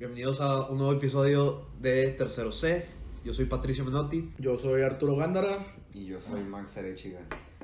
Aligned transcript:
Bienvenidos 0.00 0.40
a 0.40 0.70
un 0.70 0.78
nuevo 0.78 0.94
episodio 0.94 1.66
de 1.78 2.08
Tercero 2.12 2.52
C. 2.52 2.86
Yo 3.22 3.34
soy 3.34 3.44
Patricio 3.44 3.84
Menotti. 3.84 4.32
Yo 4.38 4.56
soy 4.56 4.80
Arturo 4.80 5.14
Gándara. 5.14 5.74
Y 5.92 6.06
yo 6.06 6.22
soy 6.22 6.42
Max 6.42 6.78
Arechiga. 6.78 7.20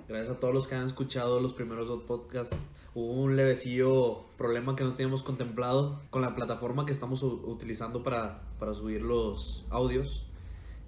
Gracias 0.07 0.37
a 0.37 0.39
todos 0.39 0.53
los 0.53 0.69
que 0.69 0.75
han 0.75 0.85
escuchado 0.85 1.41
los 1.41 1.55
primeros 1.55 1.89
dos 1.89 2.03
podcasts. 2.03 2.55
Hubo 2.95 3.23
un 3.23 3.37
levecillo 3.37 4.27
problema 4.37 4.77
que 4.77 4.85
no 4.85 4.93
teníamos 4.93 5.23
contemplado 5.23 6.03
con 6.11 6.21
la 6.21 6.35
plataforma 6.37 6.85
que 6.85 6.93
estamos 6.93 7.23
utilizando 7.23 8.03
para, 8.03 8.43
para 8.59 8.75
subir 8.75 9.01
los 9.01 9.65
audios. 9.71 10.27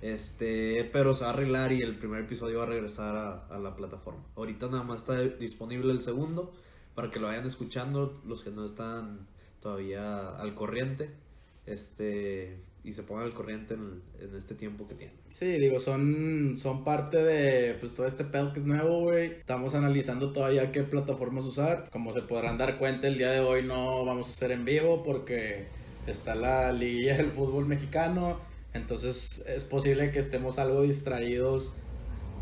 Este, 0.02 0.84
pero 0.92 1.16
se 1.16 1.24
va 1.24 1.30
a 1.30 1.32
arreglar 1.32 1.72
y 1.72 1.80
el 1.80 1.98
primer 1.98 2.24
episodio 2.24 2.58
va 2.58 2.64
a 2.64 2.68
regresar 2.68 3.16
a, 3.16 3.46
a 3.46 3.58
la 3.58 3.74
plataforma. 3.74 4.22
Ahorita 4.36 4.66
nada 4.66 4.82
más 4.82 5.00
está 5.00 5.22
disponible 5.22 5.92
el 5.92 6.02
segundo 6.02 6.52
para 6.94 7.10
que 7.10 7.18
lo 7.18 7.28
vayan 7.28 7.46
escuchando 7.46 8.12
los 8.26 8.44
que 8.44 8.50
no 8.50 8.66
están 8.66 9.26
todavía 9.62 10.28
al 10.36 10.54
corriente. 10.54 11.26
Este, 11.68 12.56
y 12.84 12.92
se 12.92 13.02
pongan 13.02 13.24
al 13.24 13.34
corriente 13.34 13.74
en, 13.74 14.00
en 14.20 14.34
este 14.36 14.54
tiempo 14.54 14.88
que 14.88 14.94
tienen. 14.94 15.14
Sí, 15.28 15.46
digo, 15.58 15.78
son, 15.80 16.56
son 16.56 16.84
parte 16.84 17.22
de 17.22 17.74
pues 17.74 17.92
todo 17.94 18.06
este 18.06 18.24
pedo 18.24 18.52
que 18.52 18.60
es 18.60 18.66
nuevo, 18.66 19.00
güey. 19.00 19.32
Estamos 19.32 19.74
analizando 19.74 20.32
todavía 20.32 20.72
qué 20.72 20.82
plataformas 20.84 21.44
usar. 21.44 21.88
Como 21.90 22.12
se 22.14 22.22
podrán 22.22 22.56
dar 22.58 22.78
cuenta, 22.78 23.08
el 23.08 23.18
día 23.18 23.30
de 23.30 23.40
hoy 23.40 23.62
no 23.64 24.04
vamos 24.04 24.28
a 24.28 24.30
hacer 24.30 24.52
en 24.52 24.64
vivo 24.64 25.02
porque 25.02 25.66
está 26.06 26.34
la 26.34 26.72
liguilla 26.72 27.16
del 27.16 27.32
fútbol 27.32 27.66
mexicano. 27.66 28.40
Entonces 28.72 29.44
es 29.46 29.64
posible 29.64 30.10
que 30.10 30.18
estemos 30.20 30.58
algo 30.58 30.82
distraídos 30.82 31.74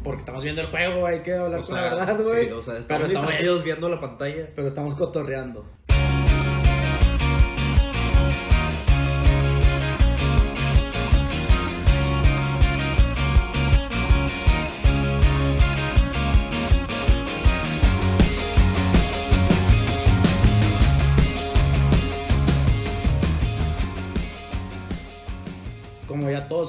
porque 0.04 0.18
estamos 0.20 0.44
viendo 0.44 0.60
el 0.60 0.68
juego, 0.68 1.06
hay 1.06 1.20
que 1.20 1.32
hablar 1.32 1.60
O 1.60 1.64
con 1.64 1.74
sea, 1.76 1.90
la 1.90 1.96
verdad, 2.06 2.22
güey. 2.24 2.46
sí, 2.46 2.52
o 2.52 2.62
sea, 2.62 2.74
Pero 2.74 2.80
estamos 2.80 3.06
estamos- 3.08 3.28
distraídos 3.30 3.64
viendo 3.64 3.88
la 3.88 4.00
pantalla. 4.00 4.48
Pero 4.54 4.68
estamos 4.68 4.94
cotorreando. 4.94 5.66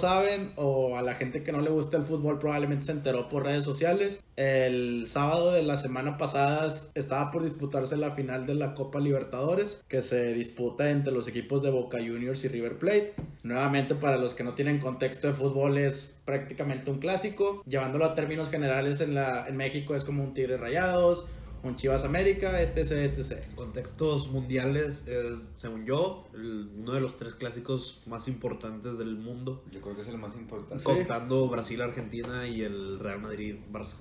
Saben, 0.07 0.53
o 0.55 0.95
a 0.95 1.01
la 1.01 1.15
gente 1.15 1.43
que 1.43 1.51
no 1.51 1.59
le 1.59 1.69
gusta 1.69 1.97
el 1.97 2.03
fútbol 2.03 2.39
probablemente 2.39 2.85
se 2.85 2.93
enteró 2.93 3.27
por 3.27 3.43
redes 3.43 3.65
sociales, 3.65 4.23
el 4.37 5.05
sábado 5.05 5.51
de 5.51 5.63
la 5.63 5.75
semana 5.75 6.17
pasada 6.17 6.73
estaba 6.95 7.29
por 7.29 7.43
disputarse 7.43 7.97
la 7.97 8.11
final 8.11 8.45
de 8.45 8.55
la 8.55 8.73
Copa 8.73 9.01
Libertadores, 9.01 9.83
que 9.89 10.01
se 10.01 10.33
disputa 10.33 10.91
entre 10.91 11.11
los 11.11 11.27
equipos 11.27 11.61
de 11.61 11.71
Boca 11.71 11.97
Juniors 11.97 12.41
y 12.45 12.47
River 12.47 12.79
Plate. 12.79 13.15
Nuevamente, 13.43 13.95
para 13.95 14.15
los 14.15 14.33
que 14.33 14.45
no 14.45 14.53
tienen 14.53 14.79
contexto 14.79 15.27
de 15.27 15.33
fútbol, 15.33 15.77
es 15.77 16.15
prácticamente 16.23 16.89
un 16.89 16.99
clásico. 16.99 17.61
Llevándolo 17.65 18.05
a 18.05 18.15
términos 18.15 18.49
generales, 18.49 19.01
en, 19.01 19.13
la, 19.13 19.45
en 19.45 19.57
México 19.57 19.93
es 19.93 20.05
como 20.05 20.23
un 20.23 20.33
Tigre 20.33 20.55
Rayados, 20.55 21.25
un 21.67 21.75
Chivas 21.75 22.03
América, 22.03 22.61
etc, 22.61 22.77
etc. 22.91 23.45
Contextos 23.55 24.29
mundiales 24.31 25.07
es, 25.07 25.53
según 25.57 25.85
yo, 25.85 26.27
el- 26.33 26.69
uno 26.77 26.93
de 26.93 27.01
los 27.01 27.17
tres 27.17 27.35
clásicos 27.35 28.01
más 28.05 28.27
importantes 28.27 28.97
del 28.97 29.15
mundo. 29.17 29.63
Yo 29.71 29.81
creo 29.81 29.95
que 29.95 30.01
es 30.01 30.07
el 30.07 30.17
más 30.17 30.35
importante. 30.35 30.83
Sí. 30.83 30.89
Contando 30.89 31.47
Brasil, 31.49 31.81
Argentina 31.81 32.47
y 32.47 32.61
el 32.61 32.99
Real 32.99 33.19
Madrid, 33.21 33.55
Barça. 33.71 33.95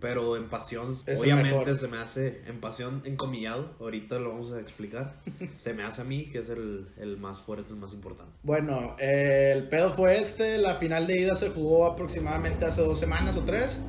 Pero 0.00 0.36
en 0.36 0.50
pasión, 0.50 0.92
Es 1.06 1.22
obviamente 1.22 1.76
se 1.76 1.88
me 1.88 1.96
hace, 1.96 2.42
en 2.46 2.60
pasión 2.60 3.00
encomillado, 3.06 3.70
ahorita 3.80 4.18
lo 4.18 4.30
vamos 4.32 4.52
a 4.52 4.60
explicar. 4.60 5.18
se 5.56 5.72
me 5.72 5.82
hace 5.82 6.02
a 6.02 6.04
mí 6.04 6.26
que 6.26 6.40
es 6.40 6.50
el, 6.50 6.88
el 6.98 7.16
más 7.16 7.38
fuerte, 7.38 7.70
el 7.70 7.76
más 7.76 7.94
importante. 7.94 8.30
Bueno, 8.42 8.96
eh, 8.98 9.52
el 9.56 9.66
pedo 9.68 9.94
fue 9.94 10.18
este. 10.18 10.58
La 10.58 10.74
final 10.74 11.06
de 11.06 11.20
ida 11.20 11.34
se 11.36 11.48
jugó 11.50 11.86
aproximadamente 11.86 12.66
hace 12.66 12.82
dos 12.82 12.98
semanas 12.98 13.34
o 13.38 13.44
tres. 13.44 13.82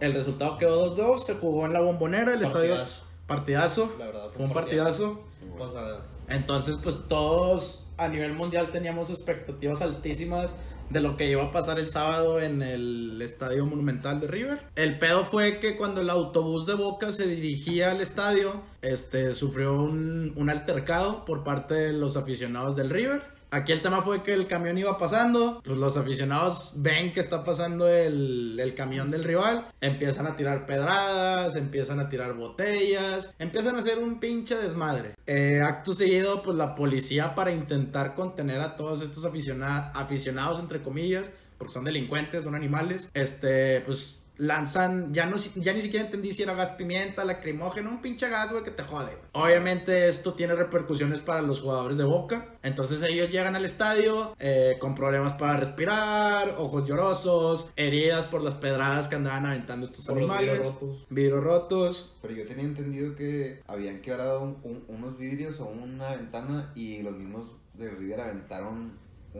El 0.00 0.14
resultado 0.14 0.58
quedó 0.58 0.96
2-2. 0.96 1.20
Se 1.20 1.34
jugó 1.34 1.66
en 1.66 1.72
la 1.72 1.80
bombonera, 1.80 2.34
el 2.34 2.42
estadio. 2.42 2.76
Partidazo. 2.76 3.02
Partidazo. 3.26 3.94
La 3.98 4.06
verdad, 4.06 4.22
fue 4.28 4.32
fue 4.32 4.44
un 4.46 4.52
partidazo. 4.52 5.14
Ver. 5.14 6.18
Entonces, 6.28 6.76
pues 6.82 7.08
todos 7.08 7.86
a 7.96 8.08
nivel 8.08 8.32
mundial 8.34 8.70
teníamos 8.70 9.10
expectativas 9.10 9.82
altísimas 9.82 10.54
de 10.90 11.00
lo 11.00 11.16
que 11.16 11.28
iba 11.28 11.44
a 11.44 11.50
pasar 11.50 11.78
el 11.78 11.90
sábado 11.90 12.40
en 12.40 12.62
el 12.62 13.20
estadio 13.20 13.66
monumental 13.66 14.20
de 14.20 14.26
River. 14.26 14.62
El 14.76 14.98
pedo 14.98 15.24
fue 15.24 15.60
que 15.60 15.76
cuando 15.76 16.00
el 16.00 16.08
autobús 16.10 16.66
de 16.66 16.74
Boca 16.74 17.12
se 17.12 17.26
dirigía 17.26 17.90
al 17.90 18.00
estadio, 18.00 18.62
este 18.80 19.34
sufrió 19.34 19.74
un, 19.82 20.32
un 20.36 20.50
altercado 20.50 21.24
por 21.24 21.44
parte 21.44 21.74
de 21.74 21.92
los 21.92 22.16
aficionados 22.16 22.76
del 22.76 22.90
River. 22.90 23.37
Aquí 23.50 23.72
el 23.72 23.80
tema 23.80 24.02
fue 24.02 24.22
que 24.22 24.34
el 24.34 24.46
camión 24.46 24.76
iba 24.76 24.98
pasando, 24.98 25.62
pues 25.64 25.78
los 25.78 25.96
aficionados 25.96 26.72
ven 26.76 27.14
que 27.14 27.20
está 27.20 27.44
pasando 27.44 27.88
el, 27.88 28.58
el 28.60 28.74
camión 28.74 29.10
del 29.10 29.24
rival, 29.24 29.66
empiezan 29.80 30.26
a 30.26 30.36
tirar 30.36 30.66
pedradas, 30.66 31.56
empiezan 31.56 31.98
a 31.98 32.08
tirar 32.10 32.34
botellas, 32.34 33.34
empiezan 33.38 33.76
a 33.76 33.78
hacer 33.78 33.98
un 33.98 34.20
pinche 34.20 34.54
desmadre. 34.56 35.14
Eh, 35.26 35.60
acto 35.64 35.94
seguido, 35.94 36.42
pues 36.42 36.56
la 36.56 36.74
policía 36.74 37.34
para 37.34 37.50
intentar 37.50 38.14
contener 38.14 38.60
a 38.60 38.76
todos 38.76 39.00
estos 39.00 39.24
aficiona- 39.24 39.92
aficionados, 39.92 40.60
entre 40.60 40.82
comillas, 40.82 41.30
porque 41.56 41.72
son 41.72 41.84
delincuentes, 41.84 42.44
son 42.44 42.54
animales, 42.54 43.10
este, 43.14 43.80
pues 43.80 44.20
lanzan, 44.38 45.12
ya, 45.12 45.26
no, 45.26 45.36
ya 45.36 45.72
ni 45.72 45.80
siquiera 45.82 46.06
entendí 46.06 46.32
si 46.32 46.42
era 46.42 46.54
gas 46.54 46.70
pimienta, 46.70 47.24
lacrimógeno, 47.24 47.90
un 47.90 48.00
pinche 48.00 48.28
gas, 48.28 48.50
güey, 48.50 48.64
que 48.64 48.70
te 48.70 48.82
jode. 48.84 49.06
güey. 49.14 49.18
Obviamente 49.32 50.08
esto 50.08 50.34
tiene 50.34 50.54
repercusiones 50.54 51.20
para 51.20 51.42
los 51.42 51.60
jugadores 51.60 51.98
de 51.98 52.04
Boca. 52.04 52.54
Entonces 52.62 53.02
ellos 53.02 53.30
llegan 53.30 53.56
al 53.56 53.64
estadio 53.64 54.34
eh, 54.38 54.76
con 54.80 54.94
problemas 54.94 55.32
para 55.34 55.56
respirar, 55.56 56.54
ojos 56.58 56.88
llorosos, 56.88 57.72
heridas 57.76 58.26
por 58.26 58.42
las 58.42 58.54
pedradas 58.54 59.08
que 59.08 59.16
andaban 59.16 59.46
aventando 59.46 59.86
estos 59.86 60.06
Por 60.06 60.18
animales. 60.18 60.46
vidrios 60.50 60.66
rotos. 60.74 61.06
Vidrios 61.10 61.44
rotos. 61.44 62.16
Pero 62.22 62.34
yo 62.34 62.46
tenía 62.46 62.64
entendido 62.64 63.14
que 63.14 63.62
habían 63.66 64.00
quebrado 64.00 64.40
un- 64.42 64.58
un- 64.62 64.84
unos 64.88 65.18
vidrios 65.18 65.58
o 65.60 65.66
una 65.66 66.14
ventana 66.16 66.72
y 66.74 67.02
los 67.02 67.16
mismos 67.16 67.44
de 67.74 67.90
River 67.90 68.20
aventaron 68.20 68.92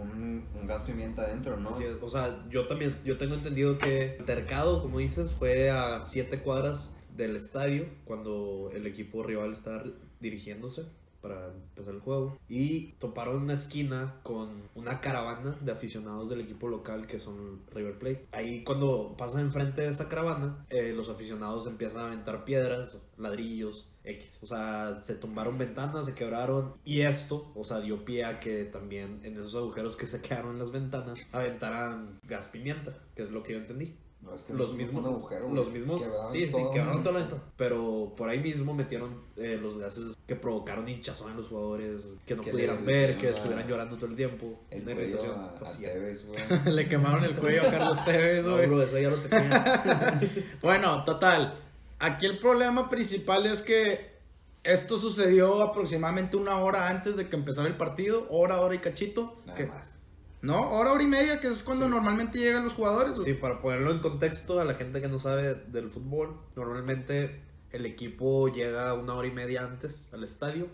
un, 0.02 0.46
un 0.58 0.66
gas 0.66 0.82
pimienta 0.82 1.22
adentro, 1.22 1.56
¿no? 1.58 1.70
O 2.02 2.10
sea, 2.10 2.44
yo 2.48 2.66
también, 2.66 2.98
yo 3.04 3.18
tengo 3.18 3.34
entendido 3.34 3.78
que 3.78 4.16
el 4.16 4.24
Tercado, 4.24 4.82
como 4.82 4.98
dices, 4.98 5.32
fue 5.32 5.70
a 5.70 6.00
siete 6.00 6.40
cuadras 6.40 6.94
del 7.16 7.36
estadio 7.36 7.86
cuando 8.04 8.70
el 8.72 8.86
equipo 8.86 9.22
rival 9.22 9.52
estaba 9.52 9.84
dirigiéndose 10.20 10.84
para 11.20 11.52
empezar 11.52 11.94
el 11.94 12.00
juego 12.00 12.38
y 12.48 12.92
toparon 12.98 13.42
una 13.42 13.54
esquina 13.54 14.14
con 14.22 14.62
una 14.74 15.00
caravana 15.00 15.56
de 15.60 15.72
aficionados 15.72 16.30
del 16.30 16.40
equipo 16.40 16.68
local 16.68 17.06
que 17.06 17.18
son 17.18 17.60
River 17.74 17.98
Plate. 17.98 18.28
Ahí 18.32 18.62
cuando 18.62 19.16
pasan 19.18 19.40
enfrente 19.42 19.82
de 19.82 19.88
esa 19.88 20.08
caravana, 20.08 20.64
eh, 20.70 20.92
los 20.94 21.08
aficionados 21.08 21.66
empiezan 21.66 22.02
a 22.02 22.06
aventar 22.06 22.44
piedras, 22.44 23.08
ladrillos, 23.16 23.88
X. 24.08 24.38
O 24.42 24.46
sea, 24.46 24.94
se 25.02 25.14
tumbaron 25.14 25.58
ventanas, 25.58 26.06
se 26.06 26.14
quebraron. 26.14 26.74
Y 26.84 27.00
esto, 27.02 27.52
o 27.54 27.64
sea, 27.64 27.80
dio 27.80 28.04
pie 28.04 28.24
a 28.24 28.40
que 28.40 28.64
también 28.64 29.20
en 29.22 29.34
esos 29.34 29.54
agujeros 29.56 29.96
que 29.96 30.06
se 30.06 30.20
quedaron 30.20 30.52
en 30.52 30.58
las 30.58 30.72
ventanas 30.72 31.26
aventaran 31.32 32.18
gas 32.24 32.48
pimienta, 32.48 32.92
que 33.14 33.22
es 33.22 33.30
lo 33.30 33.42
que 33.42 33.52
yo 33.52 33.58
entendí. 33.58 33.94
No, 34.20 34.34
es 34.34 34.42
que 34.42 34.52
Los 34.52 34.72
no 34.72 34.78
mismos, 34.78 35.04
agujero, 35.06 35.48
los 35.54 35.70
mismos, 35.70 36.02
sí, 36.32 36.46
sí, 36.46 36.50
todo. 36.50 36.72
quebraron 36.72 37.04
toda 37.04 37.12
la 37.12 37.18
ventana. 37.20 37.42
Pero 37.56 38.14
por 38.16 38.28
ahí 38.28 38.40
mismo 38.40 38.74
metieron 38.74 39.14
eh, 39.36 39.56
los 39.62 39.78
gases 39.78 40.16
que 40.26 40.34
provocaron 40.34 40.88
hinchazón 40.88 41.30
en 41.30 41.36
los 41.36 41.46
jugadores, 41.46 42.14
que 42.26 42.34
no 42.34 42.42
Que 42.42 42.50
pudieran 42.50 42.84
le- 42.84 42.92
ver, 42.92 43.10
le- 43.10 43.16
que 43.16 43.30
estuvieran 43.30 43.68
llorando 43.68 43.94
todo 43.96 44.06
el 44.10 44.16
tiempo. 44.16 44.58
El 44.72 44.82
Una 44.82 44.90
irritación 44.90 45.38
a, 45.38 45.44
a 45.46 45.50
facial. 45.50 45.92
Tevez, 45.92 46.26
güey. 46.26 46.40
Le 46.74 46.88
quemaron 46.88 47.22
el 47.24 47.36
cuello 47.36 47.62
a 47.62 47.70
Carlos 47.70 48.04
Tevez, 48.04 48.44
No, 48.44 48.54
güey. 48.56 48.66
bro, 48.66 48.82
eso 48.82 48.98
ya 48.98 49.10
lo 49.10 49.16
tenía. 49.18 50.20
Bueno, 50.62 51.04
total. 51.04 51.54
Aquí 51.98 52.26
el 52.26 52.38
problema 52.38 52.88
principal 52.88 53.46
es 53.46 53.62
que 53.62 54.18
esto 54.62 54.98
sucedió 54.98 55.62
aproximadamente 55.62 56.36
una 56.36 56.58
hora 56.58 56.88
antes 56.88 57.16
de 57.16 57.28
que 57.28 57.36
empezara 57.36 57.66
el 57.68 57.76
partido. 57.76 58.26
Hora, 58.30 58.60
hora 58.60 58.74
y 58.74 58.78
cachito. 58.78 59.36
Nada 59.46 59.56
que- 59.58 59.66
más. 59.66 59.94
No, 60.40 60.70
hora, 60.70 60.92
hora 60.92 61.02
y 61.02 61.06
media, 61.08 61.40
que 61.40 61.48
es 61.48 61.64
cuando 61.64 61.88
normalmente 61.88 62.38
llegan 62.38 62.62
los 62.62 62.74
jugadores. 62.74 63.16
Sí, 63.24 63.34
para 63.34 63.60
ponerlo 63.60 63.90
en 63.90 63.98
contexto 63.98 64.60
a 64.60 64.64
la 64.64 64.74
gente 64.74 65.00
que 65.00 65.08
no 65.08 65.18
sabe 65.18 65.54
del 65.56 65.90
fútbol, 65.90 66.36
normalmente 66.54 67.40
el 67.72 67.84
equipo 67.86 68.46
llega 68.48 68.94
una 68.94 69.14
hora 69.14 69.26
y 69.26 69.32
media 69.32 69.64
antes 69.64 70.08
al 70.12 70.22
estadio, 70.22 70.68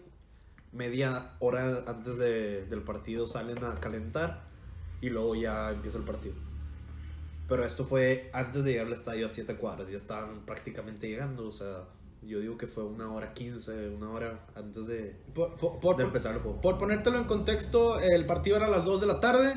media 0.73 1.33
hora 1.39 1.85
antes 1.87 2.19
de- 2.19 2.67
del 2.67 2.83
partido 2.83 3.27
salen 3.27 3.65
a 3.65 3.81
calentar 3.81 4.43
y 5.01 5.09
luego 5.09 5.35
ya 5.35 5.71
empieza 5.71 5.97
el 5.97 6.05
partido. 6.05 6.35
Pero 7.49 7.65
esto 7.65 7.85
fue 7.85 8.31
antes 8.33 8.65
de 8.65 8.71
llegar 8.73 8.87
al 8.87 8.93
estadio 8.95 9.27
a 9.27 9.29
7 9.29 9.57
cuadras, 9.57 9.91
ya 9.91 9.97
estaban 9.97 10.45
prácticamente 10.47 11.09
llegando, 11.09 11.47
o 11.47 11.53
sea, 11.53 11.85
yo 12.23 12.41
digo 12.41 12.57
que 12.57 12.67
fue 12.67 12.85
una 12.85 13.13
hora 13.13 13.35
15, 13.35 13.89
una 13.91 14.11
hora 14.11 14.47
antes 14.57 14.87
de, 14.87 15.15
Por, 15.35 15.57
por- 15.57 15.79
por- 15.81 15.97
de 15.99 16.05
empezar 16.05 16.35
el 16.35 16.41
juego. 16.41 16.61
por 16.63 16.79
ponértelo 16.79 17.19
en 17.19 17.25
contexto, 17.25 18.01
el 18.01 18.25
partido 18.27 18.57
era 18.57 18.67
a 18.67 18.71
las 18.71 18.85
2 18.85 19.01
de 19.03 19.07
la 19.07 19.21
tarde. 19.21 19.55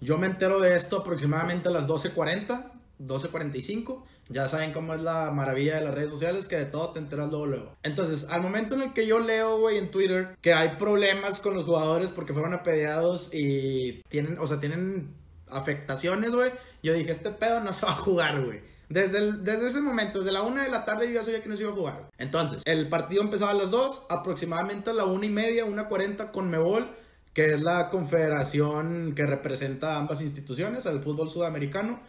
Yo 0.00 0.18
me 0.18 0.26
entero 0.26 0.58
de 0.60 0.74
esto 0.76 0.98
aproximadamente 0.98 1.68
a 1.68 1.72
las 1.72 1.86
12.40. 1.88 2.72
12.45. 3.00 4.02
Ya 4.28 4.48
saben 4.48 4.72
cómo 4.72 4.92
es 4.94 5.02
la 5.02 5.30
maravilla 5.30 5.76
de 5.76 5.82
las 5.84 5.94
redes 5.94 6.10
sociales, 6.10 6.46
que 6.48 6.56
de 6.56 6.64
todo 6.66 6.90
te 6.92 6.98
enteras 6.98 7.30
luego, 7.30 7.46
luego. 7.46 7.76
Entonces, 7.84 8.26
al 8.30 8.42
momento 8.42 8.74
en 8.74 8.82
el 8.82 8.92
que 8.92 9.06
yo 9.06 9.20
leo, 9.20 9.58
güey, 9.60 9.78
en 9.78 9.90
Twitter, 9.90 10.36
que 10.42 10.52
hay 10.52 10.76
problemas 10.76 11.38
con 11.40 11.54
los 11.54 11.64
jugadores 11.64 12.10
porque 12.10 12.32
fueron 12.34 12.52
apedreados 12.54 13.30
y 13.32 14.02
tienen, 14.08 14.38
o 14.40 14.46
sea, 14.46 14.58
tienen 14.60 15.14
afectaciones, 15.50 16.30
güey, 16.32 16.50
yo 16.82 16.92
dije, 16.94 17.10
este 17.10 17.30
pedo 17.30 17.60
no 17.60 17.72
se 17.72 17.86
va 17.86 17.92
a 17.92 17.96
jugar, 17.96 18.42
güey. 18.44 18.60
Desde, 18.88 19.32
desde 19.38 19.68
ese 19.68 19.80
momento, 19.80 20.20
desde 20.20 20.32
la 20.32 20.42
una 20.42 20.62
de 20.62 20.70
la 20.70 20.84
tarde, 20.86 21.08
yo 21.08 21.14
ya 21.14 21.22
sabía 21.22 21.42
que 21.42 21.48
no 21.48 21.56
se 21.56 21.62
iba 21.62 21.72
a 21.72 21.74
jugar. 21.74 22.08
Entonces, 22.16 22.62
el 22.64 22.88
partido 22.88 23.22
empezaba 23.22 23.50
a 23.50 23.54
las 23.54 23.70
2, 23.70 24.06
aproximadamente 24.08 24.90
a 24.90 24.94
la 24.94 25.04
una 25.04 25.26
y 25.26 25.30
media, 25.30 25.66
una 25.66 25.88
cuarenta 25.88 26.32
con 26.32 26.48
Mebol, 26.48 26.96
que 27.34 27.54
es 27.54 27.60
la 27.60 27.90
confederación 27.90 29.14
que 29.14 29.26
representa 29.26 29.94
a 29.94 29.98
ambas 29.98 30.22
instituciones, 30.22 30.86
al 30.86 31.02
fútbol 31.02 31.30
sudamericano. 31.30 32.00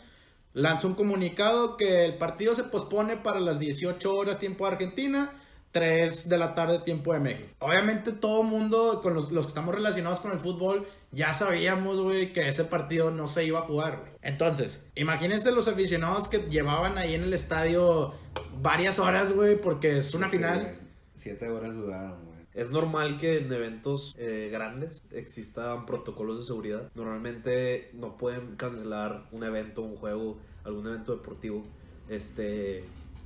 Lanzó 0.54 0.88
un 0.88 0.96
comunicado 0.96 1.76
que 1.76 2.06
el 2.06 2.18
partido 2.18 2.56
se 2.56 2.64
pospone 2.64 3.18
para 3.18 3.40
las 3.40 3.60
18 3.60 4.16
horas 4.16 4.40
tiempo 4.40 4.66
de 4.66 4.72
Argentina, 4.72 5.32
3 5.72 6.30
de 6.30 6.38
la 6.38 6.56
tarde 6.56 6.80
tiempo 6.80 7.14
de 7.14 7.20
México. 7.20 7.50
Obviamente 7.60 8.12
todo 8.12 8.44
mundo, 8.44 9.02
con 9.04 9.14
los, 9.14 9.32
los 9.32 9.46
que 9.46 9.50
estamos 9.50 9.76
relacionados 9.76 10.20
con 10.20 10.32
el 10.32 10.40
fútbol, 10.40 10.88
ya 11.12 11.34
sabíamos, 11.34 12.00
güey, 12.00 12.34
que 12.34 12.48
ese 12.48 12.64
partido 12.64 13.12
no 13.12 13.28
se 13.28 13.46
iba 13.46 13.60
a 13.60 13.64
jugar, 13.64 13.98
güey. 14.00 14.12
Entonces, 14.22 14.82
imagínense 14.96 15.52
los 15.52 15.68
aficionados 15.68 16.28
que 16.28 16.40
llevaban 16.50 16.98
ahí 16.98 17.14
en 17.16 17.24
el 17.24 17.34
estadio 17.34 18.14
varias 18.62 19.00
horas, 19.00 19.32
güey, 19.32 19.56
porque 19.62 19.98
es 19.98 20.14
una 20.14 20.28
Siete, 20.30 20.44
final. 20.46 20.62
güey. 20.64 20.76
Siete 21.16 21.50
horas 21.50 21.76
dudaron, 21.76 22.26
güey. 22.26 22.40
Es 22.54 22.72
normal 22.72 23.18
que 23.18 23.38
en 23.38 23.54
eventos 23.54 24.16
eh, 24.18 24.50
grandes 24.52 25.04
existan 25.12 25.86
protocolos 25.86 26.40
de 26.40 26.46
seguridad. 26.46 26.90
Normalmente 26.96 27.92
no 27.94 28.18
pueden 28.18 28.56
cancelar 28.56 29.28
un 29.32 29.44
evento, 29.44 29.82
un 29.84 29.96
juego, 29.96 30.40
algún 30.64 30.88
evento 30.88 31.16
deportivo, 31.16 31.64
este, 32.10 32.84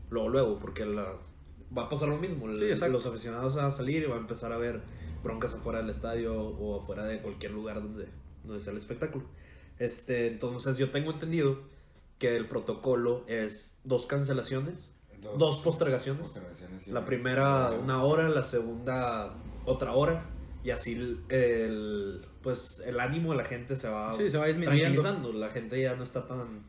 luego, 0.10 0.30
luego, 0.30 0.60
porque 0.60 0.86
la- 0.86 1.14
va 1.78 1.84
a 1.84 1.90
pasar 1.90 2.10
lo 2.10 2.18
mismo. 2.18 2.46
Sí. 2.58 2.70
Los 2.90 3.06
aficionados 3.06 3.56
van 3.56 3.66
a 3.66 3.72
salir 3.72 4.04
y 4.04 4.06
van 4.06 4.18
a 4.20 4.22
empezar 4.22 4.52
a 4.52 4.58
ver 4.58 4.82
broncas 5.24 5.54
afuera 5.54 5.80
del 5.80 5.90
estadio 5.90 6.36
o 6.36 6.82
afuera 6.82 7.06
de 7.06 7.20
cualquier 7.22 7.52
lugar 7.52 7.82
donde, 7.82 8.08
donde 8.44 8.60
sea 8.62 8.72
el 8.72 8.78
espectáculo. 8.80 9.26
Este, 9.80 10.28
entonces 10.28 10.78
yo 10.78 10.92
tengo 10.92 11.12
entendido 11.12 11.60
que 12.20 12.36
el 12.36 12.48
protocolo 12.48 13.24
es 13.28 13.78
dos 13.84 14.06
cancelaciones, 14.06 14.94
dos, 15.38 15.60
postergaciones. 15.60 16.28
La 16.88 17.06
primera 17.06 17.72
una 17.72 18.04
hora, 18.04 18.30
la 18.30 18.44
segunda 18.44 19.34
otra 19.66 19.94
hora 19.94 20.26
y 20.64 20.70
así 20.72 20.94
el, 20.94 21.24
el- 21.30 22.26
pues 22.42 22.82
el 22.86 23.00
ánimo 23.00 23.32
de 23.32 23.38
la 23.38 23.46
gente 23.46 23.78
se 23.78 23.88
va 23.88 24.14
Sí, 24.14 24.30
se 24.30 24.38
va 24.38 24.46
disminuyendo. 24.48 25.02
tranquilizando, 25.02 25.34
la 25.40 25.50
gente 25.50 25.82
ya 25.82 25.96
no 25.96 26.04
está 26.04 26.28
tan 26.28 26.64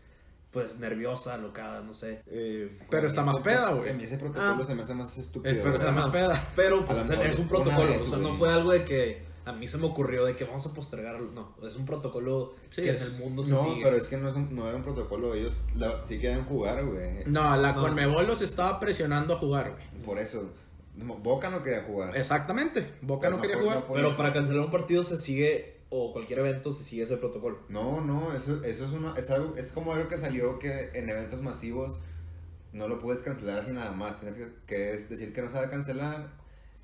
pues 0.55 0.79
nerviosa, 0.79 1.35
alocada, 1.35 1.83
no 1.83 1.93
sé. 1.93 2.23
eh, 2.29 2.79
Pero 2.89 3.07
está 3.07 3.23
más 3.23 3.39
peda, 3.41 3.73
güey. 3.73 3.91
A 3.91 3.93
mí 3.93 4.05
ese 4.05 4.17
protocolo 4.17 4.63
Ah. 4.63 4.65
se 4.65 4.75
me 4.75 4.83
hace 4.83 4.95
más 4.95 5.19
estúpido. 5.19 5.53
Eh, 5.55 5.61
pero 5.63 5.77
está 5.77 5.91
más 5.93 6.07
peda. 6.07 6.49
pero 6.57 6.85
pues, 6.87 6.97
es, 6.99 7.09
mejor 7.11 7.27
es 7.27 7.39
un 7.39 7.49
protocolo, 7.49 7.89
vez, 7.89 8.01
o 8.01 8.07
sea, 8.07 8.19
no 8.19 8.35
fue 8.35 8.51
algo 8.53 8.71
de 8.73 8.85
que 8.85 9.23
a 9.45 9.53
mí 9.53 9.69
se 9.69 9.77
me 9.77 9.85
ocurrió 9.87 10.25
de 10.25 10.35
que 10.37 10.45
vamos 10.45 10.65
a 10.65 10.73
postergar, 10.73 11.21
no, 11.21 11.55
es 11.67 11.77
un 11.77 11.85
protocolo 11.85 12.55
Sí, 12.71 12.81
que 12.81 12.91
es- 12.91 13.07
en 13.07 13.15
el 13.17 13.21
mundo 13.21 13.43
se 13.43 13.51
No, 13.51 13.65
sigue. 13.65 13.83
pero 13.85 13.97
es 13.99 14.09
que 14.09 14.17
no, 14.17 14.29
es 14.31 14.35
un- 14.37 14.55
no 14.57 14.67
era 14.67 14.77
un 14.77 14.83
protocolo. 14.83 15.35
Ellos 15.35 15.59
la- 15.77 16.03
sí 16.05 16.19
quieren 16.19 16.45
jugar, 16.47 16.83
güey. 16.87 17.25
No, 17.27 17.55
la 17.57 17.73
No. 17.73 17.81
Conmebol 17.83 18.27
los 18.27 18.41
estaba 18.41 18.81
presionando 18.81 19.35
a 19.35 19.37
jugar, 19.37 19.73
güey. 19.73 20.03
Por 20.05 20.19
eso. 20.19 20.49
Boca 20.97 21.51
no 21.51 21.63
quería 21.63 21.83
jugar. 21.83 22.17
Exactamente. 22.17 22.93
Boca 23.03 23.29
no, 23.29 23.37
No 23.37 23.43
quería 23.43 23.57
puede- 23.57 23.69
jugar. 23.69 23.85
no 23.89 23.93
Pero 23.95 24.17
para 24.17 24.33
cancelar 24.33 24.61
un 24.65 24.71
partido 24.71 25.03
se 25.03 25.19
sigue 25.19 25.74
o 25.97 26.13
cualquier 26.13 26.41
evento 26.41 26.73
se 26.73 26.83
sigue 26.83 27.05
ese 27.05 27.17
protocolo. 27.17 27.61
No, 27.69 28.01
no, 28.01 28.35
eso, 28.35 28.65
eso 28.65 28.85
es, 28.85 28.91
una, 28.91 29.15
es, 29.17 29.31
algo, 29.31 29.55
es 29.57 29.71
como 29.71 29.93
algo 29.93 30.09
que 30.09 30.19
salió 30.19 30.59
que 30.59 30.91
en 30.93 31.09
eventos 31.09 31.41
masivos 31.41 32.01
no 32.73 32.89
lo 32.89 32.99
puedes 32.99 33.23
cancelar 33.23 33.61
así 33.61 33.71
nada 33.71 33.93
más. 33.93 34.19
Tienes 34.19 34.37
que, 34.37 34.49
que 34.67 34.93
es 34.93 35.09
decir 35.09 35.33
que 35.33 35.41
no 35.41 35.49
se 35.49 35.55
va 35.55 35.67
a 35.67 35.71
cancelar 35.71 36.31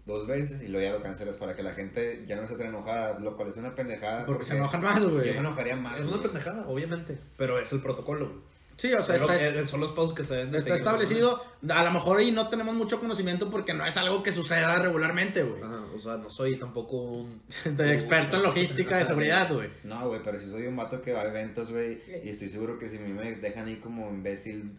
dos 0.07 0.29
veces 0.29 0.62
y 0.62 0.69
luego 0.69 0.87
ya 0.87 0.93
lo 0.97 1.03
cancelas 1.03 1.35
para 1.35 1.57
que 1.57 1.65
la 1.65 1.73
gente 1.73 2.25
ya 2.29 2.41
no 2.41 2.47
se 2.47 2.55
te 2.55 2.65
enojada, 2.65 3.19
lo 3.19 3.37
cual 3.37 3.49
es 3.49 3.57
una 3.57 3.75
pendejada. 3.75 4.27
Porque 4.27 4.45
se 4.45 4.57
enojan 4.57 4.81
más, 4.81 5.03
güey. 5.03 5.27
Yo 5.27 5.33
me 5.35 5.41
enojaría 5.41 5.75
más. 5.75 5.99
Es 5.99 6.07
una 6.07 6.23
pendejada, 6.23 6.69
obviamente, 6.69 7.19
pero 7.37 7.59
es 7.59 7.73
el 7.73 7.83
protocolo. 7.83 8.27
güey. 8.27 8.50
Sí, 8.81 8.94
o 8.94 9.03
sea, 9.03 9.17
está, 9.17 9.37
que- 9.37 9.67
son 9.67 9.81
los 9.81 9.93
pasos 9.93 10.15
que 10.15 10.25
se 10.25 10.37
deben 10.37 10.50
de 10.53 10.56
está 10.56 10.71
seguir, 10.71 10.85
¿no? 10.87 10.91
establecido. 10.91 11.44
A 11.69 11.85
lo 11.85 11.91
mejor 11.91 12.17
ahí 12.17 12.32
no 12.32 12.49
tenemos 12.49 12.75
mucho 12.75 12.99
conocimiento 12.99 13.50
porque 13.50 13.75
no 13.75 13.85
es 13.87 13.94
algo 13.99 14.23
que 14.23 14.32
suceda 14.32 14.79
regularmente, 14.79 15.43
güey. 15.43 15.62
Ajá, 15.62 15.85
o 15.94 15.99
sea, 16.00 16.17
no 16.17 16.31
soy 16.31 16.56
tampoco 16.56 16.97
un... 16.97 17.43
De 17.77 17.93
experto 17.93 18.37
en 18.37 18.43
logística 18.43 18.97
de 18.97 19.05
seguridad, 19.05 19.53
güey. 19.53 19.69
No, 19.85 20.09
güey, 20.09 20.23
pero 20.25 20.38
si 20.38 20.49
soy 20.49 20.67
un 20.67 20.77
vato 20.77 21.03
que 21.03 21.12
va 21.12 21.21
a 21.21 21.27
eventos, 21.27 21.71
güey, 21.71 22.00
y 22.25 22.31
estoy 22.31 22.49
seguro 22.49 22.79
que 22.79 22.88
si 22.88 22.97
a 22.97 23.00
mí 23.00 23.12
me 23.12 23.35
dejan 23.35 23.67
ahí 23.67 23.77
como 23.77 24.09
imbécil 24.09 24.73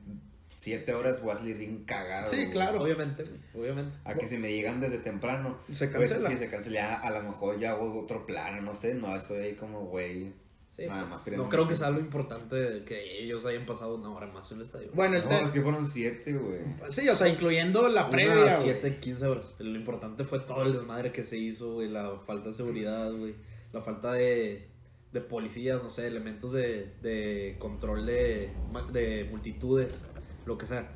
siete 0.56 0.96
horas, 0.96 1.22
voy 1.22 1.34
a 1.34 1.38
salir 1.38 1.58
bien 1.60 1.84
cagado. 1.86 2.28
Sí, 2.28 2.50
claro. 2.50 2.82
Obviamente, 2.82 3.24
güey, 3.24 3.40
obviamente. 3.66 3.98
A 4.04 4.16
que 4.16 4.26
si 4.26 4.40
me 4.40 4.52
llegan 4.52 4.82
desde 4.82 4.98
temprano, 4.98 5.60
Se 5.70 5.88
pues, 5.90 6.10
cancela. 6.10 6.30
sí, 6.32 6.38
se 6.38 6.50
cancela. 6.50 6.96
A 6.96 7.12
lo 7.12 7.22
mejor 7.22 7.60
ya 7.60 7.72
hago 7.74 8.02
otro 8.02 8.26
plan, 8.26 8.66
no 8.66 8.74
sé, 8.74 8.96
no, 8.96 9.16
estoy 9.16 9.42
ahí 9.44 9.54
como, 9.54 9.86
güey. 9.86 10.34
Sí, 10.82 10.88
Nada 10.88 11.06
más 11.06 11.22
queriendo 11.24 11.44
no 11.46 11.50
creo 11.50 11.68
que 11.68 11.76
sea 11.76 11.88
algo 11.88 12.00
importante 12.00 12.84
que 12.86 13.24
ellos 13.24 13.46
hayan 13.46 13.66
pasado 13.66 13.96
una 13.96 14.10
hora 14.10 14.28
más 14.28 14.50
en 14.52 14.58
el 14.58 14.64
estadio. 14.64 14.90
Bueno, 14.94 15.18
el 15.18 15.24
No, 15.24 15.30
te- 15.30 15.44
es 15.44 15.52
que 15.52 15.62
fueron 15.62 15.86
siete, 15.86 16.34
güey. 16.34 16.60
sí, 16.90 17.08
o 17.10 17.16
sea, 17.16 17.28
incluyendo 17.28 17.88
la 17.90 18.02
Una, 18.04 18.10
previa, 18.12 18.56
güey. 18.58 18.64
7, 18.64 19.00
15 19.00 19.26
horas. 19.28 19.54
Lo 19.60 19.78
importante 19.78 20.24
fue 20.24 20.40
todo 20.40 20.64
el 20.64 20.74
desmadre 20.74 21.12
que 21.12 21.24
se 21.24 21.38
hizo, 21.38 21.74
güey, 21.74 21.90
la 21.90 22.20
falta 22.26 22.50
de 22.50 22.56
seguridad, 22.56 23.12
güey, 23.14 23.36
la 23.74 23.82
falta 23.82 24.14
de, 24.14 24.68
de 25.12 25.22
policías, 25.22 25.82
no 25.84 25.90
sé, 25.90 26.08
elementos 26.08 26.52
de, 26.54 26.94
de 27.02 27.56
control 27.60 28.06
de, 28.06 28.52
de 28.92 29.28
multitudes, 29.30 30.04
lo 30.46 30.58
que 30.58 30.66
sea. 30.66 30.92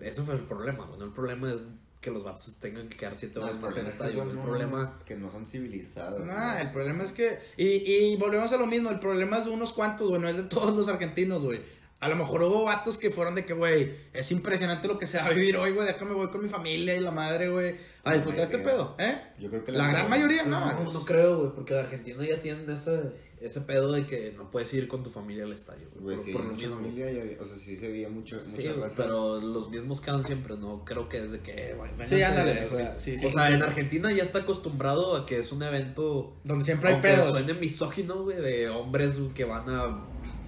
Eso 0.00 0.24
fue 0.24 0.34
el 0.34 0.40
problema, 0.42 0.86
güey. 0.86 0.98
No 0.98 1.04
el 1.04 1.12
problema 1.12 1.52
es 1.52 1.70
que 2.04 2.10
los 2.10 2.22
vatos 2.22 2.54
tengan 2.60 2.88
que 2.90 2.98
quedar 2.98 3.14
7 3.14 3.32
No, 3.38 3.46
horas 3.46 3.56
el 3.56 3.62
más 3.62 3.76
en 3.76 3.80
el 3.80 3.86
estadio. 3.90 4.22
El 4.24 4.38
problema... 4.38 5.00
que 5.06 5.16
no 5.16 5.30
son 5.30 5.46
civilizados. 5.46 6.24
Nah, 6.26 6.52
güey. 6.52 6.66
el 6.66 6.70
problema 6.70 7.02
es 7.02 7.12
que. 7.12 7.38
Y, 7.56 7.66
y 7.66 8.16
volvemos 8.16 8.52
a 8.52 8.58
lo 8.58 8.66
mismo. 8.66 8.90
El 8.90 9.00
problema 9.00 9.38
es 9.38 9.46
de 9.46 9.50
unos 9.50 9.72
cuantos, 9.72 10.10
güey. 10.10 10.20
No 10.20 10.28
es 10.28 10.36
de 10.36 10.42
todos 10.42 10.76
los 10.76 10.86
argentinos, 10.88 11.42
güey. 11.42 11.62
A 12.00 12.08
lo 12.08 12.16
mejor 12.16 12.42
hubo 12.42 12.64
vatos 12.64 12.98
que 12.98 13.10
fueron 13.10 13.34
de 13.34 13.46
que, 13.46 13.54
güey, 13.54 13.96
es 14.12 14.30
impresionante 14.30 14.86
lo 14.86 14.98
que 14.98 15.06
se 15.06 15.16
va 15.16 15.24
a 15.24 15.30
vivir 15.30 15.56
hoy, 15.56 15.72
güey. 15.72 15.86
Déjame 15.86 16.12
voy 16.12 16.28
con 16.28 16.42
mi 16.42 16.50
familia 16.50 16.94
y 16.94 17.00
la 17.00 17.10
madre, 17.10 17.48
güey, 17.48 17.76
a 18.04 18.10
La 18.10 18.16
disfrutar 18.16 18.42
este 18.44 18.58
pedo, 18.58 18.94
¿eh? 18.98 19.18
Yo 19.38 19.48
creo 19.48 19.64
que 19.64 19.72
La 19.72 19.88
gran 19.88 20.10
mayoría, 20.10 20.44
no. 20.44 20.60
No, 20.60 20.84
no, 20.84 20.92
no 20.92 21.04
creo, 21.04 21.38
güey, 21.38 21.50
porque 21.54 21.72
de 21.74 21.80
Argentina 21.80 22.22
ya 22.26 22.38
tienen 22.40 22.68
ese, 22.68 23.12
ese 23.40 23.62
pedo 23.62 23.92
de 23.92 24.06
que 24.06 24.32
no 24.36 24.50
puedes 24.50 24.72
ir 24.74 24.88
con 24.88 25.02
tu 25.02 25.08
familia 25.10 25.44
al 25.44 25.52
estadio, 25.54 25.88
güey. 25.98 26.16
Por, 26.16 26.24
sí, 26.24 26.32
por 26.32 26.44
lo 26.44 26.50
mucha 26.50 26.66
mismo. 26.66 26.82
familia, 26.82 27.10
y 27.10 27.38
o 27.40 27.44
sea, 27.46 27.56
sí 27.56 27.76
se 27.76 27.88
veía 27.88 28.08
mucho, 28.10 28.38
Sí, 28.38 28.50
mucha 28.56 28.72
güey, 28.72 28.80
raza. 28.84 29.02
pero 29.04 29.40
los 29.40 29.70
mismos 29.70 30.00
quedan 30.02 30.22
siempre, 30.24 30.54
no 30.56 30.84
creo 30.84 31.08
que 31.08 31.22
es 31.24 31.32
de 31.32 31.40
que, 31.40 31.74
güey, 31.78 31.90
Sí, 32.06 32.20
ándale, 32.22 32.54
güey. 32.54 32.66
o 32.66 32.70
sea, 32.76 33.00
sí, 33.00 33.16
sí. 33.16 33.24
O 33.26 33.30
sea, 33.30 33.50
en 33.50 33.62
Argentina 33.62 34.12
ya 34.12 34.22
está 34.22 34.40
acostumbrado 34.40 35.16
a 35.16 35.24
que 35.24 35.38
es 35.38 35.50
un 35.50 35.62
evento 35.62 36.36
Donde 36.44 36.64
siempre 36.64 36.92
hay 36.94 37.00
pedos. 37.00 37.30
suene 37.30 37.54
misógino, 37.54 38.22
güey, 38.24 38.36
de 38.36 38.68
hombres 38.68 39.18
que 39.34 39.44
van 39.44 39.64
a 39.70 40.04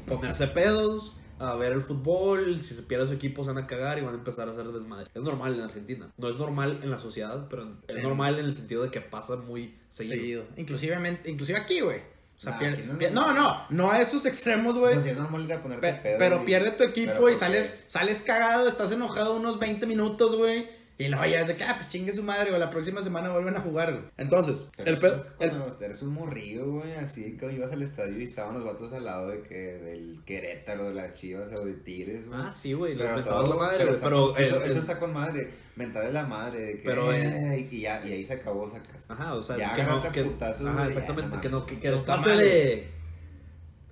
ponerse 0.07 0.47
pedos, 0.49 1.16
a 1.39 1.55
ver 1.57 1.73
el 1.73 1.83
fútbol, 1.83 2.63
si 2.63 2.75
se 2.75 2.83
pierde 2.83 3.07
su 3.07 3.13
equipo 3.13 3.45
se 3.45 3.53
van 3.53 3.63
a 3.65 3.67
cagar 3.67 3.99
y 3.99 4.03
van 4.03 4.15
a 4.15 4.19
empezar 4.19 4.49
a 4.49 4.53
hacer 4.53 4.67
desmadre. 4.69 5.09
Es 5.15 5.23
normal 5.23 5.55
en 5.55 5.61
Argentina. 5.61 6.11
No 6.17 6.29
es 6.29 6.37
normal 6.37 6.81
en 6.83 6.91
la 6.91 6.99
sociedad, 6.99 7.47
pero 7.51 7.69
es 7.89 8.03
normal 8.03 8.39
en 8.39 8.47
el 8.47 8.53
sentido 8.55 8.83
de 8.83 8.91
que 8.91 9.01
pasa 9.01 9.37
muy 9.37 9.75
seguido. 9.89 10.17
Seguido. 10.17 10.45
Inclusive, 10.57 11.21
inclusive 11.27 11.59
aquí, 11.59 11.81
güey. 11.81 11.99
O 11.99 12.39
sea, 12.39 12.53
Nah, 12.53 12.59
pierde- 12.59 13.11
no 13.13 13.33
no, 13.33 13.33
no, 13.33 13.65
no 13.71 13.91
a 13.91 14.01
esos 14.03 14.27
extremos, 14.27 14.77
güey. 14.79 14.97
Es 14.99 15.17
normal 15.17 15.45
ir 15.45 15.53
a 15.55 15.63
ponerte 15.63 15.91
Pe- 15.91 16.01
pedo. 16.03 16.19
pero 16.19 16.37
güey. 16.37 16.47
pierde 16.47 16.71
tu 16.73 16.85
equipo 16.85 17.31
y 17.31 17.35
sales, 17.35 17.85
sales 17.87 18.23
cagado, 18.23 18.69
estás 18.69 18.93
enojado 18.93 19.37
unos 19.37 19.59
20 19.59 19.87
minutos, 19.87 20.37
güey. 20.37 20.69
Y 20.99 21.09
luego 21.09 21.27
ya 21.27 21.41
es 21.41 21.49
de 21.49 21.57
que, 21.57 21.65
ah, 21.65 21.75
pues 21.77 21.89
chingue 21.89 22.13
su 22.15 22.23
madre, 22.23 22.49
güey. 22.49 22.59
La 22.59 22.71
próxima 22.71 23.03
semana 23.03 23.29
vuelven 23.31 23.55
a 23.57 23.61
jugar, 23.61 23.93
güey. 23.93 24.05
Entonces, 24.17 24.71
Pero 24.79 24.91
el 24.93 24.99
pedo. 24.99 25.23
el- 25.41 25.53
eres 25.85 26.01
un 26.03 26.15
morrillo, 26.15 26.71
güey, 26.73 26.93
así 26.95 27.37
que 27.37 27.53
ibas 27.53 27.71
al 27.71 27.83
estadio 27.83 28.19
y 28.19 28.25
estaban 28.25 28.55
los 28.55 28.65
vatos 28.65 28.93
al 28.95 29.05
lado 29.05 29.29
de 29.29 29.43
que 29.43 29.55
del 29.55 30.23
Querétaro, 30.25 30.85
de 30.85 30.95
las 30.95 31.15
Chivas 31.17 31.51
o 31.61 31.65
de 31.67 31.75
Tigres, 31.75 32.27
güey. 32.27 32.41
Ah, 32.43 32.51
sí, 32.51 32.73
güey, 32.73 32.95
mentabas 32.95 33.25
todo- 33.25 33.55
la 33.55 33.57
madre, 33.61 33.77
pero 33.79 33.89
güey, 33.89 33.95
está- 33.97 34.07
pero... 34.09 34.37
eso, 34.39 34.57
el- 34.57 34.63
eso 34.63 34.73
el- 34.73 34.79
está 34.79 34.99
con 34.99 35.13
madre, 35.13 35.51
mental 35.77 36.07
de 36.07 36.13
la 36.15 36.25
madre, 36.27 36.61
de 36.63 36.73
que, 36.81 36.89
Pero, 36.89 37.13
"Ey", 37.13 37.69
y, 37.71 37.81
ya, 37.83 38.03
y 38.07 38.13
ahí 38.13 38.25
se 38.25 38.33
acabó, 38.33 38.67
sacas. 38.67 39.05
Ajá, 39.09 39.35
o 39.35 39.43
sea, 39.43 39.59
Ya 39.59 39.75
que 39.75 39.83
no, 39.83 40.03
que, 40.11 40.25
putazos, 40.25 40.67
ajá, 40.67 40.87
exactamente, 40.89 41.29
ya, 41.31 41.37
no 41.37 41.41
que 41.43 41.49
no, 41.51 41.67
que, 41.67 41.79
que 41.79 41.89
Está 41.89 41.91
los 41.91 42.03
pase 42.05 42.29
mal, 42.31 42.39
de 42.39 42.89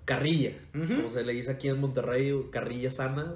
carrilla, 0.07 0.53
Ujú. 0.75 0.97
como 0.97 1.11
se 1.11 1.23
le 1.25 1.33
dice 1.35 1.51
aquí 1.51 1.69
en 1.69 1.81
Monterrey, 1.81 2.33
carrilla 2.51 2.91
sana, 2.91 3.35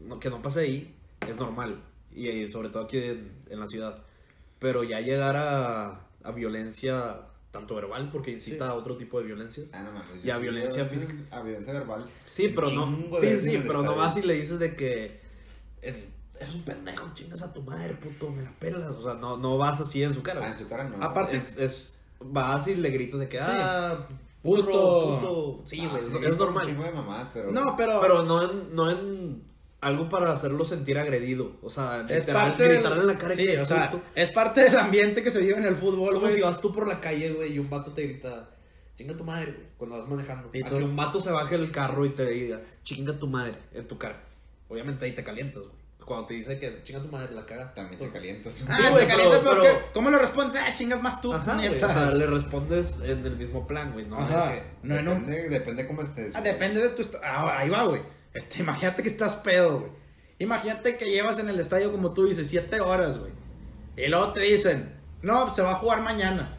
no, 0.00 0.18
que 0.20 0.30
no 0.30 0.40
pase 0.42 0.60
ahí, 0.60 0.94
es 1.28 1.36
normal, 1.38 1.80
y, 2.14 2.48
sobre 2.48 2.68
todo 2.70 2.84
aquí 2.84 2.98
en, 2.98 3.30
la 3.50 3.66
ciudad, 3.66 4.02
pero 4.58 4.82
ya 4.84 5.00
llegar 5.00 5.36
a, 5.36 6.00
a 6.22 6.30
violencia, 6.32 7.22
tanto 7.50 7.74
verbal, 7.74 8.10
porque 8.12 8.30
incita 8.32 8.66
Sí. 8.66 8.70
a 8.70 8.74
otro 8.74 8.96
tipo 8.96 9.18
de 9.20 9.26
violencias, 9.26 9.68
Ah, 9.72 9.82
no 9.82 9.92
mames. 9.92 10.24
Y 10.24 10.30
a 10.30 10.38
violencia 10.38 10.84
física. 10.86 11.14
A 11.30 11.42
violencia 11.42 11.72
verbal. 11.72 12.04
sí, 12.30 12.48
pero 12.54 12.70
no, 12.70 12.96
sí, 13.20 13.36
sí, 13.36 13.62
pero 13.66 13.82
nomás 13.82 14.14
si 14.14 14.22
le 14.22 14.34
dices 14.34 14.58
de 14.58 14.76
que 14.76 15.20
en- 15.82 16.10
eres 16.38 16.54
un 16.54 16.62
pendejo, 16.62 17.10
chingas 17.14 17.42
a 17.42 17.52
tu 17.52 17.62
madre, 17.62 17.94
puto, 17.94 18.30
me 18.30 18.42
la 18.42 18.50
pelas, 18.52 18.90
o 18.94 19.02
sea, 19.02 19.14
no, 19.14 19.36
no 19.36 19.58
vas 19.58 19.80
así 19.80 20.02
en 20.02 20.14
su 20.14 20.22
cara, 20.22 20.40
Ah, 20.44 20.50
en 20.52 20.58
su 20.58 20.68
cara 20.68 20.84
no. 20.88 21.02
Aparte- 21.04 21.36
es, 21.36 21.58
es 21.58 21.98
vas 22.18 22.66
y 22.68 22.74
le 22.76 22.90
gritas 22.90 23.18
de 23.20 23.28
que 23.28 23.38
Sí. 23.38 23.44
ah 23.46 24.06
Puto. 24.42 24.62
puto. 25.20 25.60
Sí, 25.66 25.82
Ah, 25.84 25.88
güey, 25.90 26.00
sí, 26.02 26.12
es, 26.18 26.30
es 26.30 26.38
normal. 26.38 26.66
de 26.66 26.90
mamás, 26.92 27.30
pero. 27.34 27.50
No, 27.50 27.76
pero. 27.76 28.00
Pero 28.00 28.22
no 28.22 28.42
en, 28.50 28.74
no 28.74 28.90
en 28.90 29.42
algo 29.80 30.08
para 30.08 30.32
hacerlo 30.32 30.64
sentir 30.64 30.98
agredido. 30.98 31.52
O 31.62 31.70
sea, 31.70 32.04
es 32.08 32.20
literal, 32.26 32.48
parte 32.50 32.68
del- 32.68 32.84
en 32.84 33.06
la 33.06 33.18
cara 33.18 33.34
Sí, 33.34 33.56
o 33.56 33.64
sea, 33.64 33.92
es 34.14 34.30
parte 34.30 34.62
del 34.64 34.76
ambiente 34.78 35.22
que 35.22 35.30
se 35.30 35.40
vive 35.40 35.54
en 35.56 35.64
el 35.64 35.74
Es 35.74 35.80
fútbol, 35.80 36.08
como 36.14 36.20
güey. 36.22 36.34
si 36.34 36.40
vas 36.42 36.60
tú 36.60 36.72
por 36.72 36.86
la 36.86 37.00
calle, 37.00 37.30
güey, 37.32 37.54
y 37.54 37.58
un 37.58 37.70
vato 37.70 37.92
te 37.92 38.02
grita, 38.02 38.50
chinga 38.96 39.16
tu 39.16 39.24
madre, 39.24 39.46
güey, 39.52 39.66
cuando 39.78 39.98
vas 39.98 40.08
manejando. 40.08 40.50
Y 40.52 40.62
a 40.62 40.68
que 40.68 40.74
un 40.74 40.96
vato 40.96 41.18
se 41.20 41.30
baje 41.30 41.56
del 41.56 41.70
carro 41.70 42.04
y 42.04 42.10
te 42.10 42.26
diga, 42.28 42.60
chinga 42.82 43.14
tu 43.18 43.26
madre, 43.26 43.54
en 43.72 43.88
tu 43.88 43.96
cara. 43.96 44.20
Obviamente 44.68 45.04
ahí 45.06 45.12
te 45.12 45.24
calientas, 45.24 45.62
güey. 45.62 45.80
Cuando 46.04 46.26
te 46.26 46.34
dice 46.34 46.58
que 46.58 46.82
chinga 46.82 47.00
tu 47.00 47.08
madre, 47.08 47.32
la 47.34 47.46
cagas. 47.46 47.74
También 47.74 47.98
pues, 47.98 48.12
te 48.12 48.18
calientas. 48.18 48.64
Ah, 48.68 48.76
Sí, 48.82 48.90
güey, 48.90 49.04
te 49.04 49.08
calientas 49.12 49.38
pero- 49.40 49.50
porque. 49.56 49.68
pero- 49.68 49.92
¿Cómo 49.94 50.10
lo 50.10 50.18
respondes? 50.18 50.60
Ah, 50.60 50.74
chingas 50.74 51.00
más 51.02 51.20
tú, 51.20 51.32
Ajá, 51.32 51.54
güey, 51.54 51.68
o 51.68 51.78
sea, 51.88 52.10
le 52.10 52.26
respondes 52.26 53.00
en 53.04 53.24
el 53.24 53.36
mismo 53.36 53.66
plan, 53.66 53.92
güey, 53.92 54.06
no 54.06 54.16
Ajá. 54.18 54.48
de 54.50 54.54
que- 54.56 54.62
No, 54.82 54.96
en 54.96 55.08
un- 55.08 55.26
depende, 55.26 55.48
depende 55.48 55.86
cómo 55.86 56.02
estés. 56.02 56.34
Ah, 56.34 56.40
depende 56.42 56.80
de 56.82 56.88
tu 56.90 57.02
ah, 57.22 57.58
ahí 57.58 57.68
va, 57.70 57.84
güey. 57.84 58.02
Este, 58.34 58.60
imagínate 58.60 59.02
que 59.02 59.08
estás 59.08 59.36
pedo, 59.36 59.80
güey. 59.80 59.92
Imagínate 60.38 60.96
que 60.96 61.10
llevas 61.10 61.38
en 61.38 61.48
el 61.48 61.60
estadio, 61.60 61.92
como 61.92 62.12
tú 62.12 62.26
dices, 62.26 62.48
siete 62.48 62.80
horas, 62.80 63.18
güey. 63.18 63.32
Y 63.96 64.08
luego 64.08 64.32
te 64.32 64.40
dicen, 64.40 64.94
no, 65.22 65.50
se 65.50 65.62
va 65.62 65.72
a 65.72 65.74
jugar 65.76 66.02
mañana. 66.02 66.56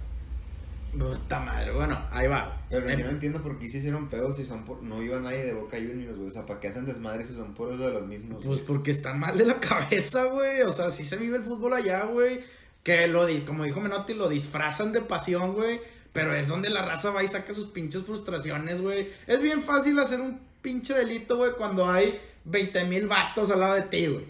Puta 0.97 1.39
madre, 1.39 1.71
bueno, 1.71 2.05
ahí 2.11 2.27
va. 2.27 2.65
Pero 2.69 2.89
Em- 2.89 2.99
yo 2.99 3.05
no 3.05 3.11
entiendo 3.11 3.41
por 3.41 3.57
qué 3.57 3.69
se 3.69 3.77
hicieron 3.77 4.09
pedos 4.09 4.35
si 4.35 4.45
son 4.45 4.65
por... 4.65 4.83
no 4.83 5.01
iba 5.01 5.19
nadie 5.19 5.45
de 5.45 5.53
Boca 5.53 5.77
Juniors, 5.77 6.17
güey. 6.17 6.27
O 6.27 6.31
sea, 6.31 6.45
¿para 6.45 6.59
qué 6.59 6.67
hacen 6.67 6.85
desmadre 6.85 7.25
si 7.25 7.33
son 7.33 7.53
puros 7.53 7.79
de 7.79 7.89
los 7.89 8.05
mismos? 8.05 8.43
Pues 8.45 8.59
porque 8.59 8.91
están 8.91 9.17
mal 9.19 9.37
de 9.37 9.45
la 9.45 9.59
cabeza, 9.59 10.25
güey. 10.25 10.61
O 10.63 10.73
sea, 10.73 10.91
sí 10.91 11.05
se 11.05 11.15
vive 11.15 11.37
el 11.37 11.43
fútbol 11.43 11.73
allá, 11.73 12.03
güey. 12.05 12.41
Que 12.83 13.07
lo, 13.07 13.25
como 13.45 13.63
dijo 13.63 13.79
Menotti, 13.79 14.13
lo 14.13 14.27
disfrazan 14.27 14.91
de 14.91 14.99
pasión, 15.01 15.53
güey. 15.53 15.79
Pero 16.11 16.35
es 16.35 16.49
donde 16.49 16.69
la 16.69 16.81
raza 16.83 17.11
va 17.11 17.23
y 17.23 17.27
saca 17.29 17.53
sus 17.53 17.67
pinches 17.67 18.03
frustraciones, 18.03 18.81
güey. 18.81 19.09
Es 19.27 19.41
bien 19.41 19.61
fácil 19.61 19.97
hacer 19.97 20.19
un 20.19 20.41
pinche 20.61 20.93
delito, 20.93 21.37
güey, 21.37 21.51
cuando 21.57 21.85
hay 21.89 22.19
20 22.45 22.83
mil 22.85 23.07
vatos 23.07 23.51
al 23.51 23.59
lado 23.59 23.75
de 23.75 23.81
ti, 23.83 24.07
güey. 24.07 24.25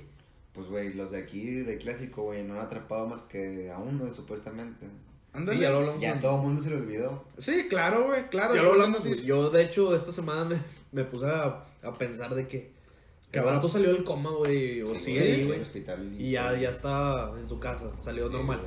Pues, 0.54 0.68
güey, 0.68 0.94
los 0.94 1.12
de 1.12 1.20
aquí 1.20 1.46
de 1.62 1.78
clásico, 1.78 2.24
güey, 2.24 2.44
no 2.44 2.56
han 2.56 2.62
atrapado 2.62 3.08
más 3.08 3.22
que 3.24 3.72
a 3.72 3.78
uno, 3.78 4.14
supuestamente. 4.14 4.86
Ándale. 5.34 5.58
Sí, 5.58 5.64
ya 5.64 5.70
lo 5.70 5.78
hablamos. 5.78 6.02
Ya 6.02 6.12
en- 6.12 6.20
todo 6.20 6.36
el 6.36 6.42
mundo 6.42 6.62
se 6.62 6.70
lo 6.70 6.78
olvidó. 6.78 7.24
Sí, 7.38 7.68
claro, 7.70 8.06
güey, 8.08 8.28
claro. 8.30 8.54
Ya 8.54 8.62
lo 8.64 8.72
hablamos, 8.74 9.04
dice- 9.04 9.26
Yo, 9.26 9.50
de 9.50 9.64
hecho, 9.64 9.96
esta 9.96 10.12
semana 10.12 10.44
me, 10.44 10.58
me 10.92 11.04
puse 11.06 11.26
a, 11.28 11.64
a 11.84 11.98
pensar 11.98 12.36
de 12.36 12.48
que 12.48 12.82
que 13.32 13.40
vato 13.40 13.70
salió 13.70 13.94
del 13.94 14.04
coma, 14.04 14.30
güey, 14.32 14.82
o 14.82 14.88
Sí, 14.88 15.00
sigue 15.00 15.22
ahí, 15.22 15.46
güey. 15.46 15.62
hospital 15.62 16.14
Y 16.20 16.32
ya, 16.32 16.54
ya 16.58 16.70
está 16.70 17.32
en 17.40 17.48
su 17.48 17.58
casa, 17.62 17.86
salió 18.02 18.28
Sí, 18.28 18.34
normal. 18.34 18.60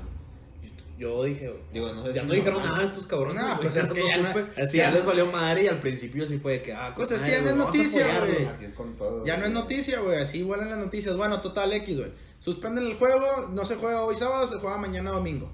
Yo 0.96 1.24
dije, 1.24 1.52
Digo, 1.72 1.92
no 1.92 2.04
sé 2.06 2.12
ya 2.14 2.22
si 2.22 2.28
no 2.28 2.34
dijeron 2.34 2.62
nada 2.62 2.84
estos 2.84 3.06
cabrones. 3.06 3.34
No, 3.42 3.56
güey, 3.56 3.68
pues 3.68 3.76
es 3.76 3.88
que 3.92 4.00
no 4.00 4.08
ya 4.08 4.16
no- 4.18 4.32
que 4.34 4.46
ya 4.56 4.84
ya 4.84 4.90
les 4.92 5.00
no- 5.00 5.06
valió 5.06 5.26
madre 5.26 5.64
y 5.64 5.66
al 5.66 5.80
principio 5.80 6.26
sí 6.28 6.38
fue 6.38 6.52
de 6.52 6.62
que, 6.62 6.72
ah, 6.72 6.92
Pues 6.94 7.10
es 7.10 7.20
que 7.20 7.30
ya 7.32 7.42
no 7.42 7.48
es 7.50 7.56
noticia, 7.56 8.20
güey. 8.20 8.44
Así 8.46 8.64
es 8.66 8.72
con 8.74 8.94
todo. 8.96 9.24
Ya 9.24 9.36
no 9.36 9.46
es 9.46 9.50
noticia, 9.52 9.98
güey. 10.00 10.20
Así 10.20 10.42
vuelan 10.44 10.70
las 10.70 10.78
noticias. 10.78 11.16
Bueno, 11.16 11.40
total 11.40 11.72
X, 11.72 11.96
güey. 11.98 12.12
Suspenden 12.38 12.86
el 12.86 12.94
juego. 12.94 13.48
No 13.52 13.64
se 13.64 13.76
juega 13.76 14.02
hoy 14.02 14.14
sábado, 14.14 14.46
se 14.46 14.58
juega 14.58 14.76
mañana 14.78 15.10
domingo. 15.10 15.50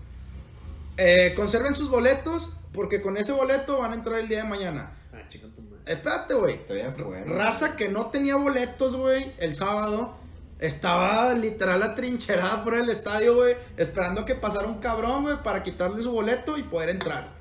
Eh, 0.97 1.33
conserven 1.37 1.75
sus 1.75 1.89
boletos. 1.89 2.55
Porque 2.73 3.03
con 3.03 3.17
ese 3.17 3.33
boleto 3.33 3.79
van 3.79 3.91
a 3.91 3.95
entrar 3.97 4.21
el 4.21 4.29
día 4.29 4.45
de 4.45 4.49
mañana. 4.49 4.93
Ah, 5.13 5.19
chinga 5.29 5.49
tu 5.53 5.61
madre. 5.63 5.81
Espérate, 5.87 6.35
güey. 6.35 6.61
Raza 7.27 7.75
que 7.75 7.89
no 7.89 8.07
tenía 8.11 8.37
boletos, 8.37 8.95
güey, 8.95 9.33
el 9.39 9.57
sábado. 9.57 10.17
Estaba 10.61 11.33
literal 11.35 11.83
atrincherada 11.83 12.59
fuera 12.63 12.79
del 12.79 12.91
estadio, 12.91 13.35
güey. 13.35 13.57
Esperando 13.77 14.25
que 14.25 14.35
pasara 14.35 14.67
un 14.69 14.79
cabrón, 14.81 15.23
güey, 15.25 15.43
para 15.43 15.63
quitarle 15.63 16.03
su 16.03 16.13
boleto 16.13 16.59
y 16.59 16.63
poder 16.63 16.91
entrar. 16.91 17.41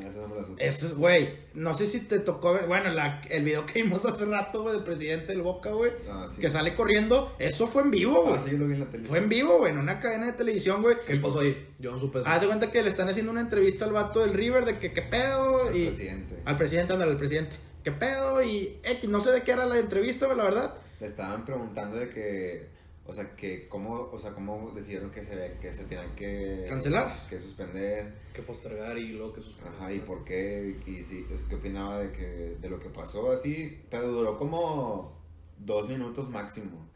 Eso 0.00 0.26
no. 0.26 0.56
Eso 0.58 0.86
es, 0.86 0.94
güey. 0.96 1.38
No 1.54 1.72
sé 1.72 1.86
si 1.86 2.00
te 2.00 2.18
tocó 2.18 2.52
ver. 2.52 2.66
Bueno, 2.66 2.90
la- 2.90 3.22
el 3.30 3.44
video 3.44 3.64
que 3.64 3.80
vimos 3.82 4.04
hace 4.04 4.24
rato, 4.24 4.62
güey, 4.62 4.74
del 4.74 4.84
presidente 4.84 5.26
del 5.34 5.42
Boca, 5.42 5.70
güey. 5.70 5.92
Ah, 6.10 6.26
sí. 6.28 6.40
Que 6.40 6.50
sale 6.50 6.74
corriendo. 6.74 7.34
Eso 7.38 7.68
fue 7.68 7.82
en 7.82 7.92
vivo, 7.92 8.22
güey. 8.24 8.34
Ah, 8.36 8.42
sí, 8.44 8.56
lo 8.56 8.66
vi 8.66 8.74
en 8.74 8.80
la 8.80 8.86
tele. 8.86 9.04
Fue 9.04 9.18
en 9.18 9.28
vivo, 9.28 9.58
güey, 9.58 9.70
en 9.72 9.78
una 9.78 10.00
cadena 10.00 10.26
de 10.26 10.32
televisión, 10.32 10.82
güey. 10.82 10.96
¿Qué 11.06 11.14
pasó 11.16 11.40
ahí? 11.40 11.68
Yo 11.78 11.92
no 11.92 11.98
supe. 12.00 12.22
Haz 12.24 12.40
de 12.40 12.46
cuenta 12.48 12.72
que 12.72 12.82
le 12.82 12.88
están 12.88 13.08
haciendo 13.08 13.30
una 13.30 13.40
entrevista 13.40 13.84
al 13.84 13.92
vato 13.92 14.18
del 14.20 14.32
River 14.34 14.64
de 14.64 14.78
que 14.78 14.92
qué 14.92 15.02
pedo. 15.02 15.68
El 15.68 15.76
y 15.76 15.86
presidente. 15.86 16.42
Al 16.44 16.56
presidente, 16.56 16.92
ándale, 16.92 17.12
al 17.12 17.18
presidente. 17.18 17.56
¿Qué 17.84 17.92
pedo? 17.92 18.42
Y 18.42 18.78
X, 18.82 19.08
no 19.08 19.20
sé 19.20 19.30
de 19.30 19.42
qué 19.44 19.52
era 19.52 19.64
la 19.64 19.78
entrevista, 19.78 20.26
güey, 20.26 20.36
la 20.38 20.44
verdad. 20.44 20.74
Le 21.04 21.10
estaban 21.10 21.44
preguntando 21.44 21.96
de 21.98 22.08
que, 22.08 22.66
o 23.06 23.12
sea, 23.12 23.36
que 23.36 23.68
cómo, 23.68 24.08
o 24.10 24.18
sea, 24.18 24.32
cómo 24.32 24.70
decidieron 24.74 25.10
que 25.10 25.22
se, 25.22 25.58
que 25.60 25.70
se 25.70 25.84
tenían 25.84 26.14
que... 26.16 26.64
¿Cancelar? 26.66 27.26
Que 27.28 27.38
suspender, 27.38 28.14
Que 28.32 28.40
postergar 28.40 28.96
y 28.96 29.08
luego 29.12 29.34
que 29.34 29.42
suspender. 29.42 29.74
ajá, 29.74 29.92
y 29.92 29.98
por 30.00 30.24
qué, 30.24 30.78
y 30.86 31.02
si, 31.02 31.26
es- 31.30 31.42
qué 31.48 31.56
opinaba 31.56 31.98
de 31.98 32.10
que, 32.12 32.56
de 32.58 32.70
lo 32.70 32.80
que 32.80 32.88
pasó 32.88 33.30
así, 33.30 33.82
pero 33.90 34.08
duró 34.08 34.38
como 34.38 35.12
dos 35.58 35.88
minutos 35.90 36.30
máximo. 36.30 36.88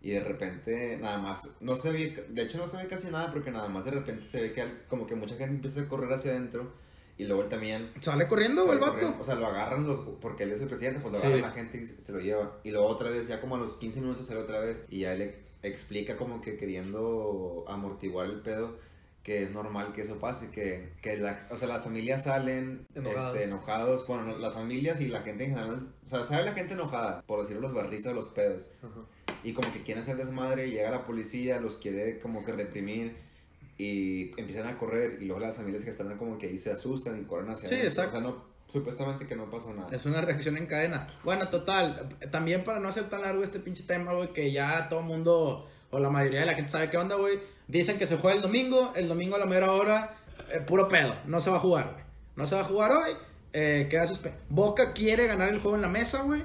Y 0.00 0.10
de 0.12 0.22
repente, 0.22 0.96
nada 1.00 1.18
más, 1.18 1.50
no 1.60 1.74
se 1.74 1.90
ve, 1.90 2.26
de 2.28 2.42
hecho 2.42 2.58
no 2.58 2.68
se 2.68 2.76
ve 2.76 2.86
casi 2.86 3.08
nada 3.10 3.32
porque 3.32 3.50
nada 3.50 3.68
más 3.68 3.84
de 3.84 3.90
repente 3.90 4.24
se 4.24 4.40
ve 4.40 4.52
que 4.52 4.64
como 4.88 5.04
que 5.08 5.16
mucha 5.16 5.34
gente 5.34 5.54
empieza 5.56 5.80
a 5.80 5.88
correr 5.88 6.12
hacia 6.12 6.30
adentro 6.30 6.72
y 7.18 7.24
luego 7.26 7.42
él 7.42 7.48
también 7.48 7.90
Sale 8.00 8.26
corriendo, 8.28 8.72
el 8.72 8.78
vato. 8.78 8.92
corriendo. 8.92 9.16
O 9.20 9.24
sea, 9.24 9.34
lo 9.34 9.46
agarran 9.46 9.86
los. 9.86 9.98
Porque 10.20 10.44
él 10.44 10.52
es 10.52 10.60
el 10.60 10.68
presidente, 10.68 11.00
pues 11.00 11.12
lo 11.14 11.20
Sí. 11.20 11.26
agarran 11.26 11.42
la 11.42 11.52
gente 11.52 11.78
y 11.82 11.86
se 11.86 12.12
lo 12.12 12.20
lleva. 12.20 12.58
Y 12.64 12.70
luego 12.70 12.86
otra 12.86 13.10
vez, 13.10 13.26
ya 13.28 13.40
como 13.40 13.56
a 13.56 13.58
los 13.58 13.76
15 13.76 14.00
minutos 14.00 14.26
sale 14.26 14.40
otra 14.40 14.60
vez. 14.60 14.84
Y 14.88 15.00
ya 15.00 15.12
él 15.14 15.34
explica 15.62 16.16
como 16.16 16.40
que 16.40 16.56
queriendo 16.56 17.64
amortiguar 17.68 18.26
el 18.26 18.40
pedo. 18.40 18.76
Que 19.24 19.42
es 19.42 19.50
normal 19.50 19.92
que 19.92 20.00
eso 20.02 20.18
pase. 20.18 20.50
Que, 20.50 20.92
que 21.02 21.18
la, 21.18 21.46
o 21.50 21.56
sea, 21.58 21.68
las 21.68 21.82
familias 21.84 22.24
salen 22.24 22.86
Enojados. 22.94 23.34
este, 23.34 23.44
enojados. 23.48 24.06
Bueno, 24.06 24.22
no, 24.24 24.38
las 24.38 24.54
familias 24.54 25.00
y 25.02 25.08
la 25.08 25.20
gente 25.22 25.44
en 25.44 25.50
general. 25.50 25.88
O 26.04 26.08
sea, 26.08 26.22
sale 26.24 26.44
la 26.44 26.52
gente 26.52 26.74
enojada. 26.74 27.22
Por 27.26 27.40
decirlo, 27.40 27.60
los 27.62 27.74
barristas, 27.74 28.14
los 28.14 28.28
pedos. 28.28 28.64
Ajá. 28.82 29.00
Y 29.44 29.52
como 29.52 29.70
que 29.72 29.82
quieren 29.82 30.02
hacer 30.02 30.16
desmadre. 30.16 30.68
y 30.68 30.70
Llega 30.70 30.90
la 30.90 31.04
policía, 31.04 31.60
los 31.60 31.76
quiere 31.76 32.20
como 32.20 32.42
que 32.44 32.52
reprimir. 32.52 33.16
Y 33.78 34.32
empiezan 34.40 34.66
a 34.66 34.76
correr. 34.76 35.18
Y 35.22 35.26
luego 35.26 35.40
las 35.40 35.56
familias 35.56 35.84
que 35.84 35.90
están 35.90 36.16
como 36.18 36.36
que 36.38 36.46
ahí 36.48 36.58
se 36.58 36.72
asustan 36.72 37.18
y 37.20 37.24
corren 37.24 37.48
hacia 37.50 37.68
Sí, 37.68 37.76
adentro. 37.76 38.02
exacto. 38.02 38.18
O 38.18 38.20
sea, 38.20 38.30
no, 38.30 38.44
supuestamente 38.70 39.26
que 39.26 39.36
no 39.36 39.48
pasó 39.50 39.72
nada. 39.72 39.88
Es 39.94 40.04
una 40.04 40.20
reacción 40.20 40.56
en 40.56 40.66
cadena. 40.66 41.06
Bueno, 41.24 41.48
total. 41.48 42.08
También 42.30 42.64
para 42.64 42.80
no 42.80 42.88
hacer 42.88 43.08
tan 43.08 43.22
largo 43.22 43.42
este 43.44 43.60
pinche 43.60 43.84
tema, 43.84 44.12
güey, 44.12 44.32
que 44.32 44.50
ya 44.50 44.88
todo 44.88 45.00
el 45.00 45.06
mundo, 45.06 45.68
o 45.90 45.98
la 46.00 46.10
mayoría 46.10 46.40
de 46.40 46.46
la 46.46 46.54
gente 46.54 46.70
sabe 46.72 46.90
qué 46.90 46.98
onda, 46.98 47.14
güey. 47.16 47.38
Dicen 47.68 47.98
que 47.98 48.06
se 48.06 48.16
juega 48.16 48.36
el 48.36 48.42
domingo. 48.42 48.92
El 48.96 49.06
domingo 49.08 49.36
a 49.36 49.38
la 49.38 49.46
mera 49.46 49.70
hora, 49.72 50.16
eh, 50.52 50.58
puro 50.60 50.88
pedo. 50.88 51.14
No 51.26 51.40
se 51.40 51.50
va 51.50 51.56
a 51.56 51.60
jugar, 51.60 51.92
güey. 51.92 52.04
No 52.34 52.46
se 52.46 52.54
va 52.56 52.62
a 52.62 52.64
jugar 52.64 52.92
hoy. 52.92 53.12
Eh, 53.52 53.86
queda 53.90 54.06
suspendido. 54.08 54.42
Boca 54.48 54.92
quiere 54.92 55.26
ganar 55.26 55.48
el 55.50 55.60
juego 55.60 55.76
en 55.76 55.82
la 55.82 55.88
mesa, 55.88 56.22
güey. 56.22 56.42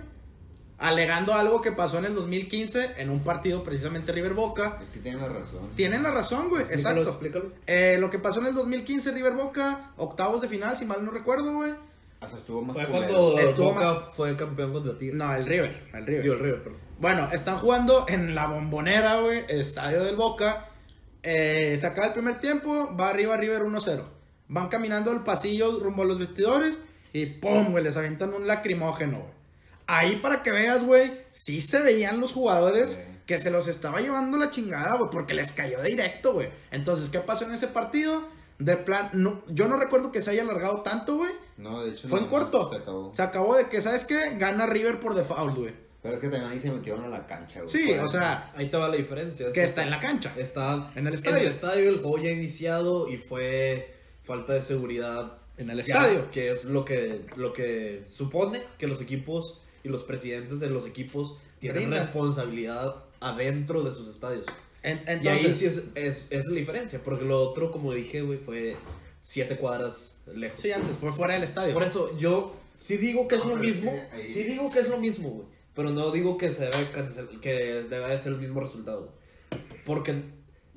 Alegando 0.84 1.34
algo 1.34 1.62
que 1.62 1.72
pasó 1.72 1.98
en 2.00 2.06
el 2.06 2.14
2015 2.16 2.96
en 2.98 3.10
un 3.10 3.22
partido 3.24 3.64
precisamente 3.64 4.12
River 4.12 4.34
Boca. 4.34 4.78
Es 4.82 4.90
que 4.90 5.00
tienen 5.00 5.22
la 5.22 5.30
razón. 5.30 5.70
Tienen 5.76 6.04
la 6.04 6.12
razón, 6.12 6.50
güey. 6.50 6.64
Explícalo, 6.64 7.02
Exacto. 7.02 7.10
explícalo. 7.26 7.52
Eh, 7.68 7.98
lo 8.00 8.10
que 8.10 8.20
pasó 8.20 8.42
en 8.42 8.48
el 8.48 8.54
2015 8.56 9.12
River 9.14 9.34
Boca, 9.34 9.92
octavos 9.96 10.42
de 10.42 10.50
final, 10.50 10.76
si 10.76 10.86
mal 10.86 11.06
no 11.06 11.12
recuerdo, 11.12 11.54
güey. 11.54 11.74
Hasta 12.20 12.38
estuvo 12.38 12.62
más 12.62 12.76
Fue 12.76 12.86
cuando 12.86 13.40
Estuvo 13.40 13.74
Boca 13.74 13.80
más- 13.94 13.98
fue 14.14 14.36
campeón 14.36 14.74
contra 14.74 14.98
Tigre. 14.98 15.16
No, 15.16 15.34
el 15.34 15.46
River. 15.46 15.88
El 15.94 16.06
River. 16.06 16.26
El 16.26 16.40
River, 16.40 16.64
perdón. 16.64 16.80
Bueno, 17.00 17.30
están 17.32 17.60
jugando 17.60 18.06
en 18.10 18.36
la 18.36 18.48
bombonera, 18.48 19.22
güey, 19.22 19.46
estadio 19.50 20.04
del 20.04 20.16
Boca. 20.18 20.68
Eh, 21.22 21.78
se 21.80 21.88
acaba 21.88 22.08
el 22.08 22.14
primer 22.14 22.40
tiempo, 22.42 22.94
va 23.00 23.10
arriba 23.10 23.38
River 23.38 23.64
1-0. 23.64 24.04
Van 24.50 24.68
caminando 24.68 25.12
el 25.12 25.22
pasillo 25.22 25.80
rumbo 25.80 26.04
a 26.04 26.06
los 26.06 26.20
vestidores 26.20 26.78
y 27.14 27.26
¡pum! 27.26 27.72
güey, 27.72 27.84
les 27.84 27.96
avientan 27.96 28.34
un 28.34 28.48
lacrimógeno, 28.48 29.20
güey. 29.20 29.43
Ahí 29.88 30.18
para 30.18 30.44
que 30.44 30.52
veas, 30.52 30.84
güey, 30.86 31.12
sí 31.32 31.62
se 31.62 31.82
veían 31.82 32.20
los 32.20 32.32
jugadores 32.32 33.04
Sí. 33.06 33.18
que 33.26 33.38
se 33.38 33.52
los 33.52 33.68
estaba 33.68 34.00
llevando 34.02 34.38
la 34.38 34.50
chingada, 34.50 34.96
güey, 34.96 35.10
porque 35.12 35.34
les 35.34 35.52
cayó 35.52 35.82
directo, 35.82 36.34
güey. 36.34 36.50
Entonces, 36.72 37.10
¿qué 37.10 37.20
pasó 37.20 37.46
en 37.46 37.54
ese 37.54 37.68
partido? 37.68 38.28
De 38.60 38.78
plan, 38.78 39.10
no, 39.14 39.44
yo 39.50 39.68
no 39.68 39.78
recuerdo 39.78 40.12
que 40.12 40.22
se 40.22 40.30
haya 40.32 40.44
alargado 40.44 40.82
tanto, 40.84 41.18
güey. 41.18 41.32
No, 41.58 41.84
de 41.84 41.92
hecho, 41.92 42.08
Fue 42.08 42.20
en 42.20 42.28
corto. 42.28 42.70
Se 42.70 42.78
acabó. 42.78 43.12
Se 43.14 43.22
acabó 43.22 43.56
de 43.58 43.68
que, 43.68 43.82
¿sabes 43.82 44.06
qué? 44.06 44.36
Gana 44.38 44.66
River 44.68 45.00
por 45.00 45.16
default, 45.16 45.58
güey. 45.58 45.74
Pero 46.02 46.16
es 46.16 46.22
que 46.22 46.28
también 46.30 46.52
ahí 46.52 46.60
se 46.60 46.70
metieron 46.72 47.04
a 47.06 47.08
la 47.08 47.26
cancha, 47.26 47.62
güey. 47.62 47.70
Sí, 47.70 47.92
o 47.94 48.08
sea, 48.10 48.52
Ahí 48.56 48.70
te 48.70 48.78
va 48.78 48.90
la 48.90 48.98
diferencia. 48.98 49.52
que 49.52 49.64
Es- 49.64 49.70
está 49.70 49.84
en 49.84 49.90
la 49.90 50.00
cancha. 50.00 50.34
Está 50.38 50.92
En 50.96 51.08
el 51.08 51.14
estadio. 51.14 51.38
En 51.38 51.44
el 51.44 51.50
estadio, 51.50 51.90
el 51.90 52.00
juego 52.00 52.18
ya 52.20 52.30
iniciado 52.30 53.08
y 53.08 53.18
fue 53.18 53.96
falta 54.24 54.54
de 54.54 54.62
seguridad. 54.62 55.38
En 55.58 55.70
el 55.70 55.82
Ya, 55.82 55.96
estadio. 55.98 56.30
Que 56.32 56.52
es 56.52 56.66
lo 56.66 56.84
que, 56.84 57.26
lo 57.36 57.54
que 57.54 58.04
supone 58.06 58.64
que 58.78 58.88
los 58.88 59.00
equipos 59.02 59.62
y 59.84 59.90
los 59.90 60.04
presidentes 60.04 60.60
de 60.60 60.70
los 60.70 60.86
equipos 60.86 61.36
tienen 61.60 61.92
responsabilidad 61.92 62.96
adentro 63.20 63.84
de 63.84 63.92
sus 63.94 64.08
estadios. 64.08 64.46
En- 64.82 65.02
y 65.24 65.28
ahí 65.28 65.38
entonces, 65.38 65.58
sí 65.58 65.66
es, 65.66 65.84
es, 65.96 66.28
es 66.30 66.46
la 66.48 66.56
diferencia, 66.56 67.02
porque 67.04 67.24
lo 67.26 67.40
otro, 67.42 67.72
como 67.72 67.94
dije, 67.94 68.22
güey, 68.22 68.38
fue 68.38 68.76
siete 69.22 69.56
cuadras 69.58 70.18
lejos. 70.36 70.60
sí, 70.60 70.72
antes 70.72 70.98
fue 70.98 71.14
fuera 71.14 71.36
del 71.36 71.44
estadio. 71.44 71.74
Por 71.74 71.84
eso 71.84 72.18
yo 72.18 72.54
sí 72.76 72.98
digo 72.98 73.28
que 73.28 73.36
es 73.36 73.46
No, 73.46 73.52
lo 73.52 73.56
mismo, 73.58 73.92
que 73.92 74.16
ahí- 74.18 74.34
sí 74.34 74.44
digo 74.44 74.70
que 74.72 74.80
es 74.80 74.90
lo 74.90 74.98
mismo, 74.98 75.30
güey, 75.30 75.48
pero 75.74 75.90
no 75.92 76.12
digo 76.12 76.38
que 76.38 76.52
se 76.52 76.66
debe 76.66 77.40
que 77.42 77.54
debe 77.90 78.10
de 78.10 78.20
ser 78.20 78.34
el 78.34 78.40
mismo 78.40 78.60
resultado. 78.60 79.14
Porque 79.86 80.16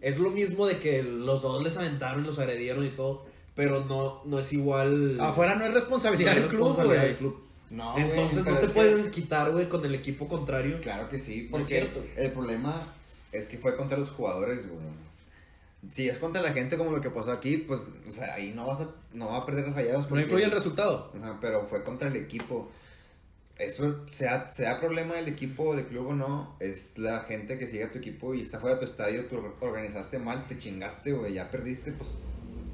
es 0.00 0.18
lo 0.18 0.30
mismo 0.30 0.66
de 0.66 0.78
que 0.78 1.02
los 1.02 1.42
dos 1.42 1.62
les 1.64 1.76
aventaron 1.76 2.22
y 2.22 2.26
los 2.26 2.38
agredieron 2.38 2.86
y 2.86 2.90
todo, 2.90 3.26
pero 3.56 3.84
no, 3.86 4.22
no 4.24 4.38
es 4.38 4.52
igual. 4.52 5.18
Afuera 5.20 5.54
no 5.56 5.64
es 5.64 5.74
responsabilidad 5.74 6.34
no 6.34 6.40
del 6.42 6.48
club, 6.48 6.60
responsabilidad 6.68 7.04
del 7.04 7.16
club. 7.16 7.45
No, 7.70 7.98
Entonces 7.98 8.44
no 8.44 8.56
te 8.58 8.66
que- 8.68 8.72
puedes 8.72 9.08
quitar, 9.08 9.50
güey, 9.50 9.68
con 9.68 9.84
el 9.84 9.94
equipo 9.94 10.28
contrario. 10.28 10.80
Claro 10.80 11.08
que 11.08 11.18
sí, 11.18 11.44
No 11.44 11.50
porque 11.52 11.66
cierto. 11.66 12.04
el 12.16 12.30
problema 12.32 12.94
es 13.32 13.46
que 13.48 13.58
fue 13.58 13.76
contra 13.76 13.98
los 13.98 14.10
jugadores, 14.10 14.68
güey. 14.68 14.80
Si 15.90 16.08
es 16.08 16.18
contra 16.18 16.42
la 16.42 16.52
gente 16.52 16.76
como 16.76 16.90
lo 16.90 17.00
que 17.00 17.10
pasó 17.10 17.30
aquí, 17.32 17.58
pues, 17.58 17.82
o 18.06 18.10
sea, 18.10 18.34
ahí 18.34 18.52
no 18.54 18.66
vas 18.66 18.80
a, 18.80 18.88
no 19.12 19.28
va 19.28 19.38
a 19.38 19.46
perder 19.46 19.70
rayados. 19.72 20.02
No 20.04 20.08
porque- 20.10 20.22
influye 20.24 20.44
el 20.44 20.50
resultado. 20.50 21.12
Ajá, 21.20 21.38
pero 21.40 21.66
fue 21.66 21.82
contra 21.84 22.08
el 22.08 22.16
equipo. 22.16 22.70
Eso, 23.58 24.04
sea, 24.10 24.50
sea 24.50 24.78
problema 24.78 25.14
del 25.14 25.28
equipo 25.28 25.74
del 25.74 25.86
club 25.86 26.08
o 26.08 26.14
no, 26.14 26.56
es 26.60 26.98
la 26.98 27.20
gente 27.20 27.58
que 27.58 27.66
sigue 27.66 27.84
a 27.84 27.90
tu 27.90 27.98
equipo 27.98 28.34
y 28.34 28.42
está 28.42 28.60
fuera 28.60 28.76
de 28.76 28.84
tu 28.84 28.90
estadio, 28.90 29.24
tú 29.26 29.40
organizaste 29.60 30.18
mal, 30.18 30.46
te 30.46 30.58
chingaste, 30.58 31.12
güey, 31.12 31.32
ya 31.34 31.50
perdiste, 31.50 31.92
pues 31.92 32.10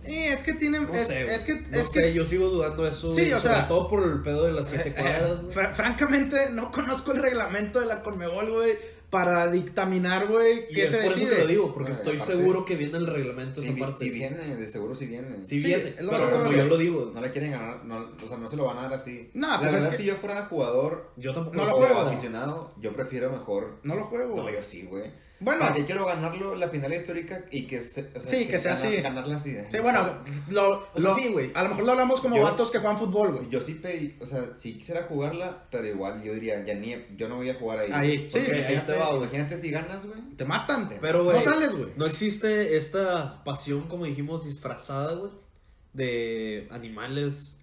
Eh, 0.04 0.32
es 0.32 0.42
que 0.42 0.52
tienen. 0.54 0.84
No 0.84 0.94
es, 0.94 1.06
sé, 1.08 1.24
es 1.24 1.44
que. 1.44 1.54
No 1.54 1.78
es 1.78 1.90
sé, 1.90 2.02
que 2.02 2.14
yo 2.14 2.24
sigo 2.26 2.48
dudando 2.48 2.86
eso. 2.86 3.12
Sí, 3.12 3.32
o 3.32 3.40
sobre 3.40 3.54
sea- 3.54 3.68
todo 3.68 3.88
por 3.88 4.02
el 4.02 4.22
pedo 4.22 4.44
de 4.44 4.52
las 4.52 4.68
siete 4.68 4.90
Eh, 4.90 4.94
cuadras, 4.94 5.40
güey. 5.42 5.52
fra- 5.52 5.72
francamente, 5.72 6.50
no 6.52 6.70
conozco 6.72 7.12
el 7.12 7.22
reglamento 7.22 7.80
de 7.80 7.86
la 7.86 8.02
Conmebol, 8.02 8.50
güey, 8.50 8.92
para 9.10 9.50
dictaminar, 9.50 10.26
güey, 10.26 10.66
qué 10.68 10.84
es 10.84 10.90
se 10.90 10.96
por 10.96 11.06
eso 11.06 11.14
decide. 11.16 11.34
que 11.36 11.42
lo 11.42 11.46
digo, 11.46 11.74
porque 11.74 11.92
estoy 11.92 12.16
aparte- 12.16 12.32
seguro 12.34 12.64
que 12.64 12.76
viene 12.76 12.96
el 12.96 13.06
reglamento 13.06 13.60
si, 13.60 13.68
esa 13.68 13.78
parte. 13.78 14.04
si 14.04 14.10
viene, 14.10 14.56
de 14.56 14.66
seguro 14.66 14.94
si 14.94 15.06
viene. 15.06 15.36
Sí, 15.44 15.60
Sí, 15.60 15.66
viene, 15.66 15.94
pero 15.98 16.30
como 16.30 16.50
yo 16.52 16.64
lo 16.64 16.78
digo, 16.78 17.12
No 17.14 17.20
le 17.20 17.30
quieren 17.30 17.50
ganar, 17.52 17.84
no, 17.84 18.08
o 18.24 18.26
sea, 18.28 18.38
no 18.38 18.48
se 18.50 18.56
lo 18.56 18.64
van 18.64 18.78
a 18.78 18.82
dar 18.84 18.94
así. 18.94 19.30
No, 19.34 19.48
la 19.48 19.58
pues 19.58 19.66
es 19.68 19.72
verdad, 19.74 19.90
que- 19.90 19.96
si 19.98 20.04
yo 20.04 20.14
fuera 20.16 20.46
jugador 20.46 21.10
yo 21.18 21.32
tampoco 21.34 21.56
No 21.58 21.66
lo 21.66 21.72
juego. 21.76 22.00
aficionado, 22.00 22.74
yo 22.80 22.92
prefiero 22.94 23.30
mejor. 23.30 23.78
No 23.82 23.94
lo 23.96 24.04
juego. 24.06 24.34
No, 24.36 24.48
yo 24.50 24.62
sí, 24.62 24.82
güey. 24.88 25.12
Bueno. 25.42 25.60
¿Para 25.60 25.74
qué 25.74 25.84
quiero 25.84 26.06
ganarlo 26.06 26.54
la 26.54 26.68
final 26.68 26.92
histórica 26.92 27.44
y 27.50 27.66
que, 27.66 27.82
se, 27.82 28.10
o 28.14 28.20
sea, 28.20 28.30
Sí, 28.30 28.46
que 28.46 28.58
sea 28.58 28.74
ganar- 28.74 28.86
así. 28.92 29.02
Ganarla 29.02 29.36
así. 29.36 29.56
Sí, 29.70 29.78
bueno, 29.80 30.14
lo, 30.50 30.70
O 30.70 31.00
sea, 31.00 31.02
lo- 31.10 31.14
sí, 31.14 31.28
güey. 31.28 31.50
A 31.54 31.62
lo 31.62 31.70
mejor 31.70 31.84
lo 31.84 31.92
hablamos 31.92 32.20
como 32.20 32.36
Yo- 32.36 32.42
vatos 32.42 32.70
que 32.70 32.78
juegan 32.78 32.96
fútbol, 32.98 33.32
güey. 33.32 33.48
Yo 33.50 33.60
sí 33.60 33.74
pedí, 33.74 34.16
o 34.20 34.26
sea, 34.26 34.44
sí 34.56 34.74
quisiera 34.74 35.02
jugarla, 35.04 35.64
pero 35.70 35.86
igual 35.86 36.22
yo 36.22 36.32
diría, 36.34 36.64
ya 36.64 36.74
ni, 36.74 36.94
yo 37.16 37.28
no 37.28 37.36
voy 37.36 37.48
a 37.50 37.54
jugar 37.54 37.78
ahí. 37.80 37.90
Ahí, 37.92 38.28
sí, 38.32 38.38
ahí 38.38 38.46
imagínate, 38.58 38.92
te 38.92 38.98
va, 38.98 39.06
güey. 39.08 39.18
imagínate 39.22 39.58
si 39.58 39.70
ganas, 39.70 40.06
güey. 40.06 40.20
Te 40.36 40.44
matan. 40.44 40.88
Pero, 41.00 41.24
güey. 41.24 41.36
No 41.36 41.42
sales, 41.42 41.74
güey. 41.74 41.88
No 41.96 42.06
existe 42.06 42.76
esta 42.76 43.42
pasión, 43.44 43.88
como 43.88 44.04
dijimos, 44.04 44.44
disfrazada, 44.44 45.14
güey, 45.14 45.30
de 45.92 46.68
animales. 46.70 47.56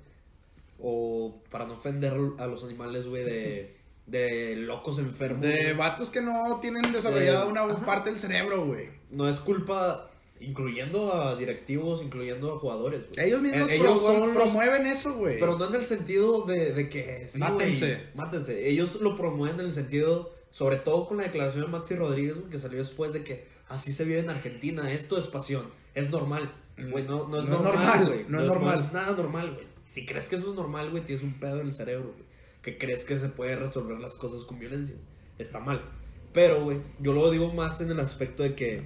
O 0.81 1.41
para 1.51 1.65
no 1.65 1.73
ofender 1.73 2.13
a 2.37 2.47
los 2.47 2.63
animales, 2.63 3.05
güey, 3.05 3.25
de, 3.25 3.78
de 4.09 4.55
locos 4.55 4.99
enfermos. 4.99 5.41
De 5.41 5.73
vatos 5.73 6.09
que 6.09 6.21
no 6.21 6.59
tienen 6.61 6.91
desarrollada 6.91 7.45
De- 7.45 7.51
una 7.51 7.61
ajá. 7.61 7.85
parte 7.85 8.09
del 8.09 8.19
cerebro, 8.19 8.65
güey. 8.65 8.89
No 9.11 9.27
es 9.29 9.39
culpa, 9.39 10.09
incluyendo 10.39 11.13
a 11.13 11.35
directivos, 11.35 12.01
incluyendo 12.01 12.55
a 12.55 12.59
jugadores, 12.59 13.01
güey. 13.09 13.27
Ellos 13.27 13.41
mismos 13.41 13.69
Eh, 13.69 13.75
ellos 13.75 14.01
los- 14.01 14.35
promueven 14.35 14.87
eso, 14.87 15.13
güey. 15.15 15.39
Pero 15.39 15.57
no 15.57 15.67
en 15.67 15.75
el 15.75 15.83
sentido 15.83 16.43
de, 16.43 16.73
de 16.73 16.89
que. 16.89 17.27
sí, 17.29 17.39
Mátense. 17.39 18.07
mátense. 18.15 18.69
Ellos 18.69 18.99
lo 19.01 19.15
promueven 19.15 19.59
en 19.59 19.65
el 19.67 19.71
sentido, 19.73 20.33
sobre 20.51 20.77
todo 20.77 21.07
con 21.07 21.17
la 21.17 21.23
declaración 21.23 21.65
de 21.65 21.69
Maxi 21.71 21.95
Rodríguez, 21.95 22.37
que 22.49 22.57
salió 22.57 22.79
después 22.79 23.13
de 23.13 23.23
que 23.23 23.47
así 23.67 23.91
se 23.91 24.05
vive 24.05 24.19
en 24.19 24.29
Argentina. 24.29 24.91
Esto 24.91 25.17
es 25.19 25.27
pasión. 25.27 25.65
Es 25.93 26.09
normal. 26.09 26.51
Güey, 26.77 27.03
no, 27.03 27.27
no 27.27 27.39
es 27.39 27.45
No 27.45 27.55
es 27.57 27.61
normal, 27.61 28.05
güey. 28.07 28.25
no 28.29 28.39
es 28.41 28.47
normal. 28.47 28.89
nada 28.93 29.11
normal, 29.15 29.51
güey. 29.53 29.67
Si 29.91 30.05
crees 30.05 30.29
que 30.29 30.37
eso 30.37 30.49
es 30.49 30.55
normal, 30.55 30.91
güey, 30.91 31.03
tienes 31.03 31.23
un 31.23 31.33
pedo 31.39 31.59
en 31.61 31.67
el 31.67 31.73
cerebro, 31.73 32.13
güey. 32.15 32.28
Que 32.61 32.77
crees 32.77 33.03
que 33.03 33.17
se 33.19 33.29
puede 33.29 33.55
resolver 33.55 33.99
las 33.99 34.15
cosas 34.15 34.43
con 34.43 34.59
violencia. 34.59 34.95
Está 35.37 35.59
mal. 35.59 35.81
Pero, 36.33 36.63
güey, 36.63 36.79
yo 36.99 37.13
lo 37.13 37.29
digo 37.31 37.51
más 37.53 37.81
en 37.81 37.89
el 37.91 37.99
aspecto 37.99 38.43
de 38.43 38.55
que 38.55 38.83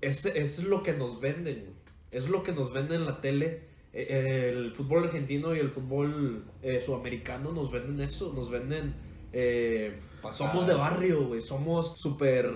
es, 0.00 0.24
es 0.26 0.64
lo 0.64 0.82
que 0.82 0.92
nos 0.92 1.20
venden, 1.20 1.60
güey. 1.60 1.76
Es 2.10 2.28
lo 2.28 2.42
que 2.42 2.52
nos 2.52 2.72
venden 2.72 3.00
en 3.02 3.06
la 3.06 3.20
tele. 3.20 3.70
Eh, 3.92 4.50
El 4.52 4.72
fútbol 4.74 5.04
argentino 5.04 5.54
y 5.54 5.58
el 5.58 5.70
fútbol 5.70 6.44
eh, 6.62 6.80
sudamericano 6.84 7.52
nos 7.52 7.70
venden 7.70 8.00
eso. 8.00 8.32
Nos 8.32 8.50
venden. 8.50 8.94
eh, 9.32 9.98
somos 10.30 10.66
de 10.66 10.74
barrio, 10.74 11.26
güey. 11.26 11.40
Somos 11.40 11.98
súper 11.98 12.50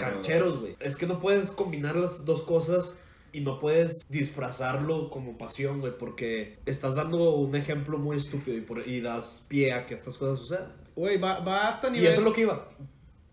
cancheros, 0.00 0.60
güey. 0.60 0.76
Es 0.80 0.96
que 0.96 1.06
no 1.06 1.20
puedes 1.20 1.50
combinar 1.50 1.94
las 1.96 2.24
dos 2.24 2.42
cosas 2.42 2.98
y 3.32 3.40
no 3.40 3.58
puedes 3.58 4.02
disfrazarlo 4.08 5.10
como 5.10 5.38
pasión, 5.38 5.80
güey. 5.80 5.96
Porque 5.96 6.58
estás 6.66 6.94
dando 6.94 7.34
un 7.36 7.54
ejemplo 7.56 7.98
muy 7.98 8.16
estúpido 8.16 8.56
y, 8.56 8.60
por- 8.60 8.86
y 8.86 9.00
das 9.00 9.46
pie 9.48 9.72
a 9.72 9.86
que 9.86 9.94
estas 9.94 10.18
cosas 10.18 10.38
sucedan. 10.38 10.72
Güey, 10.96 11.18
va, 11.18 11.40
va 11.40 11.68
hasta 11.68 11.88
Y 11.88 11.92
nivel. 11.92 12.08
eso 12.08 12.20
es 12.20 12.24
lo 12.24 12.32
que 12.32 12.42
iba. 12.42 12.68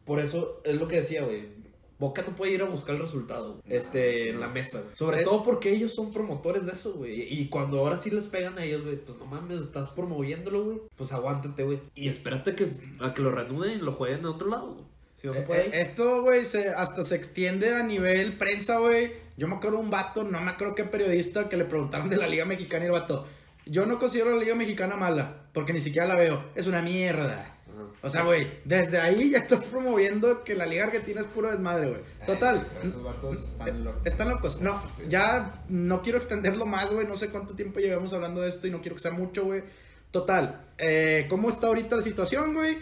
Por 0.05 0.19
eso 0.19 0.61
es 0.63 0.75
lo 0.75 0.87
que 0.87 0.97
decía, 0.97 1.23
güey. 1.23 1.59
Boca 1.99 2.21
no 2.25 2.33
puede 2.33 2.53
ir 2.53 2.61
a 2.61 2.65
buscar 2.65 2.95
el 2.95 3.01
resultado 3.01 3.61
este, 3.67 4.29
en 4.29 4.39
la 4.39 4.47
mesa. 4.47 4.79
güey. 4.81 4.95
Sobre 4.95 5.17
Es- 5.19 5.25
todo 5.25 5.43
porque 5.43 5.69
ellos 5.73 5.93
son 5.93 6.13
promotores 6.13 6.65
de 6.65 6.71
eso, 6.71 6.93
güey. 6.93 7.21
Y 7.41 7.49
cuando 7.49 7.79
ahora 7.79 7.97
sí 7.97 8.09
les 8.09 8.27
pegan 8.27 8.57
a 8.57 8.63
ellos, 8.63 8.83
güey, 8.85 8.95
pues 8.95 9.17
no 9.17 9.25
mames, 9.25 9.59
estás 9.59 9.89
promoviéndolo, 9.89 10.63
güey. 10.63 10.77
Pues 10.95 11.11
aguántate, 11.11 11.63
güey. 11.63 11.81
Y 11.95 12.07
espérate 12.07 12.55
que, 12.55 12.65
a 13.01 13.13
que 13.13 13.21
lo 13.21 13.31
reanuden 13.31 13.79
y 13.79 13.81
lo 13.81 13.91
jueguen 13.91 14.21
de 14.21 14.29
otro 14.29 14.47
lado, 14.47 14.75
güey. 14.75 14.85
No 15.23 15.33
Eh, 15.33 15.45
eh, 15.49 15.71
ahí. 15.73 15.81
esto, 15.81 16.21
güey, 16.23 16.45
se, 16.45 16.69
hasta 16.69 17.03
se 17.03 17.15
extiende 17.15 17.75
a 17.75 17.83
nivel 17.83 18.33
prensa, 18.37 18.79
güey. 18.79 19.11
Yo 19.37 19.47
me 19.47 19.55
acuerdo 19.55 19.77
de 19.77 19.83
un 19.83 19.89
vato, 19.91 20.23
no 20.23 20.39
me 20.41 20.51
acuerdo 20.51 20.75
qué 20.75 20.83
periodista, 20.85 21.49
que 21.49 21.57
le 21.57 21.65
preguntaron 21.65 22.09
de 22.09 22.17
la 22.17 22.27
Liga 22.27 22.45
Mexicana 22.45 22.83
y 22.83 22.87
el 22.87 22.91
vato. 22.93 23.27
Yo 23.65 23.85
no 23.85 23.99
considero 23.99 24.31
la 24.31 24.37
Liga 24.41 24.55
Mexicana 24.55 24.95
mala, 24.95 25.43
porque 25.53 25.73
ni 25.73 25.79
siquiera 25.79 26.07
la 26.07 26.15
veo. 26.15 26.43
Es 26.55 26.67
una 26.67 26.81
mierda. 26.81 27.33
Ajá. 27.41 27.55
O 28.01 28.09
sea, 28.09 28.23
güey, 28.23 28.47
desde 28.65 28.99
ahí 28.99 29.31
ya 29.31 29.37
estás 29.37 29.63
promoviendo 29.65 30.43
que 30.43 30.55
la 30.55 30.65
Liga 30.65 30.85
Argentina 30.85 31.21
es 31.21 31.27
puro 31.27 31.49
desmadre, 31.51 31.89
güey. 31.89 32.01
Total. 32.25 32.67
Ay, 32.81 32.87
esos 32.89 33.03
vatos 33.03 33.37
están 33.37 33.83
locos. 33.83 34.01
Están 34.05 34.29
locos. 34.29 34.61
No, 34.61 34.81
ya 35.09 35.61
no 35.69 36.01
quiero 36.01 36.17
extenderlo 36.17 36.65
más, 36.65 36.89
güey. 36.91 37.05
No 37.07 37.17
sé 37.17 37.29
cuánto 37.29 37.55
tiempo 37.55 37.79
llevamos 37.79 38.13
hablando 38.13 38.41
de 38.41 38.49
esto 38.49 38.67
y 38.67 38.71
no 38.71 38.81
quiero 38.81 38.95
que 38.95 39.01
sea 39.01 39.11
mucho, 39.11 39.45
güey. 39.45 39.63
Total. 40.11 40.61
eh, 40.77 41.27
¿Cómo 41.29 41.49
está 41.49 41.67
ahorita 41.67 41.97
la 41.97 42.01
situación, 42.01 42.53
güey? 42.55 42.77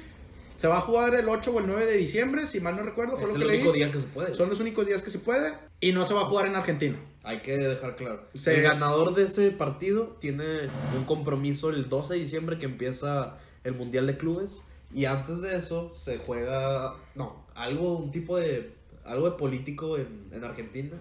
Se 0.58 0.68
va 0.68 0.80
a 0.80 0.82
jugar 0.82 1.16
el 1.16 1.30
8 1.30 1.52
o 1.54 1.60
el 1.60 1.68
9 1.68 1.86
de 1.86 1.96
diciembre, 1.98 2.46
si 2.48 2.60
mal 2.60 2.76
no 2.76 2.84
recuerdo. 2.84 3.16
Fue 3.18 3.30
Es 3.32 3.38
lo 3.38 3.46
el 3.46 3.52
que 3.52 3.56
único 3.58 3.72
leí. 3.72 3.82
día 3.84 3.92
que 3.92 4.00
se 4.00 4.08
puede. 4.08 4.34
Son 4.34 4.50
los 4.50 4.60
únicos 4.60 4.86
días 4.86 5.02
que 5.02 5.10
se 5.10 5.20
puede. 5.20 5.54
Y 5.80 5.94
no 5.94 6.04
se 6.04 6.14
va 6.14 6.22
a 6.22 6.26
jugar 6.26 6.48
en 6.48 6.56
Argentina. 6.56 7.00
Hay 7.24 7.42
que 7.42 7.58
dejar 7.58 7.96
claro. 7.96 8.24
Se- 8.34 8.56
El 8.58 8.64
ganador 8.64 9.14
de 9.16 9.24
ese 9.24 9.52
partido 9.52 10.18
tiene 10.20 10.68
un 10.98 11.06
compromiso 11.06 11.70
el 11.70 11.88
12 11.88 12.16
de 12.16 12.20
diciembre 12.20 12.58
que 12.60 12.66
empieza 12.66 13.38
el 13.64 13.74
Mundial 13.76 14.08
de 14.08 14.18
Clubes. 14.18 14.62
Y 14.94 15.06
antes 15.06 15.42
de 15.42 15.56
eso 15.58 15.92
se 15.96 16.18
juega, 16.18 16.96
no, 17.16 17.46
algo, 17.56 17.98
un 17.98 18.12
tipo 18.12 18.38
de, 18.38 18.72
algo 19.06 19.30
de 19.30 19.38
político 19.38 19.98
en, 19.98 20.28
en 20.32 20.44
Argentina 20.44 20.98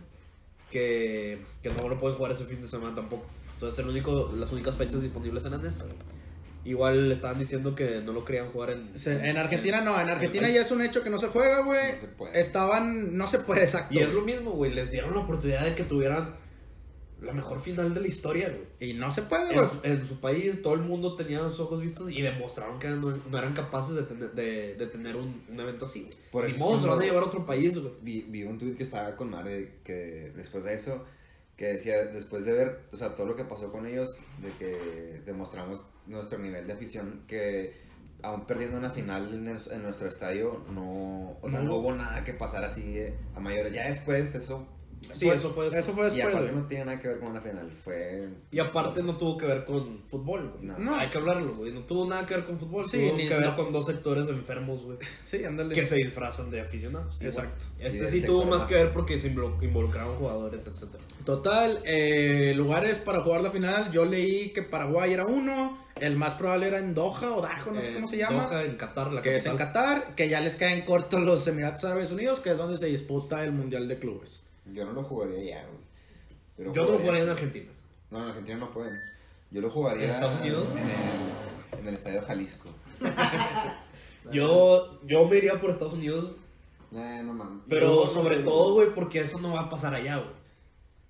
que, 0.71 1.41
que 1.63 1.71
no 1.71 1.89
lo 1.89 1.99
pueden 1.99 2.17
jugar 2.17 2.33
ese 2.33 2.45
fin 2.45 2.61
de 2.61 2.69
semana 2.69 2.95
tampoco. 2.95 3.25
Entonces 3.55 3.83
el 3.85 3.91
único, 3.91 4.33
las 4.37 4.53
únicas 4.53 4.75
fechas 4.77 5.01
disponibles 5.01 5.45
eran 5.45 5.65
esas. 5.65 5.87
Igual 6.67 7.13
estaban 7.13 7.39
diciendo 7.39 7.75
que 7.75 8.01
no 8.03 8.13
lo 8.13 8.25
querían 8.25 8.49
jugar 8.51 8.71
en... 8.71 8.91
En 9.07 9.37
Argentina 9.37 9.81
no, 9.81 9.99
en 10.01 10.09
Argentina 10.09 10.49
ya 10.49 10.63
es 10.63 10.71
un 10.73 10.83
hecho 10.83 11.03
que 11.03 11.11
no 11.11 11.19
se 11.19 11.29
juega, 11.29 11.61
güey. 11.63 11.93
No 11.93 11.99
se 11.99 12.09
puede. 12.09 12.41
Estaban, 12.41 13.17
no 13.17 13.27
se 13.29 13.39
puede, 13.39 13.63
exacto. 13.63 13.95
Y 13.95 13.99
es 13.99 14.13
lo 14.13 14.23
mismo, 14.23 14.51
güey, 14.51 14.73
les 14.75 14.91
dieron 14.91 15.15
la 15.15 15.21
oportunidad 15.21 15.63
de 15.65 15.75
que 15.75 15.85
tuvieran 15.85 16.35
la 17.21 17.33
mejor 17.33 17.61
final 17.61 17.95
de 17.95 18.01
la 18.01 18.09
historia, 18.09 18.49
güey. 18.51 18.91
Y 18.91 18.95
no 18.95 19.11
se 19.11 19.23
puede, 19.23 19.49
En 19.51 19.55
güey. 19.57 19.69
su, 19.71 19.81
en 19.85 20.05
su 20.05 20.21
país 20.21 20.61
todo 20.61 20.75
el 20.75 20.81
mundo 20.81 21.15
tenía 21.17 21.41
los 21.41 21.59
ojos 21.61 21.81
vistos 21.81 22.11
y 22.11 22.21
demostraron 22.21 22.79
que 22.79 22.89
no, 22.89 23.17
no 23.31 23.39
eran 23.39 23.55
capaces 23.55 23.95
de 23.95 24.03
tener, 24.03 24.33
de, 24.33 24.75
de 24.75 24.87
tener 24.87 25.17
un, 25.17 25.45
un 25.49 25.61
evento 25.61 25.87
así. 25.87 26.03
güey. 26.03 26.15
Por 26.31 26.45
Ni 26.45 26.51
eso 26.51 26.59
modo, 26.59 26.79
se 26.79 26.89
van 26.89 27.01
a 27.01 27.05
llevar 27.05 27.23
a 27.23 27.27
otro 27.27 27.47
país, 27.47 27.79
güey. 27.79 27.93
Vi, 28.03 28.27
vi 28.29 28.43
un 28.43 28.59
tweet 28.59 28.75
que 28.75 28.83
estaba 28.83 29.15
con 29.17 29.31
madre 29.31 29.77
que 29.85 30.33
después 30.37 30.65
de 30.65 30.75
eso, 30.75 31.05
que 31.57 31.67
decía, 31.67 32.05
después 32.07 32.45
de 32.45 32.53
ver, 32.53 32.81
o 32.93 32.97
sea, 32.97 33.15
todo 33.17 33.27
lo 33.27 33.37
que 33.37 33.45
pasó 33.45 33.73
con 33.73 33.87
ellos, 33.87 34.19
de 34.43 34.51
que 34.59 35.23
demostramos 35.25 35.81
nuestro 36.07 36.39
nivel 36.39 36.67
de 36.67 36.73
afición, 36.73 37.23
que 37.27 37.75
aún 38.23 38.47
perdiendo 38.47 38.79
una 38.79 38.91
final 38.91 39.33
en, 39.35 39.49
el- 39.49 39.73
en 39.73 39.83
nuestro 39.83 40.09
estadio, 40.09 40.65
no, 40.73 41.37
o 41.43 41.49
sea, 41.49 41.61
No 41.61 41.67
no, 41.67 41.77
hubo- 41.77 41.95
nada 41.95 42.25
que 42.25 42.33
pasar 42.33 42.65
así 42.65 42.99
eh, 42.99 43.15
a 43.35 43.41
mayores. 43.41 43.73
Ya 43.73 43.89
después 43.89 44.35
eso, 44.35 44.67
Sí, 45.13 45.29
eso 45.29 45.53
fue. 45.53 45.69
Eso 45.69 45.93
fue 45.93 46.09
y 46.09 46.15
después, 46.17 46.35
aparte 46.35 46.51
güey. 46.51 46.63
no 46.63 46.69
tiene 46.69 46.85
nada 46.87 47.01
que 47.01 47.09
ver 47.09 47.19
con 47.21 47.29
una 47.29 47.41
final, 47.41 47.71
fue... 47.85 48.29
Y 48.51 48.59
aparte 48.59 49.03
no 49.03 49.13
tuvo 49.15 49.37
que 49.37 49.47
ver 49.47 49.65
con 49.65 50.03
fútbol, 50.09 50.51
güey. 50.55 50.65
No. 50.65 50.79
No. 50.79 50.97
Hay 50.97 51.09
que 51.09 51.19
hablarlo, 51.19 51.55
güey. 51.55 51.71
No 51.71 51.81
tuvo 51.83 52.09
nada 52.09 52.25
que 52.27 52.35
ver 52.35 52.45
con 52.45 52.59
fútbol. 52.59 52.87
Sí, 52.89 53.07
tuvo 53.07 53.17
ni- 53.19 53.29
que 53.29 53.35
ver 53.37 53.47
no. 53.47 53.55
con 53.57 53.73
dos 53.73 53.87
sectores 53.87 54.27
enfermos, 54.27 54.83
güey. 54.83 54.97
Sí, 55.25 55.45
ándale. 55.45 55.75
Que 55.75 55.85
se 55.85 55.97
disfrazan 55.97 56.51
de 56.51 56.63
aficionados. 56.63 57.21
Exacto. 57.23 57.67
Y 57.79 57.85
Este 57.85 58.09
sí 58.09 58.23
tuvo 58.23 58.47
más 58.47 58.61
más- 58.61 58.69
que 58.69 58.75
ver 58.75 58.89
porque 58.93 59.19
se 59.21 59.33
invol- 59.33 59.63
involucraron 59.63 60.17
jugadores, 60.17 60.67
etcétera. 60.67 61.05
Total, 61.27 61.83
eh, 61.85 62.55
lugares 62.57 62.99
para 62.99 63.21
jugar 63.23 63.43
la 63.43 63.51
final. 63.51 63.91
Yo 63.93 64.05
leí 64.07 64.51
que 64.55 64.63
Paraguay 64.63 65.13
era 65.13 65.27
uno. 65.27 65.85
El 65.97 66.15
más 66.17 66.35
probable 66.35 66.69
era 66.69 66.79
en 66.79 66.95
Doha 66.95 67.33
o 67.35 67.41
Dajo, 67.43 67.71
no 67.73 67.81
sé 67.81 67.95
cómo 67.95 68.07
se 68.07 68.19
llama. 68.19 68.47
Doha, 68.47 68.65
en 68.65 68.77
Qatar, 68.77 69.13
la 69.13 69.23
que 69.23 69.37
es 69.37 69.45
en. 69.47 69.57
Qatar, 69.57 70.15
que 70.15 70.29
ya 70.29 70.41
les 70.41 70.55
caen 70.55 70.83
cortos 70.85 71.23
los 71.23 71.47
Emiratos 71.49 71.85
Árabes 71.85 72.13
Unidos, 72.13 72.41
que 72.41 72.51
es 72.51 72.57
donde 72.59 72.79
se 72.79 72.87
disputa 72.87 73.43
el 73.45 73.53
Mundial 73.53 73.89
de 73.89 73.99
Clubes. 73.99 74.45
Yo 74.73 74.85
no 74.85 74.93
lo 74.93 75.03
jugaría 75.03 75.43
ya, 75.43 75.63
güey. 75.67 75.79
Pero 76.57 76.73
Yo 76.75 76.83
no 76.83 76.89
lo 76.93 76.99
jugaría- 76.99 77.03
jugaría 77.07 77.25
en 77.25 77.31
Argentina. 77.31 77.73
No, 78.11 78.19
en 78.23 78.29
Argentina 78.29 78.57
no 78.59 78.71
pueden. 78.71 79.01
Yo 79.51 79.61
lo 79.63 79.71
jugaría 79.71 80.05
¿En 80.05 80.11
Estados 80.11 80.41
Unidos? 80.41 80.69
en 80.73 80.79
el, 80.79 81.81
en 81.81 81.89
el 81.89 81.95
estadio 81.95 82.23
Jalisco. 82.23 82.69
Yo, 84.33 85.01
yo 85.07 85.27
me 85.29 85.37
iría 85.37 85.61
por 85.61 85.71
Estados 85.71 85.93
Unidos, 85.95 86.33
Eh, 86.93 87.21
no 87.25 87.33
mames. 87.33 87.63
pero 87.69 88.05
Yo- 88.05 88.09
sobre 88.09 88.39
todo, 88.39 88.75
güey, 88.75 88.89
porque 88.95 89.21
eso 89.21 89.39
no 89.41 89.53
va 89.55 89.63
a 89.63 89.71
pasar 89.71 89.95
allá, 89.95 90.17
güey. 90.17 90.31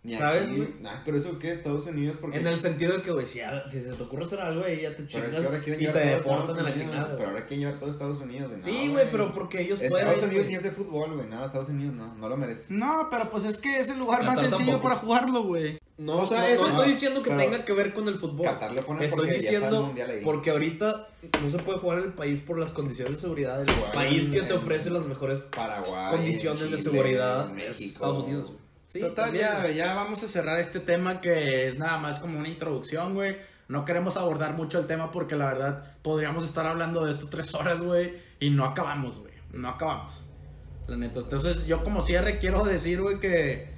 Ni 0.07 0.14
¿Sabes, 0.14 0.42
aquí. 0.45 0.57
güey? 0.57 0.69
Nah, 0.83 1.03
pero 1.05 1.19
eso 1.19 1.37
qué, 1.40 1.51
Estados 1.51 1.85
Unidos, 1.87 2.16
porque. 2.21 2.38
En 2.38 2.47
el 2.47 2.59
sentido 2.61 2.97
de 2.97 3.03
que, 3.03 3.11
güey, 3.11 3.27
si, 3.27 3.40
si 3.66 3.83
se 3.83 3.92
te 3.92 4.03
ocurre 4.05 4.23
hacer 4.23 4.40
algo 4.40 4.64
ahí, 4.64 4.81
ya 4.83 4.90
te 4.90 5.03
Pero 5.03 5.09
chingas 5.09 5.29
es 5.35 5.40
que 5.40 5.47
ahora 5.47 5.59
quieren 5.59 5.83
y 5.83 5.87
te 5.87 5.92
llevar 5.92 6.03
todo 6.03 6.16
deportan 6.16 6.40
Estados 6.40 6.59
a 6.59 6.62
la 6.62 6.71
Unidos, 6.71 6.81
chingada. 6.90 7.16
Pero 7.16 7.29
ahora 7.31 7.47
quieren 7.47 7.61
llevar 7.61 7.81
todo 7.81 7.90
Estados 7.90 8.19
Unidos, 8.21 8.49
güey. 8.51 8.61
Sí, 8.62 8.87
No, 8.87 8.92
güey, 8.92 9.07
pero 9.11 9.33
porque 9.35 9.61
ellos 9.62 9.81
Estados 9.81 10.03
pueden. 10.14 10.25
Unidos 10.31 10.45
güey. 10.45 10.47
ni 10.49 10.55
es 10.55 10.62
de 10.62 10.71
fútbol, 10.71 11.14
güey. 11.16 11.29
Nada, 11.29 11.47
Estados 11.47 11.69
Unidos 11.69 11.95
no, 11.95 12.14
no 12.14 12.29
lo 12.29 12.37
merece. 12.37 12.66
No, 12.69 13.09
pero 13.11 13.29
pues 13.31 13.45
es 13.45 13.59
que 13.59 13.79
es 13.81 13.88
el 13.90 13.99
lugar 13.99 14.23
más 14.23 14.37
Qatar 14.37 14.51
sencillo 14.51 14.73
tampoco. 14.75 14.88
para 14.88 15.01
jugarlo, 15.01 15.42
güey. 15.42 15.79
No, 15.99 16.16
O 16.19 16.27
sea, 16.27 16.40
no, 16.40 16.47
eso 16.47 16.62
no 16.64 16.69
no, 16.69 16.75
estoy 16.77 16.90
diciendo 16.92 17.23
que 17.23 17.31
pero 17.31 17.40
tenga 17.42 17.64
que 17.64 17.73
ver 17.73 17.95
con 17.95 18.07
el 18.07 18.19
fútbol. 18.19 18.45
Qatar 18.47 18.73
le 18.75 18.83
ponen 18.83 19.03
Estoy 19.05 19.16
porque 19.19 19.33
ya 19.33 19.37
está 19.38 19.49
el 19.49 19.55
diciendo 19.62 19.83
mundial 19.87 20.11
ahí. 20.11 20.21
porque 20.23 20.51
ahorita 20.51 21.09
no 21.42 21.51
se 21.51 21.59
puede 21.59 21.79
jugar 21.79 21.99
en 22.01 22.05
el 22.05 22.12
país 22.12 22.40
por 22.40 22.59
las 22.59 22.71
condiciones 22.71 23.14
de 23.14 23.21
seguridad. 23.23 23.62
El 23.62 23.71
Jugar 23.75 23.92
país 23.92 24.29
que 24.29 24.38
en- 24.40 24.47
te 24.49 24.53
ofrece 24.55 24.90
las 24.90 25.07
mejores 25.07 25.49
Paraguay. 25.57 26.11
condiciones 26.14 26.61
de 26.61 26.66
Chile, 26.69 26.83
seguridad 26.83 27.47
es 27.49 27.55
México. 27.55 27.85
Estados 27.95 28.25
Unidos. 28.25 28.45
güey. 28.45 28.65
Sí, 28.96 29.02
Total, 29.02 29.26
también, 29.26 29.46
ya, 29.46 29.70
ya 29.70 29.94
vamos 29.94 30.22
a 30.22 30.28
cerrar 30.28 30.59
este 30.59 30.80
tema 30.80 31.20
que 31.20 31.66
es 31.66 31.78
nada 31.78 31.98
más 31.98 32.18
como 32.18 32.38
una 32.38 32.48
introducción, 32.48 33.14
güey. 33.14 33.37
No 33.68 33.85
queremos 33.85 34.16
abordar 34.16 34.54
mucho 34.54 34.78
el 34.78 34.87
tema 34.87 35.11
porque 35.11 35.37
la 35.37 35.46
verdad 35.46 35.96
podríamos 36.02 36.44
estar 36.44 36.66
hablando 36.66 37.04
de 37.04 37.12
esto 37.12 37.28
tres 37.28 37.52
horas, 37.54 37.82
güey, 37.82 38.14
y 38.38 38.50
no 38.50 38.64
acabamos, 38.64 39.20
güey. 39.20 39.35
No 39.52 39.68
acabamos. 39.68 40.24
La 40.87 40.96
neta. 40.96 41.20
Entonces, 41.20 41.66
yo 41.66 41.82
como 41.82 42.00
cierre 42.00 42.38
quiero 42.38 42.64
decir, 42.64 43.02
güey, 43.02 43.18
que 43.18 43.68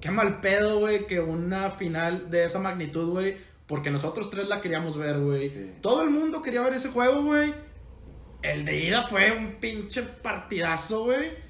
qué 0.00 0.10
mal 0.10 0.40
pedo, 0.40 0.78
güey, 0.78 1.06
que 1.06 1.20
una 1.20 1.70
final 1.70 2.30
de 2.30 2.44
esa 2.44 2.60
magnitud, 2.60 3.10
güey, 3.10 3.36
porque 3.66 3.90
nosotros 3.90 4.30
tres 4.30 4.48
la 4.48 4.60
queríamos 4.60 4.96
ver, 4.96 5.18
güey. 5.18 5.48
Sí. 5.48 5.72
Todo 5.80 6.02
el 6.02 6.10
mundo 6.10 6.40
quería 6.40 6.62
ver 6.62 6.74
ese 6.74 6.90
juego, 6.90 7.24
güey. 7.24 7.52
El 8.42 8.64
de 8.64 8.76
ida 8.78 9.02
fue 9.02 9.32
un 9.32 9.56
pinche 9.56 10.02
partidazo, 10.02 11.04
güey. 11.04 11.45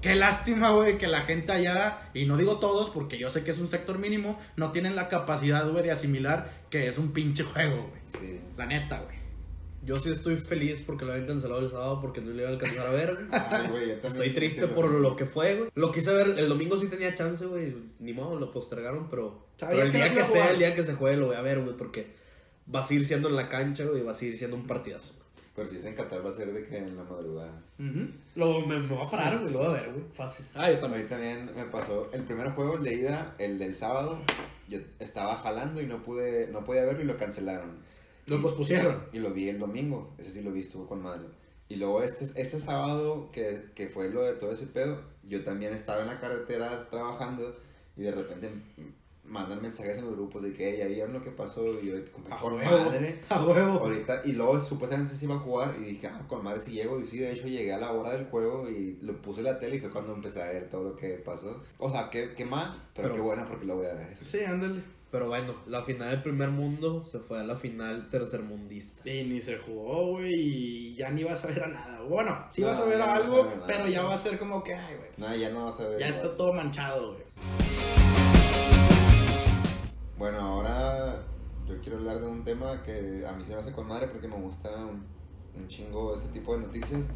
Qué 0.00 0.14
lástima, 0.14 0.70
güey, 0.70 0.98
que 0.98 1.06
la 1.06 1.22
gente 1.22 1.52
allá, 1.52 2.10
y 2.14 2.26
no 2.26 2.36
digo 2.36 2.58
todos, 2.58 2.90
porque 2.90 3.18
yo 3.18 3.30
sé 3.30 3.44
que 3.44 3.50
es 3.50 3.58
un 3.58 3.68
sector 3.68 3.98
mínimo, 3.98 4.38
no 4.56 4.72
tienen 4.72 4.94
la 4.94 5.08
capacidad, 5.08 5.68
güey, 5.68 5.82
de 5.82 5.90
asimilar 5.90 6.50
que 6.70 6.86
es 6.88 6.98
un 6.98 7.12
pinche 7.12 7.44
juego, 7.44 7.88
güey. 7.88 8.02
Sí. 8.20 8.40
La 8.56 8.66
neta, 8.66 9.00
güey. 9.00 9.16
Yo 9.86 10.00
sí 10.00 10.10
estoy 10.10 10.34
feliz 10.34 10.82
porque 10.84 11.04
lo 11.04 11.12
habían 11.12 11.28
cancelado 11.28 11.60
el 11.60 11.70
sábado 11.70 12.00
porque 12.00 12.20
no 12.20 12.32
le 12.32 12.42
iba 12.42 12.48
a 12.48 12.52
alcanzar 12.52 12.88
a 12.88 12.90
ver. 12.90 13.14
güey. 13.14 13.26
Ay, 13.30 13.68
güey, 13.68 13.88
yo 13.88 13.94
también 13.94 14.12
Estoy 14.12 14.30
triste 14.30 14.66
por 14.66 14.90
lo 14.90 15.14
que 15.14 15.26
fue, 15.26 15.54
güey. 15.54 15.70
Lo 15.76 15.92
quise 15.92 16.12
ver, 16.12 16.36
el 16.36 16.48
domingo 16.48 16.76
sí 16.76 16.88
tenía 16.88 17.14
chance, 17.14 17.46
güey. 17.46 17.72
Ni 18.00 18.12
modo, 18.12 18.36
lo 18.36 18.50
postergaron, 18.50 19.08
pero. 19.08 19.46
¿Sabías 19.56 19.82
pero 19.82 19.86
el 19.86 19.92
que 19.92 19.98
día 19.98 20.08
se 20.08 20.14
que 20.14 20.24
sea, 20.24 20.50
el 20.50 20.58
día 20.58 20.74
que 20.74 20.82
se 20.82 20.94
juegue, 20.94 21.16
lo 21.16 21.26
voy 21.26 21.36
a 21.36 21.40
ver, 21.40 21.60
güey, 21.60 21.76
porque 21.76 22.14
va 22.74 22.80
a 22.80 22.84
seguir 22.84 23.06
siendo 23.06 23.28
en 23.28 23.36
la 23.36 23.48
cancha, 23.48 23.84
güey, 23.84 24.00
y 24.00 24.04
va 24.04 24.10
a 24.10 24.14
seguir 24.14 24.36
siendo 24.36 24.56
un 24.56 24.66
partidazo. 24.66 25.14
Pero 25.56 25.70
si 25.70 25.76
es 25.76 25.84
en 25.86 25.94
Qatar 25.94 26.24
va 26.24 26.28
a 26.28 26.34
ser 26.34 26.52
de 26.52 26.66
que 26.66 26.76
en 26.76 26.94
la 26.94 27.02
madrugada. 27.02 27.62
Lo, 28.34 28.60
me, 28.66 28.78
me 28.78 28.94
va 28.94 29.04
a 29.04 29.10
parar, 29.10 29.38
güey, 29.40 29.52
lo 29.52 29.60
voy 29.60 29.68
a 29.68 29.80
ver, 29.80 29.90
güey. 29.90 30.04
Fácil. 30.12 30.44
Ah, 30.54 30.70
yo 30.70 30.84
A 30.84 30.88
mí 30.88 31.02
también 31.04 31.50
me 31.56 31.64
pasó 31.64 32.10
el 32.12 32.24
primer 32.24 32.50
juego, 32.50 32.76
el 32.76 32.84
de 32.84 32.94
ida, 32.94 33.34
el 33.38 33.58
del 33.58 33.74
sábado. 33.74 34.20
Yo 34.68 34.78
estaba 34.98 35.34
jalando 35.34 35.80
y 35.80 35.86
no 35.86 36.02
pude, 36.02 36.48
no 36.48 36.62
podía 36.62 36.84
verlo 36.84 37.02
y 37.02 37.06
lo 37.06 37.16
cancelaron. 37.16 37.78
Lo 38.26 38.42
pospusieron. 38.42 39.04
Y 39.12 39.18
lo 39.18 39.32
vi 39.32 39.48
el 39.48 39.58
domingo, 39.58 40.14
ese 40.18 40.30
sí 40.30 40.42
lo 40.42 40.52
vi, 40.52 40.60
estuvo 40.60 40.86
con 40.86 41.02
madre. 41.02 41.26
Y 41.68 41.76
luego 41.76 42.02
este, 42.02 42.26
este 42.40 42.58
sábado, 42.58 43.30
que, 43.32 43.70
que 43.74 43.88
fue 43.88 44.10
lo 44.10 44.24
de 44.24 44.34
todo 44.34 44.52
ese 44.52 44.66
pedo, 44.66 45.00
yo 45.24 45.42
también 45.42 45.72
estaba 45.72 46.02
en 46.02 46.08
la 46.08 46.20
carretera 46.20 46.88
trabajando 46.90 47.56
y 47.96 48.02
de 48.02 48.12
repente 48.12 48.50
mandan 49.28 49.60
mensajes 49.62 49.98
en 49.98 50.04
los 50.06 50.14
grupos 50.14 50.42
de 50.42 50.52
que, 50.52 50.78
ya 50.78 50.86
vieron 50.86 51.12
lo 51.12 51.22
que 51.22 51.30
pasó 51.30 51.64
y 51.80 51.86
yo, 51.86 51.94
como, 52.12 52.34
A 52.34 52.38
con 52.40 52.54
huevo. 52.54 52.78
madre. 52.90 53.20
A 53.28 53.42
huevo. 53.44 53.78
Ahorita, 53.80 54.22
y 54.24 54.32
luego 54.32 54.60
supuestamente 54.60 55.14
se 55.16 55.24
iba 55.24 55.34
a 55.34 55.38
jugar 55.38 55.74
y 55.80 55.84
dije, 55.84 56.06
ah, 56.08 56.22
con 56.28 56.42
madre 56.44 56.60
si 56.60 56.72
llego. 56.72 57.00
Y 57.00 57.04
sí, 57.06 57.18
de 57.18 57.32
hecho 57.32 57.46
llegué 57.46 57.72
a 57.72 57.78
la 57.78 57.92
hora 57.92 58.12
del 58.16 58.26
juego 58.26 58.68
y 58.70 58.98
lo 59.02 59.20
puse 59.20 59.40
en 59.40 59.46
la 59.46 59.58
tele 59.58 59.76
y 59.76 59.80
fue 59.80 59.90
cuando 59.90 60.12
empecé 60.14 60.42
a 60.42 60.46
ver 60.50 60.68
todo 60.70 60.82
lo 60.90 60.96
que 60.96 61.10
pasó. 61.18 61.62
O 61.78 61.90
sea, 61.90 62.08
qué, 62.10 62.34
qué 62.36 62.44
mal, 62.44 62.82
pero, 62.94 63.08
Pero- 63.08 63.14
qué 63.14 63.20
buena 63.20 63.44
porque 63.44 63.66
lo 63.66 63.76
voy 63.76 63.86
a 63.86 63.94
ver. 63.94 64.16
Sí, 64.20 64.44
ándale. 64.44 64.82
Pero 65.08 65.28
bueno, 65.28 65.54
la 65.66 65.82
final 65.84 66.10
del 66.10 66.22
primer 66.22 66.50
mundo 66.50 67.04
se 67.04 67.20
fue 67.20 67.38
a 67.40 67.44
la 67.44 67.56
final 67.56 68.10
tercermundista. 68.10 69.08
Y 69.08 69.22
ni 69.24 69.40
se 69.40 69.56
jugó, 69.56 70.08
güey, 70.16 70.32
y 70.34 70.94
ya 70.96 71.10
ni 71.10 71.22
vas 71.22 71.44
a 71.44 71.46
ver 71.46 71.62
a 71.62 71.68
nada. 71.68 72.00
Bueno, 72.02 72.44
sí 72.50 72.60
No, 72.60 72.66
vas 72.66 72.78
a 72.80 72.84
ver 72.86 73.00
a 73.00 73.04
a 73.12 73.16
algo, 73.16 73.44
ver 73.44 73.54
nada. 73.56 73.66
pero 73.66 73.88
ya 73.88 74.02
va 74.02 74.14
a 74.14 74.18
ser 74.18 74.36
como 74.38 74.62
que, 74.64 74.74
ay, 74.74 74.96
güey. 74.96 75.10
No, 75.16 75.34
ya 75.34 75.50
no 75.50 75.64
vas 75.66 75.80
a 75.80 75.88
ver. 75.88 76.00
ya 76.00 76.08
está 76.08 76.36
todo 76.36 76.52
manchado, 76.52 77.12
güey. 77.14 78.15
Bueno, 80.18 80.38
ahora 80.38 81.22
yo 81.68 81.78
quiero 81.80 81.98
hablar 81.98 82.20
de 82.20 82.26
un 82.26 82.44
tema 82.44 82.82
que 82.82 83.24
a 83.26 83.32
mí 83.32 83.44
se 83.44 83.52
me 83.52 83.58
hace 83.58 83.72
con 83.72 83.86
madre 83.86 84.08
porque 84.08 84.28
me 84.28 84.36
gusta 84.36 84.70
un, 84.70 85.04
un 85.60 85.68
chingo 85.68 86.14
ese 86.14 86.28
tipo 86.28 86.54
de 86.56 86.62
noticias 86.66 87.08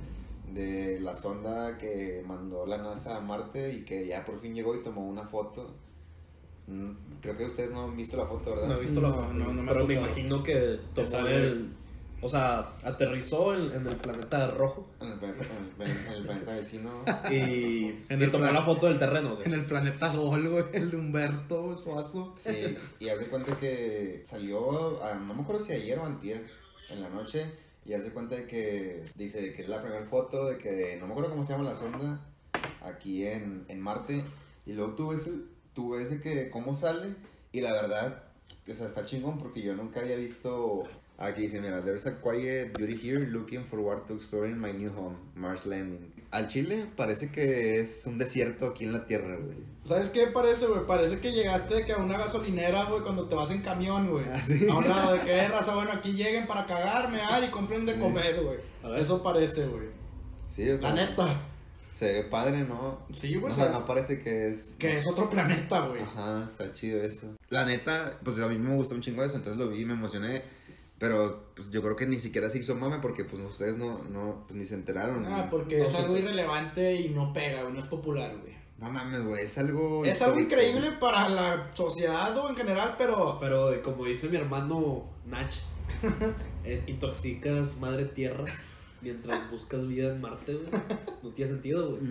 de 0.53 0.99
la 1.01 1.15
sonda 1.15 1.79
que 1.79 2.23
mandó 2.27 2.67
la 2.67 2.79
NASA 2.79 3.17
a 3.17 3.21
Marte 3.21 3.73
y 3.73 3.85
que 3.85 4.07
ya 4.07 4.25
por 4.25 4.41
fin 4.41 4.55
llegó 4.55 4.75
y 4.75 4.83
tomó 4.83 5.07
una 5.09 5.23
foto. 5.23 5.75
Mm, 6.67 6.91
Creo 7.23 7.37
que 7.37 7.47
ustedes 7.47 7.71
no 7.71 7.85
han 7.85 7.97
visto 7.97 8.17
la 8.17 8.27
foto, 8.27 8.51
¿verdad? 8.51 8.69
No 8.69 8.77
he 8.77 8.81
visto 8.81 9.01
la 9.01 9.09
No, 9.09 9.15
foto, 9.15 9.33
no, 9.35 9.53
no 9.53 9.63
me 9.63 9.71
ha 9.71 9.75
pero 9.75 9.87
me 9.87 9.95
imagino 9.95 10.43
que 10.43 10.79
tomó 10.95 11.07
sale- 11.09 11.37
el... 11.37 11.73
O 12.23 12.29
sea, 12.29 12.73
aterrizó 12.85 13.55
en, 13.55 13.73
en 13.73 13.87
el 13.87 13.97
planeta 13.97 14.49
rojo 14.51 14.91
En 15.01 15.09
el 15.09 15.19
planeta, 15.19 15.45
en 15.79 15.83
el- 15.83 15.91
en 16.07 16.13
el 16.13 16.23
planeta 16.25 16.53
vecino. 16.55 17.05
y, 17.31 17.35
En 18.11 18.21
y 18.21 18.25
el 18.25 18.31
tomó 18.31 18.45
plan- 18.45 18.55
la 18.55 18.63
foto 18.63 18.87
del 18.87 18.99
terreno, 18.99 19.37
güey. 19.37 19.47
En 19.47 19.55
el 19.55 19.65
planeta 19.65 20.15
Gol, 20.15 20.49
güey, 20.49 20.65
el 20.75 20.91
de 20.91 20.97
Humberto 20.99 21.75
Suazo. 21.77 22.35
Sí, 22.37 22.77
y 22.99 23.09
haz 23.09 23.19
de 23.21 23.27
cuenta 23.29 23.57
que 23.59 24.21
salió, 24.25 25.03
ah, 25.03 25.15
no 25.15 25.33
me 25.35 25.43
acuerdo 25.43 25.65
si 25.65 25.73
ayer 25.73 25.99
o 25.99 26.05
antier, 26.05 26.45
en 26.91 27.01
la 27.03 27.09
noche, 27.09 27.47
y 27.87 27.95
haz 27.95 28.03
de 28.05 28.11
cuenta 28.11 28.35
de 28.37 28.47
que 28.47 29.03
dice 29.15 29.55
que 29.55 29.63
es 29.63 29.69
la 29.69 29.81
primera 29.81 30.05
foto 30.05 30.47
de 30.47 30.59
que, 30.59 30.97
no 31.01 31.07
me 31.07 31.13
acuerdo 31.13 31.31
cómo 31.31 31.43
se 31.45 31.53
llama 31.53 31.65
la 31.71 31.75
sonda, 31.75 32.21
aquí 32.83 33.25
en, 33.27 33.65
en 33.69 33.81
Marte, 33.81 34.23
y 34.67 34.73
luego 34.75 34.95
tú 34.95 35.09
ves, 35.09 35.27
el- 35.27 35.47
tú 35.73 35.91
ves 35.91 36.11
de 36.11 36.21
que 36.21 36.51
cómo 36.51 36.75
sale, 36.75 37.15
y 37.53 37.61
la 37.63 37.73
verdad, 37.73 38.25
o 38.69 38.75
sea, 38.75 38.87
está 38.87 39.05
chingón 39.07 39.39
porque 39.39 39.63
yo 39.63 39.75
nunca 39.75 40.01
había 40.01 40.17
visto... 40.17 40.85
Aquí 41.23 41.43
dice, 41.43 41.61
mira, 41.61 41.83
there's 41.83 42.07
a 42.07 42.15
quiet 42.19 42.73
beauty 42.79 42.97
here 42.97 43.27
looking 43.27 43.63
forward 43.67 44.07
to 44.07 44.15
exploring 44.15 44.59
my 44.59 44.73
new 44.73 44.89
home, 44.91 45.17
Mars 45.35 45.67
Landing. 45.67 46.11
Al 46.31 46.49
Chile 46.49 46.87
parece 46.97 47.31
que 47.31 47.79
es 47.79 48.07
un 48.07 48.17
desierto 48.17 48.69
aquí 48.69 48.85
en 48.85 48.95
la 48.95 49.05
Tierra, 49.05 49.37
güey. 49.37 49.59
¿Sabes 49.85 50.09
qué 50.09 50.29
parece, 50.29 50.67
güey? 50.67 50.87
Parece 50.87 51.19
que 51.21 51.33
llegaste 51.33 51.75
de 51.75 51.85
que 51.85 51.93
a 51.93 51.99
una 51.99 52.17
gasolinera, 52.17 52.85
güey, 52.85 53.03
cuando 53.03 53.29
te 53.29 53.35
vas 53.35 53.51
en 53.51 53.61
camión, 53.61 54.09
güey. 54.11 54.25
Ah, 54.33 54.41
sí. 54.41 54.67
A 54.71 54.75
un 54.77 54.89
lado 54.89 55.13
de 55.13 55.21
que 55.21 55.31
"Eh, 55.37 55.49
raza, 55.49 55.75
bueno, 55.75 55.93
aquí 55.93 56.13
lleguen 56.13 56.47
para 56.47 56.65
cagarme, 56.67 57.19
ah, 57.21 57.39
y 57.47 57.51
compren 57.51 57.85
de 57.85 57.95
Sí. 57.95 58.01
comer, 58.01 58.43
güey. 58.43 58.59
Eso 58.99 59.23
parece, 59.23 59.67
güey. 59.67 59.89
Sí, 60.49 60.71
o 60.71 60.79
sea, 60.79 60.89
La 60.95 61.07
neta. 61.07 61.43
Se 61.93 62.13
ve 62.15 62.23
padre, 62.25 62.63
¿no? 62.65 63.01
Sí, 63.13 63.35
güey. 63.35 63.45
O 63.45 63.49
o 63.49 63.51
sea, 63.55 63.65
sea, 63.69 63.73
no 63.79 63.85
parece 63.85 64.23
que 64.23 64.47
es... 64.49 64.75
Que 64.79 64.97
es 64.97 65.07
otro 65.07 65.29
planeta, 65.29 65.81
güey. 65.87 66.01
Ajá, 66.01 66.47
está 66.49 66.73
chido 66.73 67.03
eso. 67.03 67.37
La 67.51 67.67
neta, 67.67 68.19
pues 68.25 68.39
a 68.39 68.49
mí 68.49 68.57
me 68.59 68.75
gustó 68.75 68.95
un 68.95 69.03
chingo 69.03 69.23
eso, 69.23 69.37
entonces 69.37 69.63
lo 69.63 69.69
vi 69.69 69.83
y 69.83 69.85
me 69.85 69.93
emocioné. 69.93 70.43
Pero 71.01 71.47
pues, 71.57 71.71
yo 71.71 71.81
creo 71.81 71.97
que 71.97 72.07
ni 72.07 72.19
siquiera 72.21 72.51
se 72.51 72.59
hizo 72.59 72.77
mame 72.77 72.99
porque 72.99 73.25
pues 73.25 73.41
ustedes 73.43 73.79
no, 73.79 74.05
no 74.11 74.45
pues, 74.47 74.57
ni 74.57 74.67
se 74.67 74.75
enteraron. 74.75 75.25
Ah, 75.27 75.49
porque 75.51 75.79
No 75.79 75.87
es 75.87 75.95
algo 75.95 76.17
irrelevante 76.17 76.95
y 76.95 77.09
no 77.09 77.33
pega, 77.33 77.63
güey, 77.63 77.73
no 77.73 77.81
es 77.81 77.87
popular, 77.87 78.37
güey. 78.39 78.55
No 78.77 78.91
mames, 78.91 79.25
güey, 79.25 79.45
es 79.45 79.57
algo... 79.57 80.05
Es 80.05 80.21
algo 80.21 80.39
increíble 80.39 80.93
para 81.01 81.29
la 81.31 81.71
sociedad 81.75 82.37
o 82.39 82.51
en 82.51 82.57
general, 82.57 82.97
pero 82.99 83.39
Pero 83.41 83.83
como 83.83 84.05
dice 84.05 84.29
mi 84.29 84.37
hermano 84.37 85.05
Nach, 85.27 85.51
eh, 86.65 86.83
intoxicas 86.87 87.79
madre 87.79 88.05
tierra 88.05 88.45
mientras 89.01 89.51
buscas 89.51 89.89
vida 89.89 90.13
en 90.13 90.21
Marte, 90.21 90.53
güey. 90.53 90.69
No 91.23 91.31
tiene 91.31 91.51
sentido, 91.51 91.91
güey. 91.97 92.03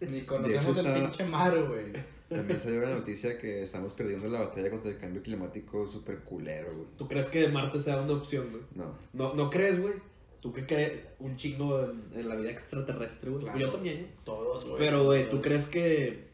ni 0.00 0.20
conocemos 0.22 0.66
hecho, 0.66 0.80
el 0.80 0.86
está- 0.86 1.00
pinche 1.00 1.24
mar, 1.24 1.58
güey. 1.62 2.17
También 2.28 2.60
salió 2.60 2.80
la 2.82 2.90
noticia 2.94 3.38
que 3.38 3.62
estamos 3.62 3.92
perdiendo 3.94 4.28
la 4.28 4.40
batalla 4.40 4.70
contra 4.70 4.90
el 4.90 4.98
cambio 4.98 5.22
climático 5.22 5.86
súper 5.86 6.18
culero, 6.20 6.74
güey. 6.74 6.86
¿Tú 6.98 7.08
crees 7.08 7.28
que 7.28 7.48
Marte 7.48 7.80
sea 7.80 8.00
una 8.00 8.12
opción, 8.12 8.50
güey? 8.50 8.62
No. 8.74 8.94
No, 9.14 9.34
¿No 9.34 9.48
crees, 9.48 9.80
güey? 9.80 9.94
¿Tú 10.40 10.52
qué 10.52 10.66
crees? 10.66 10.92
Un 11.18 11.36
chingo 11.36 11.82
en, 11.82 12.02
en 12.12 12.28
la 12.28 12.36
vida 12.36 12.50
extraterrestre, 12.50 13.30
güey. 13.30 13.42
Claro. 13.42 13.58
Yo 13.58 13.70
también, 13.70 13.96
güey. 14.00 14.10
Todos, 14.24 14.64
güey. 14.66 14.78
Pero, 14.78 15.04
güey, 15.04 15.30
¿tú 15.30 15.40
crees 15.40 15.66
que, 15.66 16.28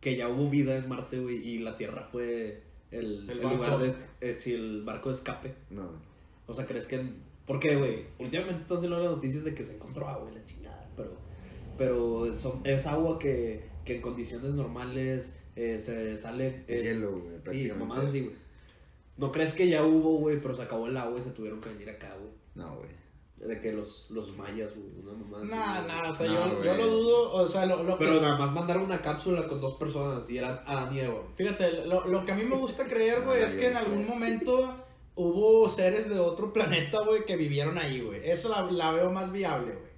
que 0.00 0.16
ya 0.16 0.28
hubo 0.28 0.48
vida 0.48 0.76
en 0.76 0.88
Marte, 0.88 1.18
güey? 1.18 1.36
Y 1.46 1.58
la 1.58 1.76
Tierra 1.76 2.08
fue 2.10 2.62
el, 2.92 3.28
El 3.28 3.40
lugar 3.42 3.78
de... 3.78 3.94
eh, 4.20 4.36
sí, 4.38 4.54
el 4.54 4.82
barco 4.82 5.08
de 5.08 5.16
escape. 5.16 5.54
No. 5.70 5.90
O 6.46 6.54
sea, 6.54 6.64
¿crees 6.64 6.86
que...? 6.86 7.02
¿Por 7.46 7.58
qué, 7.58 7.74
güey? 7.76 8.04
Últimamente 8.20 8.62
están 8.62 8.78
saliendo 8.78 9.02
las 9.02 9.12
noticias 9.16 9.42
de 9.44 9.52
que 9.54 9.64
se 9.64 9.74
encontró 9.74 10.08
agua 10.08 10.30
y 10.30 10.34
la 10.36 10.44
chingada, 10.44 10.88
pero... 10.96 11.16
Pero 11.76 12.36
son- 12.36 12.60
es 12.64 12.86
agua 12.86 13.18
que, 13.18 13.64
que 13.84 13.96
en 13.96 14.02
condiciones 14.02 14.54
normales 14.54 15.36
eh, 15.56 15.78
se 15.80 16.16
sale... 16.16 16.64
Es 16.66 16.82
hielo, 16.82 17.12
güey, 17.12 17.36
Sí, 17.44 17.70
así, 17.70 18.20
güey. 18.20 18.36
¿No 19.16 19.30
crees 19.32 19.52
que 19.54 19.68
ya 19.68 19.84
hubo, 19.84 20.18
güey, 20.18 20.40
pero 20.40 20.54
se 20.56 20.62
acabó 20.62 20.86
el 20.86 20.96
agua 20.96 21.20
y 21.20 21.22
se 21.24 21.30
tuvieron 21.30 21.60
que 21.60 21.68
venir 21.70 21.90
acá, 21.90 22.14
güey? 22.18 22.30
No, 22.54 22.76
güey. 22.76 22.90
De 23.36 23.58
que 23.60 23.72
los, 23.72 24.06
los 24.10 24.36
mayas, 24.36 24.70
güey, 24.74 24.88
una 25.02 25.12
mamá 25.12 25.44
Nah, 25.44 25.86
nah, 25.86 26.10
o 26.10 26.12
sea, 26.12 26.26
No, 26.26 26.48
yo, 26.58 26.64
yo 26.64 26.74
lo 26.76 26.86
dudo, 26.86 27.32
o 27.32 27.48
sea, 27.48 27.64
lo, 27.66 27.82
lo 27.82 27.96
que... 27.98 28.04
Pero 28.04 28.20
nada 28.20 28.36
más 28.36 28.52
mandaron 28.52 28.84
una 28.84 29.00
cápsula 29.00 29.46
con 29.48 29.60
dos 29.60 29.74
personas 29.74 30.28
y 30.28 30.36
eran 30.38 30.60
Adán 30.66 30.94
y 30.94 31.00
Eva. 31.00 31.22
Fíjate, 31.36 31.86
lo, 31.86 32.06
lo 32.06 32.24
que 32.24 32.32
a 32.32 32.34
mí 32.34 32.44
me 32.44 32.56
gusta 32.56 32.86
creer, 32.86 33.22
güey, 33.24 33.42
es 33.42 33.54
que 33.54 33.68
en 33.68 33.76
algún 33.76 34.06
momento 34.06 34.76
hubo 35.14 35.68
seres 35.70 36.08
de 36.10 36.18
otro 36.18 36.52
planeta, 36.52 36.98
güey, 37.06 37.24
que 37.24 37.36
vivieron 37.36 37.78
ahí, 37.78 38.00
güey. 38.00 38.20
Eso 38.28 38.48
la, 38.50 38.70
la 38.70 38.92
veo 38.92 39.10
más 39.10 39.32
viable, 39.32 39.72
güey. 39.72 39.90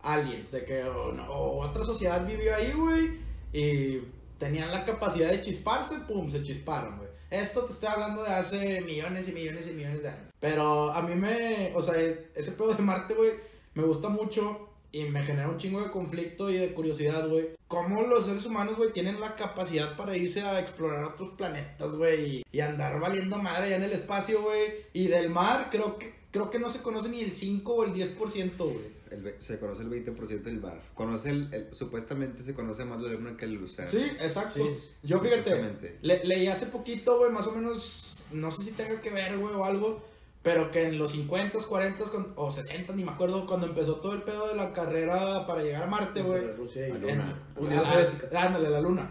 Aliens, 0.00 0.52
de 0.52 0.64
que 0.64 0.84
o, 0.84 1.12
no- 1.12 1.28
o 1.32 1.66
otra 1.68 1.84
sociedad 1.84 2.24
vivió 2.26 2.54
ahí, 2.54 2.72
güey, 2.72 3.18
y 3.52 4.02
tenían 4.38 4.70
la 4.70 4.84
capacidad 4.84 5.30
de 5.30 5.40
chisparse, 5.40 5.96
pum, 6.00 6.30
se 6.30 6.42
chisparon, 6.42 6.98
güey. 6.98 7.08
Esto 7.30 7.64
te 7.64 7.72
estoy 7.72 7.88
hablando 7.88 8.22
de 8.22 8.30
hace 8.30 8.80
millones 8.82 9.28
y 9.28 9.32
millones 9.32 9.66
y 9.66 9.72
millones 9.72 10.02
de 10.02 10.08
años. 10.10 10.32
Pero 10.38 10.92
a 10.92 11.02
mí 11.02 11.14
me, 11.14 11.72
o 11.74 11.82
sea, 11.82 11.94
ese 12.34 12.52
pedo 12.52 12.72
de 12.72 12.82
Marte, 12.82 13.14
güey, 13.14 13.32
me 13.74 13.82
gusta 13.82 14.08
mucho 14.08 14.68
y 14.92 15.04
me 15.04 15.24
genera 15.24 15.48
un 15.48 15.58
chingo 15.58 15.82
de 15.82 15.90
conflicto 15.90 16.48
y 16.50 16.56
de 16.56 16.72
curiosidad, 16.72 17.28
güey. 17.28 17.48
Cómo 17.68 18.02
los 18.02 18.26
seres 18.26 18.46
humanos, 18.46 18.76
güey, 18.76 18.92
tienen 18.92 19.20
la 19.20 19.34
capacidad 19.34 19.96
para 19.96 20.16
irse 20.16 20.42
a 20.42 20.60
explorar 20.60 21.04
otros 21.04 21.30
planetas, 21.36 21.96
güey. 21.96 22.42
Y, 22.52 22.60
andar 22.60 22.98
valiendo 23.00 23.36
madre 23.38 23.66
allá 23.66 23.76
en 23.76 23.82
el 23.82 23.92
espacio, 23.92 24.40
güey. 24.42 24.86
Y 24.92 25.08
del 25.08 25.28
mar, 25.30 25.68
creo 25.70 25.98
que, 25.98 26.14
creo 26.30 26.50
que 26.50 26.58
no 26.58 26.70
se 26.70 26.80
conoce 26.80 27.08
ni 27.08 27.20
el 27.20 27.34
5 27.34 27.74
o 27.74 27.84
el 27.84 27.92
10%, 27.92 28.56
güey. 28.56 28.95
El 29.10 29.34
se 29.38 29.58
conoce 29.58 29.82
el 29.82 29.90
20% 29.90 30.42
del 30.42 30.60
mar. 30.60 30.80
Conoce 30.94 31.30
el, 31.30 31.52
el- 31.54 31.72
supuestamente 31.74 32.42
se 32.42 32.54
conoce 32.54 32.84
más 32.84 33.00
la 33.00 33.10
luna 33.10 33.36
que 33.36 33.44
el 33.44 33.62
océano. 33.62 33.90
Sí, 33.90 33.98
exacto. 34.20 34.54
Sí, 34.54 34.88
Yo 35.02 35.20
fíjate, 35.20 35.98
le- 36.02 36.24
leí 36.24 36.46
hace 36.48 36.66
poquito, 36.66 37.18
güey, 37.18 37.30
más 37.30 37.46
o 37.46 37.52
menos, 37.52 38.24
no 38.32 38.50
sé 38.50 38.62
si 38.62 38.72
tenga 38.72 39.00
que 39.00 39.10
ver, 39.10 39.38
güey, 39.38 39.54
o 39.54 39.64
algo, 39.64 40.04
pero 40.42 40.70
que 40.70 40.82
en 40.82 40.98
los 40.98 41.12
50, 41.12 41.58
40 41.68 42.04
con- 42.04 42.32
o 42.36 42.50
60, 42.50 42.92
ni 42.94 43.04
me 43.04 43.12
acuerdo, 43.12 43.46
cuando 43.46 43.66
empezó 43.66 43.96
todo 43.96 44.12
el 44.14 44.22
pedo 44.22 44.48
de 44.48 44.54
la 44.56 44.72
carrera 44.72 45.46
para 45.46 45.62
llegar 45.62 45.84
a 45.84 45.86
Marte, 45.86 46.22
güey. 46.22 46.42
La 46.46 46.52
Luna. 46.98 47.36
en- 47.56 47.64
Unión 47.64 47.82
la- 47.82 47.92
Soviética. 47.92 48.42
Ándale, 48.42 48.70
la 48.70 48.80
luna. 48.80 49.10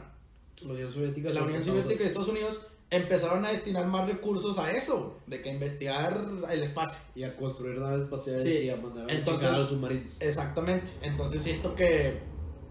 Unión 0.64 0.92
Soviética. 0.92 1.30
La 1.30 1.44
Unión 1.44 1.62
Soviética 1.64 2.04
y 2.04 2.08
Estados 2.08 2.30
Unidos 2.30 2.68
empezaron 2.96 3.46
a 3.46 3.50
destinar 3.52 3.86
más 3.88 4.08
recursos 4.08 4.58
a 4.58 4.72
eso, 4.72 5.18
de 5.28 5.42
que 5.42 5.50
investigar 5.52 6.20
el 6.50 6.64
espacio. 6.64 7.00
Y 7.16 7.24
a 7.24 7.36
construir 7.36 7.80
naves 7.80 8.04
espaciales 8.04 8.42
Sí. 8.44 8.66
y 8.66 8.70
a 8.70 8.78
mandar 8.78 9.10
a 9.10 9.14
Entonces- 9.14 9.50
a 9.50 9.58
los 9.58 9.70
submarinos. 9.70 10.14
Exactamente. 10.20 10.92
Entonces 11.02 11.42
siento 11.44 11.76
que 11.76 12.20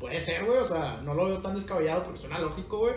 puede 0.00 0.20
ser, 0.20 0.44
güey. 0.44 0.58
O 0.58 0.64
sea, 0.64 1.00
no 1.04 1.14
lo 1.14 1.26
veo 1.26 1.38
tan 1.38 1.54
descabellado 1.54 2.04
porque 2.04 2.20
suena 2.20 2.38
lógico, 2.38 2.78
güey. 2.78 2.94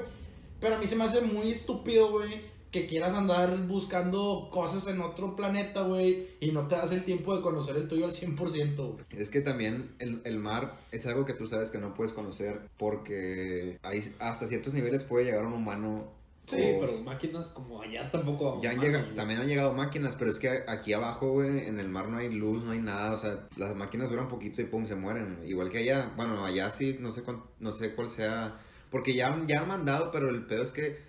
Pero 0.60 0.76
a 0.76 0.80
mí 0.80 0.88
se 0.88 0.96
me 0.96 1.04
hace 1.04 1.22
muy 1.22 1.52
estúpido, 1.52 2.10
güey, 2.12 2.42
que 2.72 2.86
quieras 2.88 3.14
andar 3.16 3.56
buscando 3.68 4.50
cosas 4.52 4.88
en 4.88 5.00
otro 5.02 5.36
planeta, 5.36 5.84
güey, 5.84 6.30
y 6.42 6.52
no 6.52 6.68
te 6.68 6.76
das 6.76 6.92
el 6.92 7.06
tiempo 7.06 7.36
de 7.36 7.42
conocer 7.42 7.76
el 7.78 7.88
tuyo 7.88 8.06
al 8.06 8.12
100%, 8.12 8.76
güey. 8.94 9.06
Es 9.12 9.30
que 9.30 9.42
también 9.42 9.96
el, 10.00 10.20
el 10.26 10.38
mar 10.38 10.78
es 10.92 11.06
algo 11.06 11.24
que 11.26 11.34
tú 11.34 11.48
sabes 11.48 11.70
que 11.70 11.78
no 11.78 11.94
puedes 11.94 12.12
conocer 12.12 12.60
porque 12.78 13.80
hay, 13.84 14.04
hasta 14.20 14.48
ciertos 14.48 14.74
niveles 14.74 15.04
puede 15.04 15.26
llegar 15.26 15.46
un 15.46 15.54
humano. 15.54 16.17
Sí, 16.48 16.62
o- 16.62 16.80
pero 16.80 17.04
máquinas 17.04 17.50
como 17.50 17.82
allá 17.82 18.10
tampoco. 18.10 18.60
Ya 18.64 18.70
han 18.70 18.78
humanos, 18.78 18.86
llega- 18.94 19.04
güey. 19.04 19.16
también 19.16 19.40
han 19.42 19.48
llegado 19.48 19.74
máquinas, 19.74 20.16
pero 20.16 20.32
es 20.32 20.40
que 20.40 20.64
aquí 20.68 20.94
abajo, 20.94 21.34
güey, 21.34 21.68
en 21.68 21.78
el 21.80 21.90
mar 21.90 22.08
no 22.08 22.18
hay 22.18 22.30
luz, 22.34 22.64
no 22.64 22.72
hay 22.72 22.80
nada, 22.80 23.12
o 23.14 23.18
sea, 23.18 23.48
las 23.58 23.76
máquinas 23.76 24.10
duran 24.10 24.30
poquito 24.30 24.62
y 24.62 24.66
pum, 24.66 24.86
se 24.86 24.96
mueren. 24.96 25.40
Igual 25.46 25.70
que 25.70 25.80
allá, 25.80 26.14
bueno, 26.16 26.46
allá 26.46 26.70
sí, 26.70 26.98
no 27.02 27.12
sé 27.12 27.22
cuán- 27.24 27.44
no 27.60 27.74
sé 27.74 27.94
cuál 27.94 28.10
sea, 28.10 28.58
porque 28.90 29.14
ya, 29.14 29.28
han- 29.34 29.46
ya 29.48 29.60
han 29.62 29.68
mandado, 29.68 30.10
pero 30.12 30.30
el 30.30 30.46
pedo 30.46 30.64
es 30.64 30.72
que 30.72 31.00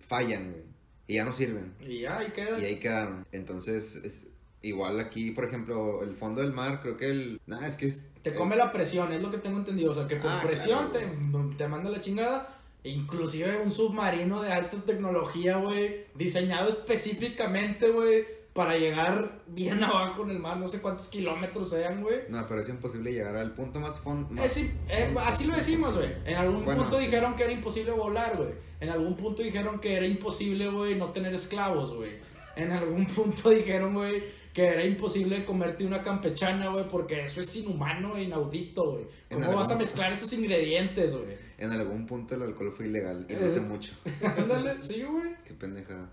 fallan, 0.00 0.50
güey, 0.52 0.62
y 1.06 1.14
ya 1.14 1.24
no 1.24 1.32
sirven, 1.32 1.72
Y 1.80 2.00
ya, 2.00 2.18
ahí 2.18 2.30
queda. 2.34 2.58
y 2.58 2.64
ahí 2.66 2.76
quedaron. 2.78 3.26
Entonces, 3.32 3.96
es, 3.96 4.26
igual 4.60 5.00
aquí, 5.00 5.30
por 5.30 5.44
ejemplo, 5.46 6.02
el 6.02 6.14
fondo 6.14 6.40
del 6.42 6.52
mar, 6.52 6.80
creo 6.82 6.96
que 6.96 7.06
el, 7.06 7.40
nada, 7.46 7.66
es 7.66 7.76
que 7.76 7.86
es... 7.86 8.04
Te 8.22 8.32
come 8.34 8.56
la 8.56 8.72
presión, 8.72 9.12
es 9.12 9.22
lo 9.22 9.30
que 9.30 9.36
tengo 9.38 9.58
entendido. 9.58 9.92
O 9.92 9.94
sea, 9.94 10.08
que 10.08 10.16
por 10.16 10.30
Ah, 10.30 10.40
presión 10.42 10.90
claro, 10.90 11.48
te, 11.50 11.56
te 11.58 11.68
manda 11.68 11.90
la 11.90 12.00
chingada. 12.00 12.53
Inclusive 12.84 13.58
un 13.62 13.70
submarino 13.70 14.42
de 14.42 14.52
alta 14.52 14.76
tecnología, 14.84 15.56
güey, 15.56 16.04
diseñado 16.14 16.68
específicamente, 16.68 17.88
güey, 17.90 18.24
para 18.52 18.76
llegar 18.76 19.40
bien 19.46 19.82
abajo 19.84 20.22
en 20.22 20.30
el 20.30 20.38
mar, 20.38 20.58
no 20.58 20.68
sé 20.68 20.80
cuántos 20.80 21.08
kilómetros 21.08 21.70
sean, 21.70 22.02
güey. 22.02 22.20
No, 22.28 22.46
pero 22.46 22.60
es 22.60 22.68
imposible 22.68 23.12
llegar 23.12 23.36
al 23.36 23.52
punto 23.54 23.80
más 23.80 23.98
fondo. 24.00 24.40
Es 24.42 24.58
im- 24.58 24.90
eh, 24.90 25.14
así 25.24 25.46
lo 25.46 25.56
decimos, 25.56 25.94
güey. 25.94 26.10
En 26.24 26.36
algún 26.36 26.64
Bueno, 26.64 26.82
punto 26.82 26.98
sí. 26.98 27.06
dijeron 27.06 27.34
que 27.36 27.44
era 27.44 27.52
imposible 27.52 27.90
volar, 27.92 28.36
güey. 28.36 28.50
En 28.80 28.90
algún 28.90 29.16
punto 29.16 29.42
dijeron 29.42 29.80
que 29.80 29.94
era 29.96 30.06
imposible, 30.06 30.68
güey, 30.68 30.94
no 30.94 31.10
tener 31.10 31.32
esclavos, 31.34 31.94
güey. 31.94 32.12
En 32.54 32.70
algún 32.70 33.06
punto 33.16 33.50
dijeron, 33.50 33.94
güey, 33.94 34.22
que 34.52 34.66
era 34.66 34.84
imposible 34.84 35.44
comerte 35.44 35.84
una 35.84 36.02
campechana, 36.04 36.68
güey, 36.68 36.84
porque 36.88 37.24
eso 37.24 37.40
es 37.40 37.56
inhumano 37.56 38.16
e 38.16 38.24
inaudito, 38.24 38.92
güey. 38.92 39.06
¿Cómo 39.32 39.52
vas 39.56 39.70
a 39.72 39.76
mezclar 39.76 40.12
esos 40.12 40.32
ingredientes, 40.32 41.16
güey? 41.16 41.42
En 41.58 41.70
algún 41.70 42.06
punto 42.06 42.34
el 42.34 42.42
alcohol 42.42 42.72
fue 42.76 42.86
ilegal, 42.88 43.26
y 43.28 43.32
no 43.34 43.40
Eh. 43.40 43.46
hace 43.46 43.60
mucho. 43.60 43.92
Ándale, 44.38 44.82
sí, 44.82 45.02
güey. 45.02 45.34
Qué 45.44 45.54
pendejada. 45.54 46.10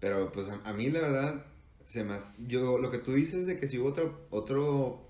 Pero 0.00 0.32
pues 0.32 0.48
a, 0.48 0.60
a 0.64 0.72
mí 0.72 0.90
la 0.90 1.00
verdad 1.00 1.44
se 1.84 2.04
más 2.04 2.34
yo 2.46 2.78
lo 2.78 2.90
que 2.90 2.98
tú 2.98 3.12
dices 3.12 3.46
de 3.46 3.58
que 3.58 3.66
si 3.68 3.78
hubo 3.78 3.88
otro 3.88 4.26
otro 4.30 5.06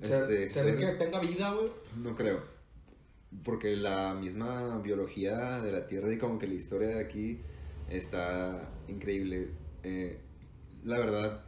Ser, 0.00 0.30
este 0.30 0.48
ser 0.50 0.76
que 0.78 0.86
tenga 1.04 1.20
vida, 1.20 1.52
güey. 1.52 1.70
no 1.96 2.14
creo. 2.14 2.42
Porque 3.44 3.76
la 3.76 4.14
misma 4.14 4.78
biología 4.78 5.60
de 5.60 5.70
la 5.72 5.86
Tierra 5.86 6.12
y 6.12 6.18
como 6.18 6.38
que 6.38 6.48
la 6.48 6.54
historia 6.54 6.88
de 6.88 7.00
aquí 7.00 7.40
está 7.90 8.72
increíble. 8.88 9.50
Eh, 9.82 10.18
la 10.84 10.98
verdad, 10.98 11.44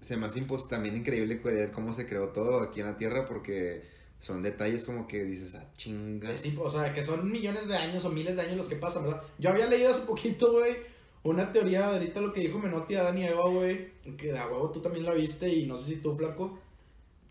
se 0.00 0.16
me 0.16 0.26
hace 0.26 0.42
también 0.68 0.96
increíble 0.96 1.40
creer 1.40 1.72
cómo 1.72 1.92
se 1.92 2.06
creó 2.06 2.28
todo 2.28 2.60
aquí 2.60 2.80
en 2.80 2.86
la 2.86 2.96
Tierra 2.98 3.26
porque 3.26 3.82
son 4.20 4.42
detalles 4.42 4.84
como 4.84 5.08
que 5.08 5.24
dices, 5.24 5.54
ah, 5.56 5.66
chinga. 5.74 6.30
O 6.60 6.70
sea, 6.70 6.94
que 6.94 7.02
son 7.02 7.30
millones 7.30 7.66
de 7.66 7.76
años 7.76 8.04
o 8.04 8.10
miles 8.10 8.36
de 8.36 8.42
años 8.42 8.56
los 8.58 8.68
que 8.68 8.76
pasan, 8.76 9.02
¿verdad? 9.04 9.22
Yo 9.38 9.50
había 9.50 9.66
leído 9.66 9.90
hace 9.90 10.02
poquito, 10.02 10.52
güey, 10.52 10.76
una 11.24 11.52
teoría 11.52 11.88
de 11.88 11.96
ahorita 11.96 12.20
lo 12.20 12.32
que 12.32 12.40
dijo 12.42 12.58
Menotti 12.58 12.94
a 12.94 13.02
Dani 13.04 13.24
Eva, 13.26 13.46
güey, 13.48 13.88
que 14.16 14.32
de 14.32 14.38
a 14.38 14.46
huevo 14.46 14.70
tú 14.70 14.80
también 14.80 15.04
la 15.04 15.14
viste 15.14 15.48
y 15.48 15.66
no 15.66 15.76
sé 15.76 15.90
si 15.90 15.96
tú, 15.96 16.14
flaco, 16.14 16.58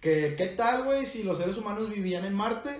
que 0.02 0.36
qué 0.38 0.48
tal, 0.48 0.84
güey, 0.86 1.06
si 1.06 1.24
los 1.24 1.38
seres 1.38 1.58
humanos 1.58 1.90
vivían 1.90 2.26
en 2.26 2.34
Marte 2.34 2.72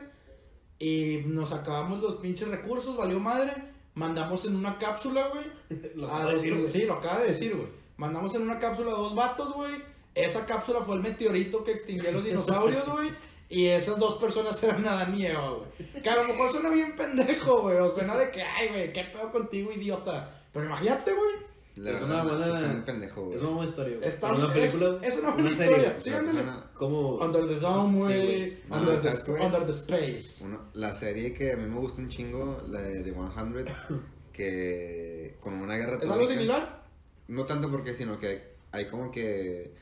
y 0.80 1.22
nos 1.26 1.52
acabamos 1.52 2.02
los 2.02 2.16
pinches 2.18 2.48
recursos, 2.48 2.96
valió 2.98 3.20
madre, 3.20 3.54
mandamos 3.96 4.46
en 4.46 4.56
una 4.56 4.78
cápsula, 4.78 5.28
güey, 5.30 5.46
Lo 5.96 6.08
a 6.08 6.16
acabo 6.18 6.30
de 6.30 6.34
dos- 6.34 6.42
decir, 6.44 6.56
güey. 6.58 6.68
sí, 6.68 6.86
lo 6.86 6.94
acaba 6.96 7.20
de 7.22 7.28
decir, 7.28 7.56
güey. 7.56 7.68
Mandamos 7.98 8.34
en 8.36 8.44
una 8.44 8.60
cápsula 8.60 8.92
a 8.92 8.96
dos 8.96 9.14
vatos, 9.14 9.54
güey. 9.54 9.74
Esa 10.16 10.46
cápsula 10.46 10.82
fue 10.82 10.96
el 10.96 11.02
meteorito 11.02 11.64
que 11.66 11.72
extinguió 11.74 12.10
a 12.10 12.14
los 12.14 12.24
dinosaurios, 12.24 12.88
güey. 12.90 13.10
Y 13.50 13.66
esas 13.68 13.98
dos 13.98 14.16
personas 14.20 14.62
eran 14.64 14.88
Adán 14.88 15.18
y 15.18 15.26
Eva, 15.26 15.50
güey. 15.50 16.02
Que 16.04 16.10
a 16.10 16.16
lo 16.16 16.24
mejor 16.26 16.52
suena 16.52 16.70
bien 16.70 16.96
pendejo, 16.96 17.62
güey. 17.64 17.78
O 17.78 17.90
suena 17.90 18.16
de 18.16 18.30
que, 18.32 18.44
ay, 18.44 18.68
güey, 18.70 18.94
qué 18.94 19.04
pedo 19.06 19.32
contigo, 19.32 19.72
idiota. 19.72 20.44
Pero 20.54 20.66
imagínate, 20.66 21.12
güey. 21.14 21.50
La 21.76 21.92
Es 21.92 22.00
verdad, 22.02 22.26
una 22.26 22.44
sí 22.44 22.50
buena- 22.50 22.86
pendejo, 22.86 23.22
güey. 23.26 23.36
Es 23.38 23.42
una 23.42 23.52
buena 23.52 23.70
historia. 23.70 23.98
güey. 23.98 24.08
Está- 24.10 24.32
una 24.34 24.48
es- 24.48 24.54
película. 24.72 25.00
es 25.08 25.18
una 25.18 25.30
buena 25.32 25.54
serie. 25.54 25.72
historia. 25.78 26.00
Sí, 26.00 26.10
Pero, 26.10 26.18
ándale. 26.20 26.40
ajá, 26.42 26.72
Como. 26.74 27.10
Under 27.18 27.48
the 27.48 27.56
Dome, 27.56 27.96
Sí, 27.98 28.04
güey. 28.04 28.26
güey. 28.26 28.58
No, 28.70 28.76
under, 28.78 28.96
the, 28.96 29.02
¿sabes 29.08 29.24
qué, 29.24 29.32
güey? 29.32 29.46
under 29.46 29.66
the 29.66 29.72
Space. 29.72 30.44
Uno- 30.46 30.62
la 30.74 30.94
serie 30.94 31.34
que 31.34 31.54
a 31.54 31.56
mí 31.58 31.66
me 31.70 31.80
gusta 31.80 32.02
un 32.02 32.10
chingo, 32.10 32.62
la 32.68 32.82
de 32.82 33.02
The 33.04 33.14
100, 33.14 33.66
que 34.34 35.38
con 35.40 35.54
una 35.56 35.78
guerra 35.78 35.98
¿Es 36.02 36.10
algo 36.10 36.26
similar? 36.26 36.84
No 37.28 37.46
tanto 37.46 37.70
porque, 37.70 37.94
sino 37.94 38.18
que 38.20 38.28
hay, 38.28 38.42
hay 38.72 38.90
como 38.90 39.12
que 39.12 39.74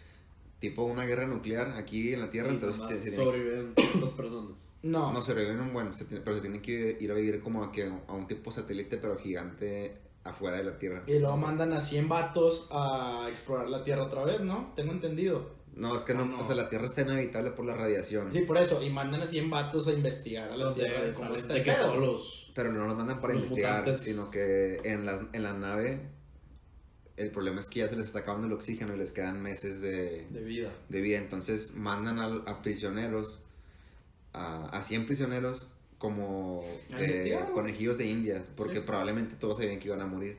tipo 0.60 0.84
una 0.84 1.06
guerra 1.06 1.26
nuclear 1.28 1.72
aquí 1.78 2.14
en 2.14 2.22
la 2.22 2.30
Tierra, 2.32 2.50
y 2.50 2.54
entonces 2.56 3.04
se- 3.04 3.16
sobreviven 3.16 3.74
ciertas 3.76 4.12
personas. 4.12 4.68
No. 4.84 5.12
no 5.14 5.24
sobreviven 5.24 5.60
un 5.60 5.74
buen, 5.74 5.94
se 5.94 6.06
tiene- 6.06 6.24
pero 6.24 6.36
se 6.38 6.42
tienen 6.42 6.62
que 6.62 6.98
ir 7.00 7.12
a 7.12 7.16
vivir 7.16 7.42
como 7.42 7.64
a, 7.64 7.72
que, 7.72 7.84
a 8.08 8.14
un 8.14 8.28
tipo 8.28 8.52
satélite, 8.52 8.98
pero 8.98 9.18
gigante 9.18 9.98
afuera 10.24 10.58
de 10.58 10.64
la 10.64 10.78
Tierra. 10.78 11.04
Y 11.08 11.20
luego 11.20 11.38
mandan 11.38 11.74
a 11.74 11.82
100 11.82 12.10
vatos 12.10 12.68
a 12.72 13.28
explorar 13.30 13.70
la 13.70 13.84
Tierra 13.84 14.04
otra 14.04 14.24
vez, 14.26 14.42
¿no? 14.42 14.74
Tengo 14.76 14.92
entendido. 14.92 15.56
No, 15.76 15.96
es 15.96 16.04
que 16.06 16.16
no, 16.16 16.22
Ah, 16.22 16.26
no. 16.26 16.40
o 16.40 16.44
sea, 16.46 16.56
la 16.56 16.70
Tierra 16.70 16.86
está 16.88 17.02
inhabitable 17.04 17.52
por 17.52 17.64
la 17.66 17.76
radiación, 17.76 18.32
Sí, 18.34 18.42
por 18.42 18.58
eso. 18.58 18.82
Y 18.82 18.90
mandan 18.90 19.22
a 19.22 19.28
100 19.28 19.50
vatos 19.52 19.88
a 19.88 19.94
investigar 19.94 20.52
a 20.52 20.58
la 20.58 20.74
Tierra. 20.74 21.02
¿Cómo 21.14 21.28
salen 21.36 21.36
está 21.40 21.54
de 21.54 21.60
el 21.60 21.66
pedo? 21.66 21.96
los. 21.98 22.52
pero 22.56 22.72
no 22.74 22.86
los 22.88 22.98
mandan 22.98 23.22
para 23.22 23.34
Los 23.34 23.44
investigar, 23.44 23.80
mutantes. 23.82 24.02
sino 24.02 24.32
que 24.32 24.82
en, 24.84 25.06
las, 25.06 25.22
en 25.34 25.44
la 25.44 25.54
nave 25.54 26.10
el 27.18 27.32
problema 27.32 27.60
es 27.60 27.68
que 27.68 27.80
ya 27.80 27.88
se 27.88 27.96
les 27.96 28.08
está 28.08 28.20
acabando 28.20 28.48
el 28.48 28.54
oxígeno 28.54 28.96
y 28.96 28.98
les 28.98 29.12
quedan 29.12 29.42
meses 29.42 29.82
de, 29.82 30.26
De 30.30 30.44
vida. 30.44 30.72
de 30.90 31.02
vida. 31.02 31.18
Entonces 31.18 31.74
mandan 31.76 32.20
a, 32.20 32.26
a 32.50 32.62
prisioneros, 32.62 33.42
a, 34.34 34.70
a 34.70 34.82
100 34.82 35.06
prisioneros 35.08 35.68
como 35.98 36.64
eh, 36.98 37.38
conejillos 37.54 37.98
de 37.98 38.06
indias, 38.06 38.50
porque 38.56 38.76
Sí. 38.78 38.84
probablemente 38.86 39.36
todos 39.36 39.58
sabían 39.58 39.80
que 39.80 39.88
iban 39.88 40.02
a 40.02 40.06
morir. 40.06 40.38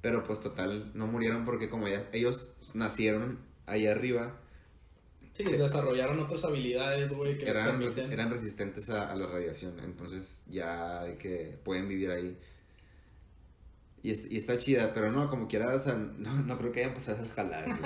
Pero 0.00 0.24
pues 0.24 0.40
total, 0.40 0.90
no 0.94 1.06
murieron 1.06 1.44
porque 1.44 1.68
como 1.68 1.86
ya 1.88 2.08
ellos 2.12 2.48
nacieron 2.74 3.38
ahí 3.66 3.86
arriba, 3.86 4.40
Sí, 5.32 5.44
desarrollaron 5.44 6.18
otras 6.18 6.44
habilidades, 6.46 7.12
güey, 7.12 7.36
que 7.36 7.46
eran, 7.46 7.82
eran 8.10 8.30
resistentes 8.30 8.88
a, 8.88 9.10
a 9.12 9.14
la 9.14 9.26
radiación. 9.26 9.78
Entonces 9.80 10.42
ya 10.48 11.04
que 11.18 11.58
pueden 11.62 11.88
vivir 11.88 12.10
ahí. 12.10 12.38
Y, 14.06 14.10
es- 14.12 14.30
y 14.30 14.36
está 14.36 14.56
chida, 14.56 14.92
pero 14.94 15.10
no, 15.10 15.28
como 15.28 15.48
quiera, 15.48 15.74
o 15.74 15.78
sea, 15.78 15.94
no, 15.94 16.32
no 16.42 16.58
creo 16.58 16.70
que 16.70 16.80
hayan 16.80 16.94
pasado 16.94 17.18
esas 17.18 17.32
jaladas. 17.32 17.68
no, 17.68 17.76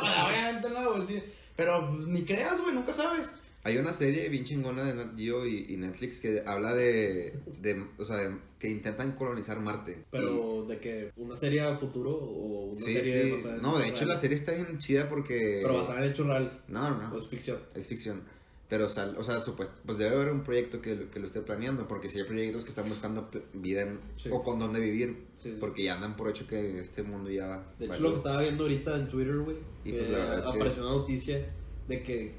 pero 0.00 0.26
obviamente 0.26 0.70
no, 0.70 0.92
güey. 0.92 1.06
sí. 1.06 1.22
Pero 1.56 1.90
pues, 1.94 2.06
ni 2.06 2.22
creas, 2.22 2.60
güey, 2.60 2.72
nunca 2.74 2.92
sabes. 2.92 3.32
Hay 3.64 3.76
una 3.76 3.92
serie 3.92 4.28
bien 4.30 4.44
chingona 4.44 4.84
de 4.84 4.94
Nat 4.94 5.18
Geo 5.18 5.44
y, 5.46 5.66
y 5.68 5.76
Netflix 5.76 6.18
que 6.20 6.42
habla 6.46 6.72
de, 6.74 7.38
de 7.60 7.84
o 7.98 8.04
sea, 8.04 8.16
de- 8.16 8.36
que 8.58 8.68
intentan 8.70 9.12
colonizar 9.12 9.58
Marte. 9.60 10.04
Pero 10.10 10.64
de 10.68 10.78
que 10.78 11.12
una 11.16 11.36
serie 11.36 11.60
a 11.62 11.76
futuro 11.76 12.10
o 12.12 12.66
una 12.66 12.74
sí, 12.86 12.92
serie 12.92 13.24
sí. 13.24 13.30
basada 13.32 13.56
en 13.56 13.62
No, 13.62 13.78
de 13.78 13.88
hecho 13.88 14.04
la 14.06 14.16
serie 14.16 14.36
está 14.36 14.52
bien 14.52 14.78
chida 14.78 15.08
porque... 15.08 15.58
Pero 15.62 15.78
basada 15.78 16.04
en 16.04 16.10
hechos 16.12 16.26
reales. 16.26 16.52
No, 16.68 16.90
no, 16.90 16.96
no. 17.02 17.08
No 17.10 17.18
es 17.18 17.26
ficción. 17.28 17.58
Es 17.74 17.86
ficción. 17.88 18.22
Pero, 18.70 18.88
sal- 18.88 19.16
o 19.18 19.24
sea, 19.24 19.38
supuest- 19.40 19.72
pues 19.84 19.98
debe 19.98 20.14
haber 20.14 20.30
un 20.32 20.42
proyecto 20.44 20.80
que, 20.80 20.94
lo- 20.94 21.10
que 21.10 21.18
lo 21.20 21.26
esté 21.26 21.40
planeando, 21.40 21.86
porque 21.88 22.08
si 22.08 22.20
hay 22.20 22.24
proyectos 22.24 22.62
que 22.62 22.70
están 22.70 22.88
buscando 22.88 23.28
vida 23.52 23.82
en- 23.82 23.98
Sí. 24.16 24.30
o 24.32 24.42
con 24.44 24.58
dónde 24.60 24.78
vivir, 24.80 25.26
Sí, 25.34 25.50
sí. 25.52 25.56
porque 25.60 25.82
ya 25.84 25.96
andan 25.96 26.16
por 26.16 26.28
hecho 26.30 26.46
que 26.46 26.78
este 26.80 27.02
mundo 27.02 27.28
ya... 27.30 27.66
De 27.78 27.86
hecho, 27.86 27.92
valió. 27.94 28.00
lo 28.06 28.10
que 28.12 28.16
estaba 28.18 28.40
viendo 28.42 28.62
ahorita 28.62 28.96
en 28.96 29.08
Twitter, 29.08 29.36
güey, 29.38 29.56
Y 29.84 29.90
que 29.90 29.98
pues 29.98 30.10
la 30.10 30.18
verdad 30.18 30.38
es 30.38 30.44
que- 30.44 30.50
apareció 30.50 30.82
una 30.84 30.92
noticia 30.92 31.50
de 31.88 32.02
que 32.04 32.34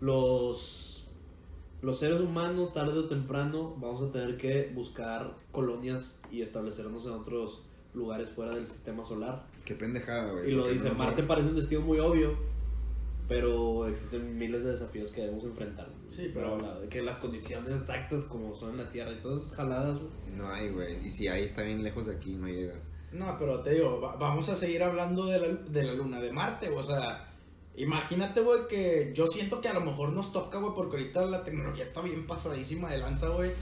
los, 0.00 1.06
los 1.82 1.98
seres 1.98 2.20
humanos, 2.20 2.74
tarde 2.74 2.98
o 2.98 3.06
temprano, 3.06 3.74
vamos 3.78 4.02
a 4.02 4.10
tener 4.12 4.36
que 4.36 4.70
buscar 4.74 5.34
colonias 5.52 6.20
y 6.30 6.42
establecernos 6.42 7.06
en 7.06 7.12
otros 7.12 7.62
lugares 7.94 8.28
fuera 8.30 8.54
del 8.54 8.66
sistema 8.66 9.04
solar. 9.04 9.46
Qué 9.64 9.74
pendejada, 9.74 10.32
güey. 10.32 10.50
Y 10.50 10.54
lo 10.54 10.68
dice, 10.68 10.88
no- 10.90 10.94
Marte 10.96 11.22
parece 11.22 11.48
un 11.48 11.56
destino 11.56 11.80
muy 11.80 11.98
obvio, 11.98 12.36
pero 13.30 13.86
existen 13.86 14.36
miles 14.36 14.64
de 14.64 14.72
desafíos 14.72 15.10
que 15.12 15.20
debemos 15.20 15.44
enfrentar. 15.44 15.88
Sí, 16.08 16.32
pero- 16.34 16.60
la- 16.60 16.80
que 16.88 17.00
las 17.00 17.18
condiciones 17.18 17.70
exactas 17.72 18.24
como 18.24 18.56
son 18.56 18.70
en 18.72 18.78
la 18.78 18.90
Tierra 18.90 19.12
y 19.12 19.20
todas 19.20 19.42
esas 19.42 19.54
jaladas, 19.54 19.98
güey. 20.00 20.10
No 20.36 20.50
hay, 20.50 20.68
güey. 20.70 21.06
Y 21.06 21.10
si 21.10 21.28
hay, 21.28 21.44
está 21.44 21.62
bien 21.62 21.84
lejos 21.84 22.06
de 22.06 22.16
aquí, 22.16 22.34
no 22.34 22.48
llegas. 22.48 22.90
No, 23.12 23.36
pero 23.38 23.60
te 23.60 23.70
digo, 23.70 24.00
va- 24.00 24.16
vamos 24.16 24.48
a 24.48 24.56
seguir 24.56 24.82
hablando 24.82 25.26
de 25.26 25.38
la, 25.38 25.46
de 25.46 25.84
la 25.84 25.94
luna 25.94 26.20
de 26.20 26.32
Marte, 26.32 26.70
o 26.70 26.82
sea, 26.82 27.32
imagínate, 27.76 28.40
güey, 28.40 28.66
que 28.68 29.12
yo 29.14 29.28
siento 29.28 29.60
que 29.60 29.68
a 29.68 29.74
lo 29.74 29.80
mejor 29.80 30.12
nos 30.12 30.32
toca, 30.32 30.58
güey, 30.58 30.72
porque 30.74 30.96
ahorita 30.96 31.24
la 31.26 31.44
tecnología 31.44 31.84
está 31.84 32.00
bien 32.00 32.26
pasadísima 32.26 32.90
de 32.90 32.98
lanza, 32.98 33.28
güey. 33.28 33.52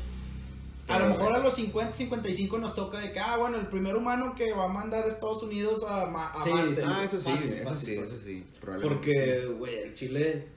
A 0.89 0.99
lo 0.99 1.09
mejor 1.09 1.35
a 1.35 1.39
los 1.39 1.55
50, 1.55 1.93
55 1.95 2.59
nos 2.59 2.75
toca 2.75 2.99
de 3.01 3.13
que, 3.13 3.21
ah, 3.21 3.37
bueno, 3.37 3.59
el 3.59 3.67
primer 3.67 3.95
humano 3.95 4.35
que 4.35 4.53
va 4.53 4.65
a 4.65 4.69
mandar 4.69 5.05
a 5.05 5.09
Estados 5.09 5.43
Unidos 5.43 5.85
a, 5.85 6.03
a 6.33 6.43
Sí, 6.43 6.51
Marte. 6.51 6.83
Ah, 6.87 7.05
eso 7.05 7.21
sí, 7.21 7.31
Fácil, 7.31 7.53
eso 7.53 7.69
fácil, 7.69 7.89
sí, 7.89 7.97
fácil. 7.97 8.17
eso 8.17 8.25
sí. 8.25 8.47
Porque, 8.83 9.47
güey, 9.59 9.77
el 9.79 9.95
Chile, 9.95 10.49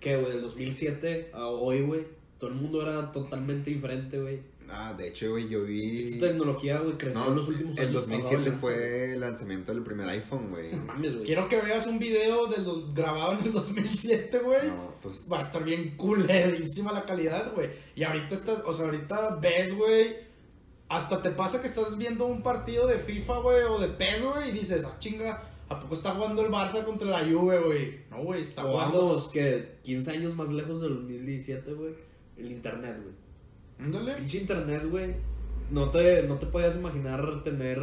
que, 0.00 0.16
güey, 0.16 0.32
del 0.32 0.42
2007 0.42 1.30
a 1.32 1.46
hoy, 1.46 1.82
güey, 1.82 2.06
todo 2.38 2.50
el 2.50 2.56
mundo 2.56 2.82
era 2.82 3.12
totalmente 3.12 3.70
diferente, 3.70 4.20
güey. 4.20 4.40
Ah, 4.74 4.94
de 4.94 5.08
hecho, 5.08 5.30
güey, 5.32 5.48
yo 5.50 5.64
vi... 5.64 6.04
Esta 6.04 6.28
tecnología, 6.28 6.78
güey, 6.80 6.96
creció 6.96 7.20
No, 7.20 7.28
en 7.28 7.36
los 7.36 7.48
últimos 7.48 7.76
años. 7.76 7.88
el 7.88 7.92
2007 7.94 8.36
pasado 8.36 8.44
de 8.44 8.60
fue 8.60 9.12
el 9.12 9.20
lanzamiento 9.20 9.74
del 9.74 9.82
primer 9.82 10.08
iPhone, 10.08 10.48
güey. 10.50 10.72
No 10.72 10.84
mames, 10.86 11.12
güey. 11.12 11.24
Quiero 11.26 11.46
que 11.48 11.60
veas 11.60 11.86
un 11.86 11.98
video 11.98 12.46
del 12.46 12.64
dos- 12.64 12.94
grabado 12.94 13.38
en 13.38 13.44
el 13.46 13.52
2007, 13.52 14.38
güey. 14.38 14.68
No, 14.68 14.94
pues... 15.02 15.28
Va 15.30 15.40
a 15.40 15.42
estar 15.42 15.62
bien 15.62 15.94
culerísima 15.96 16.92
la 16.92 17.02
calidad, 17.02 17.52
güey. 17.54 17.68
Y 17.94 18.02
ahorita 18.04 18.34
estás, 18.34 18.62
o 18.64 18.72
sea, 18.72 18.86
ahorita 18.86 19.38
ves, 19.40 19.74
güey. 19.76 20.16
Hasta 20.88 21.22
te 21.22 21.30
pasa 21.30 21.60
que 21.60 21.68
estás 21.68 21.96
viendo 21.98 22.26
un 22.26 22.42
partido 22.42 22.86
de 22.86 22.98
FIFA, 22.98 23.38
güey, 23.40 23.62
o 23.64 23.78
de 23.78 23.88
PES, 23.88 24.22
güey, 24.24 24.48
y 24.50 24.52
dices, 24.52 24.84
ah, 24.86 24.96
chinga, 24.98 25.42
¿a 25.68 25.80
poco 25.80 25.94
está 25.94 26.10
jugando 26.10 26.44
el 26.44 26.50
Barça 26.52 26.84
contra 26.84 27.08
la 27.08 27.20
Juve, 27.20 27.58
güey? 27.60 28.00
No, 28.10 28.22
güey, 28.24 28.42
está 28.42 28.62
jugando. 28.62 29.06
vamos, 29.06 29.28
que 29.30 29.76
15 29.84 30.10
años 30.10 30.34
más 30.36 30.50
lejos 30.50 30.80
del 30.82 30.94
2017, 30.96 31.72
güey, 31.72 31.94
el 32.36 32.52
internet, 32.52 32.96
güey. 33.02 33.21
Ándale. 33.84 34.14
Pinche 34.14 34.38
internet, 34.38 34.82
güey. 34.90 35.14
No 35.70 35.90
te, 35.90 36.22
no 36.24 36.36
te 36.36 36.46
podías 36.46 36.74
imaginar 36.76 37.42
tener, 37.42 37.80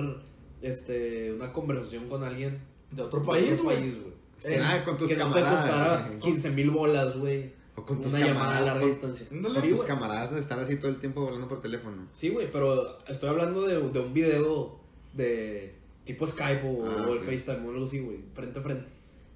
este, 0.61 1.31
una 1.33 1.51
conversación 1.51 2.07
con 2.09 2.23
alguien 2.23 2.59
De 2.91 3.01
otro 3.03 3.19
de 3.21 3.25
país, 3.25 3.51
otro 3.53 3.63
güey. 3.65 3.77
país, 3.77 3.97
güey. 4.01 4.13
Eh, 4.55 4.61
ah, 4.63 4.81
con 4.85 4.97
tus 4.97 5.07
que 5.09 5.15
no 5.17 5.33
te 5.33 5.41
camaradas. 5.41 5.61
costara 5.69 6.07
güey. 6.07 6.19
15 6.19 6.49
mil 6.51 6.69
bolas, 6.69 7.17
güey. 7.17 7.51
O 7.75 7.83
con 7.83 8.01
tus 8.01 8.13
Una 8.13 8.19
llamada 8.25 8.31
a 8.31 8.35
camaradas. 8.59 8.65
larga 8.65 8.79
con- 8.81 8.89
distancia. 8.89 9.27
Ándale. 9.31 9.55
con 9.55 9.63
Sí, 9.63 9.69
tus 9.69 9.83
camaradas 9.83 10.31
están 10.33 10.59
así 10.59 10.75
todo 10.77 10.89
el 10.89 10.97
tiempo 10.97 11.25
hablando 11.25 11.47
por 11.47 11.61
teléfono. 11.61 12.07
Sí, 12.13 12.29
güey, 12.29 12.51
pero 12.51 12.99
estoy 13.07 13.29
hablando 13.29 13.65
de, 13.65 13.75
de 13.79 13.99
un 13.99 14.13
video 14.13 14.79
de 15.13 15.75
tipo 16.05 16.27
Skype 16.27 16.61
o, 16.65 16.85
Ah, 16.85 17.05
o 17.09 17.13
el. 17.13 17.19
FaceTime 17.19 17.67
o 17.67 17.71
algo 17.71 17.85
así, 17.85 17.99
güey, 17.99 18.19
frente 18.33 18.59
a 18.59 18.61
frente. 18.61 18.85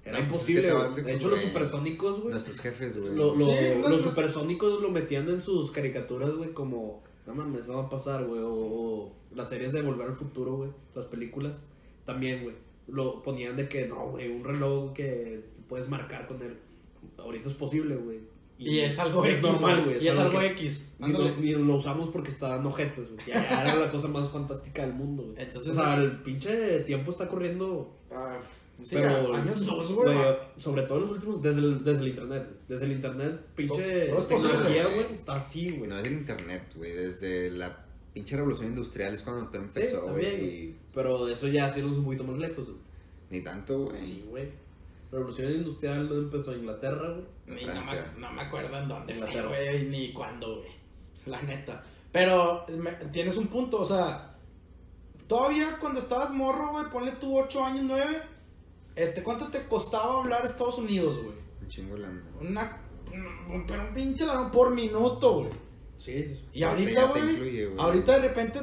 Era 0.04 0.18
No, 0.20 0.28
pues, 0.28 0.48
imposible, 0.48 0.72
vas 0.72 0.94
de 0.96 1.02
De 1.02 1.12
hecho, 1.14 1.28
los 1.28 1.38
güey. 1.40 1.48
supersónicos, 1.50 2.18
güey, 2.20 2.30
Nuestros 2.32 2.60
jefes, 2.60 3.00
güey. 3.00 3.14
lo- 3.14 3.34
lo- 3.34 3.46
Sí, 3.46 3.54
no, 3.80 3.88
los 3.88 4.04
no. 4.04 4.10
supersónicos 4.10 4.82
lo 4.82 4.90
metían 4.90 5.28
en 5.30 5.40
sus 5.40 5.70
caricaturas, 5.70 6.34
güey, 6.34 6.52
como, 6.52 7.02
no 7.26 7.34
mames, 7.34 7.64
eso 7.64 7.76
va 7.76 7.84
a 7.84 7.88
pasar, 7.88 8.24
güey, 8.26 8.40
o, 8.42 8.50
o 8.52 9.12
las 9.34 9.48
series 9.48 9.72
de 9.72 9.80
Volver 9.82 10.08
al 10.08 10.16
Futuro, 10.16 10.56
güey, 10.56 10.70
las 10.94 11.06
películas, 11.06 11.66
también, 12.04 12.42
güey, 12.42 12.54
lo 12.86 13.22
ponían 13.22 13.56
de 13.56 13.66
que, 13.68 13.86
no, 13.88 14.10
güey, 14.10 14.28
un 14.30 14.44
reloj 14.44 14.92
que 14.92 15.42
puedes 15.68 15.88
marcar 15.88 16.26
con 16.28 16.42
él, 16.42 16.58
ahorita 17.16 17.48
es 17.48 17.54
posible, 17.54 17.96
güey. 17.96 18.20
Y 18.58 18.80
es 18.80 18.98
algo 19.00 19.24
es 19.24 19.38
X. 19.38 19.42
normal, 19.42 19.84
güey. 19.84 20.04
Y 20.04 20.06
es 20.08 20.16
algo 20.18 20.38
que- 20.38 20.46
X. 20.48 20.92
ni 21.00 21.12
lo, 21.12 21.18
Ándale. 21.24 21.36
ni 21.40 21.52
lo 21.54 21.74
usamos 21.76 22.10
porque 22.10 22.28
estaban 22.30 22.64
ojetes, 22.66 23.10
güey. 23.12 23.26
Ya, 23.26 23.34
ya 23.50 23.62
era 23.64 23.74
la 23.74 23.90
cosa 23.90 24.06
más 24.06 24.28
fantástica 24.30 24.82
del 24.82 24.92
mundo, 24.94 25.24
güey. 25.24 25.34
Entonces- 25.42 25.70
o 25.72 25.74
sea, 25.74 25.94
el 25.94 26.20
pinche 26.22 26.80
tiempo 26.80 27.10
está 27.10 27.26
corriendo. 27.26 27.96
Ah, 28.12 28.38
sí, 28.82 28.96
pero. 28.96 29.34
años 29.34 29.64
dos, 29.66 29.92
güey. 29.92 30.16
sobre 30.56 30.82
todo 30.82 31.00
los 31.00 31.10
últimos. 31.10 31.42
Desde 31.42 31.60
el, 31.60 31.84
desde 31.84 32.02
el 32.02 32.08
internet. 32.08 32.48
Desde 32.68 32.84
el 32.86 32.92
internet, 32.92 33.40
pinche 33.54 34.06
tecnología, 34.28 34.84
güey. 34.84 34.94
güey. 35.04 35.14
Está 35.14 35.34
así, 35.34 35.70
güey. 35.70 35.88
No 35.88 35.98
es 35.98 36.06
el 36.06 36.12
internet, 36.14 36.62
güey. 36.74 36.92
Desde 36.92 37.50
la 37.50 37.84
pinche 38.12 38.36
revolución 38.36 38.68
industrial 38.68 39.14
es 39.14 39.22
cuando 39.22 39.46
todo 39.50 39.62
Sí, 39.68 39.80
empezó, 39.80 40.08
güey. 40.08 40.44
y 40.44 40.76
Pero 40.94 41.28
eso 41.28 41.48
ya 41.48 41.72
sí 41.72 41.80
un 41.82 42.04
poquito 42.04 42.24
más 42.24 42.36
lejos, 42.38 42.64
güey. 42.64 42.78
ni 43.30 43.40
tanto, 43.42 43.86
güey. 43.86 44.02
Sí, 44.02 44.24
güey. 44.28 44.44
La 45.10 45.18
revolución 45.18 45.52
industrial 45.52 46.08
no 46.08 46.14
empezó 46.16 46.52
en 46.52 46.60
Inglaterra, 46.60 47.10
güey. 47.10 47.24
En 47.46 47.54
Ni 47.56 47.64
no, 47.66 47.74
me, 47.74 48.20
no 48.20 48.32
me 48.32 48.42
acuerdo 48.42 48.78
en 48.78 48.88
dónde 48.88 49.14
fue, 49.14 49.42
güey, 49.46 49.86
ni 49.88 50.12
cuándo, 50.12 50.56
güey. 50.56 50.70
La 51.26 51.40
neta. 51.42 51.84
Pero 52.12 52.64
me- 52.78 52.92
tienes 53.12 53.36
un 53.36 53.46
punto, 53.48 53.78
o 53.82 53.86
sea, 53.86 54.34
todavía 55.26 55.78
cuando 55.80 56.00
estabas 56.00 56.30
morro, 56.32 56.70
güey, 56.72 56.84
ponle 56.90 57.12
tú 57.12 57.38
8 57.38 57.64
años, 57.64 57.84
9. 57.86 58.22
Este, 58.96 59.22
¿cuánto 59.22 59.48
te 59.48 59.62
costaba 59.64 60.20
hablar 60.20 60.42
a 60.42 60.46
Estados 60.46 60.78
Unidos, 60.78 61.20
güey? 61.22 61.36
Un 61.60 61.68
chingo 61.68 61.96
la. 61.96 62.08
Una. 62.40 62.80
Pero 63.66 63.82
un 63.88 63.94
pinche 63.94 64.26
lano 64.26 64.50
por 64.50 64.74
minuto, 64.74 65.40
güey. 65.40 65.64
Sí, 65.96 66.24
sí. 66.24 66.44
Y 66.52 66.62
Ahorita 66.62 67.06
güey. 67.06 67.68
Ahorita 67.78 68.18
de 68.18 68.28
repente 68.28 68.60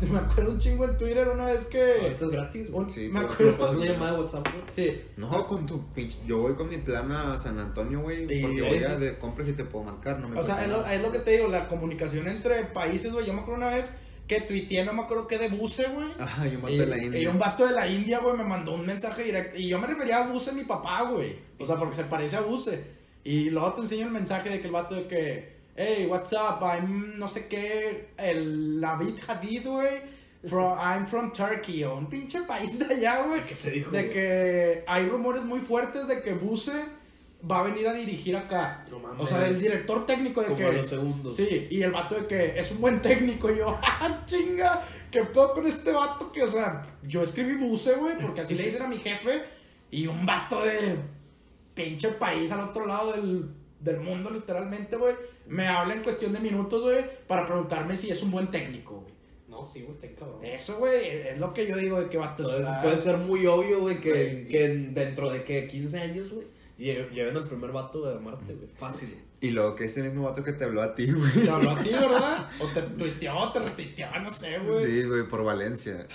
te, 0.00 0.06
me 0.06 0.18
acuerdo 0.18 0.52
un 0.52 0.58
chingo 0.58 0.84
en 0.84 0.98
Twitter 0.98 1.28
una 1.28 1.46
vez 1.46 1.66
que. 1.66 2.00
Ahorita 2.00 2.24
es 2.24 2.30
gratis, 2.30 2.70
güey. 2.70 2.88
Sí, 2.88 3.08
me 3.08 3.20
acuerdo. 3.20 3.70
Una 3.70 3.84
llamada 3.84 4.12
de 4.12 4.18
WhatsApp, 4.18 4.48
güey. 4.52 4.64
Sí. 4.70 5.02
No, 5.16 5.46
con 5.46 5.66
tu 5.66 5.86
pinche. 5.92 6.18
Yo 6.26 6.38
voy 6.38 6.54
con 6.54 6.68
mi 6.68 6.78
plan 6.78 7.10
a 7.12 7.38
San 7.38 7.58
Antonio, 7.58 8.00
güey. 8.00 8.26
Porque 8.42 8.62
voy 8.62 8.84
a 8.84 8.98
de 8.98 9.18
compras 9.18 9.48
y 9.48 9.52
te 9.52 9.64
puedo 9.64 9.84
marcar, 9.84 10.18
no 10.20 10.28
me 10.28 10.38
O 10.38 10.42
sea, 10.42 10.66
lo, 10.66 10.84
es 10.86 11.00
lo 11.00 11.12
que 11.12 11.20
te 11.20 11.32
digo, 11.32 11.48
la 11.48 11.68
comunicación 11.68 12.26
entre 12.28 12.64
países, 12.64 13.12
güey. 13.12 13.26
Yo 13.26 13.32
me 13.32 13.40
acuerdo 13.40 13.64
una 13.64 13.74
vez 13.74 13.96
que 14.26 14.40
tuiteé, 14.40 14.84
no 14.84 14.92
me 14.92 15.02
acuerdo 15.02 15.26
qué 15.26 15.38
de 15.38 15.48
Buse, 15.48 15.84
güey. 15.88 16.08
Ajá, 16.18 16.46
yo 16.46 16.58
mato 16.58 16.72
Y, 16.72 16.78
de 16.78 16.86
la 16.86 16.98
y 16.98 17.06
India. 17.06 17.30
un 17.30 17.38
vato 17.38 17.66
de 17.66 17.72
la 17.72 17.86
India, 17.88 18.18
güey, 18.20 18.36
me 18.36 18.44
mandó 18.44 18.72
un 18.74 18.86
mensaje 18.86 19.22
directo. 19.24 19.56
Y 19.56 19.68
yo 19.68 19.78
me 19.78 19.86
refería 19.86 20.24
a 20.24 20.26
Buse, 20.28 20.52
mi 20.52 20.64
papá, 20.64 21.02
güey. 21.02 21.38
O 21.58 21.66
sea, 21.66 21.76
porque 21.76 21.96
se 21.96 22.04
parece 22.04 22.36
a 22.36 22.40
Buse. 22.40 22.84
Y 23.22 23.50
luego 23.50 23.74
te 23.74 23.82
enseño 23.82 24.06
el 24.06 24.12
mensaje 24.12 24.48
de 24.50 24.60
que 24.60 24.66
el 24.66 24.72
vato 24.72 24.94
de 24.94 25.06
que, 25.06 25.54
hey, 25.76 26.06
what's 26.08 26.32
up? 26.32 26.62
I'm 26.62 27.18
no 27.18 27.28
sé 27.28 27.48
qué, 27.48 28.10
el 28.16 28.80
David 28.80 29.14
Hadid, 29.26 29.66
güey. 29.66 30.14
From, 30.46 30.78
I'm 30.78 31.06
from 31.06 31.32
Turkey, 31.32 31.84
o 31.84 31.96
un 31.96 32.06
pinche 32.10 32.42
país 32.42 32.78
de 32.78 32.84
allá, 32.94 33.22
güey. 33.22 33.44
¿Qué 33.46 33.54
te 33.54 33.70
dijo? 33.70 33.90
De 33.90 34.10
que 34.10 34.84
hay 34.86 35.08
rumores 35.08 35.42
muy 35.44 35.60
fuertes 35.60 36.06
de 36.06 36.22
que 36.22 36.34
Buse 36.34 36.84
va 37.50 37.60
a 37.60 37.62
venir 37.64 37.86
a 37.88 37.92
dirigir 37.92 38.36
acá. 38.36 38.84
No 38.90 38.98
mames. 38.98 39.20
O 39.22 39.26
sea, 39.26 39.46
el 39.46 39.58
director 39.60 40.06
técnico 40.06 40.40
de 40.40 40.46
Como 40.48 40.58
que. 40.58 40.64
a 40.64 40.72
los 40.72 40.86
segundos. 40.88 41.36
Sí, 41.36 41.66
y 41.70 41.82
el 41.82 41.92
vato 41.92 42.14
de 42.14 42.26
que 42.26 42.58
es 42.58 42.70
un 42.72 42.80
buen 42.80 43.02
técnico. 43.02 43.50
Y 43.50 43.58
yo, 43.58 43.78
¡ah, 43.82 44.22
chinga! 44.24 44.82
¿Qué 45.10 45.22
pedo 45.24 45.52
con 45.54 45.66
este 45.66 45.92
vato? 45.92 46.32
Que, 46.32 46.42
o 46.42 46.48
sea, 46.48 46.86
yo 47.02 47.22
escribí 47.22 47.54
buce, 47.56 47.94
güey, 47.94 48.16
porque 48.18 48.40
así 48.42 48.54
le 48.54 48.64
dicen 48.64 48.82
a 48.82 48.88
mi 48.88 48.98
jefe. 48.98 49.42
Y 49.90 50.06
un 50.06 50.24
vato 50.26 50.64
de 50.64 50.96
pinche 51.74 52.08
país 52.10 52.50
al 52.52 52.60
otro 52.60 52.86
lado 52.86 53.12
del, 53.12 53.50
del 53.80 54.00
mundo, 54.00 54.30
literalmente, 54.30 54.96
güey, 54.96 55.14
me 55.46 55.68
habla 55.68 55.94
en 55.94 56.02
cuestión 56.02 56.32
de 56.32 56.40
minutos, 56.40 56.82
güey, 56.82 57.04
para 57.26 57.46
preguntarme 57.46 57.94
si 57.96 58.10
es 58.10 58.22
un 58.22 58.30
buen 58.30 58.50
técnico, 58.50 59.00
güey. 59.00 59.14
No, 59.48 59.64
sí, 59.64 59.82
güey, 59.82 59.92
está 59.92 60.08
cabrón. 60.18 60.44
Eso, 60.44 60.78
güey, 60.78 61.06
es 61.28 61.38
lo 61.38 61.52
que 61.54 61.66
yo 61.68 61.76
digo 61.76 62.00
de 62.00 62.08
que 62.08 62.16
vato 62.16 62.42
Entonces 62.42 62.66
está- 62.66 62.82
puede 62.82 62.98
ser 62.98 63.18
muy 63.18 63.46
obvio, 63.46 63.80
güey, 63.82 64.00
que, 64.00 64.48
que 64.50 64.68
dentro 64.92 65.30
de 65.30 65.44
que 65.44 65.68
15 65.68 66.00
años, 66.00 66.30
güey, 66.32 66.46
lleven 66.78 67.36
al 67.36 67.44
primer 67.44 67.70
vato 67.72 68.04
de 68.06 68.18
Marte, 68.18 68.54
güey. 68.54 68.68
Fácil. 68.76 69.16
Y 69.40 69.50
luego 69.50 69.74
que 69.74 69.84
este 69.84 70.02
mismo 70.02 70.22
vato 70.24 70.42
que 70.42 70.52
te 70.54 70.64
habló 70.64 70.82
a 70.82 70.94
ti, 70.94 71.10
güey. 71.12 71.30
Te 71.32 71.50
habló 71.50 71.70
a 71.72 71.78
ti, 71.78 71.90
¿verdad? 71.90 72.48
O 72.60 72.66
te 72.68 72.80
tuiteó, 72.82 73.52
te 73.52 73.58
retuiteó, 73.60 74.06
no 74.22 74.30
sé, 74.30 74.58
güey. 74.58 74.84
Sí, 74.86 75.04
güey, 75.04 75.28
por 75.28 75.44
Valencia. 75.44 76.06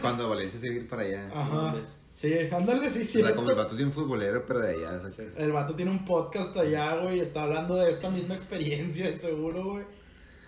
Cuando 0.00 0.28
Valencia 0.28 0.60
se 0.60 0.66
iba 0.66 0.74
a 0.76 0.78
ir 0.78 0.88
para 0.88 1.02
allá. 1.02 1.30
Ajá. 1.32 1.74
Sí, 2.12 2.32
ándale, 2.52 2.90
sí, 2.90 3.00
o 3.00 3.04
sí. 3.04 3.20
sea, 3.22 3.34
como 3.34 3.50
el 3.50 3.56
vato 3.56 3.74
es 3.74 3.80
un 3.80 3.90
futbolero, 3.90 4.44
pero 4.46 4.60
de 4.60 4.74
allá. 4.74 5.00
o 5.04 5.08
sea, 5.10 5.24
El 5.36 5.50
vato 5.50 5.74
tiene 5.74 5.90
un 5.90 6.04
podcast 6.04 6.56
allá, 6.56 6.94
güey, 6.96 7.16
y 7.16 7.20
está 7.20 7.42
hablando 7.42 7.74
de 7.76 7.90
esta 7.90 8.08
misma 8.10 8.34
experiencia, 8.34 9.18
seguro, 9.18 9.64
güey. 9.64 9.84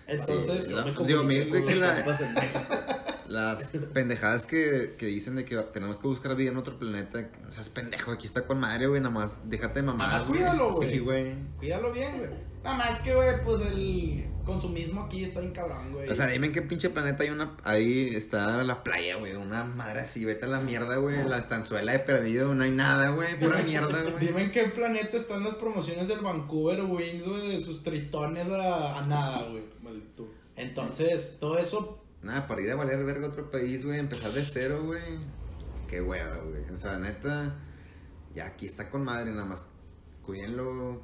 Entonces, 0.07 0.65
Sí, 0.67 0.73
la- 0.73 0.85
me 0.85 0.91
digo, 0.91 0.97
comuniqué 1.19 1.23
mire 1.45 1.49
con 1.49 1.65
que 1.67 1.75
la-. 1.75 2.05
las 3.27 3.69
pendejadas 3.93 4.45
que, 4.45 4.95
que 4.97 5.05
dicen 5.05 5.35
de 5.35 5.45
que 5.45 5.55
tenemos 5.73 5.99
que 5.99 6.07
buscar 6.07 6.35
vida 6.35 6.51
en 6.51 6.57
otro 6.57 6.77
planeta. 6.77 7.29
O 7.47 7.51
sea, 7.51 7.61
es 7.61 7.69
pendejo, 7.69 8.11
aquí 8.11 8.25
está 8.25 8.45
con 8.45 8.59
madre, 8.59 8.87
güey. 8.87 9.01
Nada 9.01 9.13
más 9.13 9.37
déjate 9.45 9.81
de 9.81 9.87
Nada 9.87 9.97
más 9.97 10.23
cuídalo, 10.23 10.71
güey. 10.71 10.89
Sí, 10.89 10.99
güey. 10.99 11.35
Cuídalo 11.57 11.91
bien, 11.91 12.17
güey. 12.17 12.29
Nada 12.63 12.77
más 12.77 12.99
que, 12.99 13.13
güey, 13.15 13.29
pues 13.45 13.65
el 13.65 14.25
consumismo 14.43 15.03
aquí 15.03 15.23
está 15.23 15.39
bien 15.39 15.53
cabrón, 15.53 15.93
güey. 15.93 16.09
O 16.09 16.13
sea, 16.13 16.27
dime 16.27 16.47
en 16.47 16.53
qué 16.53 16.61
pinche 16.61 16.89
planeta 16.89 17.23
hay 17.23 17.29
una. 17.29 17.55
Ahí 17.63 18.13
está 18.13 18.63
la 18.63 18.83
playa, 18.83 19.15
güey. 19.15 19.35
Una 19.35 19.63
madre 19.63 20.01
así, 20.01 20.25
vete 20.25 20.45
a 20.45 20.49
la 20.49 20.59
mierda, 20.59 20.97
güey. 20.97 21.23
La 21.23 21.37
estanzuela 21.37 21.93
de 21.93 21.99
perdido, 21.99 22.53
no 22.53 22.63
hay 22.63 22.71
nada, 22.71 23.09
güey. 23.09 23.39
Pura 23.39 23.59
mierda, 23.59 24.01
güey. 24.03 24.25
Dime 24.25 24.43
en 24.43 24.51
qué 24.51 24.65
planeta 24.65 25.15
están 25.15 25.43
las 25.43 25.55
promociones 25.55 26.07
del 26.07 26.19
Vancouver 26.19 26.81
Wings, 26.83 27.25
güey, 27.25 27.49
de 27.49 27.63
sus 27.63 27.83
tritones 27.83 28.49
a, 28.49 28.99
a 28.99 29.05
nada, 29.05 29.47
güey. 29.49 29.63
Maldito. 29.81 30.27
Entonces, 30.57 31.37
todo 31.39 31.59
eso, 31.59 32.03
Nada, 32.27 32.45
para 32.45 32.59
ir 32.59 32.69
a 32.69 32.75
valer 32.75 33.05
verga 33.05 33.27
a 33.27 33.29
otro 33.29 33.49
país, 33.49 33.85
güey. 33.85 33.99
Empezar 33.99 34.31
de 34.31 34.41
cero, 34.41 34.81
güey. 34.83 35.01
Qué 35.87 36.01
hueva, 36.01 36.35
güey. 36.39 36.69
O 36.69 36.75
sea, 36.75 36.99
neta. 36.99 37.55
Ya 38.33 38.47
aquí 38.47 38.65
está 38.65 38.89
con 38.89 39.05
madre, 39.05 39.31
nada 39.31 39.45
más. 39.45 39.69
Cuídenlo. 40.25 41.03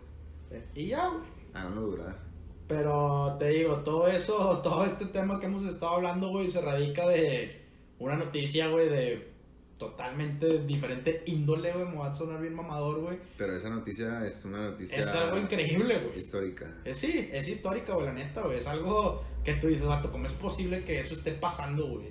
y 0.75 0.87
ya, 0.87 1.07
güey. 1.07 1.23
Háganlo 1.53 1.81
durar. 1.83 2.19
Pero 2.67 3.37
te 3.39 3.47
digo, 3.47 3.77
todo 3.77 4.09
eso, 4.09 4.59
todo 4.63 4.83
este 4.83 5.05
tema 5.05 5.39
que 5.39 5.45
hemos 5.45 5.63
estado 5.63 5.95
hablando, 5.95 6.27
güey, 6.27 6.51
se 6.51 6.59
radica 6.59 7.07
de 7.07 7.67
una 7.99 8.17
noticia, 8.17 8.67
güey, 8.67 8.89
de 8.89 9.32
totalmente 9.77 10.63
diferente 10.63 11.23
índole, 11.25 11.71
güey. 11.73 11.85
Me 11.85 11.97
va 11.97 12.11
a 12.11 12.15
sonar 12.15 12.39
bien 12.41 12.53
mamador, 12.53 13.01
güey. 13.01 13.19
Pero 13.37 13.55
esa 13.55 13.69
noticia 13.69 14.25
es 14.25 14.45
una 14.45 14.69
noticia. 14.69 14.97
Es 14.99 15.07
algo 15.07 15.37
increíble, 15.37 15.99
güey. 15.99 16.19
Histórica. 16.19 16.73
Es, 16.85 16.97
sí, 16.97 17.29
es 17.31 17.47
histórica, 17.47 17.93
güey, 17.93 18.05
la 18.05 18.13
neta, 18.13 18.41
güey. 18.41 18.57
Es 18.57 18.67
algo 18.67 19.23
que 19.43 19.53
tú 19.55 19.67
dices, 19.67 19.85
vato, 19.85 20.11
¿cómo 20.11 20.25
es 20.25 20.33
posible 20.33 20.83
que 20.83 20.99
eso 20.99 21.13
esté 21.13 21.31
pasando, 21.31 21.87
güey? 21.87 22.09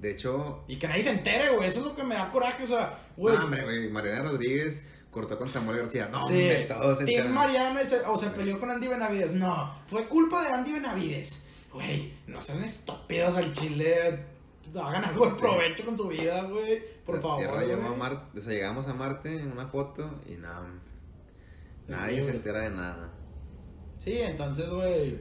De 0.00 0.12
hecho, 0.12 0.62
Y 0.68 0.76
que 0.76 0.86
nadie 0.86 1.02
se 1.02 1.10
entere, 1.10 1.50
güey. 1.50 1.68
Eso 1.68 1.80
es 1.80 1.86
lo 1.86 1.96
que 1.96 2.04
me 2.04 2.14
da 2.14 2.30
coraje, 2.30 2.62
o 2.62 2.66
sea, 2.66 2.98
güey. 3.16 3.36
no, 3.36 3.44
hombre, 3.44 3.64
güey. 3.64 3.90
Mariana 3.90 4.30
Rodríguez 4.30 4.84
cortó 5.10 5.36
con 5.36 5.48
Samuel 5.50 5.78
García. 5.78 6.08
No, 6.12 6.20
Sí, 6.20 6.34
hombre, 6.34 6.66
todos 6.68 6.98
se 6.98 7.04
enteran. 7.04 7.34
Mariana 7.34 7.84
se, 7.84 8.00
o 8.02 8.16
se 8.16 8.28
peleó 8.30 8.60
con 8.60 8.70
Andy 8.70 8.86
Benavides. 8.86 9.32
No, 9.32 9.74
fue 9.86 10.06
culpa 10.06 10.44
de 10.46 10.52
Andy 10.54 10.72
Benavides. 10.72 11.46
Güey, 11.72 12.12
no 12.28 12.40
sean 12.40 12.62
estúpidos 12.62 13.36
al 13.36 13.52
chile. 13.52 14.24
Hagan 14.74 15.04
algo 15.04 15.24
de 15.26 15.30
Sí. 15.30 15.36
provecho 15.40 15.84
con 15.84 15.96
su 15.96 16.08
vida, 16.08 16.42
güey. 16.44 16.82
Por 17.04 17.16
La 17.16 17.20
favor. 17.20 17.38
Tierra 17.38 17.64
llegó 17.64 17.88
a. 17.88 17.96
Marte, 17.96 18.38
o 18.38 18.42
sea, 18.42 18.52
llegamos 18.52 18.86
a 18.88 18.94
Marte 18.94 19.34
en 19.40 19.52
una 19.52 19.66
foto 19.66 20.20
y 20.26 20.32
nada. 20.34 20.68
Nadie 21.86 22.20
se 22.22 22.30
entera 22.30 22.60
de 22.60 22.70
nada. 22.70 23.10
Sí, 23.98 24.18
entonces, 24.20 24.68
güey. 24.68 25.18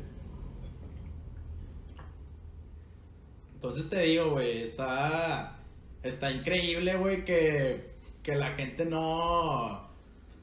Entonces 3.55 3.89
te 3.89 4.01
digo, 4.01 4.31
güey, 4.31 4.61
está. 4.63 5.59
Está 6.03 6.31
increíble, 6.31 6.95
güey, 6.97 7.25
que. 7.25 7.95
Que 8.23 8.35
la 8.35 8.51
gente 8.51 8.85
no. 8.85 9.87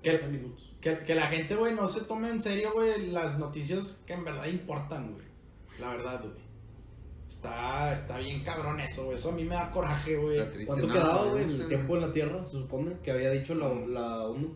Que, 0.03 0.51
que, 0.81 0.99
que 1.01 1.15
la 1.15 1.29
gente, 1.29 1.55
güey, 1.55 1.75
no 1.75 1.89
se 1.89 2.03
tome 2.03 2.29
en 2.31 2.41
serio, 2.41 2.73
güey, 2.73 3.11
las 3.11 3.39
noticias 3.39 4.03
que 4.07 4.15
en 4.15 4.25
verdad 4.25 4.47
importan, 4.47 5.13
güey. 5.13 5.25
La 5.79 5.91
verdad, 5.91 6.21
güey. 6.23 6.44
Está, 7.35 7.93
está 7.93 8.19
bien 8.19 8.43
cabrón 8.45 8.81
eso, 8.81 9.07
güey. 9.07 9.17
Eso 9.17 9.31
a 9.31 9.33
mí 9.33 9.43
me 9.45 9.55
da 9.57 9.71
coraje, 9.73 10.17
güey. 10.17 10.39
Está 10.39 10.51
triste. 10.53 10.67
¿Cuánto 10.67 10.87
No, 10.87 10.93
quedaba, 10.95 11.25
güey, 11.25 11.43
el 11.45 11.69
tiempo 11.69 11.97
en 11.97 12.01
la 12.03 12.13
Tierra? 12.13 12.45
Se 12.45 12.53
supone 12.53 12.93
que 13.03 13.11
había 13.11 13.31
dicho 13.33 13.55
la, 13.57 13.69
la 13.75 14.23
ONU. 14.29 14.55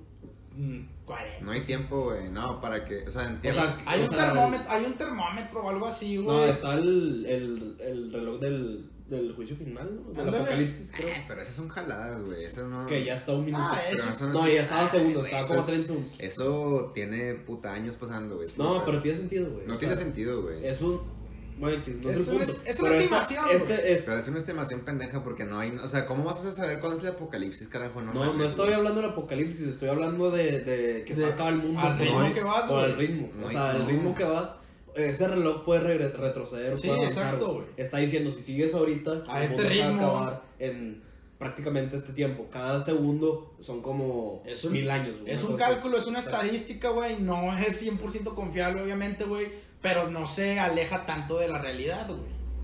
Mm, 0.57 0.81
40. 1.05 1.45
No 1.45 1.51
hay 1.53 1.61
tiempo, 1.61 2.05
güey. 2.05 2.31
No, 2.31 2.61
para 2.61 2.85
que. 2.85 2.99
O 2.99 3.11
sea, 3.11 3.37
O 3.43 3.53
sea, 3.53 3.79
Hay 3.85 4.01
o 4.01 4.05
un, 4.05 4.09
sea, 4.11 4.26
termómetro, 4.33 4.70
hay 4.70 4.85
un 4.85 4.95
termómetro 4.95 5.62
o 5.64 5.68
algo 5.68 5.87
así, 5.87 6.16
güey. 6.18 6.37
No, 6.37 6.45
está 6.45 6.74
el, 6.74 7.26
el, 7.26 7.76
el 7.81 8.12
reloj 8.12 8.41
del, 8.41 8.91
del 9.09 9.35
juicio 9.35 9.57
final, 9.57 9.97
¿no? 9.97 10.11
Del 10.11 10.20
Ándale. 10.20 10.39
apocalipsis, 10.39 10.93
creo. 10.95 11.09
Eh, 11.09 11.24
pero 11.26 11.41
esas 11.43 11.55
son 11.55 11.68
jaladas, 11.68 12.22
güey. 12.22 12.45
Esas 12.45 12.68
no. 12.68 12.87
Que 12.87 13.05
ya 13.05 13.16
está 13.16 13.33
un 13.33 13.45
minuto. 13.45 13.64
Ah, 13.66 13.81
eso. 13.91 14.11
eso 14.11 14.26
no, 14.29 14.33
No, 14.35 14.49
ya 14.49 14.62
estaba 14.62 14.83
a 14.85 14.89
segundos, 14.89 15.24
estaba 15.26 15.47
como 15.49 15.61
es- 15.61 15.66
30 15.66 15.87
segundos. 15.89 16.12
Eso 16.20 16.93
tiene 16.95 17.35
puta 17.35 17.72
años 17.72 17.97
pasando, 17.97 18.37
güey. 18.37 18.47
es 18.47 18.57
No, 18.57 18.85
pero 18.85 19.01
tiene 19.01 19.18
sentido, 19.18 19.51
güey. 19.51 19.66
No 19.66 19.74
O 19.74 19.79
tiene 19.79 19.95
sea, 19.97 20.05
sentido, 20.05 20.43
güey. 20.43 20.64
Es 20.64 20.81
un. 20.81 21.17
Bueno, 21.59 21.76
X, 21.78 21.96
no 22.02 22.11
es, 22.11 22.16
Es 22.20 22.28
una- 22.28 22.42
es 22.44 22.48
esta- 22.64 22.96
estimación, 22.96 23.44
güey. 23.44 23.56
Este, 23.56 23.92
es, 23.92 24.02
Pero 24.02 24.18
es 24.18 24.28
una 24.28 24.38
estimación 24.38 24.80
pendeja 24.80 25.24
porque 25.24 25.44
no 25.44 25.59
hay. 25.59 25.70
O 25.82 25.88
sea, 25.88 26.06
¿cómo 26.06 26.24
vas 26.24 26.44
a 26.44 26.52
saber 26.52 26.78
cuándo 26.80 26.98
es 26.98 27.02
el 27.04 27.11
apocalipsis, 27.11 27.68
carajo? 27.68 28.00
No, 28.00 28.12
no, 28.14 28.32
no 28.34 28.44
estoy 28.44 28.66
güey. 28.66 28.74
hablando 28.74 29.00
del 29.00 29.11
apocalipsis, 29.11 29.66
estoy 29.66 29.88
hablando 29.88 30.30
de, 30.30 30.61
de 30.61 31.04
que 31.04 31.14
se 31.16 31.22
De- 31.22 31.32
acaba 31.32 31.50
el 31.50 31.56
mundo. 31.56 31.80
al 31.80 31.98
ritmo 31.98 32.20
No, 32.22 32.34
que 32.34 32.42
vas, 32.42 32.70
O 32.70 32.78
al 32.78 32.96
ritmo. 32.96 33.28
No 33.34 33.46
o 33.46 33.50
sea, 33.50 33.72
el 33.72 33.82
no. 33.82 33.88
ritmo 33.88 34.14
que 34.14 34.24
vas. 34.24 34.54
Ese 34.94 35.28
reloj 35.28 35.64
puede 35.64 35.80
re- 35.80 36.09
retroceder. 36.09 36.74
Sí, 36.74 36.88
puede 36.88 37.00
avanzar, 37.00 37.24
exacto, 37.24 37.54
güey. 37.54 37.66
Está 37.76 37.98
diciendo, 37.98 38.30
si 38.32 38.42
sigues 38.42 38.74
ahorita, 38.74 39.22
A 39.28 39.38
el 39.38 39.44
este 39.44 39.56
se 39.56 39.62
va 39.62 39.68
a 39.68 39.88
ritmo. 39.90 40.06
acabar 40.06 40.42
en 40.59 41.02
prácticamente 41.38 41.96
este 41.96 42.12
tiempo. 42.12 42.48
Cada 42.50 42.80
segundo 42.80 43.54
son 43.61 43.80
como 43.80 44.42
Es 44.44 44.64
un- 44.64 44.72
mil 44.72 44.90
años. 44.90 45.20
güey. 45.20 45.32
Es 45.32 45.44
un 45.44 45.56
cálculo, 45.56 45.98
es 45.98 46.06
una 46.06 46.18
estadística, 46.18 46.88
güey. 46.90 47.20
No 47.20 47.56
es 47.59 47.80
100% 47.80 48.34
confiable, 48.34 48.82
obviamente, 48.82 49.22
güey. 49.24 49.67
Pero 49.81 50.11
no 50.11 50.26
se 50.26 50.59
aleja 50.59 51.07
tanto 51.07 51.39
de 51.39 51.49
la 51.49 51.59
realidad, 51.59 52.09
güey. 52.09 52.20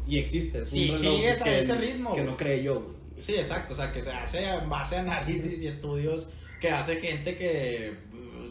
Y 0.07 0.19
existe. 0.19 0.62
Es 0.62 0.71
Si 0.71 0.91
un 0.91 0.99
reloj 0.99 1.43
que- 1.45 1.59
ese 1.61 1.75
ritmo, 1.77 2.12
Que 2.15 2.21
güey. 2.23 2.31
no 2.33 2.37
cree 2.37 2.62
yo, 2.62 2.81
güey. 2.81 2.95
Sí, 3.21 3.35
exacto. 3.37 3.75
O 3.75 3.77
sea, 3.77 3.93
que 3.93 4.01
se 4.01 4.11
hace 4.12 4.45
en 4.47 4.69
base 4.69 4.97
a 4.97 5.01
análisis 5.01 5.62
y 5.62 5.67
estudios 5.69 6.29
que 6.61 6.71
hace 6.71 6.97
gente 6.97 7.39
que, 7.39 7.95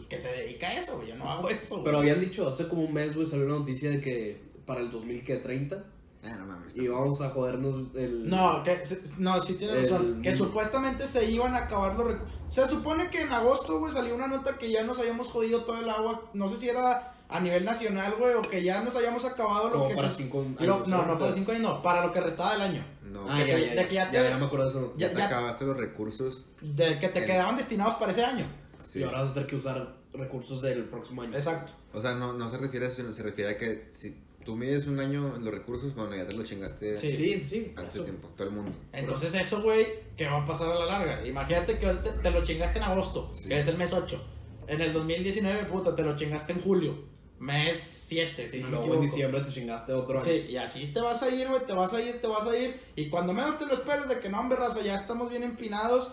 que 0.08 0.18
se 0.18 0.32
dedica 0.32 0.68
a 0.68 0.74
eso, 0.74 0.96
güey. 0.96 1.08
Yo 1.08 1.16
no 1.16 1.30
hago 1.30 1.48
eso, 1.50 1.74
güey. 1.76 1.84
Pero 1.84 1.98
habían 1.98 2.20
dicho 2.20 2.48
hace 2.48 2.66
como 2.66 2.82
un 2.82 2.92
mes, 2.94 3.14
güey, 3.14 3.26
salió 3.26 3.44
una 3.46 3.58
noticia 3.58 3.90
de 3.90 4.00
que 4.00 4.42
para 4.66 4.80
el 4.80 4.90
2030 4.90 5.84
Ah, 6.22 6.36
no 6.38 6.46
mames. 6.46 6.74
y 6.76 6.88
vamos 6.88 7.20
a 7.20 7.28
jodernos 7.28 7.94
el. 7.94 8.28
No, 8.28 8.62
que, 8.64 8.80
no, 9.18 9.40
sí 9.42 9.54
tiene 9.54 9.74
El- 9.74 9.82
razón. 9.82 10.22
Que 10.22 10.34
supuestamente 10.34 11.06
se 11.06 11.30
iban 11.30 11.54
a 11.54 11.58
acabar 11.66 11.94
los 11.96 12.06
recursos. 12.06 12.34
Se 12.48 12.66
supone 12.66 13.10
que 13.10 13.20
en 13.20 13.32
agosto, 13.32 13.78
güey, 13.78 13.92
salió 13.92 14.14
una 14.14 14.26
nota 14.26 14.56
que 14.56 14.70
ya 14.70 14.82
nos 14.84 14.98
habíamos 14.98 15.28
jodido 15.28 15.64
todo 15.64 15.78
el 15.80 15.88
agua. 15.90 16.22
No 16.32 16.48
sé 16.48 16.56
si 16.56 16.68
era 16.68 17.13
a 17.28 17.40
nivel 17.40 17.64
nacional, 17.64 18.14
güey, 18.18 18.34
o 18.34 18.42
que 18.42 18.62
ya 18.62 18.82
nos 18.82 18.94
habíamos 18.96 19.24
acabado 19.24 19.68
lo 19.70 19.76
Como 19.76 19.88
que 19.88 19.94
para 19.96 20.08
se- 20.08 20.16
cinco 20.16 20.40
años. 20.42 20.60
lo- 20.60 20.86
no, 20.86 21.06
no 21.06 21.18
para 21.18 21.32
cinco 21.32 21.50
años, 21.52 21.62
no, 21.62 21.82
para 21.82 22.04
lo 22.06 22.12
que 22.12 22.20
restaba 22.20 22.52
del 22.52 22.62
año. 22.62 22.84
No, 23.02 23.26
Ah, 23.30 23.38
de 23.38 23.46
ya, 23.46 23.56
que- 23.56 23.62
ya, 23.66 23.74
de 23.82 23.88
que 23.88 23.94
ya 23.94 24.12
ya, 24.12 24.22
te- 24.24 24.28
ya 24.30 24.38
me 24.38 24.46
acuerdo 24.46 24.64
de 24.66 24.70
eso. 24.70 24.92
ya, 24.96 25.06
ya- 25.08 25.12
te 25.14 25.18
ya- 25.20 25.26
acabaste 25.26 25.64
los 25.64 25.76
recursos. 25.76 26.46
De 26.60 26.98
que 26.98 27.08
te 27.08 27.20
El- 27.20 27.26
quedaban 27.26 27.56
destinados 27.56 27.94
para 27.94 28.12
ese 28.12 28.24
año. 28.24 28.46
Sí. 28.86 29.00
Y 29.00 29.02
ahora 29.04 29.22
vas 29.22 29.30
a 29.30 29.34
tener 29.34 29.48
que 29.48 29.56
usar 29.56 29.94
recursos 30.12 30.62
del 30.62 30.84
próximo 30.84 31.22
año. 31.22 31.34
Exacto. 31.34 31.72
O 31.92 32.00
sea, 32.00 32.14
no, 32.14 32.32
no 32.32 32.48
se 32.48 32.58
refiere 32.58 32.86
a 32.86 32.88
eso, 32.88 32.98
sino 32.98 33.12
se 33.12 33.22
refiere 33.22 33.52
a 33.52 33.56
que 33.56 33.88
si 33.90 34.20
tú 34.44 34.54
mides 34.56 34.86
un 34.86 35.00
año 35.00 35.34
en 35.36 35.44
los 35.44 35.54
recursos, 35.54 35.94
bueno, 35.94 36.14
ya 36.14 36.26
te 36.26 36.34
lo 36.34 36.42
chingaste 36.44 36.96
Sí. 36.98 37.12
Sí, 37.12 37.34
sí, 37.34 37.40
sí. 37.40 37.72
antes 37.76 37.94
eso. 37.94 38.04
de 38.04 38.10
tiempo, 38.10 38.28
todo 38.36 38.48
el 38.48 38.54
mundo. 38.54 38.72
Entonces 38.92 39.34
eso, 39.34 39.62
güey, 39.62 39.86
¿qué 40.16 40.26
va 40.26 40.42
a 40.42 40.44
pasar 40.44 40.70
a 40.70 40.74
la 40.80 40.84
larga? 40.86 41.26
Imagínate 41.26 41.78
que 41.78 41.86
te, 41.86 42.10
te 42.10 42.30
lo 42.30 42.44
chingaste 42.44 42.78
en 42.78 42.84
agosto, 42.84 43.30
Sí. 43.32 43.48
que 43.48 43.58
es 43.58 43.66
el 43.68 43.78
mes 43.78 43.92
8. 43.92 44.22
En 44.68 44.80
el 44.80 44.92
2019, 44.92 45.64
puta, 45.64 45.96
te 45.96 46.02
lo 46.02 46.14
chingaste 46.16 46.52
en 46.52 46.60
julio. 46.60 47.13
Mes 47.44 48.02
7, 48.06 48.48
si 48.48 48.56
Y 48.58 48.62
no 48.62 48.70
luego 48.70 48.94
en 48.94 49.00
diciembre 49.02 49.42
te 49.42 49.50
chingaste 49.50 49.92
otro 49.92 50.16
año. 50.18 50.24
Sí, 50.24 50.46
y 50.48 50.56
así 50.56 50.86
te 50.94 51.00
vas 51.00 51.22
a 51.22 51.28
ir, 51.28 51.46
güey, 51.48 51.64
te 51.66 51.74
vas 51.74 51.92
a 51.92 52.00
ir, 52.00 52.20
te 52.20 52.26
vas 52.26 52.46
a 52.46 52.56
ir. 52.56 52.80
Y 52.96 53.10
cuando 53.10 53.34
menos 53.34 53.58
te 53.58 53.66
lo 53.66 53.74
esperes 53.74 54.08
de 54.08 54.18
que 54.20 54.30
no, 54.30 54.40
hombre, 54.40 54.56
raza, 54.56 54.80
ya 54.82 54.96
estamos 54.96 55.28
bien 55.30 55.42
empinados. 55.42 56.12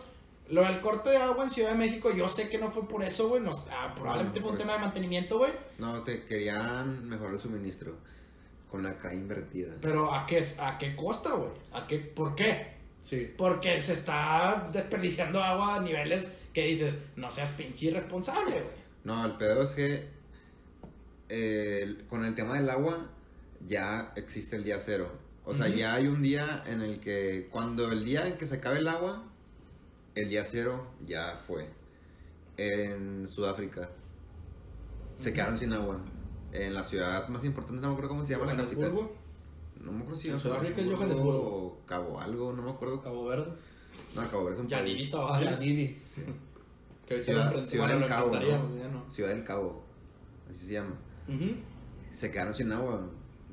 Lo 0.49 0.63
del 0.63 0.81
corte 0.81 1.11
de 1.11 1.17
agua 1.17 1.45
en 1.45 1.49
Ciudad 1.51 1.69
de 1.71 1.77
México, 1.77 2.11
yo 2.11 2.27
sé 2.27 2.49
que 2.49 2.57
no 2.57 2.67
fue 2.69 2.85
por 2.85 3.01
eso, 3.05 3.29
güey. 3.29 3.41
no- 3.41 3.55
ah, 3.71 3.93
probablemente 3.95 4.41
No, 4.41 4.45
fue 4.45 4.51
un 4.51 4.57
por 4.57 4.61
tema 4.65 4.73
eso. 4.73 4.79
de 4.81 4.85
mantenimiento, 4.87 5.37
güey. 5.37 5.51
No, 5.77 6.01
te 6.03 6.25
querían 6.25 7.07
mejorar 7.07 7.35
el 7.35 7.39
suministro 7.39 7.95
con 8.69 8.83
la 8.83 8.97
K 8.97 9.13
invertida. 9.13 9.75
Pero 9.81 10.13
¿a 10.13 10.25
qué, 10.25 10.45
¿a 10.59 10.77
qué 10.77 10.95
costa, 10.97 11.31
güey? 11.31 11.51
¿A 11.71 11.87
qué, 11.87 11.99
¿Por 11.99 12.35
qué? 12.35 12.73
Sí. 12.99 13.33
Porque 13.37 13.79
se 13.79 13.93
está 13.93 14.69
desperdiciando 14.73 15.41
agua 15.41 15.77
a 15.77 15.81
niveles 15.81 16.33
que 16.53 16.63
dices, 16.65 16.97
no 17.15 17.31
seas 17.31 17.51
pinche 17.53 17.85
irresponsable, 17.87 18.51
güey. 18.51 18.81
No, 19.05 19.25
el 19.25 19.37
pedo 19.37 19.63
es 19.63 19.69
que 19.71 20.09
eh, 21.33 22.03
con 22.09 22.25
el 22.25 22.35
tema 22.35 22.55
del 22.55 22.69
agua 22.69 23.07
ya 23.65 24.11
existe 24.17 24.57
el 24.57 24.65
día 24.65 24.79
cero. 24.79 25.09
O 25.45 25.53
sea, 25.53 25.69
ya 25.69 25.93
hay 25.95 26.07
un 26.07 26.21
día 26.21 26.61
en 26.67 26.81
el 26.81 26.99
que 26.99 27.47
cuando 27.49 27.89
el 27.91 28.03
día 28.05 28.27
en 28.27 28.37
que 28.37 28.45
se 28.45 28.55
acabe 28.55 28.79
el 28.79 28.87
agua, 28.87 29.23
el 30.15 30.29
día 30.29 30.43
cero 30.45 30.87
ya 31.05 31.35
fue. 31.47 31.67
En 32.57 33.27
Sudáfrica 33.27 33.89
se 35.15 35.31
quedaron 35.33 35.57
sin 35.57 35.73
agua. 35.73 35.99
En 36.53 36.73
la 36.73 36.83
ciudad 36.83 37.27
más 37.29 37.43
importante, 37.45 37.81
no 37.81 37.87
me 37.87 37.93
acuerdo 37.93 38.09
cómo 38.09 38.23
se 38.25 38.33
llama 38.33 38.45
la 38.53 38.57
capital. 38.63 38.91
No 39.79 39.91
me 39.91 39.99
acuerdo 40.01 40.19
si 40.19 40.29
En 40.29 40.37
Sudáfrica 40.37 40.81
es 40.81 40.87
Johannesburgo. 40.91 41.79
Cabo 41.85 42.19
algo, 42.19 42.51
no 42.53 42.61
me 42.61 42.71
acuerdo. 42.71 43.01
Cabo 43.01 43.25
Verde. 43.25 43.51
No, 44.15 44.29
Cabo 44.29 44.43
Verde 44.45 44.57
es 44.57 44.61
un 44.63 44.67
Yanini 44.67 44.95
país. 44.97 45.11
Tavares. 45.11 45.59
Yanini. 45.59 46.01
Sí. 46.03 46.21
Que 47.07 47.21
Ciudad- 47.21 47.63
Ciudad 47.63 47.85
bueno, 47.87 47.99
del 48.01 48.09
Cabo, 48.09 48.31
ya 48.33 48.87
no. 48.89 49.09
Ciudad 49.09 49.29
del 49.29 49.43
Cabo, 49.43 49.83
así 50.49 50.65
se 50.67 50.73
llama. 50.73 50.95
Se 52.11 52.31
quedaron 52.31 52.53
sin 52.55 52.71
agua. 52.71 53.01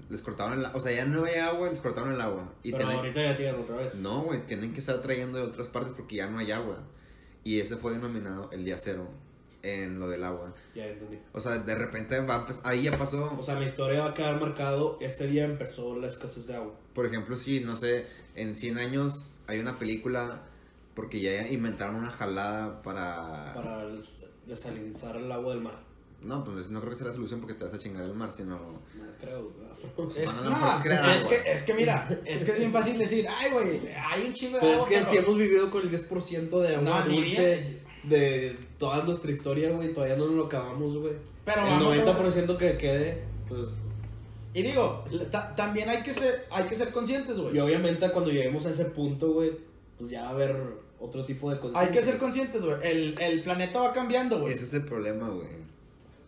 Les 0.09 0.23
cortaron 0.23 0.59
el 0.59 0.65
agua. 0.65 0.79
O 0.79 0.83
sea, 0.83 0.93
ya 0.93 1.05
no 1.05 1.21
había 1.21 1.49
agua, 1.49 1.69
les 1.69 1.81
cortaron 1.81 2.13
el 2.13 2.21
agua. 2.21 2.53
Y 2.63 2.73
Pero 2.73 2.85
tienen- 2.85 2.99
ahorita 2.99 3.23
ya 3.23 3.37
tienen 3.37 3.55
otra 3.61 3.77
vez. 3.77 3.95
No, 3.95 4.23
güey, 4.23 4.41
tienen 4.47 4.73
que 4.73 4.81
estar 4.81 5.01
trayendo 5.03 5.39
de 5.39 5.45
otras 5.45 5.69
partes 5.69 5.93
porque 5.93 6.17
ya 6.17 6.29
no 6.29 6.39
hay 6.39 6.51
agua. 6.51 6.79
Y 7.45 7.61
ese 7.61 7.77
fue 7.77 7.93
denominado 7.93 8.51
el 8.53 8.65
día 8.65 8.79
cero. 8.79 9.09
en 9.61 9.99
lo 9.99 10.09
del 10.09 10.23
agua. 10.23 10.55
Ya 10.73 10.87
entendí. 10.87 11.19
O 11.33 11.41
sea, 11.41 11.59
de 11.59 11.75
repente 11.75 12.21
va 12.21 12.47
ahí 12.63 12.85
ya 12.85 12.97
pasó. 12.97 13.35
O 13.37 13.43
sea, 13.43 13.59
la 13.59 13.65
historia 13.67 14.05
va 14.05 14.11
a 14.11 14.15
quedar 14.15 14.41
marcado. 14.41 14.97
Este 15.01 15.27
día 15.27 15.45
empezó 15.47 15.97
la 15.97 16.07
escasez 16.07 16.47
de 16.47 16.55
agua. 16.55 16.75
Por 16.95 17.07
ejemplo, 17.07 17.37
si, 17.37 17.59
no 17.59 17.75
sé, 17.75 18.07
en 18.37 18.55
100 18.55 18.79
años 18.79 19.35
hay 19.49 19.59
una 19.59 19.77
película 19.77 20.43
porque 20.95 21.21
ya 21.21 21.45
inventaron 21.49 21.97
una 21.97 22.11
jalada 22.11 22.83
para... 22.83 23.53
Para 23.53 23.85
des- 23.89 24.25
desalinizar 24.47 25.17
el 25.17 25.31
agua 25.33 25.55
del 25.55 25.63
mar. 25.65 25.81
No, 26.23 26.43
pues 26.45 26.69
no 26.71 26.81
creo 26.81 26.91
que 26.91 26.97
sea 26.99 27.07
la 27.07 27.13
solución 27.13 27.41
porque 27.41 27.55
te 27.55 27.65
vas 27.65 27.75
a 27.75 27.79
chingar 27.79 28.03
el 28.05 28.13
mar, 28.15 28.33
sino... 28.33 28.57
No 28.59 28.81
creo. 29.21 29.43
güey. 29.45 29.69
Es, 30.17 30.29
a 30.29 30.33
no, 30.43 30.83
crear 30.83 31.09
es 31.17 31.25
que, 31.25 31.43
es 31.53 31.63
que 31.63 31.75
mira, 31.75 32.09
es 32.25 32.45
que 32.45 32.51
es 32.53 32.59
bien 32.59 32.73
fácil 32.73 32.99
decir, 32.99 33.27
ay, 33.29 33.53
güey, 33.53 33.81
hay 33.97 34.25
un 34.27 34.33
chingo 34.33 34.55
de 34.57 34.61
Pero 34.61 34.73
es 34.73 34.79
agua, 34.79 34.89
que 34.89 34.95
pero- 34.97 35.09
si 35.11 35.17
hemos 35.19 35.37
vivido 35.37 35.71
con 35.71 35.83
el 35.83 35.91
10% 36.09 36.61
de 36.61 36.75
agua 36.77 37.05
No, 37.05 37.15
dulce 37.15 37.79
de 38.03 38.59
toda 38.79 39.05
nuestra 39.05 39.31
historia, 39.31 39.71
güey. 39.71 39.95
Todavía 39.95 40.17
no 40.17 40.27
nos 40.27 40.35
lo 40.35 40.45
acabamos, 40.47 40.97
güey. 40.99 41.13
Pero 41.45 41.63
el 41.63 41.69
vamos 41.69 41.95
a- 41.97 42.05
90% 42.05 42.57
que 42.57 42.77
quede, 42.77 43.23
pues. 43.49 43.79
Y 44.55 44.63
digo, 44.63 45.05
ta- 45.31 45.55
también 45.55 45.89
hay 45.89 46.03
que 46.03 46.13
ser, 46.13 46.47
hay 46.51 46.65
que 46.65 46.75
ser 46.75 46.91
conscientes, 46.91 47.37
güey. 47.39 47.57
Y 47.57 47.61
obviamente 47.61 48.11
cuando 48.11 48.31
lleguemos 48.33 48.67
a 48.67 48.71
ese 48.71 48.87
punto, 48.87 49.33
güey, 49.33 49.53
pues 49.97 50.11
ya 50.11 50.23
va 50.23 50.29
a 50.29 50.33
haber 50.33 50.57
otro 50.99 51.25
tipo 51.25 51.51
de 51.53 51.61
cosas. 51.61 51.77
Hay 51.77 51.89
que 51.93 52.03
ser 52.03 52.19
conscientes, 52.19 52.61
güey. 52.63 52.77
El, 52.83 53.21
el 53.21 53.43
planeta 53.45 53.79
va 53.81 53.93
cambiando, 53.93 54.41
güey. 54.41 54.55
Ese 54.55 54.65
es 54.65 54.73
el 54.75 54.85
problema, 54.85 55.29
güey. 55.29 55.49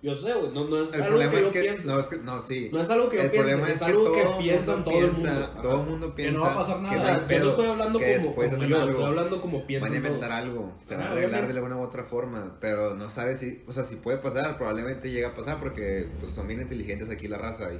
Yo 0.02 0.14
sé, 0.14 0.32
güey. 0.32 0.50
No, 0.52 0.66
no 0.66 0.82
es 0.82 0.88
El 0.88 0.94
algo 1.02 1.06
problema 1.08 1.30
que 1.32 1.38
es 1.38 1.44
yo 1.46 1.52
que... 1.52 1.60
pienso. 1.60 1.86
No, 1.88 2.00
es 2.00 2.06
que... 2.06 2.16
No, 2.18 2.40
sí. 2.40 2.70
No 2.72 2.80
es 2.80 2.88
algo 2.88 3.08
que 3.10 3.16
yo 3.16 3.22
el 3.22 3.30
piense, 3.30 3.48
problema 3.50 3.68
es 3.68 3.74
es 3.74 3.78
que 3.80 3.84
algo 3.84 4.12
que 4.14 4.22
todo 4.22 4.38
piensa 4.38 4.70
mundo 4.76 4.84
todo 4.90 4.94
el 4.98 5.10
piensa, 5.10 5.32
mundo. 5.32 5.60
todo 5.62 5.80
el 5.80 5.86
mundo 5.86 6.06
Que 6.08 6.12
piensa 6.14 6.38
no 6.38 6.44
va 6.44 6.52
a 6.52 6.56
pasar 6.56 6.80
nada. 6.80 6.94
que 6.94 7.00
O 7.00 7.02
sea, 7.04 7.20
yo 7.20 7.26
pedo, 7.26 7.44
no 7.44 7.50
estoy 7.50 7.66
hablando 7.66 7.98
que 7.98 8.04
como, 8.04 8.14
después 8.16 8.48
como 8.48 8.56
hacen 8.56 8.68
yo, 8.70 8.76
algo. 8.76 8.90
estoy 8.90 9.04
hablando 9.04 9.40
como 9.42 9.66
pienso. 9.66 9.84
Van 9.84 9.92
a 9.92 9.96
inventar 9.96 10.32
algo, 10.32 10.72
se 10.80 10.94
va 10.96 11.00
a 11.02 11.04
Ajá, 11.04 11.12
arreglar 11.12 11.46
de 11.46 11.52
alguna 11.52 11.76
u 11.76 11.82
otra 11.82 12.04
forma, 12.04 12.56
pero 12.60 12.94
no 12.94 13.10
sabes 13.10 13.40
si, 13.40 13.62
o 13.66 13.72
sea, 13.72 13.84
si 13.84 13.96
puede 13.96 14.16
pasar, 14.18 14.56
probablemente 14.56 15.10
llega 15.10 15.28
a 15.28 15.34
pasar 15.34 15.58
porque 15.60 16.08
pues, 16.18 16.32
son 16.32 16.48
bien 16.48 16.60
inteligentes 16.62 17.10
aquí 17.10 17.28
la 17.28 17.36
raza, 17.36 17.70
y, 17.74 17.78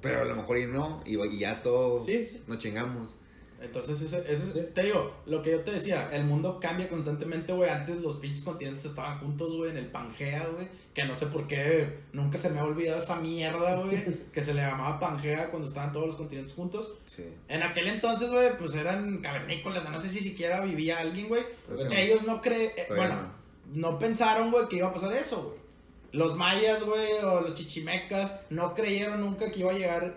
pero 0.00 0.20
a 0.20 0.24
lo 0.24 0.36
mejor 0.36 0.58
y 0.58 0.66
no, 0.66 1.02
y, 1.04 1.18
y 1.20 1.38
ya 1.40 1.62
todo 1.64 2.00
Sí, 2.00 2.24
sí. 2.24 2.44
nos 2.46 2.58
chingamos. 2.58 3.16
Entonces, 3.60 4.00
ese, 4.02 4.18
ese 4.30 4.32
es- 4.44 4.52
Sí. 4.52 4.60
te 4.74 4.82
digo, 4.82 5.14
lo 5.26 5.42
que 5.42 5.52
yo 5.52 5.60
te 5.60 5.72
decía, 5.72 6.10
el 6.12 6.24
mundo 6.24 6.60
cambia 6.60 6.88
constantemente, 6.88 7.52
güey. 7.52 7.70
Antes 7.70 8.02
los 8.02 8.16
pinches 8.18 8.44
continentes 8.44 8.84
estaban 8.84 9.18
juntos, 9.18 9.56
güey, 9.56 9.70
en 9.70 9.78
el 9.78 9.86
Pangea, 9.86 10.46
güey. 10.54 10.68
Que 10.92 11.04
no 11.04 11.14
sé 11.14 11.26
por 11.26 11.46
qué, 11.46 12.00
nunca 12.12 12.36
se 12.38 12.50
me 12.50 12.58
ha 12.60 12.64
olvidado 12.64 12.98
esa 12.98 13.16
mierda, 13.16 13.76
güey. 13.76 14.04
que 14.32 14.44
se 14.44 14.52
le 14.54 14.60
llamaba 14.62 15.00
Pangea 15.00 15.50
cuando 15.50 15.68
estaban 15.68 15.92
todos 15.92 16.06
los 16.08 16.16
continentes 16.16 16.52
juntos. 16.54 16.94
Sí. 17.06 17.24
En 17.48 17.62
aquel 17.62 17.88
entonces, 17.88 18.30
güey, 18.30 18.56
pues 18.58 18.74
eran 18.74 19.18
cavernícolas, 19.22 19.88
no 19.90 20.00
sé 20.00 20.10
si 20.10 20.20
siquiera 20.20 20.60
vivía 20.64 20.98
alguien, 20.98 21.28
güey. 21.28 21.44
No. 21.68 21.90
Ellos 21.92 22.24
no 22.24 22.40
creen, 22.42 22.70
eh, 22.76 22.86
bueno, 22.94 23.32
no 23.72 23.98
pensaron, 23.98 24.50
güey, 24.50 24.68
que 24.68 24.76
iba 24.76 24.88
a 24.88 24.94
pasar 24.94 25.12
eso, 25.14 25.42
güey. 25.44 25.66
Los 26.12 26.36
mayas, 26.36 26.82
güey, 26.82 27.12
o 27.24 27.40
los 27.40 27.54
chichimecas, 27.54 28.32
no 28.50 28.74
creyeron 28.74 29.20
nunca 29.20 29.50
que 29.50 29.60
iba 29.60 29.72
a 29.72 29.76
llegar 29.76 30.14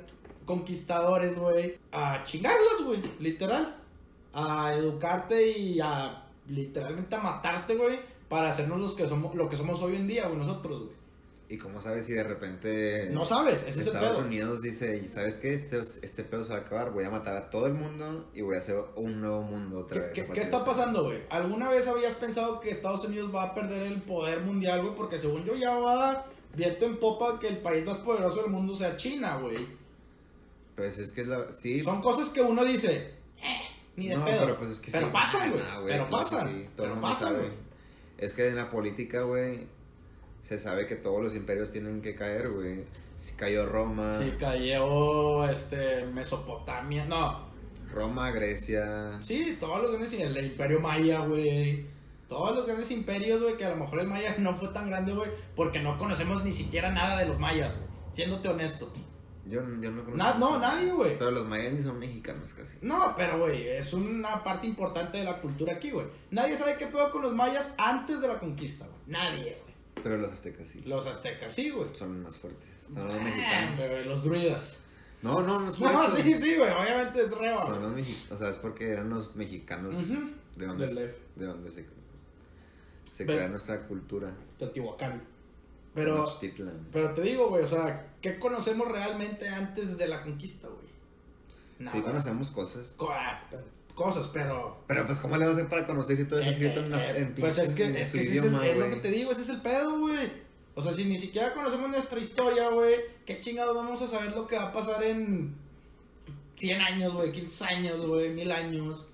conquistadores, 0.49 1.37
güey, 1.37 1.77
a 1.91 2.23
chingarlos, 2.23 2.83
güey, 2.83 3.01
literal. 3.19 3.75
A 4.33 4.73
educarte 4.75 5.51
y 5.57 5.79
a 5.79 6.25
literalmente 6.47 7.15
a 7.15 7.19
matarte, 7.19 7.75
güey, 7.75 7.99
para 8.27 8.49
hacernos 8.49 8.79
los 8.79 8.93
que 8.95 9.07
somos, 9.07 9.35
lo 9.35 9.47
que 9.47 9.55
somos 9.57 9.79
hoy 9.81 9.95
en 9.95 10.07
día, 10.07 10.25
güey, 10.27 10.39
nosotros, 10.39 10.85
güey. 10.85 10.99
Y 11.51 11.57
cómo 11.57 11.81
sabes 11.81 12.05
si 12.05 12.13
de 12.13 12.23
repente 12.23 13.09
No 13.11 13.25
sabes, 13.25 13.61
ese 13.67 13.81
es 13.81 13.87
Estados 13.87 14.17
pedo. 14.17 14.27
Unidos 14.27 14.61
dice, 14.61 14.97
¿y 15.03 15.07
sabes 15.07 15.35
qué? 15.35 15.53
Este, 15.53 15.79
este 15.79 16.23
pedo 16.23 16.43
se 16.43 16.51
va 16.53 16.59
a 16.59 16.61
acabar, 16.61 16.91
voy 16.91 17.03
a 17.05 17.09
matar 17.09 17.35
a 17.37 17.49
todo 17.49 17.65
el 17.65 17.73
mundo 17.73 18.29
y 18.35 18.41
voy 18.41 18.55
a 18.55 18.59
hacer 18.59 18.77
un 18.95 19.19
nuevo 19.21 19.41
mundo 19.41 19.79
otra 19.79 19.95
¿Qué, 19.95 20.07
vez. 20.07 20.13
qué- 20.13 20.25
qué 20.33 20.41
está 20.41 20.57
este". 20.57 20.69
pasando, 20.69 21.05
güey? 21.05 21.19
¿Alguna 21.31 21.67
vez 21.69 21.87
habías 21.87 22.13
pensado 22.13 22.59
que 22.59 22.69
Estados 22.69 23.03
Unidos 23.05 23.31
va 23.33 23.43
a 23.45 23.55
perder 23.55 23.81
el 23.83 24.01
poder 24.03 24.41
mundial, 24.41 24.81
güey? 24.83 24.95
Porque 24.95 25.17
según 25.17 25.43
yo 25.43 25.55
ya 25.55 25.73
va 25.75 26.25
viento 26.55 26.85
en 26.85 26.99
popa 26.99 27.39
que 27.39 27.47
el 27.47 27.57
país 27.57 27.83
más 27.85 27.97
poderoso 27.99 28.41
del 28.43 28.51
mundo 28.51 28.75
sea 28.75 28.95
China, 28.97 29.37
güey. 29.37 29.79
Pues 30.79 30.97
es 30.97 31.11
que 31.11 31.25
la... 31.25 31.51
Sí, 31.51 31.81
Son 31.81 32.01
cosas 32.01 32.29
que 32.29 32.41
uno 32.41 32.63
dice, 32.63 33.13
eh, 33.41 33.61
ni 33.95 34.07
de 34.07 34.15
no, 34.17 34.25
pedo. 34.25 34.39
pero 34.45 34.57
pues 34.57 34.71
es 34.71 34.79
que 34.79 34.91
Pero 34.91 35.07
sí. 35.07 35.11
pasan, 35.13 35.51
güey. 35.51 35.63
Ah, 35.65 35.81
pero 35.85 36.05
que 36.05 36.11
pasan. 36.11 36.47
sí, 36.47 36.69
pero 36.77 37.01
pasan, 37.01 37.35
güey. 37.35 37.49
Es 38.17 38.33
que 38.33 38.47
en 38.47 38.55
la 38.55 38.69
política, 38.69 39.21
güey, 39.23 39.67
se 40.41 40.57
sabe 40.57 40.87
que 40.87 40.95
todos 40.95 41.21
los 41.21 41.35
imperios 41.35 41.71
tienen 41.71 42.01
que 42.01 42.15
caer, 42.15 42.49
güey. 42.49 42.85
Si 43.17 43.33
cayó 43.33 43.65
Roma, 43.65 44.17
Sí, 44.19 44.33
cayó, 44.39 45.49
este, 45.49 46.05
Mesopotamia. 46.05 47.03
No, 47.05 47.49
Roma, 47.93 48.31
Grecia. 48.31 49.17
sí, 49.21 49.57
todos 49.59 49.81
los 49.81 49.91
grandes, 49.91 50.13
el 50.13 50.45
imperio 50.45 50.79
maya, 50.79 51.19
güey. 51.25 51.85
Todos 52.29 52.55
los 52.55 52.65
grandes 52.67 52.91
imperios, 52.91 53.41
güey, 53.41 53.57
que 53.57 53.65
a 53.65 53.71
lo 53.71 53.77
mejor 53.77 53.99
el 54.01 54.07
maya 54.07 54.35
no 54.37 54.55
fue 54.55 54.69
tan 54.69 54.87
grande, 54.89 55.13
güey, 55.13 55.29
porque 55.55 55.79
no 55.79 55.97
conocemos 55.97 56.43
ni 56.43 56.53
siquiera 56.53 56.91
nada 56.91 57.19
de 57.19 57.25
los 57.25 57.39
mayas, 57.39 57.75
güey. 57.75 57.87
Siéndote 58.11 58.47
honesto. 58.49 58.91
Yo, 59.49 59.61
yo 59.81 59.91
no 59.91 60.03
conozco. 60.05 60.15
Na- 60.17 60.35
no, 60.37 60.59
nadie, 60.59 60.91
güey. 60.91 61.17
Pero 61.17 61.31
los 61.31 61.47
mayas 61.47 61.73
ni 61.73 61.81
son 61.81 61.97
mexicanos 61.97 62.53
casi. 62.53 62.77
No, 62.81 63.15
pero, 63.17 63.39
güey, 63.39 63.67
es 63.67 63.91
una 63.93 64.43
parte 64.43 64.67
importante 64.67 65.17
de 65.17 65.23
la 65.23 65.41
cultura 65.41 65.73
aquí, 65.73 65.89
güey. 65.91 66.05
Nadie 66.31 66.55
sabe 66.55 66.77
qué 66.77 66.85
pedo 66.87 67.11
con 67.11 67.23
los 67.23 67.33
mayas 67.33 67.73
antes 67.77 68.21
de 68.21 68.27
la 68.27 68.39
conquista, 68.39 68.85
güey. 68.85 68.99
Nadie, 69.07 69.59
güey. 69.63 69.75
Pero 70.03 70.17
los 70.17 70.31
aztecas 70.31 70.69
sí. 70.69 70.81
Los 70.85 71.05
aztecas 71.07 71.51
sí, 71.53 71.71
güey. 71.71 71.89
Son 71.95 72.13
los 72.13 72.23
más 72.23 72.37
fuertes. 72.37 72.69
Son 72.93 73.07
los 73.07 73.21
mexicanos. 73.21 74.05
los 74.05 74.23
druidas. 74.23 74.77
No, 75.21 75.41
no, 75.41 75.59
no 75.59 75.69
es 75.71 75.75
por 75.75 75.91
No, 75.91 76.03
eso. 76.03 76.15
sí, 76.17 76.33
sí, 76.33 76.55
güey, 76.55 76.69
obviamente 76.71 77.19
es 77.21 77.31
reba. 77.31 77.65
Son 77.65 77.81
los 77.81 77.93
mexicanos. 77.93 78.31
O 78.31 78.37
sea, 78.37 78.49
es 78.51 78.57
porque 78.57 78.89
eran 78.91 79.09
los 79.09 79.35
mexicanos 79.35 79.95
de 80.55 80.65
donde, 80.65 80.87
de 81.35 81.45
donde 81.45 81.69
se, 81.69 81.85
se 83.03 83.25
crea 83.25 83.47
nuestra 83.49 83.85
cultura. 83.87 84.31
Teotihuacán. 84.57 85.21
Pero, 86.05 86.15
pero 86.91 87.13
te 87.13 87.21
digo, 87.21 87.49
güey, 87.49 87.63
o 87.63 87.67
sea, 87.67 88.13
¿qué 88.21 88.39
conocemos 88.39 88.87
realmente 88.87 89.47
antes 89.47 89.97
de 89.97 90.07
la 90.07 90.21
conquista, 90.23 90.67
güey? 90.67 90.87
Nada. 91.79 91.95
Sí 91.97 92.01
conocemos 92.03 92.51
cosas. 92.51 92.93
Co- 92.97 93.09
ah, 93.11 93.41
cosas, 93.95 94.27
pero... 94.33 94.83
Pero 94.87 95.05
pues, 95.05 95.19
¿cómo 95.19 95.35
le 95.37 95.45
vas 95.45 95.55
a 95.55 95.57
hacer 95.57 95.69
para 95.69 95.85
conocer 95.85 96.17
si 96.17 96.25
todo 96.25 96.39
está 96.39 96.51
Eh, 96.51 96.53
escrito 96.53 96.79
en, 96.79 96.89
las- 96.91 97.01
eh, 97.01 97.17
en 97.17 97.35
pues 97.35 97.57
es 97.57 97.73
que, 97.73 97.85
en 97.85 97.95
es, 97.97 98.09
su 98.09 98.17
que 98.17 98.23
ese 98.23 98.37
es, 98.37 98.43
el- 98.45 98.63
es 98.63 98.77
lo 98.77 98.89
que 98.89 98.95
te 98.97 99.11
digo, 99.11 99.31
ese 99.31 99.41
es 99.41 99.49
el 99.49 99.61
pedo, 99.61 99.99
güey. 99.99 100.31
O 100.75 100.81
sea, 100.81 100.93
si 100.93 101.03
ni 101.05 101.17
siquiera 101.17 101.53
conocemos 101.53 101.89
nuestra 101.89 102.19
historia, 102.19 102.69
güey, 102.69 102.95
¿qué 103.25 103.39
chingados 103.41 103.75
vamos 103.75 104.01
a 104.01 104.07
saber 104.07 104.31
lo 104.33 104.47
que 104.47 104.55
va 104.55 104.63
a 104.69 104.71
pasar 104.71 105.03
en 105.03 105.55
100 106.55 106.81
años, 106.81 107.13
güey, 107.13 107.31
500 107.31 107.61
años, 107.63 108.05
güey, 108.05 108.29
1000 108.29 108.51
años? 108.51 109.09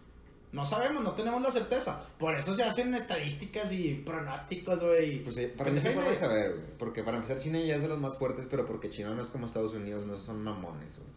No 0.55 0.63
sabemos, 0.63 1.03
no 1.03 1.11
tenemos 1.13 1.41
la 1.41 1.51
certeza. 1.51 2.07
Por 2.17 2.33
eso 2.35 2.55
se 2.55 2.63
hacen 2.63 2.93
estadísticas 2.95 3.73
y 3.73 3.95
pronósticos, 4.05 4.81
güey. 4.81 5.21
Pues, 5.23 5.35
eh, 5.37 5.53
para 5.57 5.69
mí 5.69 5.79
sí 5.81 5.87
forma 5.89 6.09
de 6.09 6.15
saber, 6.15 6.51
güey. 6.53 6.65
Porque 6.79 7.03
para 7.03 7.17
empezar, 7.17 7.39
China 7.39 7.59
ya 7.59 7.75
es 7.75 7.81
de 7.81 7.89
los 7.89 7.99
más 7.99 8.17
fuertes, 8.17 8.47
pero 8.49 8.65
porque 8.65 8.89
China 8.89 9.13
no 9.13 9.21
es 9.21 9.27
como 9.27 9.45
Estados 9.47 9.73
Unidos, 9.73 10.05
no 10.05 10.17
son 10.17 10.41
mamones, 10.41 10.97
güey. 10.97 11.09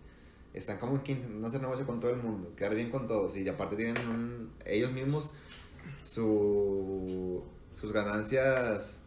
Están 0.55 0.78
como 0.78 1.05
que 1.05 1.12
intentando 1.12 1.47
hacer 1.47 1.61
negocio 1.61 1.86
con 1.86 2.01
todo 2.01 2.11
el 2.11 2.16
mundo, 2.16 2.53
quedar 2.57 2.74
bien 2.74 2.91
con 2.91 3.07
todos. 3.07 3.36
Y 3.36 3.49
aparte 3.49 3.76
tienen 3.76 3.97
un- 4.09 4.51
ellos 4.66 4.91
mismos 4.91 5.32
su, 6.03 7.45
sus 7.80 7.93
ganancias 7.93 9.01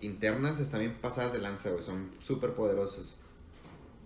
internas 0.00 0.60
están 0.60 0.80
bien 0.80 0.94
pasadas 1.00 1.32
de 1.32 1.40
lanza, 1.40 1.70
güey. 1.70 1.82
Son 1.82 2.10
súper 2.20 2.52
poderosos. 2.54 3.16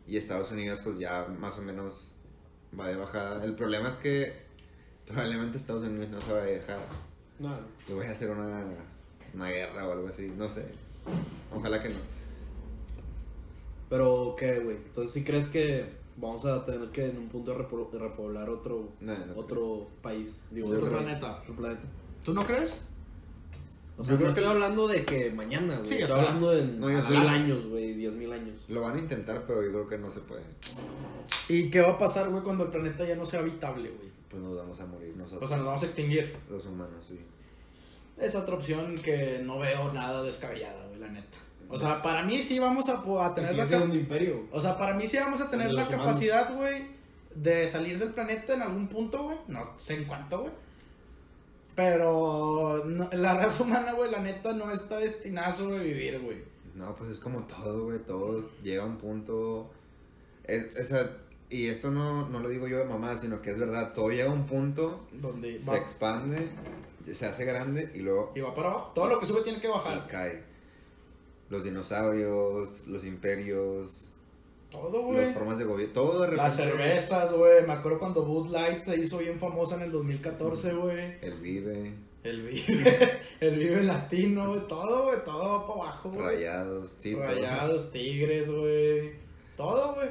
Y 0.07 0.17
Estados 0.17 0.51
Unidos, 0.51 0.81
pues 0.83 0.99
ya 0.99 1.27
más 1.39 1.59
o 1.59 1.63
menos 1.63 2.15
va 2.79 2.89
de 2.89 2.97
bajada. 2.97 3.45
El 3.45 3.55
problema 3.55 3.89
es 3.91 3.97
que 3.97 4.48
probablemente 5.09 5.57
Estados 5.57 5.83
Unidos 5.85 6.09
no 6.11 6.21
se 6.21 6.33
va 6.33 6.39
a 6.41 6.45
dejar. 6.45 6.79
No, 7.39 7.57
Que 7.87 7.95
voy 7.95 8.07
a 8.07 8.11
hacer 8.11 8.31
una, 8.31 8.65
una 9.35 9.49
guerra 9.51 9.87
o 9.89 9.93
algo 9.93 10.09
así, 10.09 10.33
no 10.37 10.49
sé. 10.49 10.67
Ojalá 11.55 11.83
que 11.83 11.89
no. 11.91 11.97
Pero, 13.89 14.35
¿qué, 14.39 14.59
güey? 14.61 14.77
Entonces, 14.77 15.13
¿sí 15.13 15.25
crees 15.25 15.47
que 15.49 15.87
vamos 16.17 16.45
a 16.45 16.65
tener 16.65 16.89
que 16.91 17.07
en 17.07 17.17
un 17.17 17.29
punto 17.29 17.57
repo- 17.57 17.91
repoblar 17.99 18.51
otro, 18.51 18.91
No, 19.01 19.15
no. 19.15 19.35
otro 19.37 19.89
país? 20.03 20.45
Digo, 20.51 20.69
Otro 20.69 20.81
otro 20.87 20.99
planeta. 20.99 21.39
Otro 21.43 21.55
planeta. 21.55 21.83
¿Tú 22.25 22.35
no 22.35 22.45
crees? 22.45 22.85
O 23.97 24.05
sea, 24.05 24.13
Yo 24.13 24.13
no 24.13 24.19
creo 24.19 24.29
estoy 24.29 24.45
que- 24.45 24.51
hablando 24.51 24.89
de 24.89 25.05
que 25.05 25.31
mañana, 25.31 25.75
güey. 25.77 25.87
Sí, 25.87 25.95
o 25.95 25.99
estoy 25.99 26.09
sea, 26.21 26.29
hablando 26.29 26.53
no, 26.55 27.03
sé. 27.03 27.11
mil 27.11 27.29
años, 27.29 27.67
güey, 27.67 27.95
diez 27.95 28.13
mil 28.13 28.33
años. 28.33 28.63
Lo 28.69 28.83
van 28.83 28.97
a 28.97 28.99
intentar, 28.99 29.45
pero 29.47 29.63
yo 29.65 29.71
creo 29.71 29.89
que 29.89 29.99
no 29.99 30.11
se 30.11 30.21
puede. 30.21 30.43
¿Y 31.49 31.71
qué 31.71 31.81
va 31.81 31.91
a 31.93 31.99
pasar, 31.99 32.29
güey, 32.29 32.43
cuando 32.43 32.65
el 32.65 32.71
planeta 32.71 33.05
ya 33.07 33.17
no 33.17 33.25
sea 33.25 33.41
habitable, 33.41 33.89
güey? 33.91 34.09
Pues 34.31 34.43
nos 34.43 34.57
vamos 34.57 34.81
a 34.81 34.87
morir 34.87 35.17
nosotros. 35.17 35.45
O 35.45 35.49
sea, 35.49 35.57
nos 35.57 35.67
vamos 35.67 35.83
a 35.83 35.87
extinguir. 35.87 36.37
los 36.51 36.67
humanos, 36.67 37.07
sí. 37.07 37.19
Es 38.19 38.35
otra 38.35 38.57
opción 38.57 38.99
que 38.99 39.41
no 39.45 39.59
veo 39.59 39.93
nada 39.93 40.23
descabellada, 40.23 40.87
güey, 40.89 41.01
la 41.01 41.09
neta. 41.09 41.39
O 41.71 41.79
sea, 41.79 42.01
para 42.03 42.23
mí 42.23 42.43
sí 42.43 42.59
vamos 42.59 42.89
a, 42.89 43.05
tener 43.35 43.55
la 43.55 43.83
un 43.83 43.95
imperio. 43.95 44.47
O 44.51 44.61
sea, 44.61 44.79
para 44.79 44.95
mí 44.95 45.07
sí 45.07 45.19
vamos 45.19 45.41
a 45.41 45.51
tener 45.51 45.71
la 45.71 45.83
humanos. 45.83 46.07
capacidad, 46.07 46.55
güey, 46.55 46.87
de 47.35 47.69
salir 47.69 47.99
del 47.99 48.13
planeta 48.15 48.55
en 48.55 48.63
algún 48.63 48.89
punto, 48.89 49.25
güey. 49.25 49.39
No 49.49 49.75
sé 49.77 49.97
en 49.97 50.05
cuánto, 50.05 50.41
güey. 50.41 50.53
Pero 51.75 52.85
no- 52.87 53.09
la 53.13 53.35
raza 53.35 53.63
humana, 53.63 53.93
güey, 53.93 54.11
la 54.11 54.21
neta 54.21 54.53
no 54.55 54.71
está 54.73 54.99
destinada 54.99 55.49
a 55.49 55.53
sobrevivir, 55.53 56.19
güey. 56.21 56.39
No, 56.75 56.97
pues 56.97 57.11
es 57.11 57.21
como 57.21 57.43
todo, 57.45 57.85
güey. 57.85 57.99
Todo 57.99 58.49
llega 58.63 58.83
a 58.83 58.87
un 58.87 58.97
punto. 58.97 59.71
Es, 60.45 60.75
esa- 60.77 61.19
y 61.51 61.67
esto 61.69 61.91
no, 61.91 62.29
no 62.29 62.41
lo 62.41 62.49
digo 62.49 62.69
yo 62.69 62.79
de 62.79 62.85
mamá, 62.85 63.17
sino 63.19 63.41
que 63.43 63.51
es 63.51 63.59
verdad. 63.59 63.93
Todo 63.95 64.11
llega 64.11 64.31
a 64.31 64.33
un 64.35 64.47
punto, 64.47 65.07
Donde 65.13 65.61
se 65.63 65.71
va- 65.71 65.77
expande, 65.79 66.49
se 67.13 67.27
hace 67.27 67.45
grande 67.45 67.91
y 67.95 68.01
luego 68.01 68.33
Y 68.35 68.41
va 68.41 68.55
para 68.55 68.71
abajo. 68.71 68.93
Todo 68.95 69.09
lo 69.09 69.19
que 69.21 69.27
sube 69.27 69.43
tiene 69.43 69.61
que 69.61 69.67
y 69.69 69.71
bajar. 69.71 70.07
cae. 70.07 70.43
Los 71.49 71.65
dinosaurios, 71.65 72.87
los 72.87 73.05
imperios, 73.05 74.11
Todo, 74.71 75.03
güey. 75.03 75.19
las 75.19 75.33
formas 75.33 75.57
de 75.59 75.65
gobierno, 75.65 75.95
todo 75.95 76.13
de 76.21 76.27
repente. 76.27 76.43
Las 76.43 76.57
cervezas, 76.57 77.33
güey. 77.33 77.67
Me 77.67 77.73
acuerdo 77.73 77.99
cuando 77.99 78.23
Bud 78.25 78.51
Light 78.51 78.83
se 78.83 79.01
hizo 79.01 79.17
bien 79.19 79.39
famosa 79.39 79.77
en 79.77 79.83
el 79.83 79.93
2014, 79.93 80.75
güey. 80.75 81.17
El 81.23 81.41
vive, 81.41 81.95
El 82.23 82.43
Vive, 82.43 83.11
el 83.41 83.59
Vive 83.59 83.83
Latino, 83.85 84.49
güey. 84.49 84.69
Todo, 84.69 85.05
güey. 85.07 85.25
Todo 85.25 85.39
va 85.39 85.67
para 85.67 85.81
abajo, 85.81 86.11
güey. 86.11 86.21
rayados, 86.27 86.95
sí, 86.99 87.15
todo. 87.15 87.89
Tigres, 87.93 88.51
güey. 88.51 89.13
Todo, 89.57 89.95
güey. 89.95 90.09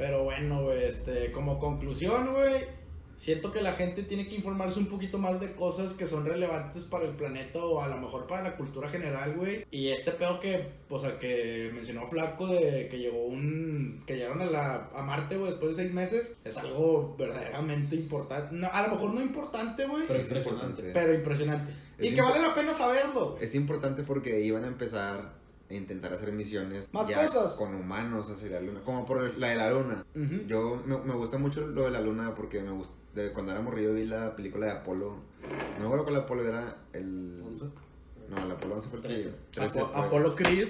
Pero 0.00 0.24
bueno, 0.24 0.62
güey, 0.62 0.84
este, 0.84 1.30
como 1.30 1.58
conclusión, 1.58 2.32
güey. 2.32 2.80
Siento 3.16 3.52
que 3.52 3.60
la 3.60 3.74
gente 3.74 4.02
tiene 4.02 4.26
que 4.26 4.34
informarse 4.34 4.78
un 4.78 4.86
poquito 4.86 5.18
más 5.18 5.42
de 5.42 5.52
cosas 5.52 5.92
que 5.92 6.06
son 6.06 6.24
relevantes 6.24 6.84
para 6.84 7.04
el 7.04 7.14
planeta 7.14 7.62
o 7.62 7.82
a 7.82 7.88
lo 7.88 7.98
mejor 7.98 8.26
para 8.26 8.42
la 8.42 8.56
cultura 8.56 8.88
general, 8.88 9.34
güey. 9.36 9.66
Y 9.70 9.88
este 9.88 10.12
pedo 10.12 10.40
que, 10.40 10.70
o 10.88 10.98
sea, 10.98 11.18
que 11.18 11.70
mencionó 11.74 12.06
Flaco 12.06 12.46
de 12.46 12.88
que 12.88 12.98
llegó 12.98 13.26
un. 13.26 14.02
que 14.06 14.16
llegaron 14.16 14.40
a, 14.40 14.46
la, 14.46 14.88
a 14.94 15.02
Marte, 15.02 15.36
güey, 15.36 15.50
después 15.50 15.76
de 15.76 15.82
seis 15.82 15.92
meses, 15.92 16.34
es 16.44 16.56
algo 16.56 17.14
verdaderamente 17.18 17.94
importante. 17.94 18.54
No, 18.56 18.70
a 18.72 18.80
lo 18.80 18.94
mejor 18.94 19.12
no 19.12 19.20
importante, 19.20 19.84
güey, 19.84 20.04
Pero 20.08 20.18
Es 20.18 20.24
impresionante. 20.24 20.90
pero 20.94 21.12
impresionante. 21.12 21.74
Es 21.98 22.12
y 22.12 22.14
que 22.14 22.22
vale 22.22 22.40
la 22.40 22.54
pena 22.54 22.72
saberlo. 22.72 23.36
Es 23.38 23.54
importante 23.54 24.02
porque 24.02 24.40
iban 24.40 24.64
a 24.64 24.68
empezar 24.68 25.39
intentar 25.76 26.12
hacer 26.12 26.32
misiones 26.32 26.92
Más 26.92 27.08
ya 27.08 27.24
cosas. 27.26 27.54
con 27.54 27.74
humanos 27.74 28.30
hacia 28.30 28.50
la 28.50 28.60
luna, 28.60 28.80
como 28.84 29.04
por 29.06 29.36
la 29.38 29.48
de 29.48 29.56
la 29.56 29.70
luna. 29.70 30.04
Yo 30.46 30.82
me, 30.86 30.98
me 30.98 31.14
gusta 31.14 31.38
mucho 31.38 31.66
lo 31.66 31.84
de 31.84 31.90
la 31.90 32.00
luna 32.00 32.34
porque 32.34 32.60
me 32.62 32.70
gusta, 32.72 32.92
de 33.14 33.32
cuando 33.32 33.52
era 33.52 33.60
morrido 33.60 33.94
vi 33.94 34.06
la 34.06 34.34
película 34.36 34.66
de 34.66 34.72
Apolo. 34.72 35.16
No 35.78 35.78
me 35.80 35.84
acuerdo 35.86 36.04
cuál 36.04 36.16
Apolo 36.16 36.46
era 36.48 36.76
el 36.92 37.42
¿Once? 37.46 37.64
No, 38.28 38.44
el 38.44 38.50
Apolo 38.50 38.74
11 38.76 38.88
fue 38.88 38.98
el 38.98 39.02
que 39.02 39.08
Trece. 39.08 39.30
13 39.52 39.80
Apo- 39.80 39.88
fue- 39.92 40.00
Apolo 40.06 40.36
Creed, 40.36 40.68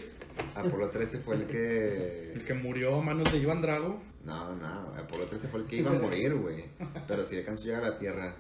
Apolo 0.55 0.89
13 0.89 1.19
fue 1.19 1.37
el 1.37 1.47
que 1.47 2.33
el 2.35 2.45
que 2.45 2.55
murió 2.55 2.97
a 2.97 3.03
manos 3.03 3.31
de 3.31 3.39
Iván 3.39 3.61
Drago. 3.61 4.01
No, 4.25 4.55
no, 4.57 4.95
Apolo 4.99 5.25
13 5.25 5.49
fue 5.49 5.61
el 5.61 5.67
que 5.67 5.77
iba 5.77 5.91
a 5.91 5.95
morir, 5.95 6.35
güey. 6.35 6.65
Pero 7.09 7.25
sí 7.25 7.37
alcanzó 7.39 7.65
a 7.65 7.67
llegar 7.67 7.85
a 7.85 7.89
la 7.91 7.99
Tierra. 7.99 8.35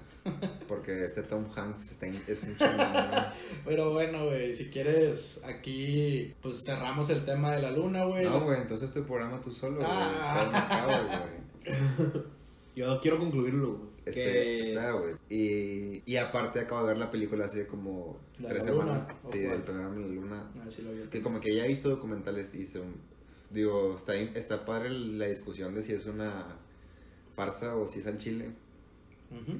Porque 0.69 1.05
este 1.05 1.23
Tom 1.23 1.47
Hanks 1.55 1.93
está 1.93 2.07
in- 2.07 2.23
es 2.27 2.43
un 2.45 2.55
chingón. 2.59 2.87
Pero 3.65 3.93
bueno, 3.93 4.27
güey, 4.27 4.55
si 4.55 4.71
quieres, 4.71 5.41
aquí 5.45 6.35
pues 6.43 6.61
cerramos 6.65 7.09
el 7.11 7.25
tema 7.25 7.55
de 7.57 7.63
la 7.63 7.71
luna, 7.71 8.05
güey. 8.05 8.25
No, 8.25 8.41
güey, 8.41 8.61
entonces 8.61 8.93
tu 8.93 9.03
programa 9.05 9.41
tú 9.41 9.51
solo, 9.51 9.77
güey. 9.77 9.89
Ah. 9.91 11.27
Güey. 11.65 11.77
Yo 12.77 13.01
quiero 13.01 13.19
concluirlo, 13.19 13.77
güey. 13.77 13.91
Este, 14.07 14.23
que... 14.25 14.61
espera, 14.61 14.93
güey. 14.93 15.15
Y, 15.29 16.03
y 16.11 16.17
aparte 16.17 16.61
acabo 16.61 16.83
de 16.83 16.89
ver 16.89 16.99
la 16.99 17.11
película 17.11 17.45
hace 17.45 17.67
como 17.67 18.19
¿La 18.39 18.49
tres 18.49 18.65
la 18.65 18.71
semanas. 18.73 19.09
¿O 19.25 19.31
Sí, 19.31 19.39
cuál? 19.41 19.51
del 19.53 19.63
programa 19.63 19.95
de 19.95 20.01
la 20.01 20.07
luna. 20.07 20.51
Ah, 20.61 20.71
sí 20.71 20.83
lo 20.83 20.93
vi. 20.93 21.03
Que 21.11 21.21
como 21.23 21.41
que 21.41 21.55
ya 21.55 21.65
he 21.65 21.69
visto 21.69 21.89
documentales 21.91 22.55
y 22.55 22.65
se, 22.67 22.81
digo, 23.51 23.97
está, 23.97 24.15
está 24.15 24.65
padre 24.65 24.91
la 24.91 25.27
discusión 25.27 25.75
de 25.75 25.83
si 25.83 25.93
es 25.93 26.07
una 26.07 26.57
farsa 27.35 27.77
o 27.77 27.87
si 27.89 27.99
es 27.99 28.07
al 28.07 28.17
chile. 28.19 28.51
Ujú. 29.31 29.59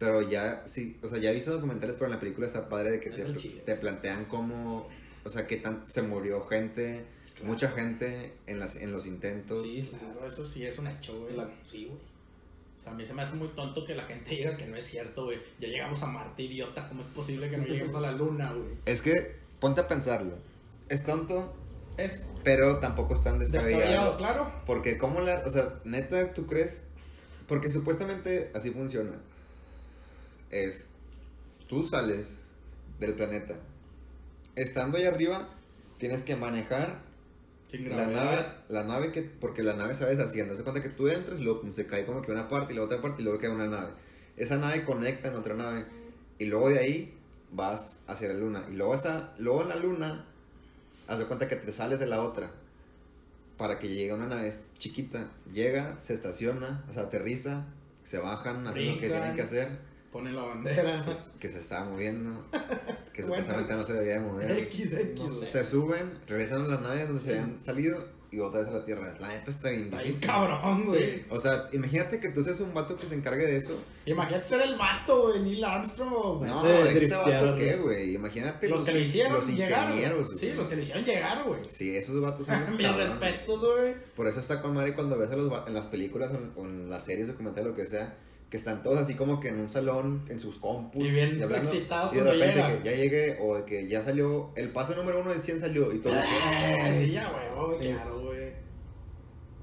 Pero 0.00 0.22
ya, 0.22 0.62
sí, 0.66 0.98
o 1.02 1.06
sea, 1.08 1.18
ya 1.18 1.30
he 1.30 1.34
visto 1.34 1.52
documentales, 1.52 1.94
pero 1.96 2.06
en 2.06 2.12
la 2.12 2.18
película 2.20 2.46
está 2.46 2.68
padre 2.68 2.90
de 2.90 3.00
que 3.00 3.10
te, 3.10 3.74
plantean 3.76 4.24
cómo, 4.24 4.88
o 5.24 5.28
sea, 5.28 5.46
que 5.46 5.58
tan, 5.58 5.86
se 5.86 6.02
murió 6.02 6.42
gente, 6.46 7.04
Claro. 7.34 7.52
mucha 7.52 7.70
gente 7.70 8.32
en, 8.46 8.58
las, 8.58 8.76
en 8.76 8.92
los 8.92 9.04
intentos. 9.06 9.62
Sí, 9.64 9.82
sí. 9.82 9.96
Claro, 9.98 10.26
eso 10.26 10.44
sí 10.44 10.64
es 10.66 10.78
un 10.78 10.86
hecho, 10.88 11.20
güey. 11.20 11.36
La- 11.36 11.50
Sí, 11.64 11.84
güey. 11.86 11.98
O 12.78 12.82
sea, 12.82 12.92
a 12.92 12.94
mí 12.94 13.04
se 13.04 13.12
me 13.14 13.20
hace 13.22 13.34
muy 13.36 13.48
tonto 13.48 13.84
que 13.84 13.94
la 13.94 14.04
gente 14.04 14.30
diga 14.36 14.56
que 14.56 14.66
no 14.66 14.76
es 14.76 14.84
cierto, 14.86 15.24
güey. 15.26 15.38
Ya 15.60 15.68
llegamos 15.68 16.02
a 16.02 16.06
Marte, 16.06 16.42
idiota. 16.44 16.88
¿Cómo 16.88 17.02
es 17.02 17.06
posible 17.08 17.48
que 17.50 17.58
no 17.58 17.64
lleguemos 17.66 17.94
a 17.94 18.00
la 18.00 18.12
luna, 18.12 18.52
güey? 18.54 18.70
Es 18.86 19.02
que, 19.02 19.36
ponte 19.58 19.82
a 19.82 19.86
pensarlo. 19.88 20.32
Es 20.88 21.04
tonto, 21.04 21.54
Es 21.98 22.26
pero 22.42 22.78
tampoco 22.78 23.12
es 23.14 23.22
tan 23.22 23.38
descabellado, 23.38 23.78
descabellado. 23.80 24.16
claro. 24.18 24.52
Porque 24.64 24.96
cómo 24.96 25.20
la, 25.20 25.42
o 25.44 25.50
sea, 25.50 25.78
neta, 25.84 26.32
¿tú 26.32 26.46
crees? 26.46 26.84
Porque 27.46 27.70
supuestamente 27.70 28.50
así 28.54 28.70
funciona. 28.70 29.12
Es, 30.50 30.88
tú 31.68 31.86
sales 31.86 32.36
del 32.98 33.14
planeta. 33.14 33.56
Estando 34.56 34.98
ahí 34.98 35.04
arriba, 35.04 35.48
tienes 35.98 36.22
que 36.22 36.36
manejar 36.36 37.02
Sin 37.68 37.88
la 37.88 38.06
nave, 38.06 38.44
la 38.68 38.84
nave 38.84 39.12
que, 39.12 39.22
porque 39.22 39.62
la 39.62 39.74
nave 39.74 39.94
se 39.94 40.04
va 40.04 40.10
deshaciendo. 40.10 40.56
Se 40.56 40.62
cuenta 40.62 40.82
que 40.82 40.88
tú 40.88 41.08
entras 41.08 41.40
luego 41.40 41.60
pum, 41.60 41.72
se 41.72 41.86
cae 41.86 42.04
como 42.04 42.22
que 42.22 42.32
una 42.32 42.48
parte 42.48 42.72
y 42.72 42.76
la 42.76 42.82
otra 42.82 43.00
parte 43.00 43.22
y 43.22 43.24
luego 43.24 43.38
queda 43.38 43.52
una 43.52 43.68
nave. 43.68 43.92
Esa 44.36 44.56
nave 44.56 44.84
conecta 44.84 45.28
en 45.28 45.36
otra 45.36 45.54
nave 45.54 45.84
y 46.38 46.46
luego 46.46 46.70
de 46.70 46.78
ahí 46.78 47.14
vas 47.52 48.00
hacia 48.06 48.28
la 48.28 48.34
luna. 48.34 48.64
Y 48.70 48.74
luego, 48.74 48.94
hasta, 48.94 49.34
luego 49.38 49.62
en 49.62 49.68
la 49.68 49.76
luna, 49.76 50.26
haz 51.06 51.18
de 51.18 51.26
cuenta 51.26 51.48
que 51.48 51.56
te 51.56 51.72
sales 51.72 52.00
de 52.00 52.06
la 52.06 52.22
otra 52.22 52.50
para 53.56 53.78
que 53.78 53.88
llegue 53.88 54.14
una 54.14 54.26
nave 54.26 54.52
chiquita. 54.78 55.30
Llega, 55.52 55.98
se 56.00 56.14
estaciona, 56.14 56.84
o 56.88 56.92
sea, 56.92 57.04
aterriza, 57.04 57.66
se 58.02 58.18
bajan, 58.18 58.66
hacen 58.66 58.94
lo 58.94 59.00
que 59.00 59.08
tienen 59.08 59.34
que 59.34 59.42
hacer. 59.42 59.89
Pone 60.12 60.32
la 60.32 60.42
bandera. 60.42 61.02
se- 61.02 61.38
que 61.38 61.48
se 61.48 61.60
estaba 61.60 61.84
moviendo, 61.90 62.44
que 63.12 63.22
Bueno. 63.22 63.42
supuestamente 63.42 63.74
no 63.74 63.82
se 63.84 63.92
debía 63.92 64.14
de 64.14 64.20
mover. 64.20 64.50
X, 64.50 64.92
X. 64.94 65.20
No 65.20 65.30
sé. 65.30 65.46
Se 65.46 65.64
suben, 65.64 66.18
regresan 66.26 66.64
a 66.64 66.68
la 66.68 66.80
nave 66.80 67.06
donde 67.06 67.20
se 67.20 67.30
habían 67.30 67.60
salido 67.60 68.20
y 68.32 68.38
otra 68.40 68.60
vez 68.60 68.68
a 68.68 68.72
la 68.72 68.84
Tierra. 68.84 69.12
La 69.20 69.28
neta 69.28 69.50
está 69.50 69.70
bien 69.70 69.90
difícil. 69.90 70.26
cabrón, 70.26 70.86
güey. 70.86 71.16
Sí. 71.18 71.24
O 71.30 71.40
sea, 71.40 71.64
imagínate 71.72 72.20
que 72.20 72.28
tú 72.30 72.42
seas 72.44 72.60
un 72.60 72.72
vato 72.74 72.96
que 72.96 73.06
se 73.06 73.14
encargue 73.16 73.44
de 73.46 73.56
eso. 73.56 73.76
Imagínate 74.06 74.44
ser 74.44 74.60
el 74.62 74.76
vato, 74.76 75.28
güey. 75.28 75.40
Neil 75.42 75.64
Armstrong. 75.64 76.44
No, 76.46 76.62
de 76.64 77.04
ese 77.06 77.14
vato 77.16 77.54
qué, 77.56 77.76
güey. 77.76 78.14
Imagínate 78.14 78.68
Los 78.68 78.82
que 78.82 78.92
le 78.92 79.00
hicieron 79.02 79.32
los 79.34 79.46
llegar. 79.48 79.92
Sí, 80.38 80.52
los 80.52 80.68
que 80.68 80.76
le 80.76 80.82
hicieron 80.82 81.04
llegar, 81.04 81.44
güey. 81.44 81.68
Sí, 81.68 81.96
esos 81.96 82.20
vatos 82.20 82.46
son 82.46 82.60
los 82.60 82.70
Mis 82.70 82.92
respetos, 82.96 83.60
güey. 83.60 83.94
Por 84.16 84.26
eso 84.28 84.38
está 84.40 84.60
con 84.62 84.74
madre 84.74 84.94
cuando 84.94 85.16
ves 85.18 85.30
a 85.30 85.36
los 85.36 85.68
en 85.68 85.74
las 85.74 85.86
películas 85.86 86.30
o 86.32 86.34
en, 86.36 86.52
o 86.56 86.64
en 86.66 86.88
las 86.90 87.04
series 87.04 87.26
documentales, 87.28 87.68
lo 87.70 87.74
que 87.76 87.84
sea, 87.86 88.16
que 88.50 88.56
están 88.56 88.82
todos 88.82 88.98
así 88.98 89.14
como 89.14 89.38
que 89.38 89.48
en 89.48 89.60
un 89.60 89.68
salón, 89.68 90.24
en 90.28 90.40
sus 90.40 90.58
compus. 90.58 91.04
Y 91.06 91.10
bien 91.10 91.40
excitados 91.40 92.12
y 92.12 92.16
de 92.16 92.24
repente 92.24 92.56
llega. 92.56 92.82
que 92.82 92.84
ya 92.90 92.96
llegue 92.96 93.38
o 93.40 93.56
de 93.56 93.64
que 93.64 93.88
ya 93.88 94.02
salió, 94.02 94.50
el 94.56 94.70
paso 94.72 94.96
número 94.96 95.20
uno 95.20 95.30
de 95.30 95.38
100 95.38 95.60
salió 95.60 95.92
y 95.92 96.00
todo. 96.00 96.12
Eh, 96.14 96.90
sí, 96.90 97.10
ya, 97.12 97.30
güey, 97.30 97.80
Sí, 97.80 97.88
claro, 97.92 98.20
güey. 98.22 98.52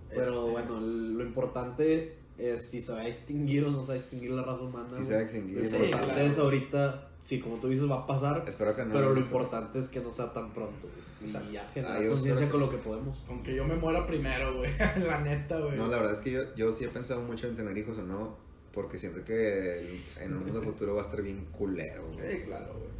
Pero 0.09 0.21
Este, 0.47 0.51
bueno, 0.51 0.79
lo 0.79 1.23
importante 1.23 2.15
es 2.37 2.69
si 2.69 2.81
se 2.81 2.91
va 2.93 2.99
a 3.01 3.07
extinguir 3.07 3.65
o 3.65 3.71
no 3.71 3.81
se 3.81 3.87
va 3.89 3.93
a 3.95 3.97
extinguir 3.97 4.31
la 4.31 4.43
raza 4.43 4.61
humana. 4.61 4.87
Sí 4.91 4.95
güey. 4.95 5.05
se 5.05 5.13
va 5.13 5.19
a 5.19 5.23
extinguir. 5.23 5.57
Lo 5.57 5.63
Sí, 5.65 5.75
importante 5.75 6.13
claro. 6.13 6.21
es 6.29 6.39
ahorita, 6.39 7.09
sí, 7.23 7.39
como 7.41 7.57
tú 7.57 7.67
dices, 7.67 7.89
va 7.89 7.95
a 8.03 8.07
pasar. 8.07 8.45
Espero 8.47 8.73
que 8.73 8.85
no. 8.85 8.93
pero 8.93 9.13
lo 9.13 9.19
importante 9.19 9.79
es 9.79 9.89
que 9.89 9.99
no 9.99 10.11
sea 10.13 10.31
tan 10.31 10.53
pronto. 10.53 10.87
güey. 10.87 11.07
Y 11.49 11.51
ya 11.53 11.67
generar 11.73 12.07
conciencia 12.07 12.47
con 12.49 12.59
lo 12.61 12.69
que 12.69 12.77
podemos. 12.77 13.21
Aunque 13.27 13.53
yo 13.53 13.65
me 13.65 13.75
muera 13.75 14.05
primero, 14.07 14.55
güey. 14.59 14.71
la 15.05 15.19
neta, 15.19 15.59
güey. 15.59 15.75
No, 15.75 15.87
la 15.87 15.97
verdad 15.97 16.13
es 16.13 16.21
que 16.21 16.31
yo, 16.31 16.55
yo 16.55 16.71
sí 16.71 16.85
he 16.85 16.87
pensado 16.89 17.21
mucho 17.21 17.47
en 17.47 17.55
tener 17.55 17.75
hijos 17.77 17.97
o 17.97 18.03
no, 18.03 18.37
porque 18.77 18.99
siento 18.99 19.25
que 19.25 19.79
el- 19.79 20.03
en 20.21 20.33
un 20.37 20.43
mundo 20.43 20.61
futuro 20.61 20.93
va 20.93 21.01
a 21.01 21.03
estar 21.03 21.19
bien 21.23 21.45
culero. 21.51 22.05
güey. 22.13 22.31
Sí, 22.31 22.41
claro, 22.45 22.75
güey. 22.77 22.91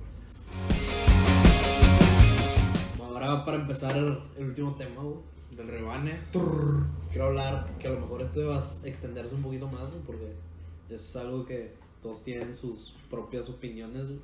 Ahora, 3.00 3.46
para 3.46 3.58
empezar 3.58 3.96
el, 3.96 4.18
último 4.40 4.76
tema, 4.76 5.04
güey, 5.04 5.18
Del 5.56 5.68
rebane. 5.68 6.20
quiero 7.12 7.28
hablar 7.28 7.78
que 7.78 7.88
a 7.90 7.92
lo 7.92 8.00
mejor 8.00 8.24
este 8.24 8.44
va 8.44 8.58
a 8.58 8.88
extenderse 8.88 9.36
un 9.36 9.44
poquito 9.44 9.68
más, 9.68 9.88
güey, 9.92 10.02
porque 10.04 10.32
es 10.90 11.16
algo 11.16 11.46
que 11.46 11.74
todos 12.02 12.24
tienen 12.24 12.56
sus 12.56 12.96
propias 13.12 13.48
opiniones, 13.48 14.08
güey. 14.08 14.20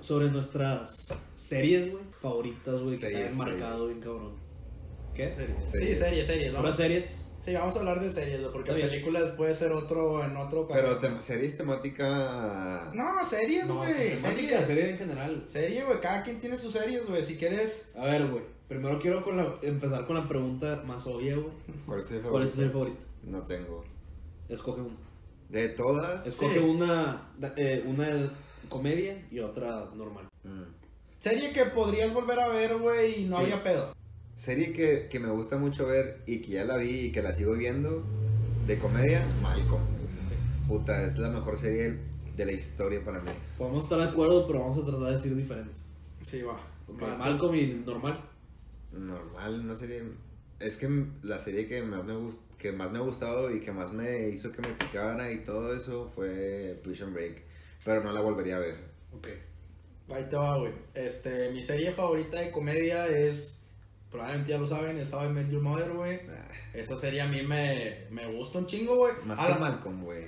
Sobre 0.00 0.30
nuestras 0.30 0.90
series, 1.36 1.90
güey, 1.90 2.04
favoritas, 2.20 2.80
güey, 2.82 2.96
que 2.98 3.06
te 3.08 3.16
hayan 3.16 3.36
marcado 3.38 3.86
series. 3.86 3.88
bien 3.88 4.00
cabrón. 4.00 4.32
¿Qué? 5.14 5.30
Series. 5.30 5.64
Sí, 5.64 5.70
Series. 5.70 5.98
series, 6.00 6.26
series. 6.26 6.48
¿Puras 6.50 6.62
Vamos, 6.64 6.76
series? 6.76 7.25
Sí, 7.40 7.52
vamos 7.54 7.74
a 7.76 7.78
hablar 7.78 8.00
de 8.00 8.10
series, 8.10 8.40
güey, 8.40 8.52
porque 8.52 8.72
películas 8.72 9.30
puede 9.32 9.54
ser 9.54 9.72
otro 9.72 10.24
en 10.24 10.36
otro 10.36 10.62
ocasión. 10.62 10.98
Pero 11.00 11.00
tem- 11.16 11.20
series 11.20 11.56
temática. 11.56 12.90
No, 12.94 13.24
series, 13.24 13.68
No, 13.68 13.76
güey. 13.78 13.92
series. 13.92 14.20
serie 14.20 14.90
en 14.90 14.98
general. 14.98 15.42
Serie, 15.46 15.84
güey. 15.84 16.00
Cada 16.00 16.22
quien 16.24 16.38
tiene 16.38 16.58
sus 16.58 16.72
series, 16.72 17.06
güey. 17.06 17.22
Si 17.22 17.36
quieres. 17.36 17.90
A 17.96 18.04
ver, 18.04 18.26
güey, 18.26 18.42
primero 18.68 19.00
quiero 19.00 19.22
con 19.22 19.36
la- 19.36 19.54
empezar 19.62 20.06
con 20.06 20.16
la 20.16 20.28
pregunta 20.28 20.82
más 20.86 21.06
obvia, 21.06 21.36
güey. 21.36 21.52
¿Cuál 21.86 22.00
es 22.00 22.06
tu 22.08 22.20
¿Cuál 22.22 22.42
es 22.44 22.50
tu 22.50 22.56
serie 22.56 22.70
favorita? 22.70 22.98
favorita? 22.98 23.06
No 23.38 23.42
tengo. 23.44 23.84
Escoge 24.48 24.80
una. 24.80 24.96
De 25.48 25.68
todas. 25.70 26.26
Escoge 26.26 26.54
Sí. 26.58 26.64
una, 26.64 27.30
eh, 27.56 27.84
una 27.86 28.06
comedia 28.68 29.24
y 29.30 29.38
otra 29.40 29.84
normal. 29.94 30.26
Mm. 30.42 30.62
Serie 31.18 31.52
que 31.52 31.64
podrías 31.66 32.12
volver 32.12 32.38
a 32.40 32.48
ver, 32.48 32.76
güey, 32.76 33.22
y 33.22 33.24
no 33.26 33.36
Sí. 33.36 33.42
habría 33.42 33.62
pedo. 33.62 33.94
Serie 34.36 34.72
que, 34.72 35.08
que 35.10 35.18
me 35.18 35.30
gusta 35.30 35.56
mucho 35.56 35.86
ver 35.86 36.22
y 36.26 36.40
que 36.42 36.52
ya 36.52 36.64
la 36.64 36.76
vi 36.76 37.06
y 37.06 37.12
que 37.12 37.22
la 37.22 37.34
sigo 37.34 37.54
viendo. 37.54 38.04
De 38.66 38.78
comedia, 38.78 39.26
Malcolm. 39.42 39.82
Puta, 40.68 41.04
es 41.04 41.18
la 41.18 41.30
mejor 41.30 41.56
serie 41.56 41.98
de 42.36 42.44
la 42.44 42.52
historia 42.52 43.02
para 43.04 43.20
mí. 43.20 43.30
Podemos 43.56 43.84
estar 43.84 43.98
de 43.98 44.04
acuerdo, 44.04 44.46
pero 44.46 44.60
vamos 44.60 44.78
a 44.78 44.84
tratar 44.84 45.08
de 45.08 45.12
decir 45.16 45.34
diferentes. 45.36 45.80
Sí, 46.20 46.42
va. 46.42 46.60
Ok, 46.88 47.02
Va, 47.02 47.16
Malcolm 47.16 47.54
y 47.54 47.66
normal. 47.86 48.20
Normal, 48.92 49.60
una 49.60 49.76
serie. 49.76 50.02
Es 50.60 50.76
que 50.76 50.88
la 51.22 51.38
serie 51.38 51.66
que 51.66 51.82
más 51.82 52.04
me 52.04 52.14
gust- 52.14 52.40
que 52.58 52.72
más 52.72 52.90
me 52.90 52.98
ha 52.98 53.02
gustado 53.02 53.54
y 53.54 53.60
que 53.60 53.72
más 53.72 53.92
me 53.92 54.28
hizo 54.28 54.50
que 54.52 54.62
me 54.62 54.68
picara 54.74 55.30
y 55.32 55.44
todo 55.44 55.74
eso 55.76 56.08
fue 56.14 56.78
Prison 56.82 57.12
Break. 57.12 57.42
Pero 57.84 58.02
no 58.02 58.12
la 58.12 58.20
volvería 58.20 58.56
a 58.56 58.60
ver. 58.60 58.76
Ok. 59.12 59.28
Ahí 60.08 60.24
te 60.28 60.36
va, 60.36 60.58
güey. 60.58 60.72
Este, 60.94 61.50
mi 61.52 61.62
serie 61.62 61.92
favorita 61.92 62.40
de 62.40 62.50
comedia 62.50 63.06
es, 63.06 63.55
probablemente 64.10 64.50
ya 64.50 64.58
lo 64.58 64.66
saben, 64.66 64.98
es 64.98 65.12
How 65.12 65.26
I 65.26 65.28
Met 65.32 65.50
Your 65.50 65.62
Mother, 65.62 65.92
güey. 65.92 66.20
Ah, 66.28 66.48
Esa 66.74 66.96
serie 66.98 67.20
a 67.22 67.26
mí 67.26 67.42
me, 67.42 68.04
me 68.10 68.26
gusta 68.26 68.58
un 68.58 68.66
chingo, 68.66 68.96
güey. 68.96 69.14
Más 69.24 69.40
A 69.40 69.46
que 69.46 69.52
la- 69.52 69.58
Malcolm, 69.58 70.02
güey. 70.04 70.24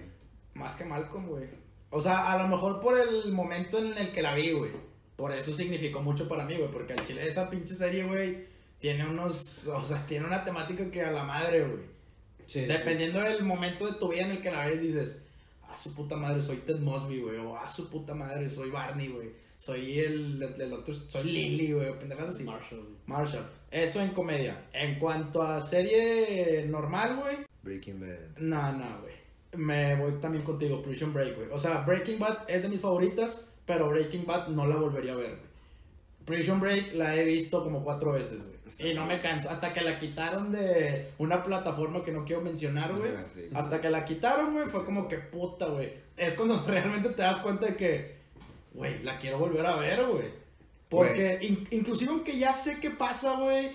Más 0.55 0.75
que 0.75 0.85
Malcolm, 0.85 1.27
güey. 1.29 1.49
O 1.91 2.01
sea, 2.01 2.33
a 2.33 2.43
lo 2.43 2.49
mejor 2.49 2.81
por 2.81 2.99
el 2.99 3.33
momento 3.33 3.79
en 3.79 3.97
el 3.97 4.13
que 4.13 4.23
la 4.23 4.35
vi, 4.35 4.53
güey. 4.53 4.73
Por 5.17 5.33
eso 5.33 5.53
significó 5.53 6.01
mucho 6.03 6.29
para 6.29 6.45
mí, 6.45 6.55
güey. 6.57 6.71
Porque 6.71 6.93
al 6.93 7.03
chile 7.05 7.27
esa 7.27 7.49
pinche 7.51 7.75
serie, 7.75 8.05
güey, 8.05 8.47
tiene 8.79 9.07
unos. 9.09 9.67
O 9.67 9.85
sea, 9.85 10.07
tiene 10.07 10.27
una 10.27 10.45
temática 10.45 10.91
que 10.91 11.03
a 11.03 11.11
la 11.11 11.25
madre, 11.25 11.67
güey. 11.67 11.83
Sí, 12.47 12.61
Dependiendo 12.67 13.21
del 13.21 13.43
momento 13.45 13.87
de 13.87 13.95
tu 13.99 14.09
vida 14.11 14.23
en 14.25 14.31
el 14.33 14.41
que 14.43 14.51
la 14.51 14.65
ves, 14.67 14.81
dices, 14.81 15.23
a 15.69 15.77
su 15.77 15.95
puta 15.95 16.17
madre, 16.17 16.41
soy 16.41 16.59
Ted 16.59 16.79
Mosby, 16.79 17.21
güey. 17.21 17.37
O 17.39 17.57
a 17.59 17.69
su 17.69 17.91
puta 17.91 18.15
madre, 18.15 18.49
soy 18.49 18.71
Barney, 18.71 19.09
güey. 19.09 19.31
Soy 19.59 19.99
el, 19.99 20.41
el, 20.43 20.61
el 20.63 20.73
otro, 20.73 20.95
soy 20.95 21.25
Lily, 21.25 21.73
güey. 21.73 21.89
o 21.89 21.99
Pendejadas 21.99 22.35
así. 22.37 22.45
Marshall. 22.45 22.97
Marshall. 23.07 23.47
Eso 23.71 24.01
en 24.01 24.11
comedia. 24.11 24.67
En 24.73 24.99
cuanto 24.99 25.43
a 25.43 25.61
serie 25.61 26.65
normal, 26.69 27.17
güey. 27.17 27.37
Breaking 27.63 28.01
Bad. 28.01 28.39
No, 28.39 28.73
no, 28.73 29.01
güey. 29.03 29.15
Me 29.57 29.97
voy 29.97 30.13
también 30.21 30.45
contigo, 30.45 30.81
Prison 30.83 31.13
Break, 31.13 31.37
güey. 31.37 31.49
O 31.51 31.59
sea, 31.59 31.79
Breaking 31.81 32.19
Bad 32.19 32.49
es 32.49 32.63
de 32.63 32.69
mis 32.69 32.81
favoritas, 32.81 33.49
pero 33.67 33.89
Breaking 33.89 34.25
Bad 34.27 34.49
no 34.49 34.67
la 34.67 34.77
volvería 34.77 35.13
a 35.13 35.17
ver, 35.17 35.31
güey. 35.31 35.49
Prison 36.25 36.61
Break 36.61 36.95
la 36.95 37.17
he 37.17 37.25
visto 37.25 37.65
como 37.65 37.83
cuatro 37.83 38.13
veces, 38.13 38.47
güey. 38.47 38.59
Está 38.67 38.87
Y 38.87 38.95
no 38.95 39.07
bien. 39.07 39.17
me 39.17 39.23
canso. 39.23 39.51
Hasta 39.51 39.73
que 39.73 39.81
la 39.81 39.99
quitaron 39.99 40.53
de 40.53 41.11
una 41.19 41.43
plataforma 41.43 42.05
que 42.05 42.13
no 42.13 42.25
quiero 42.25 42.43
mencionar, 42.43 42.95
güey. 42.95 43.11
Ah, 43.17 43.25
sí. 43.27 43.49
Hasta 43.55 43.81
que 43.81 43.89
la 43.91 44.05
quitaron, 44.05 44.53
güey, 44.53 44.67
fue 44.67 44.85
como 44.85 45.09
que 45.09 45.17
puta, 45.17 45.67
güey. 45.67 45.91
Es 46.17 46.35
cuando 46.35 46.63
realmente 46.67 47.09
te 47.11 47.23
das 47.23 47.41
cuenta 47.41 47.67
de 47.69 47.77
que, 47.77 48.18
güey, 48.79 49.03
la 49.03 49.19
quiero 49.19 49.39
volver 49.39 49.67
a 49.67 49.77
ver, 49.77 50.07
güey. 50.07 50.49
Porque 50.89 51.39
in- 51.43 51.69
inclusive 51.71 52.11
aunque 52.11 52.39
ya 52.39 52.53
sé 52.55 52.79
qué 52.81 52.91
pasa, 52.91 53.35
güey, 53.39 53.73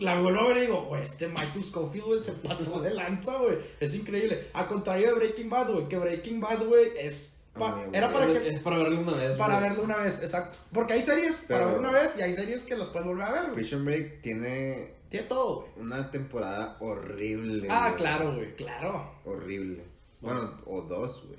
la 0.00 0.20
vuelvo 0.20 0.40
a 0.40 0.48
ver 0.48 0.56
y 0.56 0.60
digo, 0.62 0.86
güey, 0.86 1.04
este 1.04 1.28
Michael 1.28 1.62
Scofield, 1.62 2.06
güey, 2.06 2.20
se 2.20 2.32
pasó 2.32 2.80
de 2.80 2.90
lanza, 2.90 3.36
güey. 3.38 3.58
Es 3.78 3.94
increíble. 3.94 4.48
A 4.54 4.66
contrario 4.66 5.08
de 5.10 5.14
Breaking 5.14 5.48
Bad, 5.48 5.70
güey, 5.72 5.88
que 5.88 5.96
Breaking 5.98 6.40
Bad, 6.40 6.66
güey, 6.66 6.88
es... 6.98 7.42
pa- 7.54 7.84
era 7.92 8.12
para 8.12 8.26
que... 8.26 8.48
Es 8.48 8.58
para 8.60 8.78
verlo 8.78 9.00
una 9.02 9.12
vez. 9.14 9.36
Para 9.38 9.58
güey. 9.58 9.68
verlo 9.68 9.84
una 9.84 9.98
vez, 9.98 10.18
exacto. 10.20 10.58
Porque 10.72 10.94
hay 10.94 11.02
series 11.02 11.44
para 11.48 11.66
ver 11.66 11.78
una 11.78 11.92
vez 11.92 12.16
y 12.18 12.22
hay 12.22 12.32
series 12.34 12.64
que 12.64 12.76
las 12.76 12.88
puedes 12.88 13.06
volver 13.06 13.26
a 13.26 13.30
ver, 13.30 13.42
güey. 13.44 13.54
Prison 13.54 13.84
Break 13.84 14.20
tiene 14.22 14.94
Tiene 15.10 15.28
todo, 15.28 15.60
güey. 15.60 15.72
una 15.86 16.10
temporada 16.10 16.76
horrible. 16.80 17.68
Ah, 17.70 17.90
güey. 17.90 18.00
claro, 18.00 18.34
güey, 18.34 18.56
claro. 18.56 19.12
Horrible. 19.24 19.84
Bueno, 20.20 20.56
o 20.66 20.80
dos, 20.82 21.22
güey. 21.24 21.38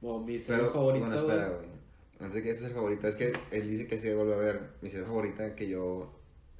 Bueno, 0.00 0.18
mi 0.26 0.38
serie 0.40 0.62
Pero, 0.62 0.72
favorita. 0.72 1.06
bueno, 1.06 1.20
espera, 1.20 1.48
güey. 1.50 1.75
Antes 2.18 2.34
de 2.34 2.42
que 2.42 2.50
eso 2.50 2.60
sea 2.60 2.70
favorita, 2.70 3.08
es 3.08 3.16
que 3.16 3.32
él 3.50 3.70
dice 3.70 3.86
que 3.86 3.98
sí 3.98 4.10
vuelve 4.10 4.34
a 4.34 4.38
ver. 4.38 4.60
Mi 4.80 4.88
serie 4.88 5.06
favorita 5.06 5.54
que 5.54 5.68
yo 5.68 6.12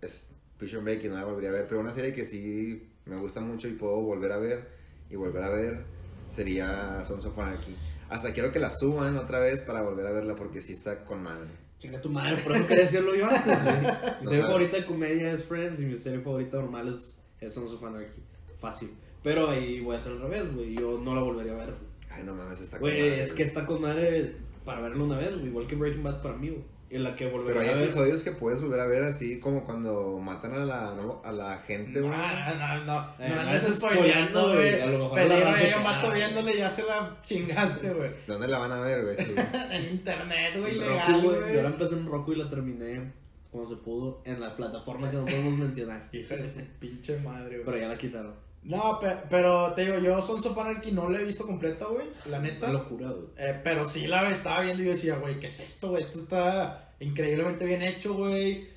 es 0.03 0.31
Prison 0.59 0.85
Break 0.85 1.05
y 1.05 1.09
no 1.09 1.15
la 1.15 1.25
volvería 1.25 1.51
a 1.51 1.53
ver. 1.53 1.67
Pero 1.67 1.81
una 1.81 1.93
serie 1.93 2.13
que 2.13 2.25
sí 2.25 2.91
me 3.07 3.17
gusta 3.17 3.41
mucho 3.41 3.69
y 3.69 3.73
puedo 3.73 4.01
volver 4.03 4.33
a 4.33 4.39
ver 4.39 4.69
y 5.11 5.17
volver 5.17 5.43
a 5.43 5.49
ver 5.51 5.85
sería 6.29 7.03
Sons 7.07 7.25
of 7.25 7.39
Anarchy. 7.39 7.77
Hasta 8.09 8.33
quiero 8.33 8.53
que 8.53 8.61
la 8.61 8.71
suban 8.71 9.17
otra 9.17 9.39
vez 9.39 9.63
para 9.63 9.83
volver 9.83 10.07
a 10.07 10.13
verla 10.13 10.35
porque 10.35 10.61
sí 10.61 10.73
está 10.73 11.05
con 11.05 11.23
madre. 11.23 11.49
Chinga 11.79 12.01
tu 12.01 12.09
madre, 12.09 12.37
por 12.43 12.57
eso 12.57 12.67
quería 12.67 12.85
decirlo 12.85 13.15
yo 13.15 13.29
antes, 13.29 13.65
güey. 13.65 13.77
Mi 14.21 14.25
No 14.25 14.31
serie 14.31 14.43
favorita 14.43 14.77
de 14.77 14.87
comedia 14.87 15.33
es 15.33 15.45
Friends 15.45 15.81
y 15.81 15.85
mi 15.85 15.99
serie 15.99 16.21
favorita 16.21 16.59
normal 16.59 16.95
es, 16.95 17.23
es 17.41 17.53
Sons 17.53 17.73
of 17.73 17.85
Anarchy. 17.85 18.23
Fácil. 18.59 18.95
Pero 19.23 19.51
ahí 19.51 19.81
voy 19.81 19.97
a 19.97 19.99
hacer 19.99 20.13
al 20.13 20.21
revés, 20.21 20.55
güey. 20.55 20.75
Yo 20.75 20.99
no 20.99 21.15
la 21.15 21.21
volvería 21.21 21.53
a 21.53 21.67
ver. 21.67 21.75
Ay, 22.11 22.23
no 22.25 22.35
mames, 22.35 22.61
está 22.61 22.79
con 22.79 22.89
Güey, 22.89 23.21
es 23.21 23.33
que 23.33 23.43
está 23.43 23.67
con 23.67 23.83
madre 23.83 24.37
para 24.67 24.83
verla 24.83 25.03
una 25.05 25.17
vez, 25.17 25.33
güey. 25.35 25.47
Igual 25.47 25.67
que 25.67 25.77
Breaking 25.77 26.03
Bad 26.03 26.21
para 26.21 26.37
mí, 26.37 26.51
güey. 26.51 26.77
En 26.89 27.03
la 27.03 27.17
que 27.17 27.25
Pero 27.27 27.39
volvería 27.43 27.63
hay 27.63 27.75
ver. 27.75 27.83
episodios 27.85 28.23
que 28.23 28.31
puedes 28.31 28.63
volver 28.63 28.79
a 28.79 28.87
ver 28.87 29.03
así 29.03 29.41
como 29.41 29.65
cuando 29.65 30.21
matan 30.21 30.55
a 30.55 30.65
la, 30.65 30.95
¿no? 30.95 31.21
a 31.25 31.33
la 31.33 31.59
gente, 31.59 32.01
No, 32.01 32.07
güey. 32.07 32.19
no, 32.19 32.55
no, 32.55 32.85
no, 32.85 33.15
Eh, 33.19 33.29
no 33.29 33.35
no 33.35 33.41
andes 33.41 33.69
es 33.69 33.75
spoileando, 33.77 34.53
güey. 34.53 34.81
A 34.81 34.87
lo 34.87 34.99
mejor 34.99 35.19
la 35.25 35.55
de 35.55 35.71
yo 35.73 35.81
mato 35.81 36.09
ah. 36.11 36.15
viéndole 36.15 36.57
ya 36.57 36.71
se 36.71 36.83
la 36.85 37.17
chingaste, 37.25 37.93
güey. 37.93 38.11
¿Dónde 38.29 38.47
la 38.47 38.59
van 38.61 38.71
a 38.73 38.81
ver, 38.83 39.03
güey? 39.03 39.17
Sí. 39.17 39.35
En 39.71 39.85
internet, 39.87 40.55
güey, 40.61 40.77
ilegal, 40.77 41.23
güey. 41.23 41.55
Yo 41.55 41.63
la 41.63 41.69
empecé 41.71 41.95
en 41.95 42.07
Roku 42.07 42.33
y 42.33 42.37
la 42.37 42.49
terminé 42.49 43.13
cuando 43.57 43.75
se 43.77 43.83
pudo 43.83 44.23
en 44.25 44.41
la 44.41 44.55
plataforma 44.57 45.11
que 45.11 45.17
no 45.17 45.25
podemos 45.25 45.59
mencionar. 45.59 46.09
Hija 46.13 46.37
de 46.37 46.49
su 46.49 46.61
pinche 46.79 47.19
madre, 47.21 47.59
Pero 47.59 47.65
güey. 47.73 47.81
ya 47.81 47.89
la 47.89 47.99
quitaron. 47.99 48.35
No, 48.63 48.99
pe- 49.01 49.17
pero 49.31 49.73
te 49.75 49.85
digo, 49.85 49.99
yo 49.99 50.21
Sons 50.21 50.45
of 50.47 50.59
Anarchy 50.59 50.91
no 50.93 51.09
la 51.09 51.21
he 51.21 51.25
visto 51.25 51.47
completa, 51.47 51.87
güey. 51.87 52.07
La 52.27 52.41
neta. 52.41 52.69
Una 52.71 52.81
locura, 52.81 53.07
güey. 53.11 53.27
Eh, 53.39 53.61
pero 53.63 53.85
sí 53.85 54.07
la 54.09 54.29
estaba 54.31 54.61
viendo 54.63 54.83
y 54.83 54.87
yo 54.87 54.93
decía, 54.93 55.17
güey, 55.19 55.39
¿qué 55.39 55.47
es 55.47 55.61
esto, 55.61 55.91
güey? 55.91 56.03
Esto 56.03 56.19
está 56.19 56.95
increíblemente 56.99 57.65
bien 57.65 57.83
hecho, 57.83 58.15
güey. 58.15 58.69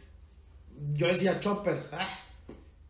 Yo 0.93 1.07
decía, 1.07 1.39
Choppers. 1.39 1.89
Ah, 1.91 2.07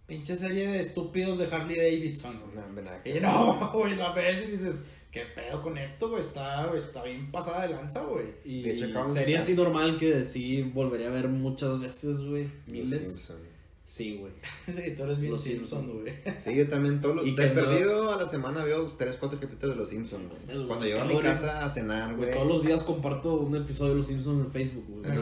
pinche 0.08 0.36
serie 0.38 0.68
de 0.68 0.82
estúpidos 0.82 1.38
de 1.40 1.46
Harley 1.46 1.78
Davidson, 1.78 2.42
güey. 2.42 3.20
No, 3.22 3.72
güey, 3.74 3.96
la 3.96 4.12
ves 4.12 4.44
y 4.48 4.52
dices, 4.52 4.86
¿qué 5.12 5.22
pedo 5.36 5.62
con 5.62 5.78
esto, 5.78 6.10
güey? 6.10 6.22
Está, 6.22 6.72
está 6.76 7.04
bien 7.04 7.32
pasada 7.32 7.68
de 7.68 7.74
lanza, 7.74 8.04
güey. 8.04 8.28
Y 8.46 8.64
sería 9.14 9.40
así 9.40 9.54
normal 9.54 9.98
que 9.98 10.26
sí 10.26 10.64
volvería 10.64 11.08
a 11.08 11.12
ver 11.12 11.28
muchas 11.28 11.80
veces, 11.80 12.22
güey. 12.22 12.44
Los 12.46 12.68
Miles. 12.68 13.32
Sí, 13.84 14.18
güey. 14.18 14.32
Sí, 14.68 14.94
tú 14.96 15.04
eres 15.04 15.20
bien 15.20 15.32
Los 15.32 15.42
Simpson, 15.42 15.90
güey. 16.02 16.14
Sí, 16.40 16.56
yo 16.56 16.70
también 16.70 17.02
todos 17.02 17.16
los... 17.16 17.26
Y 17.26 17.32
De 17.32 17.48
no- 17.50 17.56
perdido 17.56 18.14
a 18.14 18.18
la 18.18 18.26
semana 18.30 18.64
veo 18.64 18.92
3, 18.96 19.18
4 19.20 19.40
capítulos 19.40 19.76
de 19.76 19.80
Los 19.82 19.90
Simpsons, 19.90 20.30
Güey. 20.46 20.68
Cuando 20.68 20.86
llego 20.86 21.02
a 21.02 21.06
mi 21.06 21.18
casa 21.18 21.66
a 21.66 21.70
cenar, 21.70 22.16
güey. 22.16 22.32
Todos 22.32 22.48
los 22.48 22.64
días 22.64 22.84
comparto 22.84 23.34
un 23.34 23.56
episodio 23.56 23.94
de 23.94 23.98
Los 23.98 24.06
Simpsons 24.06 24.46
en 24.46 24.52
Facebook, 24.52 24.86
güey. 24.88 25.16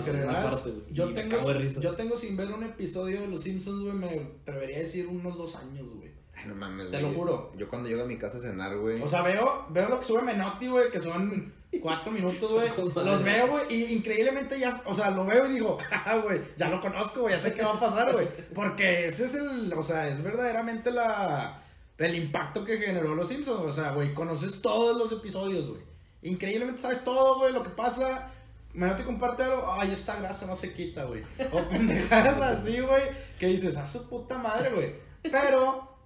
Yo, 0.92 1.14
tengo, 1.14 1.38
yo 1.80 1.94
tengo 1.96 2.18
sin 2.18 2.36
ver 2.36 2.52
un 2.52 2.64
episodio 2.64 3.22
de 3.22 3.28
Los 3.28 3.42
Simpsons, 3.44 3.84
güey, 3.84 3.94
me 3.94 4.08
atrevería 4.42 4.76
a 4.76 4.80
decir 4.80 5.08
unos 5.08 5.38
dos 5.38 5.56
años, 5.56 5.88
güey. 5.94 6.12
Ay, 6.38 6.46
no 6.48 6.56
mames, 6.56 6.92
Te 6.92 7.00
güey. 7.00 7.12
lo 7.12 7.18
juro. 7.18 7.52
Yo 7.58 7.68
cuando 7.68 7.90
llego 7.90 8.04
a 8.04 8.06
mi 8.06 8.18
casa 8.18 8.38
a 8.38 8.42
cenar, 8.42 8.78
güey. 8.78 9.02
O 9.02 9.08
sea, 9.08 9.24
veo, 9.24 9.66
veo 9.70 9.90
lo 9.90 10.00
que 10.00 10.06
sube 10.06 10.22
Menotti, 10.22 10.68
güey, 10.68 10.92
que 10.92 11.00
son 11.00 11.52
cuatro 11.82 12.12
minutos, 12.12 12.52
güey. 12.52 12.70
Los 13.06 13.24
veo, 13.24 13.48
güey, 13.48 13.64
y 13.70 13.94
increíblemente 13.94 14.60
ya, 14.60 14.82
o 14.86 14.94
sea, 14.94 15.10
lo 15.10 15.26
veo 15.26 15.48
y 15.48 15.54
digo, 15.54 15.78
ah, 15.92 16.18
güey, 16.24 16.42
ya 16.58 16.70
lo 16.70 16.80
conozco, 16.80 17.22
güey, 17.22 17.34
ya 17.34 17.40
sé 17.40 17.54
qué 17.54 17.64
va 17.64 17.74
a 17.74 17.80
pasar, 17.80 18.14
güey. 18.14 18.28
Porque 18.54 19.08
ese 19.08 19.26
es 19.26 19.34
el, 19.34 19.74
o 19.74 19.82
sea, 19.84 20.08
es 20.08 20.22
verdaderamente 20.22 20.92
la, 20.92 21.62
el 21.98 22.16
impacto 22.16 22.64
que 22.64 22.78
generó 22.78 23.16
Los 23.16 23.30
Simpsons, 23.30 23.62
o 23.62 23.74
sea, 23.74 23.92
güey, 23.92 24.14
conoces 24.14 24.62
todos 24.62 24.98
los 24.98 25.12
episodios, 25.12 25.68
güey. 25.68 25.82
Increíblemente 26.22 26.82
sabes 26.82 27.04
todo, 27.04 27.40
güey, 27.40 27.54
lo 27.54 27.64
que 27.64 27.70
pasa. 27.70 28.32
Menotti 28.74 29.04
comparte 29.04 29.44
algo, 29.44 29.72
ay, 29.72 29.92
esta 29.92 30.20
grasa 30.20 30.46
no 30.46 30.56
se 30.56 30.74
quita, 30.74 31.06
güey. 31.06 31.24
O 31.52 31.64
pendejadas 31.70 32.40
así, 32.42 32.80
güey, 32.80 33.04
que 33.40 33.48
dices, 33.48 33.76
a 33.78 33.86
su 33.86 34.08
puta 34.08 34.38
madre, 34.38 34.70
güey. 34.70 34.96
Pero, 35.24 35.97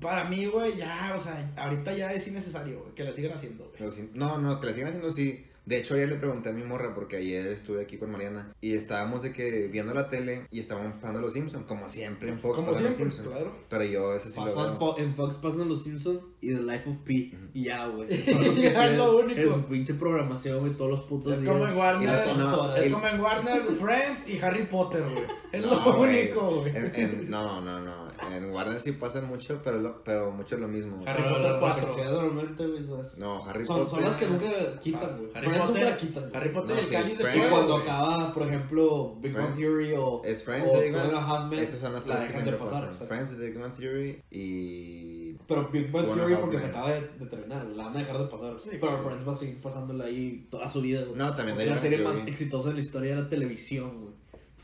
para 0.00 0.24
mí, 0.24 0.46
güey, 0.46 0.76
ya, 0.76 1.12
o 1.16 1.18
sea, 1.18 1.50
ahorita 1.56 1.92
ya 1.96 2.12
es 2.12 2.26
innecesario, 2.28 2.80
güey, 2.80 2.94
que 2.94 3.04
la 3.04 3.12
sigan 3.12 3.32
haciendo, 3.32 3.64
güey. 3.68 3.80
Los 3.80 3.98
no, 4.14 4.38
no, 4.38 4.60
que 4.60 4.66
la 4.66 4.72
sigan 4.74 4.88
haciendo 4.88 5.12
sí. 5.12 5.44
De 5.66 5.76
hecho, 5.76 5.92
ayer 5.96 6.08
le 6.08 6.14
pregunté 6.14 6.48
a 6.48 6.52
mi 6.52 6.62
morra, 6.64 6.94
porque 6.94 7.16
ayer 7.18 7.46
estuve 7.48 7.82
aquí 7.82 7.98
con 7.98 8.10
Mariana, 8.10 8.54
y 8.62 8.72
estábamos 8.72 9.22
de 9.22 9.32
que 9.34 9.66
viendo 9.66 9.92
la 9.92 10.08
tele 10.08 10.46
y 10.50 10.60
estábamos 10.60 10.94
pasando 10.94 11.20
Los 11.20 11.34
Simpsons, 11.34 11.66
como 11.66 11.90
siempre 11.90 12.30
en 12.30 12.38
Fox 12.38 12.56
Como 12.56 12.68
pasan 12.68 12.84
Los 12.84 12.94
siempre, 12.94 13.14
Simpsons. 13.16 13.36
claro. 13.36 13.54
Pero 13.68 13.84
yo 13.84 14.14
ese 14.14 14.30
sí 14.30 14.38
lo 14.38 14.46
Pasan 14.46 14.64
veo. 14.70 14.78
Fo- 14.80 14.98
en 14.98 15.14
Fox 15.14 15.36
pasan 15.36 15.68
Los 15.68 15.82
Simpsons 15.82 16.20
y 16.40 16.54
The 16.54 16.62
Life 16.62 16.88
of 16.88 16.96
Pi. 17.04 17.34
Y 17.52 17.64
ya, 17.64 17.86
güey. 17.86 18.08
Es 18.14 18.24
todo 18.24 18.40
lo 18.40 18.54
que 18.54 18.66
es 18.68 18.96
lo 18.96 19.18
único. 19.18 19.40
En 19.42 19.50
su 19.52 19.64
pinche 19.66 19.92
programación, 19.92 20.60
güey, 20.60 20.72
todos 20.72 20.90
los 20.90 21.00
putos 21.02 21.34
Es 21.34 21.42
días. 21.42 21.52
como 21.52 21.66
en 21.66 21.70
Y 21.72 21.74
la- 21.74 21.78
Warner, 21.78 22.36
no, 22.38 22.74
es 22.76 22.86
el- 22.86 22.92
como 22.94 23.06
en 23.06 23.20
Warner, 23.20 23.62
Friends 23.78 24.26
y 24.26 24.38
Harry 24.40 24.64
Potter, 24.64 25.02
güey. 25.02 25.24
Es 25.52 25.66
No, 25.66 25.74
lo 25.84 25.96
güey. 25.98 26.22
único, 26.28 26.60
güey. 26.62 26.74
En- 26.76 26.92
en- 26.94 27.30
no, 27.30 27.60
no, 27.60 27.78
no. 27.80 28.07
En 28.32 28.50
Warner 28.50 28.80
sí 28.80 28.92
pasan 28.92 29.26
mucho, 29.28 29.60
pero, 29.62 29.78
lo- 29.78 30.02
pero 30.04 30.30
mucho 30.32 30.56
es 30.56 30.60
lo 30.60 30.68
mismo. 30.68 31.00
Harry 31.06 31.22
Pero 31.22 31.34
Potter 31.36 31.50
lo 31.52 31.60
4. 31.60 31.86
que 31.86 31.92
sea 31.92 32.10
normalmente, 32.10 32.66
güey, 32.66 32.78
eso 32.82 33.00
es- 33.00 33.16
No, 33.18 33.44
Harry 33.44 33.64
son, 33.64 33.76
Potter. 33.76 33.90
son 33.90 34.04
las 34.04 34.16
que 34.16 34.26
nunca 34.26 34.80
quitan, 34.80 35.16
güey. 35.18 35.30
Harry 35.34 35.46
Friends 35.46 35.66
Potter, 35.66 35.82
nunca 35.82 35.90
la 35.90 35.96
quitan. 35.96 36.30
Harry 36.34 36.48
Potter 36.52 36.68
No, 36.70 36.74
y 36.74 36.78
el 36.78 36.84
sí, 36.84 36.92
cáliz 36.92 37.18
de 37.18 37.24
Friends. 37.24 37.36
Y 37.36 37.40
fuego. 37.40 37.54
cuando 37.56 37.76
acaba, 37.76 38.34
por 38.34 38.42
ejemplo, 38.46 39.14
Big 39.20 39.32
Bang 39.32 39.44
Friends. 39.54 39.60
Theory 39.60 39.92
o. 39.96 40.22
Es 40.24 40.44
Friends, 40.44 40.68
o 40.72 40.76
de 40.78 40.84
Big 40.90 40.94
Bang. 40.96 41.52
Esas 41.54 41.80
son 41.80 41.92
las 41.94 42.06
la 42.06 42.16
tres 42.16 42.26
que 42.26 42.32
dejan 42.32 42.44
de 42.44 42.50
siempre 42.50 42.56
pasar, 42.58 42.72
pasan. 42.72 42.88
exacto. 42.92 43.06
Friends, 43.14 43.30
The 43.38 43.46
Big 43.50 43.58
Bang 43.58 43.74
Theory 43.74 44.22
y... 44.30 45.32
Pero 45.46 45.68
Big 45.70 45.90
Bang 45.90 46.06
Theory 46.14 46.34
porque 46.36 46.58
se 46.58 46.66
acaba 46.66 46.92
de, 46.92 47.00
de 47.00 47.26
terminar. 47.26 47.64
La 47.66 47.84
van 47.84 47.96
a 47.96 47.98
dejar 48.00 48.18
de 48.18 48.24
pasar. 48.26 48.58
Sí, 48.60 48.70
pero 48.80 48.98
sí. 48.98 49.04
Friends 49.04 49.28
va 49.28 49.32
a 49.32 49.36
seguir 49.36 49.60
pasándola 49.60 50.04
ahí 50.04 50.46
toda 50.50 50.68
su 50.68 50.80
vida, 50.82 51.02
güey. 51.04 51.16
No, 51.16 51.34
también 51.34 51.56
de 51.56 51.66
la 51.66 51.78
serie 51.78 51.98
más 51.98 52.26
exitosa 52.26 52.68
en 52.70 52.74
la 52.74 52.80
historia 52.80 53.14
de 53.16 53.22
la 53.22 53.28
televisión, 53.28 54.00
güey. 54.02 54.14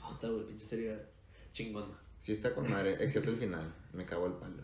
Puta, 0.01 0.29
güey, 0.29 0.45
pinche 0.47 0.65
serie 0.65 0.99
chingona. 1.53 1.87
Sí 2.25 2.33
está 2.33 2.55
con 2.55 2.71
madre, 2.71 2.97
excepto 3.01 3.29
el 3.29 3.37
final. 3.37 3.71
Me 3.93 4.07
cago 4.07 4.25
el 4.27 4.33
palo. 4.33 4.63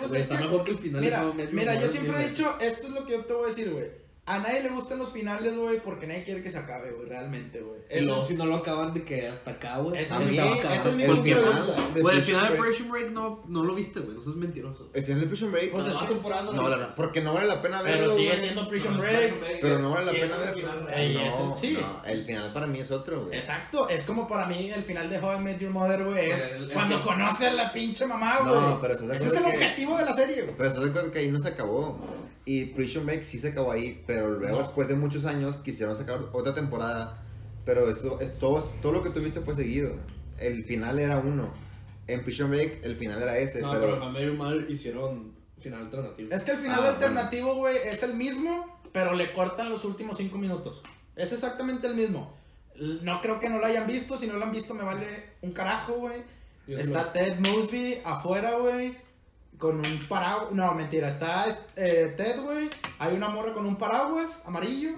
Pues 0.00 0.12
está 0.12 0.38
que- 0.38 0.44
mejor 0.44 0.64
que 0.64 0.70
el 0.70 0.78
final 0.78 1.02
Mira, 1.02 1.30
mira, 1.52 1.78
yo 1.78 1.88
siempre 1.88 2.24
he 2.24 2.28
dicho, 2.30 2.56
esto 2.58 2.88
es 2.88 2.94
lo 2.94 3.04
que 3.04 3.12
yo 3.12 3.24
te 3.26 3.34
voy 3.34 3.44
a 3.44 3.46
decir, 3.48 3.70
güey. 3.70 3.90
A 4.28 4.40
nadie 4.40 4.60
le 4.60 4.70
gustan 4.70 4.98
los 4.98 5.12
finales, 5.12 5.56
güey, 5.56 5.80
porque 5.80 6.04
nadie 6.08 6.24
quiere 6.24 6.42
que 6.42 6.50
se 6.50 6.58
acabe, 6.58 6.90
güey, 6.90 7.08
realmente, 7.08 7.60
güey. 7.60 7.76
Eso 7.88 8.18
es- 8.18 8.26
si 8.26 8.34
no 8.34 8.44
lo 8.46 8.56
acaban 8.56 8.92
de 8.92 9.04
que 9.04 9.28
hasta 9.28 9.52
acá, 9.52 9.78
güey. 9.78 10.02
Esa 10.02 10.20
es 10.20 10.28
mi- 10.28 10.36
estaba 10.36 10.56
acabando. 10.56 10.74
ese 10.80 10.88
es 10.88 10.96
mi 10.96 11.02
El 11.04 11.08
punto 11.10 11.22
de 11.22 11.28
final 11.36 11.52
vista. 11.52 12.00
Güey, 12.00 12.16
el 12.16 12.22
final 12.24 12.48
de 12.52 12.58
Prison 12.58 12.90
Break 12.90 13.10
no, 13.12 13.44
no 13.46 13.62
lo 13.62 13.74
viste, 13.76 14.00
güey. 14.00 14.16
No 14.16 14.22
seas 14.22 14.34
mentiroso. 14.34 14.90
El 14.94 15.04
final 15.04 15.20
de 15.20 15.26
Prison 15.28 15.52
Break. 15.52 15.70
Pues 15.70 15.86
es 15.86 15.96
que- 15.96 16.06
temporada 16.06 16.42
no 16.42 16.52
no, 16.54 16.68
viste. 16.68 16.84
porque 16.96 17.20
no 17.20 17.34
vale 17.34 17.46
la 17.46 17.62
pena 17.62 17.82
verlo. 17.82 18.00
Pero 18.08 18.10
sigue 18.16 18.36
siendo 18.36 18.68
Prison 18.68 18.96
No, 18.96 19.04
es 19.04 19.40
Break. 19.40 19.60
Pero 19.60 19.78
no 19.78 19.90
vale 19.90 20.06
la 20.06 20.12
pena 20.12 20.24
es 20.24 20.54
verlo. 20.56 20.88
es 20.90 21.38
No, 21.38 21.56
sí. 21.56 21.78
no, 21.80 22.02
el 22.04 22.24
final 22.24 22.52
para 22.52 22.66
mí 22.66 22.80
es 22.80 22.90
otro, 22.90 23.26
güey. 23.26 23.36
Exacto, 23.38 23.88
es 23.88 24.04
como 24.04 24.26
para 24.26 24.46
mí 24.46 24.70
el 24.72 24.82
final 24.82 25.08
de 25.08 25.20
How 25.20 25.36
I 25.36 25.40
Met 25.40 25.60
Your 25.60 25.70
Mother, 25.70 26.02
güey, 26.04 26.30
es 26.32 26.44
El- 26.50 26.64
el 26.64 26.72
cuando 26.72 26.96
que- 27.00 27.04
conoce 27.08 27.46
a 27.46 27.52
la 27.52 27.72
pinche 27.72 28.04
mamá, 28.06 28.40
güey. 28.40 28.52
No, 28.54 28.80
pero 28.80 28.94
Ese 28.94 29.04
es 29.14 29.32
el 29.36 29.44
objetivo 29.44 29.96
de 29.96 30.04
la 30.04 30.12
serie, 30.14 30.42
güey. 30.42 30.56
Pero 30.56 30.68
estás 30.68 30.82
de 30.82 30.90
acuerdo 30.90 31.12
que 31.12 31.20
ahí 31.20 31.30
no 31.30 31.38
se 31.38 31.46
acabó. 31.46 32.25
Y 32.46 32.66
Prison 32.66 33.04
Break 33.04 33.22
sí 33.24 33.38
se 33.38 33.48
acabó 33.48 33.72
ahí, 33.72 34.02
pero 34.06 34.30
luego 34.30 34.54
No. 34.56 34.62
después 34.62 34.88
de 34.88 34.94
muchos 34.94 35.24
años 35.26 35.58
quisieron 35.58 35.94
sacar 35.94 36.20
otra 36.32 36.54
temporada. 36.54 37.22
Pero 37.64 37.90
esto, 37.90 38.18
es 38.20 38.38
todo, 38.38 38.62
todo 38.80 38.92
lo 38.92 39.02
que 39.02 39.10
tuviste 39.10 39.40
fue 39.40 39.52
seguido. 39.54 39.96
El 40.38 40.64
final 40.64 40.98
era 41.00 41.18
uno. 41.18 41.52
En 42.06 42.22
Prison 42.24 42.48
Break 42.50 42.84
el 42.84 42.96
final 42.96 43.20
era 43.20 43.36
ese, 43.38 43.60
No, 43.60 43.72
pero... 43.72 43.90
pero 43.94 44.10
medio 44.10 44.32
mal 44.34 44.64
hicieron 44.70 45.32
final 45.58 45.82
alternativo. 45.82 46.28
Es 46.32 46.44
que 46.44 46.52
el 46.52 46.58
final 46.58 46.80
Ah, 46.84 46.88
alternativo, 46.90 47.54
güey, 47.56 47.76
es 47.84 48.02
el 48.04 48.14
mismo, 48.14 48.80
pero 48.92 49.12
le 49.14 49.32
cortan 49.32 49.68
los 49.68 49.84
últimos 49.84 50.16
cinco 50.16 50.38
minutos. 50.38 50.82
Es 51.16 51.32
exactamente 51.32 51.88
el 51.88 51.96
mismo. 51.96 52.32
No 53.02 53.20
creo 53.20 53.40
que 53.40 53.48
no 53.48 53.58
lo 53.58 53.66
hayan 53.66 53.88
visto, 53.88 54.16
si 54.16 54.28
no 54.28 54.34
lo 54.34 54.44
han 54.44 54.52
visto 54.52 54.72
me 54.74 54.84
vale 54.84 55.30
un 55.40 55.50
carajo, 55.50 55.94
güey. 55.94 56.22
Está 56.68 57.04
lo- 57.04 57.08
Ted 57.10 57.38
Mosby 57.40 57.98
afuera, 58.04 58.54
güey, 58.58 58.96
con 59.58 59.78
un 59.78 60.06
paraguas. 60.08 60.52
No, 60.52 60.74
mentira, 60.74 61.08
está 61.08 61.46
eh, 61.76 62.14
Ted, 62.16 62.40
güey. 62.40 62.70
Hay 62.98 63.14
una 63.14 63.28
morra 63.28 63.52
con 63.52 63.66
un 63.66 63.76
paraguas 63.76 64.42
amarillo. 64.46 64.94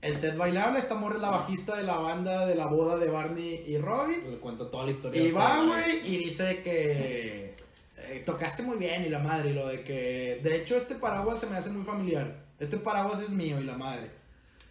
El 0.00 0.18
Ted 0.20 0.36
bailable, 0.36 0.80
esta 0.80 0.96
morra 0.96 1.14
es 1.14 1.22
la 1.22 1.30
bajista 1.30 1.76
de 1.76 1.84
la 1.84 1.96
banda 1.96 2.44
de 2.44 2.56
la 2.56 2.66
boda 2.66 2.96
de 2.96 3.08
Barney 3.08 3.64
y 3.68 3.78
Robin. 3.78 4.30
Le 4.30 4.38
cuenta 4.38 4.68
toda 4.68 4.84
la 4.84 4.90
historia. 4.90 5.22
Y 5.22 5.30
va, 5.30 5.64
güey, 5.64 6.00
y 6.04 6.16
dice 6.18 6.60
que 6.64 7.54
eh, 7.98 8.22
tocaste 8.26 8.64
muy 8.64 8.78
bien 8.78 9.04
y 9.04 9.08
la 9.08 9.20
madre, 9.20 9.50
y 9.50 9.52
lo 9.54 9.68
de 9.68 9.84
que, 9.84 10.40
de 10.42 10.56
hecho, 10.56 10.76
este 10.76 10.96
paraguas 10.96 11.38
se 11.38 11.46
me 11.46 11.56
hace 11.56 11.70
muy 11.70 11.84
familiar. 11.84 12.44
Este 12.58 12.78
paraguas 12.78 13.20
es 13.20 13.30
mío 13.30 13.60
y 13.60 13.64
la 13.64 13.78
madre. 13.78 14.10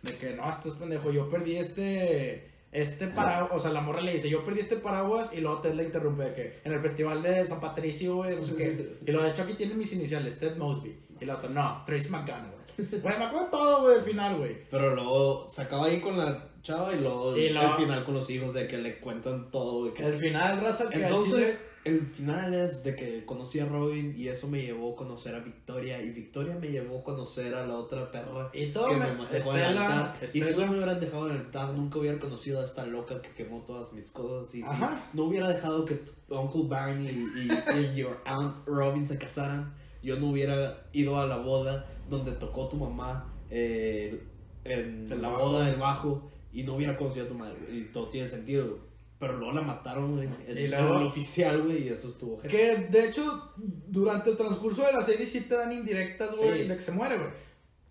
De 0.02 0.18
que, 0.18 0.34
no, 0.34 0.50
esto 0.50 0.68
es 0.68 0.76
pendejo, 0.76 1.12
yo 1.12 1.30
perdí 1.30 1.56
este, 1.56 2.51
este 2.72 3.08
paraguas, 3.08 3.52
o 3.54 3.60
sea, 3.60 3.72
la 3.72 3.82
morra 3.82 4.02
le 4.02 4.14
dice, 4.14 4.30
yo 4.30 4.46
perdí 4.46 4.62
este 4.62 4.78
paraguas 4.78 5.34
y 5.34 5.42
luego 5.42 5.60
Ted 5.62 5.74
le 5.74 5.84
interrumpe 5.84 6.24
de 6.24 6.34
que, 6.34 6.60
en 6.64 6.74
el 6.74 6.80
festival 6.82 7.22
de 7.22 7.46
San 7.46 7.60
Patricio, 7.60 8.16
güey, 8.18 8.36
no 8.36 8.44
sé 8.44 8.56
qué. 8.56 8.98
Y 9.06 9.12
lo 9.12 9.22
de 9.24 9.30
hecho 9.32 9.44
aquí 9.44 9.54
tiene 9.56 9.74
mis 9.76 9.92
iniciales, 9.94 10.40
Ted 10.40 10.56
Mosby. 10.58 10.96
Y 11.20 11.26
la 11.26 11.36
otra, 11.36 11.50
no, 11.50 11.84
Trace 11.86 12.10
McGann, 12.10 12.50
güey. 12.52 12.62
Güey, 13.02 13.18
me 13.20 13.26
acuerdo 13.26 13.48
todo, 13.52 13.82
güey, 13.84 13.96
del 13.96 14.04
final, 14.06 14.38
güey. 14.38 14.58
Pero 14.70 14.96
luego 14.96 15.48
se 15.50 15.62
acaba 15.62 15.86
ahí 15.88 16.00
con 16.02 16.18
la 16.18 16.48
chava 16.64 16.94
y 16.96 17.00
luego 17.00 17.38
Y 17.38 17.50
luego- 17.50 17.72
el 17.72 17.78
final 17.78 18.04
con 18.06 18.14
los 18.16 18.30
hijos 18.30 18.54
de 18.54 18.68
que 18.68 18.78
le 18.78 19.00
cuentan 19.00 19.52
todo. 19.52 19.82
güey, 19.82 19.94
que- 19.94 20.06
El 20.06 20.16
final, 20.18 20.62
raza, 20.62 20.90
que 20.90 21.04
Entonces, 21.04 21.68
el 21.84 22.06
final 22.06 22.54
es 22.54 22.84
de 22.84 22.96
que 22.96 23.26
conocí 23.26 23.60
a 23.60 23.66
Robin 23.66 24.14
y 24.16 24.28
eso 24.28 24.48
me 24.48 24.62
llevó 24.62 24.94
a 24.94 24.96
conocer 24.96 25.34
a 25.36 25.40
Victoria 25.40 26.02
y 26.02 26.12
Victoria 26.12 26.56
me 26.60 26.68
llevó 26.68 27.00
a 27.00 27.04
conocer 27.04 27.56
a 27.56 27.66
la 27.66 27.76
otra 27.76 28.12
perra. 28.12 28.50
Y 28.54 28.68
todo 28.68 28.90
que 28.90 28.98
me- 28.98 29.12
me 29.14 29.28
dejó 29.28 29.52
en 29.54 29.58
el 29.58 29.64
Estela, 29.68 29.86
altar. 30.12 30.16
Y 30.24 30.28
si 30.28 30.40
no 30.52 30.66
me 30.68 30.76
hubieran 30.76 31.00
dejado 31.00 31.26
en 31.30 31.36
el 31.36 31.42
altar, 31.42 31.74
nunca 31.74 32.00
hubiera 32.00 32.20
conocido 32.20 32.62
a 32.62 32.66
esta 32.66 32.86
loca 32.86 33.22
que 33.22 33.30
quemó 33.32 33.62
todas 33.62 33.92
mis 33.94 34.12
cosas. 34.12 34.54
Y 34.56 34.62
si 34.62 34.68
Ajá. 34.68 35.10
no 35.14 35.24
hubiera 35.24 35.50
dejado 35.50 35.86
que 35.86 35.96
tu 35.96 36.12
Uncle 36.36 36.64
Barney 36.68 37.08
y, 37.10 37.40
y, 37.80 37.86
y 37.92 37.96
your 37.96 38.18
Aunt 38.26 38.66
Robin 38.68 39.08
se 39.08 39.18
casaran, 39.18 39.74
yo 40.04 40.20
no 40.20 40.30
hubiera 40.32 40.84
ido 40.94 41.20
a 41.20 41.26
la 41.28 41.38
boda 41.38 41.88
donde 42.10 42.32
tocó 42.34 42.68
tu 42.68 42.76
mamá 42.78 43.34
eh, 43.50 44.22
en 44.64 45.08
El 45.12 45.22
la 45.22 45.30
bajo. 45.30 45.46
boda 45.50 45.66
del 45.66 45.80
bajo 45.80 46.32
y 46.54 46.64
no 46.64 46.76
hubiera 46.76 46.96
conocido 46.98 47.26
a 47.26 47.28
tu 47.30 47.36
madre. 47.36 47.58
Y 47.72 47.86
todo 47.92 48.08
tiene 48.10 48.28
sentido. 48.28 48.91
Pero 49.22 49.38
luego 49.38 49.54
la 49.54 49.62
mataron, 49.62 50.16
güey. 50.18 50.28
Y 50.50 50.64
El, 50.66 50.72
luego- 50.72 50.98
el 51.00 51.06
oficial, 51.08 51.62
güey, 51.62 51.84
y 51.86 51.90
eso 51.90 52.10
estuvo 52.10 52.36
ojete. 52.38 52.50
Que 52.58 52.76
de 52.90 53.08
hecho, 53.08 53.54
durante 53.56 54.32
el 54.32 54.36
transcurso 54.38 54.84
de 54.86 54.92
la 54.92 55.02
serie 55.04 55.26
sí 55.28 55.42
te 55.42 55.56
dan 55.56 55.72
indirectas, 55.72 56.36
güey, 56.36 56.64
Sí. 56.64 56.68
de 56.68 56.76
que 56.76 56.82
se 56.82 56.92
muere, 56.92 57.18
güey. 57.18 57.30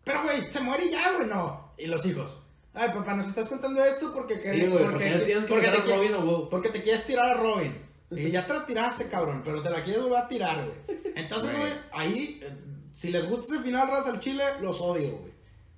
Pero, 0.04 0.24
güey, 0.24 0.50
se 0.52 0.60
muere 0.60 0.90
ya, 0.90 1.12
güey, 1.14 1.28
no. 1.28 1.72
Y 1.78 1.86
los 1.86 2.04
hijos. 2.04 2.36
Ay, 2.74 2.88
papá, 2.94 3.14
nos 3.14 3.26
estás 3.28 3.48
contando 3.48 3.82
esto 3.84 4.12
porque 4.12 4.34
Sí, 4.36 4.66
porque 5.48 5.70
que 5.70 5.70
te 5.82 5.96
Robin 5.96 6.14
o 6.14 6.48
porque 6.50 6.68
te 6.68 6.82
quieres 6.82 7.06
tirar 7.06 7.26
a 7.26 7.34
Robin. 7.34 7.76
Y 8.10 8.28
ya 8.32 8.44
te 8.44 8.52
la 8.52 8.66
tiraste, 8.66 9.06
cabrón, 9.08 9.42
pero 9.44 9.62
te 9.62 9.70
la 9.70 9.82
quieres 9.84 10.02
volver 10.02 10.18
a 10.18 10.28
tirar, 10.28 10.64
güey. 10.66 10.98
Entonces, 11.14 11.50
Güey. 11.52 11.62
güey, 11.62 11.72
ahí, 11.92 12.40
eh, 12.42 12.56
si 12.90 13.10
les 13.12 13.28
gusta 13.28 13.54
ese 13.54 13.62
final, 13.64 13.88
raza, 13.88 14.10
al 14.10 14.18
chile, 14.18 14.42
los 14.60 14.80
odio, 14.80 15.16
güey. 15.18 15.29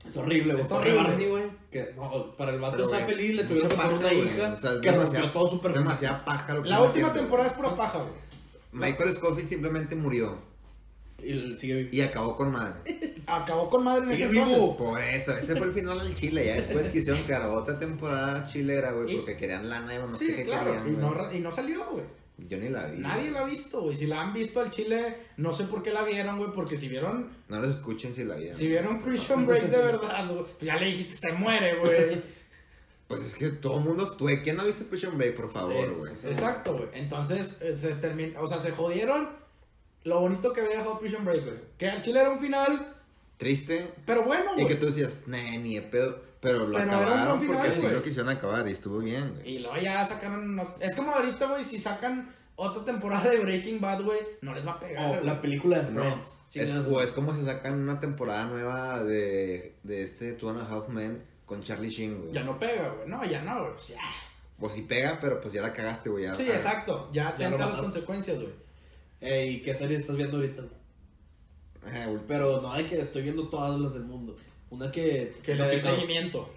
Es 0.09 0.17
horrible, 0.17 0.53
güey. 0.55 0.61
Está 0.63 0.77
Pobre 0.77 0.91
horrible. 0.93 1.09
Barney, 1.11 1.29
güey. 1.29 1.45
Que 1.71 1.93
no, 1.97 2.37
para 2.37 2.53
el 2.53 2.61
vato 2.61 2.85
está 2.85 3.07
feliz, 3.07 3.35
le 3.35 3.45
tuvieron 3.45 3.69
que 3.71 3.77
poner 3.77 3.91
paja, 3.93 3.99
una 4.01 4.13
hija 4.13 4.53
O 4.53 4.57
sea, 4.57 4.73
es 4.73 4.81
que 4.81 4.91
demasiada- 4.91 5.33
todo 5.33 5.49
su 5.49 5.61
personaje. 5.61 5.85
Demasiada 5.89 6.25
paja 6.25 6.55
lo 6.55 6.63
que 6.63 6.69
La 6.69 6.83
última 6.83 7.13
temporada 7.13 7.49
es 7.49 7.55
pura 7.55 7.75
paja, 7.77 7.99
güey. 8.01 8.13
Michael 8.73 9.13
Scofield 9.13 9.49
simplemente 9.49 9.95
murió 9.97 10.37
Y 11.23 11.55
sigue 11.57 11.75
vivo. 11.75 11.89
y 11.93 12.01
acabó 12.01 12.35
con 12.37 12.51
madre. 12.53 12.75
Acabó 13.27 13.71
con 13.71 13.85
madre 13.85 14.03
en 14.05 14.17
Sigue 14.17 14.25
ese 14.25 14.33
vivo. 14.33 14.45
entonces. 14.51 14.77
Por 14.77 15.01
eso, 15.01 15.37
ese 15.37 15.57
fue 15.57 15.67
el 15.69 15.73
final 15.73 15.99
del 16.01 16.15
Chile. 16.15 16.45
Ya 16.47 16.55
después 16.57 16.89
quisieron 16.89 17.23
crear 17.23 17.43
otra 17.43 17.79
temporada 17.79 18.47
chilera, 18.47 18.91
güey, 18.93 19.17
porque 19.19 19.37
querían 19.37 19.69
lana 19.71 19.95
y 19.95 19.99
no 19.99 20.17
Sí, 20.17 20.27
sé 20.27 20.35
qué 20.37 20.45
claro, 20.45 20.73
querían. 20.73 20.89
y 20.89 20.97
no, 20.97 21.33
y 21.33 21.39
no 21.41 21.53
salió, 21.53 21.85
güey. 21.93 22.05
Yo 22.49 22.59
ni 22.59 22.69
la 22.69 22.87
vi. 22.87 22.99
Nadie 22.99 23.31
la 23.31 23.41
ha 23.41 23.45
visto, 23.45 23.83
güey. 23.83 23.97
Si 23.97 24.07
la 24.07 24.21
han 24.23 24.33
visto 24.33 24.61
al 24.61 24.71
chile, 24.71 25.17
no 25.37 25.53
sé 25.53 25.65
por 25.65 25.83
qué 25.83 25.91
la 25.93 26.03
vieron, 26.03 26.39
güey. 26.39 26.51
Porque 26.53 26.77
si 26.77 26.89
vieron, 26.89 27.31
No 27.49 27.61
los 27.61 27.77
escuchen 27.77 28.13
si 28.15 28.25
la 28.25 28.37
vieron. 28.37 28.55
si 28.55 28.69
vieron 28.69 29.01
Prison 29.03 29.47
Break 29.47 29.65
de 29.65 29.79
verdad, 29.79 30.27
güey, 30.29 30.45
pues 30.45 30.61
ya 30.61 30.77
le 30.77 30.87
dijiste, 30.87 31.17
se 31.17 31.33
muere, 31.33 31.79
güey. 31.79 32.23
Pues 33.09 33.25
es 33.27 33.35
que 33.35 33.51
todo 33.51 33.77
el 33.79 33.85
mundo. 33.85 34.11
¿tú, 34.17 34.27
¿Quién 34.43 34.57
no 34.57 34.63
ha 34.63 34.65
visto 34.65 34.85
Prison 34.87 35.19
Break, 35.19 35.37
por 35.37 35.51
favor, 35.53 35.95
güey? 35.99 36.11
Exacto, 36.25 36.73
güey. 36.79 36.89
Entonces, 36.95 37.61
eh, 37.61 37.77
se 37.77 37.91
terminó, 37.97 38.41
o 38.41 38.47
sea, 38.47 38.59
se 38.59 38.71
jodieron 38.71 39.29
lo 40.05 40.19
bonito 40.21 40.53
que 40.55 40.63
había 40.63 40.79
dejado 40.79 40.99
Prison 40.99 41.23
Break, 41.23 41.45
güey. 41.45 41.57
Que 41.77 41.91
al 41.91 42.01
chile 42.01 42.21
era 42.21 42.31
un 42.31 42.39
final, 42.39 42.95
Triste. 43.37 43.87
pero 44.07 44.23
bueno, 44.25 44.53
Y 44.57 44.63
güey. 44.63 44.69
que 44.69 44.77
tú 44.77 44.87
decías, 44.87 45.25
nah, 45.27 45.37
ni 45.59 45.75
de 45.75 45.83
pedo. 45.83 46.23
Pero 46.43 46.67
lo 46.67 46.77
Pero 46.77 46.91
acabaron 46.91 47.47
porque 47.47 47.69
así 47.69 47.83
lo 47.89 48.03
quisieron 48.03 48.29
acabar 48.29 48.67
y 48.69 48.73
estuvo 48.73 48.99
bien, 48.99 49.33
güey. 49.35 49.49
Y 49.55 49.59
luego 49.61 49.77
ya 49.77 50.05
sacaron. 50.05 50.57
no- 50.57 50.67
Es 50.81 50.95
como 50.97 51.13
ahorita, 51.13 51.47
güey, 51.47 51.63
si 51.63 51.79
sacan 51.79 52.35
otra 52.57 52.85
temporada 52.85 53.31
de 53.31 53.39
Breaking 53.39 53.81
Bad, 53.81 54.03
güey, 54.03 54.19
no 54.41 54.53
les 54.53 54.67
va 54.67 54.73
a 54.73 54.81
pegar. 54.81 55.21
Oh, 55.21 55.25
la 55.25 55.41
película 55.41 55.81
de 55.83 55.93
No, 55.93 56.03
Friends. 56.03 56.39
es, 56.53 56.71
o 56.73 57.01
es 57.01 57.13
como 57.13 57.33
si 57.33 57.45
sacan 57.45 57.75
una 57.81 58.01
temporada 58.01 58.47
nueva 58.47 59.05
de, 59.05 59.77
de 59.85 60.03
este 60.03 60.33
Two 60.33 60.51
and 60.51 60.61
a 60.63 60.67
Half 60.67 60.89
Men 60.89 61.23
con 61.47 61.63
Charlie 61.63 61.91
Sheen, 61.91 62.21
güey. 62.21 62.33
Ya 62.33 62.43
no 62.43 62.59
pega, 62.59 62.89
güey. 62.89 63.09
No, 63.09 63.25
ya 63.25 63.41
no, 63.43 63.61
güey. 63.61 63.73
Pues 63.75 63.89
ya. 63.89 64.01
O 64.59 64.69
si 64.69 64.83
pega, 64.83 65.19
pero 65.21 65.41
pues 65.41 65.55
ya 65.55 65.63
la 65.63 65.73
cagaste, 65.73 66.11
güey. 66.11 66.25
ya- 66.25 66.35
Sí, 66.35 66.47
ah, 66.51 66.55
exacto. 66.55 67.09
Ya 67.13 67.37
Ya 67.39 67.47
atenta 67.47 67.67
las 67.67 67.79
consecuencias, 67.79 68.39
güey. 68.41 68.53
Ey, 69.21 69.63
¿qué 69.63 69.75
serie 69.77 69.97
estás 69.97 70.17
viendo 70.17 70.39
ahorita? 70.39 70.65
ajá, 71.87 72.07
güey. 72.07 72.21
Pero 72.27 72.61
no 72.61 72.73
hay 72.73 72.85
que 72.85 73.01
estoy 73.01 73.23
viendo 73.23 73.49
todas 73.49 73.79
las 73.81 73.93
del 73.95 74.05
mundo. 74.05 74.37
Una 74.73 74.91
que. 74.91 75.35
Que 75.43 75.55
le 75.55 75.65
dé 75.65 75.81
seguimiento. 75.83 76.51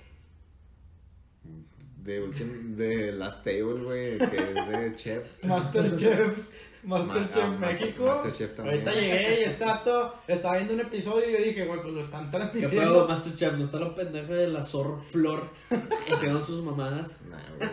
De, 1.97 2.21
de 2.21 3.11
Last 3.11 3.43
Table, 3.43 3.83
güey, 3.83 4.17
que 4.17 4.37
es 4.37 4.67
de 4.69 4.95
chefs. 4.95 5.43
Masterchef. 5.43 6.47
Masterchef 6.85 7.35
Ma- 7.35 7.55
ah, 7.67 7.71
México. 7.71 8.05
Masterchef 8.05 8.53
también. 8.53 8.75
Ahorita 8.79 8.93
llegué 9.01 9.39
y 9.41 9.43
está 9.43 9.83
todo. 9.83 10.15
Estaba 10.27 10.55
viendo 10.55 10.73
un 10.75 10.79
episodio 10.81 11.29
y 11.29 11.33
yo 11.33 11.37
dije, 11.39 11.65
güey, 11.65 11.81
pues 11.81 11.93
lo 11.93 12.01
están 12.01 12.29
¿Qué 12.31 12.37
pedo, 12.37 12.49
transmitiendo. 12.51 13.07
Masterchef? 13.07 13.53
¿No 13.53 13.63
está 13.65 13.79
la 13.79 13.95
pendeja 13.95 14.33
de 14.33 14.47
la 14.47 14.63
Zor 14.63 15.01
Flor 15.11 15.49
haciendo 16.13 16.41
sus 16.41 16.63
mamadas? 16.63 17.17
Nah, 17.29 17.37
güey. 17.57 17.69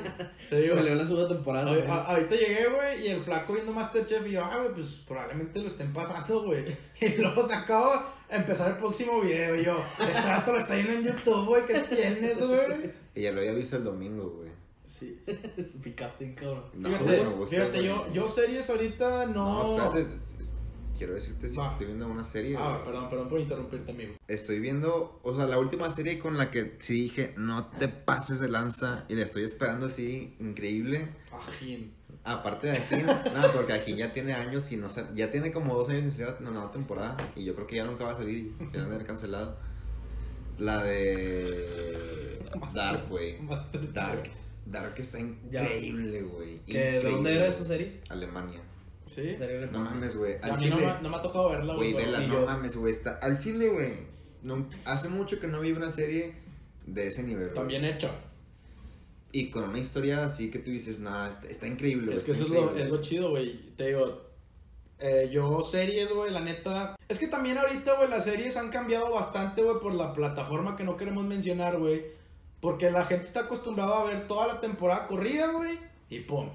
Te 0.48 0.60
digo, 0.62 0.76
Salió 0.76 0.92
en 0.92 0.98
la 0.98 1.06
segunda 1.06 1.28
temporada. 1.28 1.70
a- 1.70 1.74
güey. 1.74 1.86
a- 1.86 2.02
ahorita 2.04 2.34
llegué, 2.36 2.66
güey, 2.68 3.06
y 3.06 3.08
el 3.10 3.20
flaco 3.20 3.52
viendo 3.52 3.72
Masterchef 3.72 4.26
y 4.26 4.32
yo, 4.32 4.44
ah, 4.44 4.56
güey, 4.58 4.74
pues 4.74 5.02
probablemente 5.06 5.60
lo 5.60 5.68
estén 5.68 5.92
pasando, 5.92 6.42
güey. 6.44 6.64
Y 7.00 7.08
luego 7.18 7.46
se 7.46 7.54
acaba 7.54 8.14
empezar 8.30 8.70
el 8.70 8.76
próximo 8.78 9.20
video 9.20 9.56
y 9.56 9.64
yo, 9.64 9.76
este 10.00 10.50
lo 10.52 10.58
está 10.58 10.74
viendo 10.74 10.92
en 10.92 11.04
YouTube, 11.04 11.46
güey, 11.46 11.66
¿qué 11.66 11.80
tienes, 11.80 12.38
güey? 12.46 12.92
Y 13.14 13.22
ya 13.22 13.32
lo 13.32 13.40
había 13.40 13.52
visto 13.52 13.76
el 13.76 13.84
domingo, 13.84 14.30
güey. 14.38 14.51
Sí. 14.92 15.18
Picaste 15.82 16.24
en 16.24 16.34
cabrón. 16.34 16.64
No, 16.74 16.88
Fíjate, 16.90 17.24
gusta, 17.24 17.56
fíjate 17.56 17.84
yo, 17.84 18.12
yo 18.12 18.28
series 18.28 18.68
ahorita 18.68 19.26
No, 19.26 19.76
no... 19.78 19.84
espérate. 19.94 20.14
es- 20.14 20.34
es- 20.38 20.52
Quiero 20.98 21.14
decirte 21.14 21.48
si 21.48 21.56
Va. 21.56 21.72
estoy 21.72 21.86
viendo 21.86 22.06
una 22.06 22.22
serie. 22.22 22.54
Ah, 22.56 22.80
perdón, 22.84 23.10
perdón 23.10 23.28
por 23.28 23.40
interrumpirte, 23.40 23.90
amigo. 23.90 24.14
Estoy 24.28 24.60
viendo, 24.60 25.18
o 25.24 25.34
sea, 25.34 25.46
la 25.46 25.58
última 25.58 25.90
serie 25.90 26.18
con 26.20 26.36
la 26.38 26.52
que 26.52 26.76
sí 26.78 26.92
dije, 27.04 27.34
no 27.36 27.66
te 27.66 27.88
pases 27.88 28.38
de 28.38 28.48
lanza 28.48 29.04
y 29.08 29.16
la 29.16 29.24
estoy 29.24 29.42
esperando 29.42 29.86
así, 29.86 30.36
increíble. 30.38 31.08
Ajín. 31.32 31.92
Aparte 32.22 32.68
de 32.68 32.76
aquí, 32.78 32.94
no, 33.34 33.48
porque 33.52 33.72
aquí 33.72 33.96
ya 33.96 34.12
tiene 34.12 34.34
años 34.34 34.70
y 34.70 34.76
no 34.76 34.86
ya 35.16 35.28
tiene 35.32 35.50
como 35.50 35.74
dos 35.74 35.88
años 35.88 36.02
sin 36.02 36.12
salir 36.12 36.36
la 36.40 36.50
nueva 36.50 36.70
temporada 36.70 37.16
y 37.34 37.42
yo 37.42 37.54
creo 37.56 37.66
que 37.66 37.76
ya 37.76 37.84
nunca 37.84 38.04
va 38.04 38.12
a 38.12 38.16
salir, 38.16 38.52
ya 38.72 38.80
van 38.82 38.82
a 38.82 38.94
haber 38.94 39.04
cancelado. 39.04 39.56
La 40.58 40.84
de 40.84 42.38
Dark, 42.74 43.08
güey. 43.08 43.38
Dark. 43.92 44.30
Dark 44.66 44.94
está 44.98 45.18
increíble, 45.18 46.22
güey. 46.22 46.58
¿Que 46.66 46.92
¿De 47.00 47.10
dónde 47.10 47.34
era 47.34 47.46
esa 47.46 47.64
serie? 47.64 48.00
Alemania. 48.10 48.60
¿Sí? 49.06 49.34
No 49.72 49.80
mames, 49.80 50.16
güey. 50.16 50.34
A 50.42 50.46
Al 50.54 50.60
mí 50.60 50.68
no 50.68 50.76
chile. 50.76 50.86
me, 50.96 51.02
no 51.02 51.08
me 51.10 51.16
ha 51.16 51.22
tocado 51.22 51.50
verla, 51.50 51.74
Güey, 51.74 51.92
güey. 51.92 52.04
vela, 52.06 52.22
y 52.22 52.28
no 52.28 52.40
yo- 52.40 52.46
mames, 52.46 52.76
güey. 52.76 52.92
Está 52.92 53.16
al 53.18 53.38
chile, 53.38 53.68
güey. 53.68 53.92
no- 54.42 54.68
hace 54.84 55.08
mucho 55.08 55.38
que 55.38 55.46
no 55.46 55.60
vi 55.60 55.72
una 55.72 55.90
serie 55.90 56.34
de 56.86 57.06
ese 57.08 57.22
nivel. 57.22 57.44
güey. 57.46 57.54
También 57.54 57.84
hecho. 57.84 58.10
Y 59.32 59.50
con 59.50 59.64
una 59.64 59.78
historia 59.78 60.24
así 60.26 60.50
que 60.50 60.58
tú 60.58 60.70
dices, 60.70 60.98
nada, 61.00 61.30
está, 61.30 61.48
está 61.48 61.66
increíble. 61.66 62.06
güey, 62.06 62.16
Es 62.18 62.24
que 62.24 62.32
eso 62.32 62.44
es 62.44 62.50
lo, 62.50 62.56
increíble". 62.62 62.82
es 62.84 62.90
lo 62.90 63.00
chido, 63.02 63.30
güey. 63.30 63.74
Te 63.76 63.88
digo, 63.88 64.22
eh, 64.98 65.28
yo 65.32 65.60
series, 65.64 66.10
güey, 66.12 66.30
la 66.32 66.40
neta. 66.40 66.96
Es 67.08 67.18
que 67.18 67.28
también 67.28 67.56
ahorita, 67.58 67.96
güey, 67.96 68.08
las 68.10 68.24
series 68.24 68.56
han 68.56 68.70
cambiado 68.70 69.12
bastante, 69.12 69.62
güey, 69.62 69.78
por 69.80 69.94
la 69.94 70.12
plataforma 70.14 70.76
que 70.76 70.84
no 70.84 70.96
queremos 70.96 71.24
mencionar, 71.24 71.78
güey. 71.78 72.04
Porque 72.62 72.90
la 72.92 73.04
gente 73.04 73.24
está 73.24 73.40
acostumbrada 73.40 74.00
a 74.00 74.04
ver 74.04 74.26
toda 74.28 74.46
la 74.46 74.60
temporada 74.60 75.08
corrida, 75.08 75.48
güey. 75.48 75.78
Y 76.08 76.20
pum. 76.20 76.48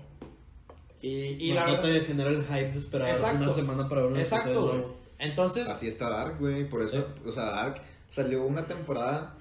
Y, 1.01 1.09
y 1.09 1.53
la 1.53 1.65
no 1.65 1.73
verdad. 1.73 1.83
te 1.83 2.05
genera 2.05 2.29
el 2.29 2.43
hype 2.43 2.71
de 2.71 2.77
esperar 2.79 3.09
Exacto. 3.09 3.43
una 3.43 3.53
semana 3.53 3.89
para 3.89 4.01
ver 4.03 4.11
un 4.13 4.17
Exacto, 4.19 4.67
güey. 4.69 4.83
Entonces, 5.19 5.67
Así 5.67 5.87
está 5.87 6.09
Dark, 6.09 6.39
güey. 6.39 6.67
Por 6.67 6.81
eso, 6.81 7.05
o 7.25 7.31
sea, 7.31 7.43
Dark 7.45 7.81
salió 8.09 8.43
una 8.45 8.65
temporada 8.67 9.35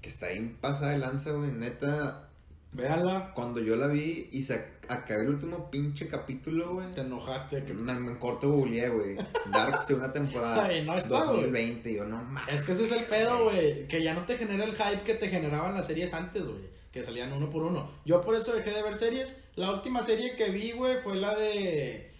que 0.00 0.08
está 0.08 0.32
en 0.32 0.56
pasada 0.56 0.90
de 0.90 0.98
lanza, 0.98 1.30
güey. 1.30 1.52
Neta, 1.52 2.28
véanla. 2.72 3.32
cuando 3.34 3.60
yo 3.60 3.76
la 3.76 3.86
vi 3.86 4.28
y 4.32 4.42
se 4.42 4.54
ac- 4.56 4.66
acabé 4.88 5.22
el 5.22 5.30
último 5.30 5.70
pinche 5.70 6.08
capítulo, 6.08 6.74
güey. 6.74 6.92
Te 6.94 7.02
enojaste. 7.02 7.64
Que... 7.64 7.72
Me, 7.74 7.94
me 7.94 8.18
corto 8.18 8.50
googleé, 8.50 8.88
güey. 8.88 9.16
Dark 9.52 9.82
segunda 9.86 10.12
temporada. 10.12 10.64
Ay, 10.64 10.84
no 10.84 10.96
está, 10.96 11.24
güey. 11.24 11.42
2020. 11.42 11.92
Yo 11.94 12.04
no 12.06 12.22
mames. 12.24 12.54
Es 12.54 12.62
que 12.62 12.72
ese 12.72 12.84
es 12.84 12.92
el 12.92 13.04
pedo, 13.04 13.44
güey. 13.44 13.86
Que 13.88 14.02
ya 14.02 14.14
no 14.14 14.22
te 14.26 14.36
genera 14.36 14.64
el 14.64 14.74
hype 14.76 15.02
que 15.04 15.14
te 15.14 15.28
generaban 15.28 15.74
las 15.74 15.86
series 15.86 16.12
antes, 16.14 16.44
güey. 16.44 16.72
Que 16.92 17.02
salían 17.02 17.32
uno 17.32 17.48
por 17.48 17.62
uno. 17.62 17.90
Yo 18.04 18.20
por 18.20 18.34
eso 18.34 18.52
dejé 18.54 18.70
de 18.70 18.82
ver 18.82 18.94
series. 18.96 19.40
La 19.56 19.70
última 19.72 20.02
serie 20.02 20.36
que 20.36 20.50
vi, 20.50 20.72
güey, 20.72 20.98
fue 21.02 21.16
la 21.16 21.34
de. 21.34 22.11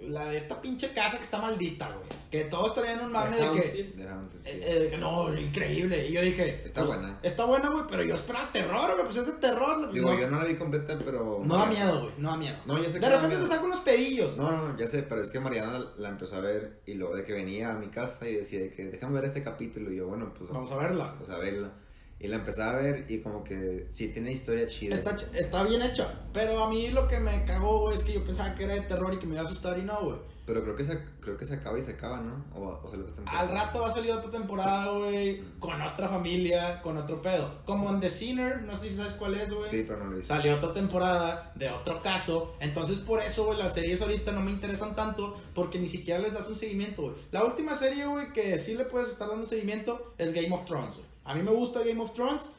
La 0.00 0.26
de 0.26 0.36
esta 0.36 0.60
pinche 0.62 0.92
casa 0.92 1.16
que 1.16 1.24
está 1.24 1.38
maldita, 1.40 1.88
güey. 1.88 2.06
Que 2.30 2.44
todos 2.44 2.74
traían 2.74 3.00
un 3.00 3.10
mame 3.10 3.36
de 3.36 3.42
que. 3.42 3.48
Haunted. 3.48 3.94
De 3.94 4.08
Haunted, 4.08 4.38
sí. 4.42 4.50
eh, 4.50 4.62
eh, 4.64 4.88
que 4.90 4.96
no, 4.98 5.36
increíble. 5.36 6.06
Y 6.06 6.12
yo 6.12 6.20
dije. 6.22 6.62
Está 6.64 6.82
pues, 6.84 6.94
buena. 6.96 7.18
Está 7.22 7.44
buena, 7.46 7.68
güey, 7.70 7.84
pero 7.90 8.04
yo 8.04 8.14
esperaba 8.14 8.52
terror, 8.52 8.92
güey. 8.92 9.04
Pues 9.04 9.16
es 9.16 9.26
de 9.26 9.32
terror. 9.32 9.92
Digo, 9.92 10.10
no, 10.12 10.18
yo 10.20 10.30
no 10.30 10.38
la 10.38 10.44
vi 10.44 10.54
completa, 10.54 10.96
pero. 11.04 11.42
no 11.44 11.58
da 11.58 11.66
miedo, 11.66 12.02
güey. 12.02 12.12
No 12.18 12.30
da 12.30 12.36
miedo. 12.36 12.56
No, 12.66 12.78
yo 12.78 12.84
sé 12.84 12.92
que 12.92 13.00
De 13.00 13.10
repente 13.16 13.36
te 13.38 13.46
saca 13.46 13.64
unos 13.64 13.80
pedillos. 13.80 14.36
No, 14.36 14.50
no, 14.50 14.68
no, 14.68 14.78
ya 14.78 14.86
sé, 14.86 15.02
pero 15.02 15.20
es 15.20 15.30
que 15.30 15.40
Mariana 15.40 15.78
la, 15.78 15.86
la 15.96 16.08
empezó 16.10 16.36
a 16.36 16.40
ver 16.40 16.80
y 16.86 16.94
luego 16.94 17.16
de 17.16 17.24
que 17.24 17.32
venía 17.32 17.72
a 17.72 17.78
mi 17.78 17.88
casa 17.88 18.28
y 18.28 18.34
decía 18.34 18.60
de 18.60 18.72
que 18.72 18.84
déjame 18.84 19.14
ver 19.14 19.24
este 19.24 19.42
capítulo 19.42 19.90
y 19.92 19.96
yo, 19.96 20.06
bueno, 20.06 20.32
pues 20.38 20.50
Vamos 20.50 20.70
a 20.70 20.76
verla. 20.76 21.14
pues 21.18 21.28
a 21.30 21.38
verla. 21.38 21.72
Y 22.20 22.26
la 22.26 22.36
empezaba 22.36 22.78
a 22.78 22.82
ver 22.82 23.06
y 23.08 23.20
como 23.20 23.44
que 23.44 23.86
sí 23.90 24.08
tiene 24.08 24.32
historia 24.32 24.66
chida. 24.66 24.94
Está, 24.94 25.16
está 25.34 25.62
bien 25.62 25.82
hecha. 25.82 26.12
Pero 26.32 26.64
a 26.64 26.68
mí 26.68 26.90
lo 26.90 27.06
que 27.06 27.20
me 27.20 27.44
cagó, 27.44 27.82
güey, 27.82 27.96
es 27.96 28.02
que 28.02 28.12
yo 28.14 28.24
pensaba 28.24 28.54
que 28.54 28.64
era 28.64 28.74
de 28.74 28.80
terror 28.82 29.14
y 29.14 29.18
que 29.18 29.26
me 29.26 29.34
iba 29.34 29.42
a 29.42 29.46
asustar 29.46 29.78
y 29.78 29.82
no, 29.82 30.00
güey. 30.02 30.18
Pero 30.48 30.62
creo 30.62 30.74
que 30.74 30.84
se, 30.84 30.98
creo 31.20 31.36
que 31.36 31.44
se 31.44 31.54
acaba 31.54 31.78
y 31.78 31.82
se 31.82 31.90
acaba, 31.92 32.20
¿no? 32.20 32.42
O, 32.54 32.80
o 32.82 32.90
sale 32.90 33.02
otra 33.02 33.16
temporada. 33.16 33.40
Al 33.40 33.48
rato 33.50 33.80
va 33.82 33.88
a 33.88 33.90
salir 33.90 34.10
otra 34.12 34.30
temporada, 34.30 34.92
güey, 34.92 35.42
con 35.60 35.80
otra 35.82 36.08
familia, 36.08 36.80
con 36.80 36.96
otro 36.96 37.20
pedo. 37.20 37.60
Como 37.66 37.90
en 37.90 38.00
The 38.00 38.08
Sinner, 38.08 38.62
no 38.62 38.74
sé 38.74 38.88
si 38.88 38.96
sabes 38.96 39.12
cuál 39.12 39.34
es, 39.34 39.52
güey. 39.52 39.70
Sí, 39.70 39.84
pero 39.86 40.02
no 40.02 40.10
lo 40.10 40.18
hice. 40.18 40.28
Salió 40.28 40.56
otra 40.56 40.72
temporada 40.72 41.52
de 41.54 41.68
otro 41.68 42.00
caso. 42.00 42.56
Entonces, 42.60 42.98
por 42.98 43.22
eso, 43.22 43.44
güey, 43.44 43.58
las 43.58 43.74
series 43.74 44.00
ahorita 44.00 44.32
no 44.32 44.40
me 44.40 44.50
interesan 44.50 44.96
tanto. 44.96 45.36
Porque 45.54 45.78
ni 45.78 45.86
siquiera 45.86 46.18
les 46.18 46.32
das 46.32 46.48
un 46.48 46.56
seguimiento, 46.56 47.02
güey. 47.02 47.14
La 47.30 47.44
última 47.44 47.74
serie, 47.74 48.06
güey, 48.06 48.32
que 48.32 48.58
sí 48.58 48.74
le 48.74 48.86
puedes 48.86 49.10
estar 49.10 49.28
dando 49.28 49.42
un 49.42 49.48
seguimiento 49.48 50.14
es 50.16 50.32
Game 50.32 50.52
of 50.54 50.64
Thrones, 50.64 50.96
güey. 50.96 51.07
A 51.28 51.34
mí 51.34 51.42
me 51.42 51.50
gusta 51.52 51.80
Game 51.84 52.00
of 52.00 52.12
Thrones. 52.14 52.50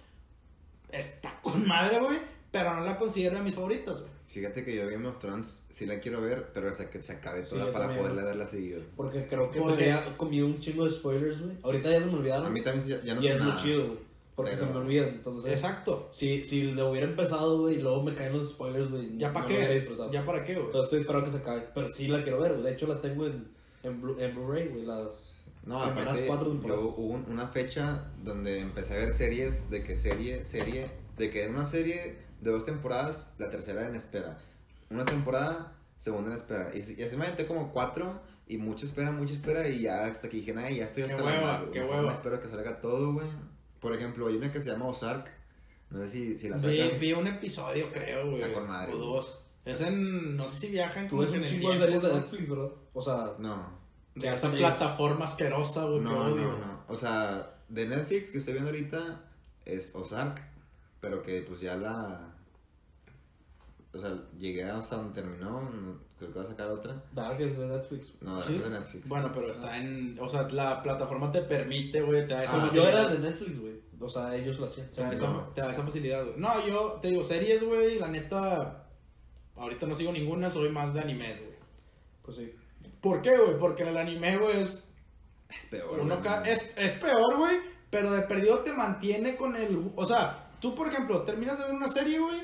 Está 0.91 1.39
con 1.41 1.67
madre, 1.67 1.99
güey. 1.99 2.17
Pero 2.51 2.73
no 2.75 2.81
la 2.85 2.97
considero 2.97 3.35
de 3.37 3.43
mis 3.43 3.53
favoritas, 3.55 3.99
güey. 3.99 4.11
Fíjate 4.27 4.63
que 4.63 4.75
yo 4.75 4.87
Game 4.87 5.07
of 5.07 5.17
Thrones 5.19 5.65
sí 5.71 5.85
la 5.85 5.99
quiero 5.99 6.21
ver, 6.21 6.51
pero 6.53 6.69
hasta 6.69 6.89
que 6.89 7.01
se 7.01 7.13
acabe 7.13 7.43
Sí, 7.43 7.51
toda 7.51 7.65
yo 7.65 7.71
para 7.71 7.85
también. 7.85 8.03
poderla 8.03 8.23
verla 8.25 8.45
seguido. 8.45 8.81
Porque 8.95 9.27
creo 9.27 9.49
que 9.51 9.59
me 9.59 9.65
Porque- 9.65 9.91
había 9.91 10.17
comido 10.17 10.45
un 10.45 10.59
chingo 10.59 10.85
de 10.85 10.91
spoilers, 10.91 11.41
güey. 11.41 11.57
Ahorita 11.63 11.89
ya 11.91 11.99
se 11.99 12.05
me 12.05 12.13
olvidaron. 12.13 12.45
A 12.45 12.49
mí 12.49 12.61
también 12.61 12.87
ya, 12.87 13.01
ya 13.03 13.15
no 13.15 13.21
y 13.21 13.23
sé 13.23 13.31
es 13.31 13.39
nada. 13.39 13.53
lo 13.55 13.59
chido, 13.59 13.85
güey. 13.87 13.99
Porque 14.35 14.51
Pero- 14.51 14.67
se 14.67 14.71
me 14.73 14.79
olvidan. 14.79 15.09
Entonces, 15.09 15.51
Exacto. 15.51 16.09
si, 16.13 16.43
si 16.43 16.61
lo 16.71 16.91
hubiera 16.91 17.07
empezado, 17.07 17.59
güey, 17.59 17.75
y 17.75 17.81
luego 17.81 18.03
me 18.03 18.13
caen 18.15 18.33
los 18.33 18.49
spoilers, 18.49 18.89
güey. 18.89 19.17
¿Ya 19.17 19.33
para 19.33 19.45
no 19.45 19.49
lo 19.49 19.55
hubiera 19.55 19.73
qué? 19.73 19.79
disfrutado. 19.79 20.11
¿Ya 20.11 20.25
para 20.25 20.43
qué, 20.45 20.53
güey? 20.53 20.65
Entonces 20.67 20.83
estoy 20.85 20.99
esperando 21.01 21.25
que 21.25 21.31
se 21.31 21.37
acabe. 21.39 21.63
Pero 21.73 21.87
sí 21.87 22.07
la 22.07 22.23
quiero 22.23 22.39
ver, 22.39 22.51
güey. 22.53 22.63
De 22.63 22.71
hecho, 22.71 22.87
la 22.87 23.01
tengo 23.01 23.25
en, 23.25 23.47
en, 23.83 24.01
Blu- 24.01 24.19
en 24.21 24.35
Blu-ray, 24.35 24.67
güey. 24.69 24.85
Las 24.85 25.33
No, 25.69 25.83
aparte, 25.83 26.25
cuatro 26.25 26.49
temporadas. 26.49 26.81
yo 26.83 26.89
hubo 26.97 27.13
un- 27.13 27.25
una 27.31 27.47
fecha 27.47 28.11
donde 28.23 28.59
empecé 28.59 28.95
a 28.95 28.97
ver 28.97 29.13
series 29.13 29.69
de 29.69 29.83
que 29.83 29.95
serie, 29.95 30.43
serie, 30.45 30.89
de 31.17 31.29
que 31.29 31.47
una 31.47 31.63
serie 31.63 32.17
de 32.41 32.51
dos 32.51 32.65
temporadas, 32.65 33.33
la 33.37 33.49
tercera 33.49 33.87
en 33.87 33.95
espera. 33.95 34.39
Una 34.89 35.05
temporada, 35.05 35.75
segunda 35.97 36.31
en 36.31 36.37
espera. 36.37 36.71
Y, 36.73 36.79
y 36.79 37.03
así 37.03 37.15
me 37.15 37.25
aventé 37.25 37.45
como 37.45 37.71
cuatro 37.71 38.19
y 38.47 38.57
mucha 38.57 38.85
espera, 38.87 39.11
mucha 39.11 39.33
espera 39.33 39.67
y 39.67 39.81
ya 39.81 40.05
hasta 40.05 40.27
que 40.27 40.37
dije, 40.37 40.53
nada, 40.53 40.71
ya 40.71 40.85
estoy 40.85 41.03
Qué 41.03 41.11
hasta 41.11 41.23
hueva, 41.23 41.39
la 41.39 41.47
madre, 41.59 41.71
qué 41.71 41.81
hueva. 41.81 42.13
Espero 42.13 42.39
que 42.41 42.47
salga 42.47 42.81
todo, 42.81 43.13
güey. 43.13 43.27
Por 43.79 43.93
ejemplo, 43.93 44.27
hay 44.27 44.35
una 44.37 44.51
que 44.51 44.59
se 44.61 44.71
llama 44.71 44.87
Ozark. 44.87 45.31
No 45.91 45.99
sé 45.99 46.07
si, 46.07 46.37
si 46.37 46.49
la 46.49 46.57
sacan. 46.57 46.99
vi 46.99 47.13
un 47.13 47.27
episodio, 47.27 47.91
creo, 47.91 48.29
güey. 48.29 48.41
Está 48.41 48.53
con 48.53 48.67
madre, 48.67 48.93
O 48.93 48.97
dos. 48.97 49.43
Es 49.65 49.81
en. 49.81 50.35
No 50.35 50.47
sé 50.47 50.67
si 50.67 50.71
viajan 50.71 51.07
como 51.07 51.23
en 51.23 51.29
un 51.29 51.35
el 51.35 51.45
chingo 51.45 51.71
de 51.73 51.77
tiempo, 51.87 52.07
de 52.07 52.13
¿no? 52.13 52.19
Netflix, 52.19 52.49
¿verdad? 52.49 52.69
O 52.93 53.01
sea, 53.03 53.33
No, 53.39 53.78
De 54.19 54.27
¿Qué 54.27 54.33
esa 54.33 54.51
plataforma 54.51 55.25
asquerosa, 55.25 55.85
güey. 55.85 55.99
que 55.99 56.05
no, 56.05 56.25
odio. 56.25 56.35
no, 56.43 56.57
no. 56.57 56.83
O 56.87 56.97
sea, 56.97 57.55
de 57.69 57.87
Netflix 57.87 58.31
que 58.31 58.37
estoy 58.39 58.53
viendo 58.53 58.69
ahorita 58.71 59.21
es 59.65 59.93
Ozark, 59.95 60.41
pero 60.99 61.21
que 61.23 61.41
pues 61.41 61.59
ya 61.61 61.75
la... 61.75 62.35
O 63.93 63.97
sea, 63.97 64.13
llegué 64.37 64.63
hasta 64.63 64.97
donde 64.97 65.19
terminó, 65.19 65.67
creo 66.19 66.31
que 66.31 66.37
va 66.39 66.45
a 66.45 66.47
sacar 66.47 66.67
otra. 66.69 67.03
Dark 67.11 67.41
es 67.41 67.57
de 67.57 67.65
Netflix. 67.67 68.13
No, 68.21 68.35
Dark 68.35 68.45
Sí. 68.45 68.55
es 68.57 68.63
de 68.63 68.69
Netflix. 68.69 69.09
Bueno, 69.09 69.31
pero 69.33 69.49
está 69.49 69.77
en. 69.77 70.15
O 70.21 70.27
sea, 70.29 70.47
la 70.49 70.83
plataforma 70.83 71.31
te 71.31 71.41
permite, 71.41 71.99
güey. 72.01 72.27
Te 72.27 72.35
da 72.35 72.43
esa 72.43 72.53
Ah, 72.53 72.69
yo 72.71 72.83
facilidad. 72.83 72.89
era 72.89 73.07
de 73.07 73.19
Netflix, 73.19 73.59
güey. 73.59 73.81
O 73.99 74.07
sea, 74.07 74.35
ellos 74.35 74.59
lo 74.59 74.67
hacían. 74.67 74.87
Te 74.91 75.01
da, 75.01 75.11
esa, 75.11 75.27
No. 75.27 75.39
te 75.55 75.61
da 75.61 75.71
esa 75.71 75.81
facilidad, 75.81 76.23
güey. 76.23 76.37
No, 76.37 76.67
yo 76.67 76.99
te 77.01 77.07
digo, 77.07 77.23
series, 77.23 77.63
güey. 77.63 77.97
La 77.97 78.09
neta. 78.09 78.85
Ahorita 79.55 79.87
no 79.87 79.95
sigo 79.95 80.11
ninguna, 80.11 80.51
soy 80.51 80.69
más 80.69 80.93
de 80.93 80.99
animes, 81.01 81.39
güey. 81.39 81.55
Pues 82.21 82.37
sí. 82.37 82.53
¿Por 83.01 83.21
qué, 83.21 83.37
güey? 83.37 83.57
Porque 83.57 83.83
en 83.83 83.89
el 83.89 83.97
anime, 83.97 84.37
güey, 84.37 84.61
es 84.61 84.85
es 85.55 85.65
peor. 85.65 85.99
Uno 85.99 86.21
ca- 86.21 86.43
es, 86.45 86.73
es 86.77 86.91
peor, 86.93 87.37
güey, 87.37 87.57
pero 87.89 88.11
de 88.11 88.21
perdido 88.23 88.59
te 88.59 88.71
mantiene 88.73 89.35
con 89.35 89.55
el... 89.55 89.91
O 89.95 90.05
sea, 90.05 90.51
tú, 90.59 90.75
por 90.75 90.87
ejemplo, 90.89 91.23
terminas 91.23 91.57
de 91.57 91.65
ver 91.65 91.73
una 91.73 91.87
serie, 91.89 92.19
güey, 92.19 92.41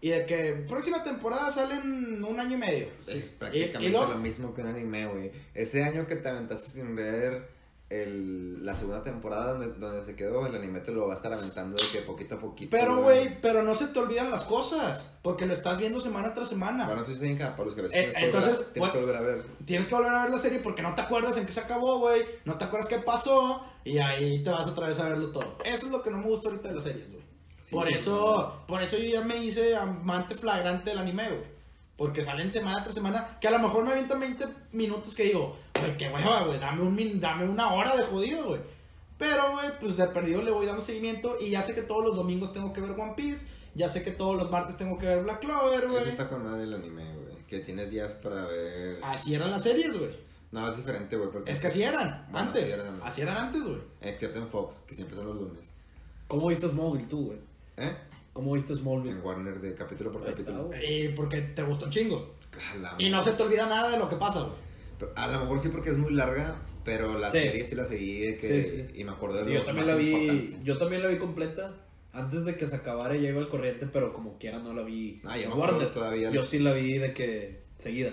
y 0.00 0.10
de 0.10 0.24
que 0.26 0.52
próxima 0.68 1.02
temporada 1.02 1.50
salen 1.50 2.22
un 2.22 2.38
año 2.38 2.54
y 2.56 2.60
medio. 2.60 2.86
Es 3.08 3.26
Y- 3.26 3.30
prácticamente 3.30 3.84
y 3.84 3.88
luego- 3.90 4.12
lo 4.12 4.18
mismo 4.18 4.54
que 4.54 4.60
un 4.62 4.68
anime, 4.68 5.06
güey. 5.06 5.32
Ese 5.54 5.82
año 5.82 6.06
que 6.06 6.14
te 6.16 6.28
aventaste 6.28 6.70
sin 6.70 6.94
ver 6.94 7.48
el, 7.90 8.66
la 8.66 8.76
segunda 8.76 9.02
temporada 9.02 9.54
donde, 9.54 9.68
donde 9.78 10.04
se 10.04 10.14
quedó, 10.14 10.46
el 10.46 10.54
anime 10.54 10.80
te 10.80 10.92
lo 10.92 11.06
va 11.06 11.14
a 11.14 11.16
estar 11.16 11.32
aventando 11.32 11.74
de 11.76 11.88
que 11.90 12.00
poquito 12.02 12.34
a 12.34 12.38
poquito. 12.38 12.70
Pero, 12.70 13.02
güey, 13.02 13.40
pero 13.40 13.62
no 13.62 13.74
se 13.74 13.86
te 13.86 13.98
olvidan 13.98 14.30
las 14.30 14.44
cosas, 14.44 15.10
porque 15.22 15.46
lo 15.46 15.54
estás 15.54 15.78
viendo 15.78 16.00
semana 16.00 16.34
tras 16.34 16.50
semana. 16.50 16.84
Bueno, 16.86 17.00
eso 17.00 17.12
sí, 17.12 17.20
bien 17.20 17.38
para 17.38 17.64
los 17.64 17.74
que 17.74 17.82
ves. 17.82 17.92
Eh, 17.92 17.94
tienes 17.94 18.14
que 18.14 18.24
entonces, 18.24 18.56
volver 18.58 18.72
tienes 18.72 18.90
que 18.90 18.98
volver 18.98 19.16
a 19.16 19.20
ver. 19.20 19.44
Tienes 19.64 19.88
que 19.88 19.94
volver 19.94 20.12
a 20.12 20.22
ver 20.22 20.30
la 20.30 20.38
serie 20.38 20.58
porque 20.60 20.82
no 20.82 20.94
te 20.94 21.00
acuerdas 21.00 21.36
en 21.38 21.46
qué 21.46 21.52
se 21.52 21.60
acabó, 21.60 21.98
güey. 22.00 22.22
No 22.44 22.58
te 22.58 22.66
acuerdas 22.66 22.88
qué 22.88 22.98
pasó. 22.98 23.62
Y 23.84 23.98
ahí 23.98 24.44
te 24.44 24.50
vas 24.50 24.66
otra 24.66 24.88
vez 24.88 24.98
a 24.98 25.08
verlo 25.08 25.30
todo. 25.30 25.56
Eso 25.64 25.86
es 25.86 25.92
lo 25.92 26.02
que 26.02 26.10
no 26.10 26.18
me 26.18 26.24
gusta 26.24 26.48
ahorita 26.50 26.68
de 26.68 26.74
las 26.74 26.84
series, 26.84 27.12
güey. 27.12 27.24
Sí, 27.62 27.74
por 27.74 27.86
sí, 27.86 27.94
eso, 27.94 28.64
por 28.66 28.82
eso 28.82 28.98
yo 28.98 29.04
ya 29.04 29.20
me 29.22 29.42
hice 29.42 29.76
amante 29.76 30.34
flagrante 30.34 30.90
del 30.90 30.98
anime, 30.98 31.28
güey. 31.28 31.57
Porque 31.98 32.22
salen 32.24 32.50
semana 32.50 32.82
tras 32.82 32.94
semana, 32.94 33.36
que 33.40 33.48
a 33.48 33.50
lo 33.50 33.58
mejor 33.58 33.84
me 33.84 33.90
avientan 33.90 34.20
20 34.20 34.46
minutos 34.72 35.14
que 35.14 35.24
digo, 35.24 35.58
güey, 35.78 35.96
qué 35.98 36.08
hueva, 36.08 36.44
güey, 36.44 36.58
dame, 36.58 36.82
un, 36.82 36.94
min- 36.94 37.20
dame 37.20 37.44
una 37.46 37.74
hora 37.74 37.94
de 37.96 38.04
jodido, 38.04 38.44
güey. 38.46 38.60
Pero, 39.18 39.50
güey, 39.52 39.78
pues 39.80 39.96
de 39.96 40.06
perdido 40.06 40.40
le 40.42 40.52
voy 40.52 40.64
dando 40.64 40.80
seguimiento 40.80 41.36
y 41.40 41.50
ya 41.50 41.60
sé 41.62 41.74
que 41.74 41.82
todos 41.82 42.04
los 42.04 42.14
domingos 42.16 42.52
tengo 42.52 42.72
que 42.72 42.80
ver 42.80 42.92
One 42.92 43.14
Piece, 43.16 43.48
ya 43.74 43.88
sé 43.88 44.02
que 44.04 44.12
todos 44.12 44.36
los 44.36 44.48
martes 44.50 44.76
tengo 44.76 44.96
que 44.96 45.06
ver 45.06 45.24
Black 45.24 45.40
Clover, 45.40 45.86
güey. 45.88 45.98
Eso 45.98 46.08
está 46.08 46.28
con 46.28 46.44
madre 46.44 46.62
el 46.62 46.72
anime, 46.72 47.02
güey. 47.16 47.36
Que 47.48 47.58
tienes 47.60 47.90
días 47.90 48.14
para 48.14 48.46
ver. 48.46 49.00
Así 49.02 49.34
eran 49.34 49.50
las 49.50 49.64
series, 49.64 49.98
güey. 49.98 50.10
No, 50.52 50.70
es 50.70 50.76
diferente, 50.76 51.16
güey. 51.16 51.30
porque- 51.32 51.50
Es 51.50 51.58
que 51.58 51.66
así 51.66 51.82
eran, 51.82 52.26
Bueno, 52.30 52.46
antes. 52.46 52.62
así 52.62 52.72
eran. 52.80 53.00
Así 53.02 53.20
eran 53.22 53.36
antes, 53.38 53.62
güey. 53.64 53.80
Excepto 54.02 54.38
en 54.38 54.46
Fox, 54.48 54.84
que 54.86 54.94
siempre 54.94 55.16
son 55.16 55.26
los 55.26 55.34
lunes. 55.36 55.70
¿Cómo 56.28 56.46
viste 56.46 56.68
Smallville 56.68 57.08
tú, 57.08 57.26
güey? 57.26 57.38
¿Eh? 57.76 57.96
¿Cómo 58.38 58.52
viste 58.54 58.72
Smallville? 58.76 59.16
En 59.16 59.24
Warner 59.24 59.60
de 59.60 59.74
capítulo 59.74 60.12
por 60.12 60.22
Ahí 60.22 60.30
capítulo. 60.30 60.70
Y 60.80 61.08
porque 61.08 61.40
te 61.40 61.64
gustó 61.64 61.86
un 61.86 61.90
chingo. 61.90 62.36
Y 62.96 63.10
no 63.10 63.20
se 63.20 63.32
te 63.32 63.42
olvida 63.42 63.66
nada 63.68 63.90
de 63.90 63.98
lo 63.98 64.08
que 64.08 64.14
pasa, 64.14 64.42
güey. 64.42 65.10
A 65.16 65.26
lo 65.26 65.40
mejor 65.40 65.58
sí 65.58 65.70
porque 65.70 65.90
es 65.90 65.96
muy 65.96 66.12
larga, 66.14 66.54
pero 66.84 67.18
la 67.18 67.32
Sí. 67.32 67.38
serie 67.40 67.64
sí 67.64 67.74
la 67.74 67.84
seguí 67.84 68.20
de 68.20 68.36
que... 68.36 68.46
Sí, 68.62 68.70
sí. 68.92 69.00
Y 69.00 69.02
me 69.02 69.10
acuerdo 69.10 69.38
de 69.38 69.44
Sí, 69.44 69.50
lo 69.50 69.58
yo 69.58 69.64
también 69.64 69.86
más 69.88 69.96
la 69.96 70.00
vi. 70.00 70.10
importante. 70.12 70.58
Yo 70.62 70.78
también 70.78 71.02
la 71.02 71.08
vi 71.08 71.18
completa. 71.18 71.74
Antes 72.12 72.44
de 72.44 72.56
que 72.56 72.68
se 72.68 72.76
acabara 72.76 73.16
ya 73.16 73.28
iba 73.28 73.40
al 73.40 73.48
corriente, 73.48 73.88
pero 73.92 74.12
como 74.12 74.38
quiera 74.38 74.60
no 74.60 74.72
la 74.72 74.82
vi 74.82 75.20
Ah, 75.24 75.36
en 75.36 75.52
Warner. 75.52 75.90
todavía. 75.90 76.30
Yo 76.30 76.46
sí 76.46 76.60
la 76.60 76.72
vi 76.74 76.96
de 76.98 77.12
que 77.12 77.64
seguida. 77.76 78.12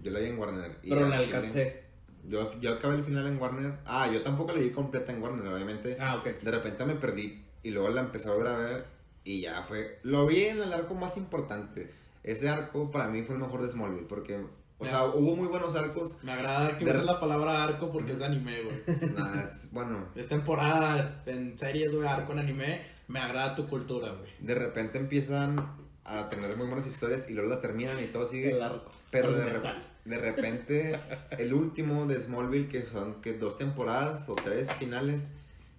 Yo 0.00 0.12
la 0.12 0.20
vi 0.20 0.26
en 0.26 0.38
Warner. 0.38 0.76
y 0.84 0.90
Pero 0.90 1.08
la 1.08 1.18
chile- 1.18 1.34
alcancé. 1.34 1.82
Yo, 2.28 2.52
yo 2.60 2.74
acabé 2.74 2.94
el 2.98 3.02
final 3.02 3.26
en 3.26 3.36
Warner. 3.42 3.78
Ah, 3.84 4.08
yo 4.12 4.22
tampoco 4.22 4.52
la 4.52 4.60
vi 4.60 4.70
completa 4.70 5.10
en 5.10 5.20
Warner, 5.20 5.52
obviamente. 5.52 5.96
Ah, 5.98 6.14
ok. 6.18 6.40
De 6.40 6.50
repente 6.52 6.84
me 6.86 6.94
perdí 6.94 7.42
y 7.64 7.72
luego 7.72 7.88
la 7.88 8.02
empecé 8.02 8.28
a 8.28 8.32
volver 8.32 8.46
a 8.52 8.56
ver 8.58 8.95
y 9.26 9.42
ya 9.42 9.62
fue. 9.62 9.98
Lo 10.02 10.24
vi 10.26 10.44
en 10.44 10.62
el 10.62 10.72
arco 10.72 10.94
más 10.94 11.16
importante. 11.18 11.90
Ese 12.22 12.48
arco 12.48 12.90
para 12.90 13.08
mí 13.08 13.22
fue 13.22 13.34
el 13.34 13.40
mejor 13.42 13.62
de 13.62 13.68
Smallville 13.68 14.06
porque 14.08 14.40
O 14.78 14.84
sea, 14.86 15.04
hubo 15.06 15.36
muy 15.36 15.48
buenos 15.48 15.74
arcos. 15.74 16.16
Me 16.22 16.32
agrada 16.32 16.78
que 16.78 16.84
De- 16.84 16.90
uses 16.92 17.04
la 17.04 17.20
palabra 17.20 17.62
arco 17.64 17.90
porque 17.92 18.12
es 18.12 18.18
de 18.18 18.24
anime, 18.26 18.62
güey. 18.62 18.76
Nah, 19.14 19.42
es, 19.42 19.68
bueno, 19.72 20.06
Es 20.14 20.28
temporada 20.28 21.22
en 21.26 21.58
series, 21.58 21.92
güey, 21.94 22.06
arco 22.06 22.32
en 22.32 22.38
anime. 22.40 22.82
Me 23.08 23.20
agrada 23.20 23.54
tu 23.54 23.68
cultura, 23.68 24.10
güey. 24.12 24.30
de 24.40 24.54
repente 24.54 24.98
empiezan 24.98 25.56
a 26.04 26.28
tener 26.30 26.56
muy 26.56 26.66
buenas 26.66 26.86
historias 26.86 27.28
y 27.30 27.34
luego 27.34 27.48
las 27.50 27.60
terminan 27.60 28.02
y 28.02 28.06
todo 28.08 28.26
sigue. 28.26 28.50
El 28.52 28.62
arco. 28.62 28.90
Pero 29.12 29.30
de, 29.32 29.44
re- 29.44 29.60
de 30.04 30.18
repente, 30.18 31.00
el 31.38 31.54
último 31.54 32.06
de 32.06 32.20
Smallville, 32.20 32.68
que 32.68 32.84
son 32.84 33.20
que 33.22 33.34
dos 33.34 33.56
temporadas 33.56 34.28
o 34.28 34.34
tres 34.34 34.70
finales, 34.72 35.30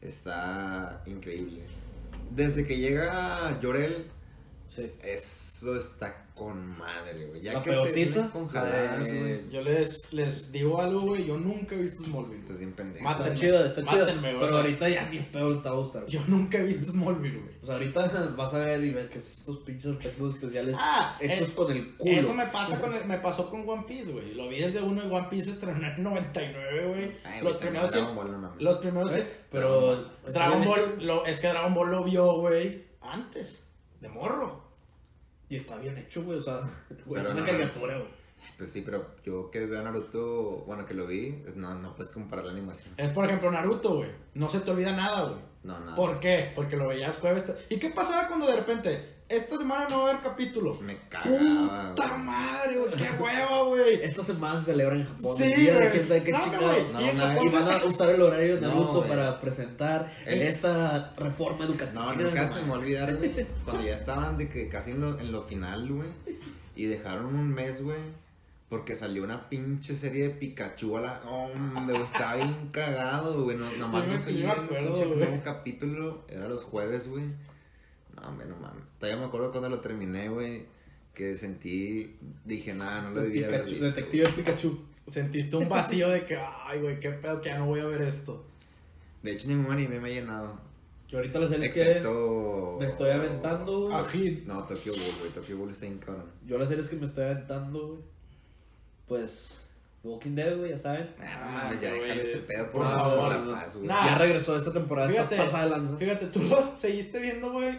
está 0.01 1.01
increíble. 1.05 1.63
Desde 2.31 2.65
que 2.65 2.77
llega 2.77 3.59
Llorel, 3.61 4.11
Sí. 4.67 4.91
eso 5.01 5.77
está 5.77 6.26
con 6.37 6.77
madre, 6.77 7.25
güey. 7.25 7.41
Ya 7.41 7.53
La 7.53 7.63
que 7.63 7.69
se 7.71 7.75
peorcita, 7.75 8.29
con 8.31 8.47
jaladas, 8.47 8.99
güey. 9.11 9.49
Yo 9.49 9.61
les, 9.61 10.13
les 10.13 10.51
digo 10.51 10.79
algo, 10.79 11.01
güey. 11.01 11.25
Yo 11.25 11.37
nunca 11.37 11.75
he 11.75 11.79
visto 11.79 12.03
Smallville. 12.03 12.41
Estás 12.41 12.59
bien 12.59 12.73
pendejo. 12.73 13.03
Mata- 13.03 13.17
Está 13.27 13.29
Mátenme. 13.29 13.47
chida, 13.47 13.65
está 13.65 13.83
chida. 13.85 13.99
Mátenme, 14.05 14.21
güey, 14.21 14.33
Pero 14.35 14.45
o 14.45 14.47
sea- 14.49 14.57
ahorita 14.57 14.89
ya 14.89 15.09
ni 15.09 15.19
pedo 15.19 15.61
te 15.61 15.69
va 15.69 15.75
a 15.75 15.77
gustar. 15.79 16.01
güey. 16.03 16.13
Yo 16.13 16.21
nunca 16.27 16.57
he 16.59 16.63
visto 16.63 16.91
Smallville, 16.91 17.39
güey. 17.39 17.55
O 17.61 17.65
sea, 17.65 17.75
ahorita 17.75 18.07
vas 18.37 18.53
a 18.53 18.57
ver 18.59 18.83
y 18.83 18.91
ver 18.91 19.09
que 19.09 19.17
es 19.19 19.39
estos 19.39 19.57
pinches 19.59 19.85
efectos 19.87 20.35
especiales 20.35 20.75
Ah, 20.79 21.17
hechos 21.19 21.51
con 21.51 21.71
el 21.71 21.95
culo. 21.97 22.11
Eso 22.17 22.33
me, 22.33 22.45
pasa 22.45 22.79
con 22.81 22.93
el- 22.93 23.05
me 23.05 23.17
pasó 23.17 23.49
con 23.49 23.67
One 23.67 23.85
Piece, 23.87 24.11
güey. 24.11 24.33
Lo 24.35 24.47
vi 24.47 24.59
desde 24.59 24.81
uno 24.81 25.03
y 25.03 25.11
One 25.11 25.27
Piece 25.29 25.49
estrenó 25.49 25.85
en 25.87 26.03
99, 26.03 26.85
güey. 26.87 27.43
Los 27.43 27.57
primeros 27.57 27.91
Dragon 27.91 28.09
cien- 28.11 28.15
Ball, 28.15 28.31
no 28.31 28.37
mames. 28.37 28.61
Los 28.61 28.77
primeros 28.77 29.15
Eh, 29.15 29.27
Pero. 29.51 30.09
Dragon 30.31 30.63
Ball, 30.65 30.97
lo, 30.99 31.25
es 31.25 31.39
que 31.39 31.47
Dragon 31.47 31.73
Ball 31.73 31.91
lo 31.91 32.03
vio, 32.03 32.33
güey, 32.41 32.85
antes. 33.01 33.63
De 33.99 34.09
morro. 34.09 34.66
Y 35.49 35.55
está 35.55 35.77
bien 35.77 35.97
hecho, 35.97 36.23
güey. 36.23 36.39
O 36.39 36.41
sea, 36.41 36.59
güey, 37.05 37.21
es 37.21 37.29
una 37.29 37.39
no. 37.39 37.45
caricatura, 37.45 37.97
güey. 37.97 38.17
Pues 38.57 38.71
sí, 38.71 38.81
pero 38.81 39.15
yo 39.25 39.49
que 39.51 39.65
veo 39.65 39.79
a 39.79 39.83
Naruto, 39.83 40.63
bueno, 40.65 40.85
que 40.85 40.93
lo 40.93 41.07
vi, 41.07 41.41
no, 41.55 41.75
no 41.75 41.95
puedes 41.95 42.11
comparar 42.11 42.45
la 42.45 42.51
animación. 42.51 42.93
Es 42.97 43.09
por 43.09 43.25
ejemplo 43.25 43.51
Naruto, 43.51 43.97
güey. 43.97 44.09
No 44.35 44.49
se 44.49 44.59
te 44.61 44.71
olvida 44.71 44.95
nada, 44.95 45.29
güey. 45.29 45.41
No, 45.63 45.79
nada. 45.79 45.95
¿Por 45.95 46.19
qué? 46.19 46.51
Porque 46.55 46.77
lo 46.77 46.87
veías 46.87 47.17
jueves. 47.17 47.43
¿Y 47.69 47.77
qué 47.77 47.89
pasaba 47.89 48.27
cuando 48.27 48.47
de 48.47 48.55
repente, 48.55 49.16
esta 49.29 49.57
semana 49.57 49.87
no 49.89 49.99
va 50.03 50.07
a 50.07 50.11
haber 50.11 50.23
capítulo? 50.23 50.75
Me 50.81 50.97
cagaba, 51.09 51.89
¡Puta 51.89 52.07
güey. 52.07 52.19
madre, 52.23 52.77
güey! 52.77 52.91
¡Qué 52.91 53.09
hueva, 53.21 53.63
güey! 53.63 53.95
Esta 54.01 54.23
semana 54.23 54.59
se 54.59 54.67
celebra 54.67 54.95
en 54.95 55.03
Japón. 55.03 55.37
Sí, 55.37 55.43
el 55.43 55.55
día 55.59 55.73
de 55.73 55.79
güey. 55.79 55.91
quién 55.91 56.07
sabe 56.07 56.23
qué 56.23 56.31
No, 56.31 56.37
no, 56.37 56.43
chingados. 56.45 56.93
No, 56.93 57.43
y 57.43 57.49
van 57.49 57.67
a 57.67 57.85
usar 57.85 58.09
el 58.09 58.21
horario 58.21 58.55
de 58.55 58.61
No, 58.61 58.67
Naruto 58.69 59.05
para 59.07 59.39
presentar 59.41 60.13
El- 60.25 60.41
esta 60.43 61.13
reforma 61.17 61.65
educativa. 61.65 62.05
No, 62.05 62.13
nunca 62.13 62.51
se 62.53 62.61
me 62.61 62.69
va 62.69 62.75
a 62.75 62.79
olvidar, 62.79 63.15
güey. 63.17 63.31
Cuando 63.65 63.83
ya 63.83 63.93
estaban 63.93 64.37
de 64.37 64.47
que 64.49 64.69
casi 64.69 64.91
en 64.91 65.01
lo, 65.01 65.19
en 65.19 65.31
lo 65.31 65.41
final, 65.41 65.91
güey. 65.91 66.09
Y 66.75 66.85
dejaron 66.85 67.25
un 67.35 67.49
mes, 67.53 67.81
güey. 67.83 67.99
Porque 68.69 68.95
salió 68.95 69.23
una 69.23 69.47
pinche 69.49 69.95
serie 69.95 70.23
de 70.27 70.29
Pikachu 70.31 70.97
a 70.97 71.01
la. 71.01 71.21
Hombre, 71.25 71.93
güey, 71.93 72.03
estaba 72.05 72.35
bien 72.35 72.69
cagado, 72.71 73.43
güey. 73.43 73.55
No, 73.55 73.69
nomás 73.77 74.05
no 74.05 74.13
yo 74.13 74.19
salió 74.19 74.53
nuevo 74.69 75.41
capítulo. 75.43 76.25
Era 76.29 76.47
los 76.49 76.63
jueves, 76.63 77.07
güey. 77.09 77.23
No, 78.21 78.27
hombre, 78.29 78.47
no 78.47 78.55
mames. 78.57 78.83
Todavía 78.99 79.19
me 79.21 79.27
acuerdo 79.27 79.51
cuando 79.51 79.69
lo 79.69 79.79
terminé, 79.79 80.29
güey. 80.29 80.65
Que 81.13 81.35
sentí. 81.35 82.17
Dije, 82.45 82.73
nada, 82.73 83.01
no 83.03 83.11
lo 83.11 83.21
debía 83.21 83.47
haber 83.47 83.61
Pikachu, 83.65 83.71
visto. 83.81 83.85
Detective 83.95 84.29
Pikachu. 84.29 84.85
Sentiste 85.07 85.55
un 85.55 85.69
vacío 85.69 86.09
de 86.09 86.25
que, 86.25 86.37
ay, 86.37 86.81
güey, 86.81 86.99
qué 86.99 87.11
pedo, 87.11 87.39
que 87.41 87.49
ya 87.49 87.57
no 87.59 87.67
voy 87.67 87.79
a 87.79 87.85
ver 87.85 88.01
esto. 88.01 88.45
De 89.23 89.31
hecho, 89.31 89.47
ningún 89.47 89.71
anime 89.71 89.99
me 89.99 90.09
ha 90.09 90.13
llenado. 90.13 90.59
Y 91.09 91.15
ahorita 91.15 91.39
la 91.39 91.47
serie 91.47 91.65
es 91.67 91.71
que 91.71 91.81
Excepto. 91.81 92.77
me 92.79 92.87
estoy 92.87 93.09
aventando, 93.11 93.81
güey. 93.81 93.93
Ají. 93.95 94.43
No, 94.45 94.63
Tokyo 94.65 94.91
Ghoul, 94.91 95.15
güey. 95.19 95.31
Tokyo 95.31 95.57
Ghoul 95.57 95.71
está 95.71 95.85
bien 95.85 95.97
cabrón. 95.99 96.25
Yo 96.45 96.57
las 96.57 96.67
series 96.67 96.87
que 96.89 96.97
me 96.97 97.05
estoy 97.05 97.23
aventando, 97.23 97.87
güey. 97.87 97.99
Pues. 99.07 99.61
Walking 100.03 100.35
Dead, 100.35 100.55
güey, 100.57 100.69
ya 100.71 100.77
saben. 100.77 101.09
Ah, 101.19 101.45
no 101.45 101.51
mames, 101.51 101.81
ya 101.81 101.89
güey. 101.89 102.01
déjale 102.03 102.21
ese 102.23 102.37
pedo 102.39 102.71
por 102.71 102.81
No, 102.83 102.89
favor, 102.91 103.33
no, 103.33 103.45
no. 103.45 103.51
la 103.51 103.59
paz, 103.61 103.75
güey. 103.75 103.87
Nah. 103.87 104.05
Ya 104.05 104.17
regresó 104.17 104.55
esta 104.57 104.71
temporada. 104.71 105.07
Fíjate, 105.09 105.35
Fíjate, 105.35 105.45
pasada 105.49 105.63
de 105.65 105.69
lanza. 105.71 105.97
fíjate, 105.97 106.25
tú 106.27 106.41
lo 106.49 106.77
seguiste 106.77 107.19
viendo, 107.19 107.51
güey, 107.51 107.77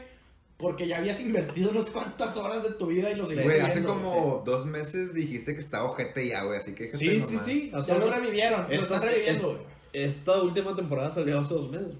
porque 0.59 0.87
ya 0.87 0.99
habías 0.99 1.21
invertido 1.21 1.71
unas 1.71 1.89
cuantas 1.91 2.37
horas 2.37 2.63
de 2.65 2.71
tu 2.73 2.87
vida 2.87 3.11
y 3.11 3.17
lo 3.17 3.25
seguiste 3.27 3.49
Güey, 3.49 3.61
hace 3.61 3.83
como 3.85 4.43
dos 4.45 4.67
meses 4.67 5.15
dijiste 5.15 5.55
que 5.55 5.61
estaba 5.61 5.89
ojete 5.89 6.27
ya, 6.29 6.43
güey, 6.43 6.59
así 6.59 6.75
que 6.75 6.95
Sí, 6.97 7.21
sí, 7.21 7.39
sí. 7.45 7.71
O 7.73 7.81
Ya 7.81 7.97
lo 7.97 8.11
revivieron, 8.11 8.63
lo 8.63 8.69
esta, 8.75 8.97
están 8.97 9.09
reviviendo, 9.11 9.51
es- 9.53 9.57
güey. 9.57 9.67
esta 9.93 10.43
última 10.43 10.75
temporada 10.77 11.11
salió 11.11 11.39
hace 11.41 11.55
dos 11.55 11.71
meses. 11.71 11.93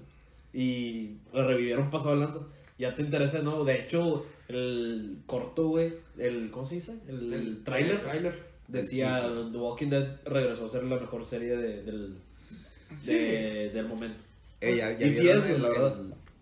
Y 0.53 1.11
la 1.31 1.45
revivieron 1.45 1.89
pasado 1.89 2.15
de 2.15 2.21
lanza. 2.21 2.39
Ya 2.77 2.95
te 2.95 3.01
interesa, 3.01 3.39
¿no? 3.39 3.63
De 3.63 3.79
hecho, 3.79 4.25
el 4.47 5.19
corto, 5.25 5.67
güey. 5.67 5.93
El, 6.17 6.49
¿Cómo 6.51 6.65
se 6.65 6.75
dice? 6.75 6.95
El, 7.07 7.33
El 7.33 7.63
trailer. 7.63 7.91
el 7.95 8.01
tráiler. 8.01 8.49
Decía 8.67 9.25
El 9.25 9.51
The 9.51 9.57
Walking 9.57 9.87
Dead 9.89 10.17
regresó 10.25 10.65
a 10.65 10.69
ser 10.69 10.83
la 10.83 10.97
mejor 10.97 11.25
serie 11.25 11.55
de- 11.57 11.83
del, 11.83 12.15
Sí. 12.99 13.13
de- 13.13 13.69
del 13.73 13.87
momento. 13.87 14.23
Eh, 14.61 14.75
ya, 14.77 14.91
y 14.93 15.11
sí 15.11 15.29
es, 15.29 15.39
güey, 15.47 15.59
la 15.59 15.69
verdad. 15.69 15.95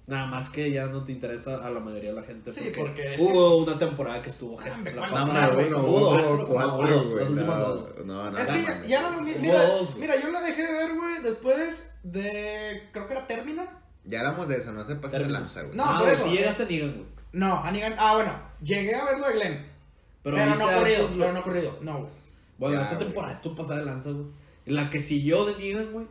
Nada 0.08 0.26
más 0.26 0.49
que 0.49 0.72
ya 0.72 0.86
no 0.86 1.03
te 1.03 1.12
interesa 1.12 1.66
a 1.66 1.70
la 1.70 1.82
mayoría 1.82 2.12
de 2.12 2.16
la 2.16 2.24
gente. 2.24 2.49
Sí, 2.53 2.72
porque 2.76 3.16
es 3.16 3.22
hubo 3.22 3.58
una 3.58 3.78
temporada 3.78 4.22
que 4.22 4.30
estuvo 4.30 4.58
gente. 4.58 4.93
La 4.93 5.10
¿cuál? 5.10 5.28
No, 5.28 5.34
no, 5.34 5.53
güey. 5.53 5.70
no, 5.70 5.78
Hubo 5.84 5.99
dos, 5.99 6.39
no, 6.39 6.47
cuatro, 6.47 6.78
güey, 7.03 7.16
las 7.20 7.30
últimas 7.30 7.60
no, 7.60 7.68
dos. 7.68 8.05
No, 8.05 8.32
no, 8.32 8.38
Es 8.38 8.47
no 8.49 8.55
que 8.82 8.88
ya, 8.88 9.01
no 9.01 9.12
lo 9.20 9.26
vi. 9.26 9.34
Mira, 9.39 9.66
dos, 9.68 9.95
mira, 9.97 10.16
yo 10.22 10.32
la 10.32 10.41
dejé 10.41 10.64
de 10.66 10.72
ver, 10.72 10.95
güey, 10.95 11.22
después 11.22 11.93
de. 12.03 12.84
Creo 12.93 13.05
que 13.05 13.14
era 13.14 13.28
Termina. 13.28 13.82
Ya 14.05 14.20
hablamos 14.22 14.47
de 14.47 14.55
eso, 14.58 14.72
no 14.72 14.82
se 14.86 14.95
pasen 14.95 15.24
de 15.24 15.30
lanza, 15.30 15.64
güey. 15.64 15.76
No, 15.76 15.84
Ah, 15.86 15.99
por 15.99 16.08
eso. 16.08 16.24
Sí 16.24 16.30
llegaste 16.38 16.64
a 16.64 16.66
Negan, 16.68 16.93
güey. 16.93 17.05
No, 17.34 17.55
a 17.58 17.70
Negan- 17.72 17.95
Ah, 17.99 18.14
bueno, 18.16 18.32
llegué 18.62 18.95
a 18.95 19.03
ver 19.03 19.20
lo 19.20 19.28
de 19.28 19.34
Glenn. 19.34 19.66
Pero, 20.24 20.38
viste 20.38 20.58
no 20.64 20.72
corrido, 20.72 21.10
pero 21.18 21.34
no 21.34 21.43
corrido. 21.43 21.78
No, 21.82 21.97
güey. 21.99 22.12
Bueno, 22.58 22.82
esta 22.82 22.97
temporada 22.97 23.34
estuvo 23.34 23.55
pasada 23.58 23.80
de 23.82 23.86
lanza, 23.86 24.12
güey. 24.12 24.28
La 24.66 24.89
que 24.89 24.99
siguió 25.01 25.43
de 25.43 25.58
Negan, 25.58 25.91
güey. 25.91 26.08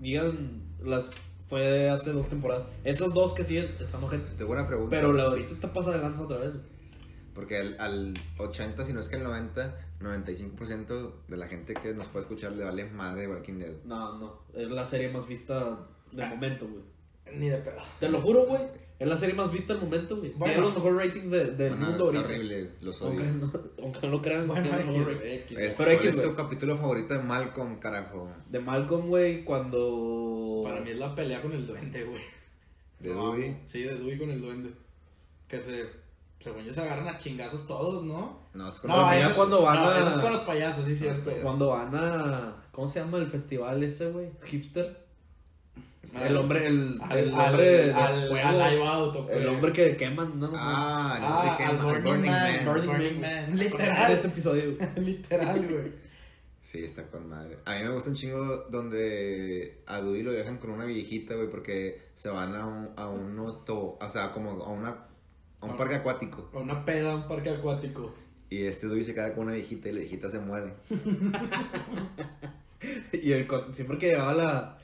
Negan 0.00 0.62
las 0.84 1.10
fue 1.52 1.90
hace 1.90 2.12
dos 2.12 2.28
temporadas. 2.28 2.64
Esas 2.82 3.12
dos 3.12 3.34
que 3.34 3.44
siguen 3.44 3.76
están 3.78 4.02
ojetes. 4.02 4.36
Pregunta. 4.36 4.88
Pero 4.88 5.12
la 5.12 5.24
ahorita 5.24 5.52
está 5.52 5.70
pasada 5.70 5.98
de 5.98 6.02
lanza 6.02 6.22
otra 6.22 6.38
vez. 6.38 6.56
Porque 7.34 7.58
al, 7.58 7.76
al 7.78 8.14
80, 8.38 8.82
si 8.86 8.94
no 8.94 9.00
es 9.00 9.08
que 9.10 9.16
el 9.16 9.22
90, 9.22 9.76
95% 10.00 11.12
de 11.28 11.36
la 11.36 11.46
gente 11.48 11.74
que 11.74 11.92
nos 11.92 12.08
puede 12.08 12.22
escuchar 12.24 12.52
le 12.52 12.64
vale 12.64 12.86
madre 12.86 13.28
Walking 13.28 13.58
Dead. 13.58 13.72
No, 13.84 14.18
no. 14.18 14.38
Es 14.54 14.70
la 14.70 14.86
serie 14.86 15.10
más 15.10 15.26
vista 15.28 15.78
de 16.12 16.22
Ah. 16.22 16.28
momento, 16.30 16.66
güey. 16.66 16.82
Ni 17.36 17.48
de 17.48 17.58
pedo. 17.58 17.80
Te 18.00 18.08
lo 18.08 18.20
juro, 18.20 18.46
güey. 18.46 18.62
Es 18.98 19.08
la 19.08 19.16
serie 19.16 19.34
más 19.34 19.50
vista 19.50 19.72
del 19.74 19.82
momento, 19.82 20.16
güey. 20.16 20.30
Bueno. 20.30 20.44
Tiene 20.54 20.60
los 20.68 20.74
mejores 20.76 21.06
ratings 21.08 21.30
de- 21.32 21.44
del 21.56 21.70
Bueno, 21.70 21.86
mundo 21.88 22.04
ahorita. 22.04 22.24
horrible, 22.24 22.70
los 22.82 23.02
Aunque 23.02 23.22
odio. 23.22 23.32
no, 23.34 23.52
aunque 23.82 24.00
no 24.02 24.08
lo 24.12 24.22
crean, 24.22 24.46
Bueno, 24.46 24.62
tiene 24.62 25.34
X. 25.34 25.58
X. 25.58 25.74
Pero 25.76 25.76
¿Cuál 25.76 25.90
X, 25.92 26.06
es 26.16 26.22
tu 26.22 26.34
capítulo 26.36 26.76
favorito 26.78 27.14
de 27.14 27.20
Malcolm, 27.22 27.78
carajo? 27.80 28.28
De 28.48 28.60
Malcolm, 28.60 29.08
güey, 29.08 29.44
cuando. 29.44 30.60
Para 30.64 30.80
mí 30.80 30.90
es 30.90 30.98
la 31.00 31.14
pelea 31.14 31.42
con 31.42 31.52
el 31.52 31.66
duende, 31.66 32.04
güey. 32.04 32.22
¿De 33.00 33.12
No, 33.12 33.32
Dewey? 33.32 33.56
Sí, 33.64 33.82
de 33.82 33.96
Dewey 33.96 34.16
con 34.18 34.30
el 34.30 34.40
duende. 34.40 34.70
Que 35.48 35.58
se. 35.60 35.84
Según 36.38 36.64
yo 36.64 36.72
se 36.72 36.80
agarran 36.80 37.08
a 37.08 37.18
chingazos 37.18 37.66
todos, 37.66 38.04
¿no? 38.04 38.40
No, 38.54 38.68
es 38.68 38.76
con 38.76 38.90
No, 38.90 38.96
los- 39.16 39.26
es- 39.26 39.32
cuando 39.36 39.62
van 39.62 39.82
no, 39.82 39.88
a- 39.88 39.98
eso 39.98 40.10
es 40.10 40.18
con 40.18 40.32
los 40.32 40.40
payasos, 40.42 40.84
sí, 40.86 40.94
cierto. 40.94 41.24
payasos. 41.24 41.44
Cuando 41.44 41.68
van 41.68 41.94
a. 41.94 42.62
¿Cómo 42.70 42.88
se 42.88 43.00
llama 43.00 43.18
el 43.18 43.26
festival 43.26 43.82
ese, 43.82 44.10
güey? 44.10 44.30
Hipster. 44.44 45.01
El 46.26 46.36
hombre, 46.36 46.66
el, 46.66 46.98
Al, 47.02 47.18
el 47.18 47.32
hombre 47.32 47.92
al, 47.92 48.28
fuego. 48.28 48.48
al 48.48 48.58
live 48.58 49.40
el 49.40 49.48
hombre 49.48 49.72
que 49.72 49.96
queman, 49.96 50.38
no, 50.38 50.48
no, 50.48 50.56
Ah, 50.58 51.16
no 51.20 51.26
Ah, 51.28 51.56
sé 51.56 51.56
qué. 51.56 51.64
al 51.70 51.78
ma- 51.78 51.84
Burning 51.84 52.04
Burning 52.04 52.30
Man, 52.30 52.56
Man. 52.56 52.64
Burning 52.66 52.86
Burning 52.90 53.20
Man. 53.20 53.56
Literal. 53.58 54.12
ese 54.12 54.26
episodio. 54.26 54.76
Literal, 54.96 55.66
güey. 55.68 55.92
Sí, 56.60 56.84
está 56.84 57.04
con 57.06 57.28
madre. 57.28 57.58
A 57.64 57.74
mí 57.76 57.82
me 57.84 57.90
gusta 57.90 58.10
un 58.10 58.16
chingo 58.16 58.66
donde 58.70 59.82
a 59.86 60.00
Dewey 60.00 60.22
lo 60.22 60.32
dejan 60.32 60.58
con 60.58 60.70
una 60.70 60.84
viejita, 60.84 61.34
güey, 61.34 61.48
porque 61.50 62.00
se 62.14 62.28
van 62.28 62.54
a, 62.54 62.66
un, 62.66 62.90
a 62.96 63.08
unos 63.08 63.64
to- 63.64 63.98
o 64.00 64.08
sea, 64.08 64.32
como 64.32 64.50
a 64.62 64.68
una 64.70 64.96
a 65.60 65.66
un 65.66 65.76
parque 65.76 65.96
acuático. 65.96 66.50
A 66.52 66.58
una 66.58 66.84
peda, 66.84 67.14
un 67.16 67.26
parque 67.28 67.50
acuático. 67.50 68.12
Y 68.50 68.66
este 68.66 68.86
Dewey 68.86 69.04
se 69.04 69.14
queda 69.14 69.32
con 69.34 69.44
una 69.44 69.54
viejita 69.54 69.88
y 69.88 69.92
la 69.92 70.00
viejita 70.00 70.28
se 70.28 70.40
muere. 70.40 70.74
Y 73.12 73.32
el, 73.32 73.46
con- 73.46 73.72
siempre 73.72 73.98
que 73.98 74.08
llegaba 74.08 74.34
la, 74.34 74.78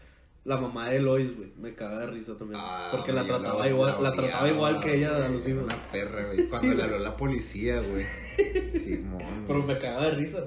la 0.49 0.57
mamá 0.57 0.89
de 0.89 0.99
Lois, 0.99 1.37
güey, 1.37 1.53
me 1.59 1.75
cagaba 1.75 2.01
de 2.01 2.07
risa 2.07 2.35
también. 2.39 2.59
Ah, 2.65 2.89
porque 2.91 3.13
la 3.13 3.27
trataba 3.27 3.69
igual, 3.69 4.03
la, 4.03 4.15
trataba 4.15 4.49
igual 4.49 4.81
que 4.81 4.97
ella 4.97 5.15
a 5.15 5.29
los 5.29 5.47
hijos. 5.47 5.65
Una 5.65 5.91
perra, 5.93 6.25
güey. 6.25 6.49
Cuando 6.49 6.71
Sí, 6.71 6.75
le 6.75 6.83
habló 6.83 6.99
la 7.01 7.17
policía, 7.19 7.83
güey. 7.83 8.07
Simón. 8.73 9.45
Pero 9.47 9.63
me 9.63 9.77
cagaba 9.77 10.07
de 10.07 10.11
risa. 10.13 10.39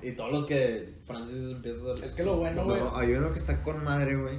Y 0.00 0.12
todos 0.12 0.30
los 0.30 0.46
que 0.46 0.94
Francis 1.04 1.50
empieza 1.50 1.90
a 1.90 1.94
hacer. 1.94 2.04
Es 2.04 2.12
que 2.12 2.22
lo 2.22 2.36
bueno, 2.36 2.64
güey. 2.64 2.78
No, 2.78 2.96
hay 2.96 3.10
uno 3.10 3.32
que 3.32 3.38
está 3.38 3.60
con 3.64 3.82
madre, 3.82 4.14
güey. 4.14 4.38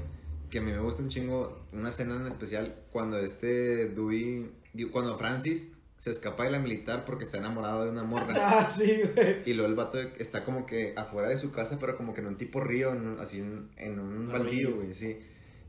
Que 0.49 0.59
a 0.59 0.61
mí 0.61 0.71
me 0.71 0.79
gusta 0.79 1.03
un 1.03 1.09
chingo. 1.09 1.65
Una 1.73 1.89
escena 1.89 2.15
en 2.15 2.27
especial. 2.27 2.75
Cuando 2.93 3.19
este 3.19 3.89
Dewey. 3.89 4.49
Cuando 4.93 5.17
Francis 5.17 5.73
se 5.99 6.09
escapa 6.11 6.45
de 6.45 6.49
la 6.49 6.57
militar 6.59 7.05
porque 7.05 7.23
está 7.25 7.37
enamorado 7.37 7.83
de 7.85 7.91
una 7.91 8.03
morra. 8.03 8.33
Ah, 8.39 8.71
sí, 8.75 9.01
güey. 9.15 9.43
Y 9.45 9.53
luego 9.53 9.69
el 9.69 9.75
vato 9.75 9.99
está 10.17 10.43
como 10.43 10.65
que 10.65 10.93
afuera 10.97 11.29
de 11.29 11.37
su 11.37 11.51
casa, 11.51 11.77
pero 11.79 11.95
como 11.95 12.13
que 12.15 12.21
en 12.21 12.27
un 12.27 12.37
tipo 12.37 12.59
río, 12.61 12.91
en 12.93 13.05
un- 13.05 13.19
así 13.19 13.39
en, 13.39 13.69
en 13.77 13.99
un 13.99 14.17
Un 14.17 14.31
baldío, 14.31 14.69
río. 14.69 14.75
güey, 14.77 14.93
sí. 14.95 15.19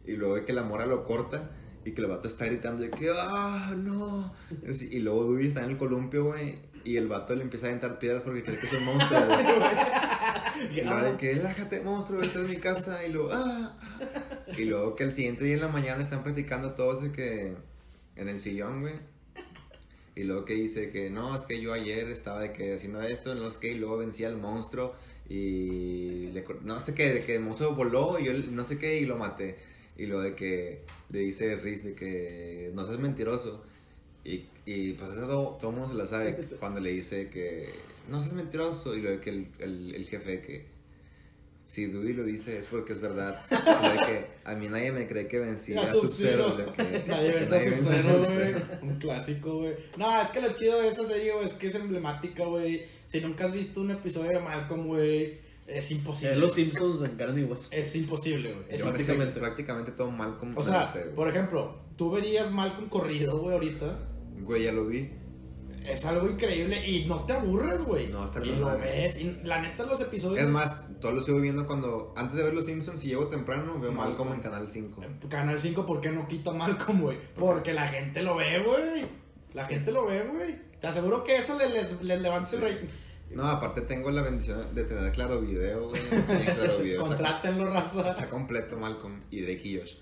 Y 0.06 0.12
luego 0.12 0.42
que 0.44 0.52
la 0.54 0.62
morra 0.62 0.86
lo 0.86 1.04
corta 1.04 1.50
y 1.84 1.90
que 1.92 2.00
el 2.00 2.06
vato 2.08 2.26
está 2.28 2.46
gritando 2.46 2.82
de 2.82 2.90
que, 2.90 3.10
ah, 3.14 3.74
no. 3.76 4.32
Así, 4.68 4.88
y 4.90 5.00
luego 5.00 5.24
Dewey 5.24 5.46
está 5.48 5.64
en 5.64 5.70
el 5.70 5.76
columpio, 5.78 6.24
güey, 6.24 6.58
y 6.84 6.96
el 6.96 7.08
vato 7.08 7.34
le 7.34 7.42
empieza 7.42 7.66
a 7.66 7.68
aventar 7.70 7.98
piedras 7.98 8.22
porque 8.22 8.42
cree 8.42 8.58
que 8.58 8.66
es 8.66 8.72
un 8.72 8.84
monstruo, 8.84 9.20
güey. 9.26 10.78
Y 10.78 10.82
luego 10.82 11.02
de 11.02 11.16
que, 11.16 11.34
lájate, 11.36 11.80
monstruo, 11.80 12.22
esta 12.22 12.40
es 12.40 12.48
mi 12.48 12.56
casa. 12.56 13.04
Y 13.06 13.12
luego, 13.12 13.30
ah, 13.32 13.76
ah. 13.80 14.52
Y 14.56 14.64
luego 14.64 14.94
que 14.94 15.04
el 15.04 15.12
siguiente 15.14 15.44
día 15.44 15.54
en 15.54 15.60
la 15.60 15.68
mañana 15.68 16.02
están 16.02 16.22
practicando 16.22 16.72
todos 16.74 17.02
de 17.02 17.12
que 17.12 17.54
en 18.16 18.28
el 18.28 18.38
sillón, 18.40 18.80
güey. 18.82 18.94
Y 20.20 20.24
luego 20.24 20.44
que 20.44 20.52
dice 20.52 20.90
que 20.90 21.08
no, 21.08 21.34
es 21.34 21.46
que 21.46 21.62
yo 21.62 21.72
ayer 21.72 22.10
estaba 22.10 22.42
de 22.42 22.52
que 22.52 22.74
haciendo 22.74 23.00
esto 23.00 23.32
en 23.32 23.40
los 23.40 23.56
que 23.56 23.70
y 23.70 23.74
luego 23.76 23.96
vencía 23.96 24.28
al 24.28 24.36
monstruo 24.36 24.94
y 25.30 26.26
le 26.34 26.44
no 26.62 26.78
sé 26.78 26.92
qué, 26.92 27.14
de 27.14 27.24
que 27.24 27.36
el 27.36 27.40
monstruo 27.40 27.74
voló 27.74 28.18
y 28.18 28.24
yo 28.26 28.32
no 28.34 28.64
sé 28.64 28.78
qué 28.78 29.00
y 29.00 29.06
lo 29.06 29.16
maté. 29.16 29.56
Y 29.96 30.04
luego 30.04 30.22
de 30.22 30.34
que 30.34 30.82
le 31.08 31.20
dice 31.20 31.56
Riz 31.56 31.84
de 31.84 31.94
que 31.94 32.70
no 32.74 32.84
seas 32.84 32.98
mentiroso. 32.98 33.64
Y, 34.22 34.44
y 34.66 34.92
pues 34.92 35.12
eso 35.12 35.22
todo, 35.22 35.56
todo 35.58 35.70
el 35.70 35.76
mundo 35.78 35.92
se 35.92 35.98
la 35.98 36.04
sabe 36.04 36.36
cuando 36.60 36.80
le 36.80 36.90
dice 36.90 37.30
que 37.30 37.70
no 38.10 38.20
seas 38.20 38.34
mentiroso. 38.34 38.94
Y 38.94 39.00
luego 39.00 39.22
que 39.22 39.30
el, 39.30 39.48
el, 39.58 39.94
el 39.94 40.06
jefe 40.06 40.42
que 40.42 40.66
si 41.70 41.86
Dewey 41.86 42.14
lo 42.14 42.24
dice 42.24 42.58
es 42.58 42.66
porque 42.66 42.92
es 42.92 43.00
verdad. 43.00 43.40
Y 43.48 44.04
que 44.04 44.26
a 44.44 44.56
mí 44.56 44.68
nadie 44.68 44.90
me 44.90 45.06
cree 45.06 45.28
que 45.28 45.38
vencí 45.38 45.72
Ya 45.72 45.82
a 45.82 45.86
Sub-Zero. 45.86 46.56
Nadie 47.06 47.30
vence 47.30 47.54
a 47.54 47.58
a 47.58 47.78
Sub-Zero, 47.78 48.24
güey. 48.24 48.90
Un 48.90 48.98
clásico, 48.98 49.58
güey. 49.58 49.74
No, 49.96 50.20
es 50.20 50.30
que 50.30 50.40
lo 50.40 50.52
chido 50.52 50.82
de 50.82 50.88
esa 50.88 51.04
serie, 51.04 51.32
güey, 51.32 51.46
es 51.46 51.52
que 51.52 51.68
es 51.68 51.76
emblemática, 51.76 52.44
güey. 52.44 52.86
Si 53.06 53.20
nunca 53.20 53.44
has 53.44 53.52
visto 53.52 53.82
un 53.82 53.92
episodio 53.92 54.30
de 54.30 54.40
Malcolm, 54.40 54.88
güey, 54.88 55.38
es 55.68 55.92
imposible. 55.92 56.32
Es 56.32 56.40
los 56.40 56.54
Simpsons 56.54 57.02
en 57.02 57.16
carne 57.16 57.42
y 57.42 57.44
hueso. 57.44 57.68
Es 57.70 57.94
imposible, 57.94 58.52
güey. 58.52 58.80
Prácticamente. 58.80 59.38
prácticamente 59.38 59.92
todo 59.92 60.10
Malcolm. 60.10 60.58
O 60.58 60.64
sea, 60.64 60.86
sé, 60.86 61.02
por 61.14 61.28
ejemplo, 61.28 61.78
tú 61.96 62.10
verías 62.10 62.50
Malcolm 62.50 62.88
corrido, 62.88 63.38
güey, 63.38 63.54
ahorita. 63.54 63.96
Güey, 64.40 64.64
ya 64.64 64.72
lo 64.72 64.88
vi. 64.88 65.08
Es 65.86 66.04
algo 66.04 66.28
increíble 66.28 66.84
y 66.84 67.06
no 67.06 67.24
te 67.26 67.32
aburres, 67.32 67.84
güey. 67.84 68.08
No, 68.08 68.24
está 68.24 68.44
Y 68.44 68.50
con 68.50 68.60
lo 68.60 68.78
ves. 68.78 69.20
Y 69.20 69.38
la 69.44 69.62
neta, 69.62 69.86
los 69.86 70.00
episodios. 70.00 70.44
Es 70.44 70.48
más, 70.48 70.84
todo 71.00 71.12
lo 71.12 71.22
sigo 71.22 71.40
viendo 71.40 71.66
cuando. 71.66 72.12
Antes 72.16 72.36
de 72.36 72.44
ver 72.44 72.54
los 72.54 72.64
Simpsons, 72.66 73.00
si 73.00 73.08
llego 73.08 73.26
temprano, 73.28 73.78
veo 73.80 73.92
Malcolm. 73.92 74.28
Malcolm 74.28 74.32
en 74.34 74.40
Canal 74.40 74.68
5. 74.68 75.02
Canal 75.28 75.58
5, 75.58 75.86
¿por 75.86 76.00
qué 76.00 76.10
no 76.10 76.28
quita 76.28 76.52
Malcolm, 76.52 77.00
güey? 77.00 77.18
Porque 77.36 77.72
la 77.72 77.88
gente 77.88 78.22
lo 78.22 78.36
ve, 78.36 78.62
güey. 78.62 79.06
La 79.54 79.64
gente 79.64 79.90
lo 79.92 80.06
ve, 80.06 80.22
güey. 80.22 80.56
Te 80.80 80.86
aseguro 80.86 81.24
que 81.24 81.36
eso 81.36 81.58
les 81.58 81.70
le, 81.72 82.04
le 82.04 82.20
levanta 82.20 82.54
el 82.56 82.62
rating. 82.62 82.86
No, 83.30 83.46
aparte 83.46 83.82
tengo 83.82 84.10
la 84.10 84.22
bendición 84.22 84.74
de 84.74 84.84
tener 84.84 85.12
claro 85.12 85.40
video, 85.40 85.88
güey. 85.88 86.02
Claro 86.10 86.78
video. 86.78 87.02
Está, 87.02 87.08
Contrátenlo, 87.08 87.70
raza. 87.72 88.10
está 88.10 88.28
completo 88.28 88.76
Malcolm 88.76 89.22
y 89.30 89.42
Drake 89.42 89.60
y 89.68 89.78
Josh. 89.78 89.94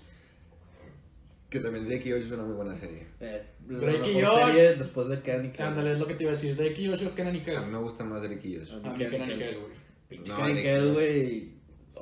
Que 1.49 1.59
también 1.59 1.87
Drake 1.87 2.09
y 2.09 2.11
Josh 2.11 2.23
es 2.25 2.31
una 2.31 2.43
muy 2.43 2.55
buena 2.55 2.75
serie. 2.75 3.07
Eh, 3.19 3.43
Drake 3.67 4.11
y 4.11 4.21
Josh. 4.23 4.53
serie 4.53 4.75
después 4.75 5.09
de 5.09 5.21
Kenny 5.21 5.51
Ándale, 5.59 5.93
es 5.93 5.99
lo 5.99 6.07
que 6.07 6.15
te 6.15 6.23
iba 6.23 6.31
a 6.31 6.35
decir. 6.35 6.55
Drake 6.55 6.81
y 6.81 6.89
Josh 6.89 7.05
o 7.05 7.15
Kenan 7.15 7.35
y 7.35 7.49
A 7.51 7.61
mí 7.61 7.71
me 7.71 7.77
gusta 7.77 8.03
más 8.03 8.21
Drake 8.23 8.47
y 8.47 8.57
Josh. 8.57 8.73
A 8.73 8.89
mí 8.89 8.97
Kenan 8.97 9.31
y 9.31 9.37
Kel, 9.37 9.59
güey. 9.59 9.88
Pinche 10.09 10.31
No, 10.31 10.93
güey. 10.93 11.53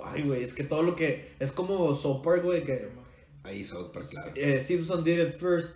Ay, 0.03 0.23
güey, 0.23 0.43
es 0.43 0.53
que 0.53 0.63
todo 0.63 0.81
lo 0.84 0.95
que. 0.95 1.34
Es 1.39 1.51
como 1.51 1.93
South 1.95 2.21
Park, 2.23 2.43
güey, 2.43 2.63
que. 2.63 2.88
Ahí 3.43 3.63
South 3.63 3.91
Park, 3.93 4.05
claro. 4.09 4.31
eh, 4.35 4.61
Simpson 4.61 5.03
did 5.03 5.19
it 5.19 5.35
first. 5.35 5.75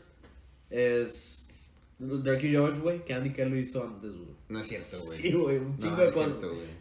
Es. 0.70 1.50
Drake 2.00 2.48
y 2.48 2.52
George, 2.52 2.80
güey. 2.80 3.04
Kenny 3.06 3.32
Kel 3.32 3.50
lo 3.50 3.58
hizo 3.58 3.84
antes, 3.84 4.12
güey. 4.14 4.32
No 4.50 4.60
es 4.60 4.68
cierto, 4.68 4.98
güey. 5.00 5.22
Sí, 5.22 5.32
güey, 5.34 5.58
un 5.58 5.72
No, 5.74 5.78
chingo 5.78 5.96
no 5.98 6.02
de 6.02 6.10
es 6.10 6.16
cosas. 6.16 6.32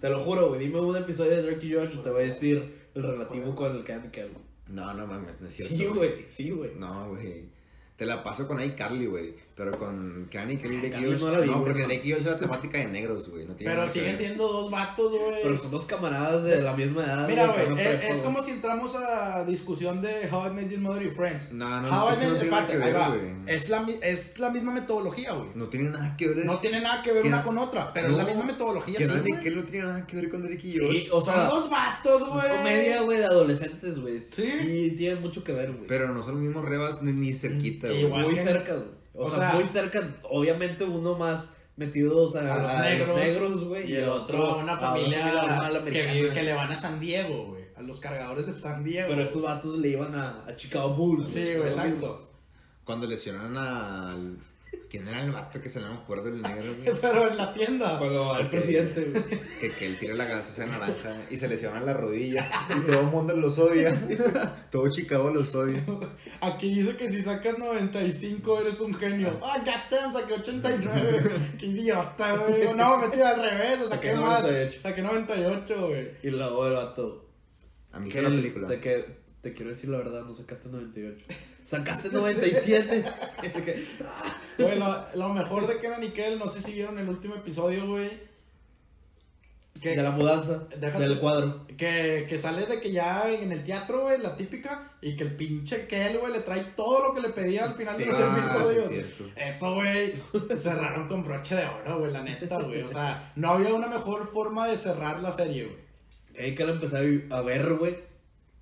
Te 0.01 0.09
lo 0.09 0.25
juro, 0.25 0.49
güey. 0.49 0.61
Dime 0.61 0.81
un 0.81 0.97
episodio 0.97 1.33
de 1.33 1.43
Drake 1.43 1.67
y 1.67 1.71
George 1.71 1.95
y 1.95 2.03
te 2.03 2.11
voy 2.11 2.23
a 2.23 2.27
decir 2.27 2.89
el 2.95 3.03
relativo 3.03 3.55
con 3.55 3.77
el 3.77 3.85
Kenny 3.85 4.09
Kel. 4.09 4.31
güey. 4.31 4.45
No, 4.69 4.95
no 4.95 5.07
mames, 5.07 5.41
no 5.41 5.49
es 5.49 5.55
cierto. 5.55 5.77
Sí, 5.77 5.85
güey, 5.87 6.25
sí, 6.31 6.51
güey. 6.51 6.71
No, 6.77 7.09
güey. 7.11 7.51
Te 7.97 8.07
la 8.07 8.23
paso 8.23 8.49
con 8.49 8.63
iCarly, 8.63 9.07
güey. 9.07 9.35
Pero 9.61 9.79
con 9.79 10.27
Kelly 10.31 10.55
y 10.55 10.91
Josh. 10.91 11.21
no 11.21 11.31
la 11.33 11.41
vi, 11.41 11.49
No, 11.51 11.63
porque 11.63 11.83
no. 11.83 11.89
Drake 11.89 12.01
y 12.09 12.13
Josh 12.13 12.21
es 12.21 12.27
la 12.27 12.39
temática 12.39 12.79
de 12.79 12.87
negros, 12.87 13.29
güey. 13.29 13.45
No 13.45 13.55
tiene 13.55 13.75
Pero 13.75 13.87
siguen 13.87 14.17
siendo 14.17 14.49
dos 14.51 14.71
vatos, 14.71 15.13
Pero 15.13 15.49
güey. 15.51 15.59
son 15.59 15.71
dos 15.71 15.85
camaradas 15.85 16.45
de 16.45 16.63
la 16.63 16.73
misma 16.75 17.05
edad. 17.05 17.29
Mira, 17.29 17.47
güey, 17.49 17.79
es, 18.09 18.21
como 18.23 18.43
si 18.43 18.53
entramos 18.53 18.95
a 18.95 19.45
discusión 19.45 20.01
de 20.01 20.31
How 20.33 20.47
I 20.47 20.55
Met 20.55 20.71
Your 20.71 20.81
Mother 20.81 21.03
y 21.03 21.11
Friends. 21.11 21.53
No, 21.53 21.83
no, 21.83 21.89
How 22.07 22.09
es 22.09 22.17
I 22.17 22.21
no 22.23 22.51
Met- 22.51 22.97
va. 22.97 23.09
güey. 23.09 23.21
Es 23.47 23.69
la, 23.69 23.83
mi- 23.83 23.97
es 24.01 24.39
la 24.39 24.49
misma 24.49 24.73
metodología, 24.73 25.33
güey. 25.33 25.49
No 25.55 25.69
tiene 25.69 25.91
nada 25.91 26.17
que 26.17 26.29
ver. 26.29 26.47
No 26.47 26.59
tiene 26.61 26.81
nada 26.81 27.03
que 27.03 27.13
ver 27.13 27.27
una 27.27 27.37
no- 27.39 27.45
con 27.45 27.59
otra, 27.59 27.93
pero 27.93 28.09
No, 28.09 28.13
es 28.15 28.19
la 28.19 28.25
misma 28.25 28.45
metodología, 28.45 28.97
Que 28.97 29.05
sí, 29.05 29.11
no, 29.15 29.41
que 29.43 29.51
no 29.51 29.65
tiene 29.65 29.87
nada 29.89 30.07
que 30.07 30.17
ver 30.17 30.31
con 30.31 30.43
Drake 30.43 30.67
y 30.69 30.79
Josh. 30.79 30.97
Sí, 31.03 31.09
o 31.13 31.21
sea. 31.21 31.35
Son 31.35 31.49
dos 31.49 31.69
vatos, 31.71 32.29
güey. 32.31 32.47
Es 32.47 32.53
comedia, 32.53 33.03
güey, 33.03 33.19
de 33.19 33.25
adolescentes, 33.27 33.99
güey. 33.99 34.21
Sí. 34.21 34.51
Sí, 34.63 34.95
tiene 34.97 35.21
mucho 35.21 35.45
que 35.45 35.53
ver, 35.53 35.71
güey. 35.73 35.87
Pero 35.87 36.09
no 36.15 36.23
son 36.23 36.37
los 36.37 36.43
mismos 36.43 36.65
rebas 36.65 37.03
ni, 37.03 37.35
cerquita, 37.35 37.89
güey. 37.89 38.01
igual. 38.03 38.25
muy 38.25 38.37
cerca, 38.37 38.75
güey. 38.75 39.01
O, 39.15 39.25
o 39.25 39.31
sea, 39.31 39.51
sea, 39.51 39.53
muy 39.55 39.67
cerca. 39.67 40.03
Obviamente 40.31 40.85
uno 40.85 41.17
más 41.17 41.57
metido 41.77 42.19
o 42.19 42.29
sea, 42.29 42.43
A 42.55 42.59
los 42.59 42.71
a 42.71 42.81
negros, 42.83 43.17
negros, 43.19 43.65
güey. 43.65 43.91
Y 43.91 43.97
el 43.97 44.09
otro 44.09 44.45
a 44.45 44.57
una 44.57 44.77
familia 44.79 45.33
normal 45.33 45.85
que, 45.85 46.03
vive- 46.13 46.33
que 46.33 46.43
le 46.43 46.53
van 46.55 46.71
a 46.73 46.77
San 46.77 47.01
Diego, 47.01 47.47
güey. 47.49 47.65
A 47.77 47.83
los 47.83 47.99
cargadores 48.01 48.47
de 48.47 48.57
San 48.57 48.85
Diego. 48.85 49.09
Pero 49.09 49.23
estos 49.23 49.41
vatos 49.43 49.79
le 49.79 49.89
iban 49.89 50.15
a, 50.15 50.45
a 50.47 50.55
Chicago 50.57 50.91
Bulls. 50.95 51.31
Sí, 51.31 51.55
güey, 51.55 51.69
exacto. 51.69 52.07
Bulls. 52.09 52.29
Cuando 52.85 53.07
lesionan 53.07 53.57
al. 53.57 54.37
¿Quién 54.91 55.07
era 55.07 55.23
el 55.23 55.31
vato 55.31 55.61
que 55.61 55.69
se 55.69 55.79
me 55.79 55.87
acuerdo 55.87 56.27
el 56.29 56.43
negro, 56.43 56.75
güey? 56.83 56.99
Pero 57.01 57.31
en 57.31 57.37
la 57.37 57.55
tienda. 57.55 57.97
Cuando 57.97 58.35
al 58.35 58.51
presidente, 58.51 59.05
güey. 59.05 59.23
Que, 59.61 59.71
que 59.71 59.87
él 59.87 59.97
tira 59.99 60.15
la 60.15 60.25
gaseosa 60.25 60.67
naranja 60.67 61.17
y 61.31 61.37
se 61.37 61.47
lesiona 61.47 61.81
la 61.81 61.93
rodilla. 61.93 62.51
Y 62.77 62.81
todo 62.87 63.01
el 63.01 63.07
mundo 63.07 63.37
los 63.37 63.57
odia. 63.61 63.95
todo 64.73 64.91
Chicago 64.91 65.31
los 65.31 65.55
odia. 65.55 65.85
Aquí 66.41 66.75
dice 66.75 66.97
que 66.97 67.09
si 67.09 67.23
sacas 67.23 67.57
95 67.57 68.61
eres 68.63 68.81
un 68.81 68.93
genio. 68.95 69.39
Ah, 69.45 69.63
ya 69.65 69.89
te 69.89 69.97
saqué 70.13 70.35
89. 70.35 71.31
Qué 71.57 71.67
idiota, 71.67 72.37
güey. 72.37 72.75
No, 72.75 72.97
metí 72.99 73.21
al 73.21 73.41
revés, 73.41 73.79
lo 73.79 73.87
saqué, 73.87 74.09
Saqué 74.09 74.21
más. 74.21 74.43
98. 74.43 74.81
Saqué 74.83 75.03
98, 75.03 75.87
güey. 75.89 76.09
Y 76.25 76.31
luego 76.31 76.67
el 76.67 76.73
vato. 76.75 77.31
A 77.93 78.01
mí 78.01 78.11
que 78.11 78.21
la 78.23 78.29
el- 78.29 78.35
película. 78.37 78.69
De 78.69 78.81
que 78.81 79.21
te 79.41 79.53
quiero 79.53 79.71
decir 79.71 79.89
la 79.89 79.99
verdad, 79.99 80.25
no 80.25 80.35
sacaste 80.35 80.69
98. 80.69 81.25
Sacaste 81.71 82.09
97. 82.09 83.05
De 83.43 83.53
que, 83.53 83.85
Güey, 84.59 84.77
lo, 85.15 85.29
mejor 85.33 85.69
de 85.69 85.79
Kenan 85.79 86.03
y 86.03 86.11
Kel, 86.11 86.37
no 86.37 86.49
sé 86.49 86.61
si 86.61 86.73
vieron 86.73 86.99
el 86.99 87.09
último 87.09 87.37
episodio, 87.37 87.87
güey. 87.87 88.29
Que, 89.81 89.91
de 89.95 90.03
la 90.03 90.11
mudanza. 90.11 90.69
Déjate- 90.81 90.99
Del 90.99 91.19
cuadro. 91.21 91.67
que, 91.69 92.27
que 92.29 92.39
sale 92.39 92.67
de 92.67 92.81
que 92.81 92.91
ya 92.91 93.31
en 93.31 93.53
el 93.53 93.63
teatro, 93.65 94.03
güey, 94.03 94.21
la 94.21 94.37
típica, 94.37 94.93
y 95.01 95.15
que 95.17 95.23
el 95.23 95.37
pinche 95.37 95.87
Kel, 95.87 96.19
güey, 96.19 96.33
le 96.33 96.41
trae 96.41 96.61
todo 96.77 97.07
lo 97.07 97.15
que 97.15 97.21
le 97.21 97.29
pedía 97.31 97.65
al 97.65 97.75
final 97.75 97.95
Sí, 97.97 98.03
de 98.03 98.11
los 98.11 98.19
ah, 98.21 98.39
episodios. 98.39 98.85
sí, 98.89 98.95
es 98.97 99.15
cierto. 99.17 99.41
Eso, 99.41 99.75
güey, 99.75 100.15
cerraron 100.59 101.07
con 101.07 101.23
broche 101.23 101.55
de 101.55 101.65
oro, 101.67 102.01
güey, 102.01 102.13
la 102.13 102.23
neta, 102.23 102.61
güey. 102.61 102.83
O 102.83 102.89
sea, 102.89 103.33
no 103.37 103.53
había 103.53 103.73
una 103.73 103.87
mejor 103.87 104.27
forma 104.29 104.67
de 104.67 104.77
cerrar 104.77 105.21
la 105.23 105.31
serie, 105.33 105.67
güey. 105.67 105.77
Ahí 106.39 106.55
que 106.55 106.65
lo 106.65 106.73
empecé 106.73 107.27
a 107.31 107.41
ver, 107.43 107.75
güey, 107.75 108.10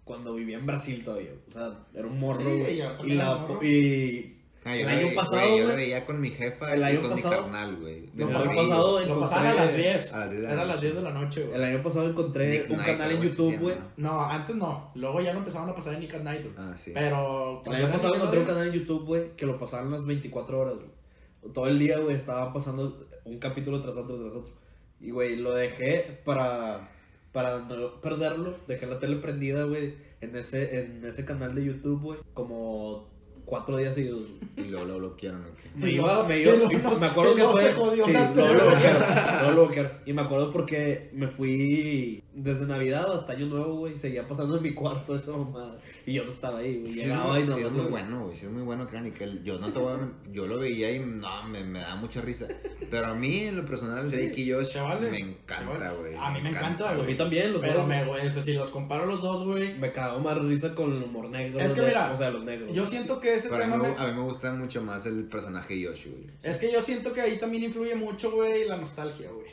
cuando 0.08 0.34
vivía 0.34 0.58
en 0.58 0.66
Brasil 0.66 1.04
todavía. 1.04 1.30
O 1.48 1.52
sea, 1.52 1.78
era 1.94 2.06
un 2.08 2.18
morro, 2.18 2.40
Sí, 2.40 2.44
güey. 2.44 2.82
y 3.04 3.14
la, 3.14 3.36
morro. 3.36 3.62
y 3.64 4.34
Ah, 4.64 4.76
el 4.76 4.88
año 4.88 5.08
vi- 5.08 5.14
pasado, 5.14 5.36
güey, 5.40 5.50
Yo 5.58 5.64
la 5.68 5.72
güey. 5.72 5.76
veía 5.86 6.04
con 6.04 6.20
mi 6.20 6.30
jefa 6.30 6.74
El 6.74 6.80
y 6.80 6.84
año 6.84 7.00
con 7.00 7.10
mi 7.14 7.16
pasado- 7.22 7.42
carnal, 7.42 7.76
güey. 7.76 8.10
el 8.16 8.22
año 8.22 8.32
pasado 8.44 8.66
Lo 8.98 9.00
encontré... 9.00 9.20
pasaban 9.20 9.46
a 9.46 9.54
las 9.54 9.76
10. 9.76 10.12
A 10.12 10.18
las 10.18 10.30
10 10.30 10.42
de 10.42 10.46
la 10.48 10.52
Era 10.52 10.62
a 10.62 10.64
las 10.66 10.74
noche. 10.76 10.86
10 10.86 10.96
de 10.96 11.02
la 11.02 11.10
noche, 11.12 11.42
güey. 11.44 11.54
El 11.56 11.64
año 11.64 11.82
pasado 11.82 12.08
encontré 12.08 12.48
Nick 12.50 12.70
un 12.70 12.76
Knight, 12.76 12.88
canal 12.98 13.10
en 13.12 13.22
YouTube, 13.22 13.58
güey. 13.60 13.74
No, 13.96 14.20
antes 14.24 14.56
no. 14.56 14.90
Luego 14.94 15.20
ya 15.22 15.32
lo 15.32 15.38
empezaron 15.38 15.70
a 15.70 15.74
pasar 15.74 15.94
en 15.94 16.00
Nick 16.00 16.14
at 16.14 16.22
Night, 16.22 16.42
güey. 16.42 16.54
Ah, 16.58 16.74
sí. 16.76 16.90
Pero. 16.92 17.62
El 17.66 17.74
año 17.76 17.92
pasado 17.92 18.14
encontré 18.16 18.40
un 18.40 18.46
canal 18.46 18.66
en 18.66 18.72
YouTube, 18.74 19.04
güey, 19.06 19.36
que 19.36 19.46
lo 19.46 19.58
pasaban 19.58 19.90
las 19.90 20.06
24 20.06 20.58
horas, 20.60 20.74
güey. 20.74 21.52
Todo 21.54 21.66
el 21.68 21.78
día, 21.78 21.98
güey, 21.98 22.16
estaban 22.16 22.52
pasando 22.52 23.06
un 23.24 23.38
capítulo 23.38 23.80
tras 23.80 23.96
otro, 23.96 24.16
tras 24.18 24.34
otro. 24.34 24.52
Y, 25.00 25.12
güey, 25.12 25.36
lo 25.36 25.54
dejé 25.54 26.20
para, 26.24 26.90
para 27.38 27.60
no 27.60 28.00
perderlo. 28.00 28.56
Dejé 28.66 28.86
la 28.86 28.98
tele 28.98 29.14
prendida, 29.18 29.62
güey, 29.62 29.94
en 30.20 30.34
ese, 30.34 30.80
en 30.80 31.04
ese 31.04 31.24
canal 31.24 31.54
de 31.54 31.66
YouTube, 31.66 32.02
güey, 32.02 32.18
como 32.34 33.06
cuatro 33.48 33.76
días 33.78 33.94
seguidos. 33.94 34.28
Y 34.56 34.62
luego 34.62 34.84
lo 34.86 34.98
bloquearon, 34.98 35.40
¿o 35.42 35.54
qué? 35.56 35.68
Me 35.76 35.90
iba, 35.92 36.24
me 36.26 36.38
iba, 36.40 36.52
me 37.00 37.06
acuerdo 37.06 37.34
que 37.34 37.44
fue. 37.44 37.62
sí, 38.04 38.12
luego 38.34 38.54
lo 38.54 38.66
bloquearon, 38.66 39.02
luego 39.40 39.50
lo 39.52 39.64
bloquearon. 39.66 39.92
Y 40.06 40.12
me 40.12 40.22
acuerdo 40.22 40.50
porque 40.52 41.10
me 41.14 41.28
fui 41.28 42.22
desde 42.34 42.66
Navidad 42.66 43.12
hasta 43.14 43.32
Año 43.32 43.46
Nuevo, 43.46 43.76
güey, 43.78 43.96
seguía 43.96 44.26
pasando 44.28 44.56
en 44.56 44.62
mi 44.62 44.74
cuarto 44.74 45.14
esa 45.16 45.32
mamada. 45.32 45.76
Y 46.06 46.12
yo 46.14 46.24
no 46.24 46.30
estaba 46.30 46.58
ahí, 46.58 46.76
güey. 46.78 46.86
Sí, 46.86 47.00
Llegaba 47.00 47.38
y 47.40 47.44
no 47.44 47.54
sí, 47.56 47.62
es 47.62 47.70
muy 47.70 47.86
bueno, 47.86 48.24
güey. 48.24 48.34
Sí, 48.36 48.46
es 48.46 48.52
muy 48.52 48.62
bueno, 48.62 48.86
crean 48.86 49.06
y 49.06 49.10
que 49.12 49.24
él- 49.24 49.42
yo 49.44 49.58
no 49.58 49.72
te 49.72 49.78
voy 49.78 49.92
a, 49.94 50.12
Yo 50.32 50.46
lo 50.46 50.58
veía 50.58 50.90
y 50.92 50.98
no, 51.00 51.44
me, 51.48 51.64
me 51.64 51.80
da 51.80 51.96
mucha 51.96 52.20
risa. 52.20 52.46
Pero 52.90 53.06
a 53.06 53.14
mí, 53.14 53.40
en 53.40 53.56
lo 53.56 53.64
personal, 53.64 54.08
Sí, 54.08 54.16
Drake 54.16 54.40
y 54.40 54.52
Josh 54.52 54.68
chavales, 54.68 55.10
me 55.10 55.18
encanta, 55.20 55.92
güey. 55.92 56.14
A 56.18 56.30
mí 56.30 56.40
me 56.42 56.50
encanta, 56.50 56.90
A 56.90 56.94
güey. 56.94 57.08
mí 57.08 57.14
también, 57.14 57.52
los 57.52 57.62
Pero 57.62 57.78
dos. 57.80 57.86
me, 57.88 58.04
güey, 58.04 58.26
o 58.26 58.30
sea, 58.30 58.42
si 58.42 58.52
los 58.54 58.70
comparo 58.70 59.06
los 59.06 59.22
dos, 59.22 59.44
güey. 59.44 59.76
Me 59.78 59.90
cagó 59.92 60.18
más 60.20 60.36
risa 60.38 60.74
con 60.74 60.92
el 60.92 61.02
humor 61.02 61.28
negro. 61.30 61.60
Es 61.60 61.72
que 61.74 61.80
de- 61.82 61.88
mira, 61.88 62.12
o 62.12 62.16
sea, 62.16 62.30
los 62.30 62.44
negros. 62.44 62.72
Yo 62.72 62.84
siento 62.86 63.20
que 63.20 63.37
ese 63.38 63.48
Pero 63.48 63.64
a 63.64 63.66
mí, 63.66 63.76
me- 63.76 63.88
a 63.98 64.06
mí 64.06 64.12
me 64.12 64.22
gusta 64.22 64.52
mucho 64.52 64.82
más 64.82 65.06
el 65.06 65.24
personaje 65.24 65.74
de 65.74 65.86
Josh, 65.86 66.06
güey. 66.08 66.26
Es 66.42 66.58
que 66.58 66.70
yo 66.70 66.80
siento 66.82 67.12
que 67.12 67.20
ahí 67.20 67.38
también 67.38 67.64
influye 67.64 67.94
mucho, 67.94 68.30
güey, 68.32 68.66
la 68.68 68.76
nostalgia, 68.76 69.30
güey. 69.30 69.48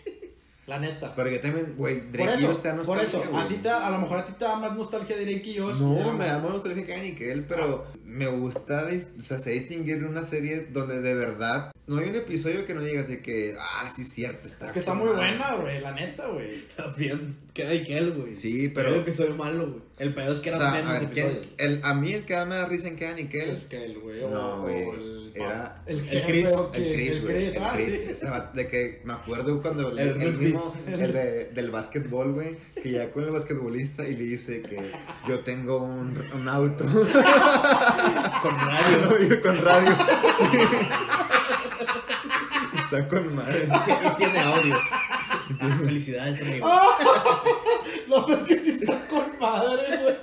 La 0.67 0.79
neta. 0.79 1.13
Pero 1.13 1.29
yo 1.29 1.39
también, 1.39 1.75
güey, 1.77 2.01
por 2.01 2.11
Drake 2.13 2.41
y 2.41 2.45
eso, 2.45 2.53
da 2.63 2.75
por 2.81 2.99
eso, 2.99 3.17
nostalgia, 3.19 3.41
a 3.41 3.47
ti 3.47 3.55
te, 3.57 3.69
a 3.69 3.89
lo 3.91 3.97
mejor 3.99 4.17
a 4.17 4.25
ti 4.25 4.33
te 4.37 4.45
da 4.45 4.55
más 4.55 4.75
nostalgia 4.75 5.15
Drake 5.15 5.43
y 5.45 5.59
Josh. 5.59 5.79
No, 5.79 6.13
me 6.13 6.25
da 6.25 6.39
más- 6.39 6.51
nostalgia 6.53 6.85
que 6.87 6.97
Nickel, 7.01 7.43
pero 7.45 7.85
me 8.03 8.25
gusta, 8.27 8.87
o 9.17 9.21
sea, 9.21 9.37
sé 9.37 9.51
distinguir 9.51 10.03
una 10.05 10.23
serie 10.23 10.67
donde 10.71 11.01
de 11.01 11.13
verdad 11.13 11.71
no 11.85 11.97
hay 11.99 12.09
un 12.09 12.15
episodio 12.15 12.65
que 12.65 12.73
no 12.73 12.81
digas 12.81 13.07
de 13.07 13.21
que, 13.21 13.55
ah, 13.59 13.87
sí, 13.95 14.03
cierto, 14.03 14.47
está. 14.47 14.65
Es 14.65 14.71
que 14.71 14.79
está 14.79 14.95
muy 14.95 15.09
madre". 15.09 15.37
buena, 15.37 15.53
güey, 15.57 15.81
la 15.81 15.91
neta, 15.91 16.27
güey. 16.29 16.63
También 16.75 17.37
queda 17.53 17.73
Ikel, 17.75 18.13
güey. 18.13 18.33
Sí, 18.33 18.69
Pero 18.69 18.87
pero. 18.87 18.95
el 18.95 19.01
episodio 19.01 19.35
malo, 19.35 19.67
güey. 19.69 19.81
El 19.99 20.13
pedo 20.15 20.33
es 20.33 20.39
que 20.39 20.49
O 20.51 20.55
eran 20.55 20.61
sea, 20.61 20.71
a, 20.81 20.83
menos 20.83 20.99
ver, 20.99 21.09
¿quién- 21.11 21.27
episodios. 21.27 21.53
el, 21.59 21.79
a 21.83 21.93
mí 21.93 22.11
el 22.13 22.25
que 22.25 22.33
me 22.45 22.55
da 22.55 22.65
risa 22.65 22.87
en 22.87 22.95
Kenan 22.95 23.15
Nickel 23.17 23.49
Es 23.49 23.65
que 23.65 23.83
el 23.85 23.99
güey, 23.99 24.21
No, 24.21 24.61
güey, 24.63 24.83
o 24.83 24.93
el, 24.95 25.14
era 25.35 25.81
el, 25.85 26.07
el 26.09 26.23
Chris, 26.23 26.49
El 26.73 26.93
Chris, 26.93 27.11
el 27.11 27.21
güey. 27.21 27.45
El 27.47 27.57
ah, 27.61 27.73
sí. 27.77 28.15
de 28.53 28.67
que 28.67 29.01
me 29.03 29.13
acuerdo 29.13 29.61
cuando 29.61 29.89
el, 29.89 29.99
El 29.99 30.21
el 30.21 30.37
mismo, 30.37 30.73
el 30.87 31.11
de- 31.13 31.45
del 31.53 31.71
básquetbol, 31.71 32.33
güey, 32.33 32.55
que 32.81 32.91
ya 32.91 33.11
con 33.11 33.23
el 33.23 33.31
basquetbolista 33.31 34.07
y 34.07 34.15
le 34.15 34.23
dice 34.23 34.61
que 34.61 34.79
yo 35.27 35.39
tengo 35.41 35.77
un, 35.83 36.17
un 36.33 36.47
auto 36.47 36.85
Con 38.41 38.55
radio. 38.57 39.41
con 39.43 39.57
radio. 39.57 39.91
Sí. 40.37 40.57
Está 42.83 43.07
con 43.07 43.35
madre. 43.35 43.67
y 43.67 44.15
tiene 44.17 44.39
audio. 44.39 44.75
Ah, 45.59 45.77
Felicidades, 45.83 46.41
amigo. 46.41 46.67
No, 48.07 48.27
es 48.29 48.43
que 48.43 48.57
sí 48.59 48.71
está 48.79 48.99
con 49.07 49.25
madre, 49.39 49.97
güey. 50.01 50.15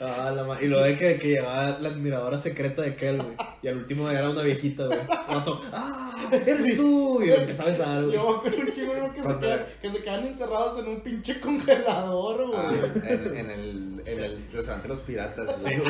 Ah, 0.00 0.32
la 0.34 0.42
ma- 0.44 0.60
y 0.60 0.66
lo 0.66 0.82
de 0.82 0.98
que, 0.98 1.16
que 1.18 1.28
llevaba 1.28 1.78
la 1.78 1.88
admiradora 1.90 2.36
secreta 2.38 2.82
de 2.82 2.96
Kel, 2.96 3.16
güey. 3.22 3.36
Y 3.62 3.68
al 3.68 3.76
último 3.78 4.10
era 4.10 4.28
una 4.28 4.42
viejita, 4.42 4.86
güey. 4.86 4.98
Vato, 5.06 5.60
¡ah! 5.72 6.28
¡Eres 6.32 6.76
tú! 6.76 7.22
Y 7.22 7.28
lo 7.28 7.34
empezó 7.36 7.62
a 7.62 7.66
besar, 7.66 8.02
güey. 8.02 8.16
Yo 8.16 8.42
con 8.42 8.52
un 8.52 8.72
chingo 8.72 8.94
¿no? 8.96 9.12
que, 9.12 9.22
se 9.22 9.38
quedan, 9.38 9.66
que 9.80 9.90
se 9.90 10.02
quedan 10.02 10.26
encerrados 10.26 10.78
en 10.80 10.88
un 10.88 11.00
pinche 11.02 11.38
congelador, 11.40 12.46
güey. 12.48 12.58
Ah, 12.58 12.72
en, 13.08 13.36
en 13.36 13.50
el, 13.50 14.02
en 14.06 14.20
el 14.24 14.46
restaurante 14.52 14.88
de 14.88 14.94
los 14.94 15.00
piratas, 15.02 15.62
güey. 15.62 15.76
Sí. 15.76 15.82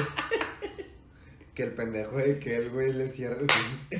Que 1.54 1.62
el 1.62 1.72
pendejo 1.72 2.16
de 2.18 2.38
que 2.38 2.56
el 2.56 2.68
güey 2.70 2.92
le 2.92 3.08
cierra 3.08 3.38
así. 3.48 3.96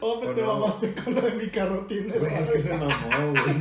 oh, 0.00 0.18
pero 0.20 0.34
te 0.34 0.42
no. 0.42 0.58
mamaste 0.58 0.92
con 0.94 1.14
lo 1.14 1.20
de 1.22 1.32
mi 1.32 1.48
carrotina. 1.48 2.16
Güey, 2.18 2.34
es 2.34 2.50
que 2.50 2.58
se 2.60 2.76
mamó, 2.76 3.30
güey. 3.30 3.54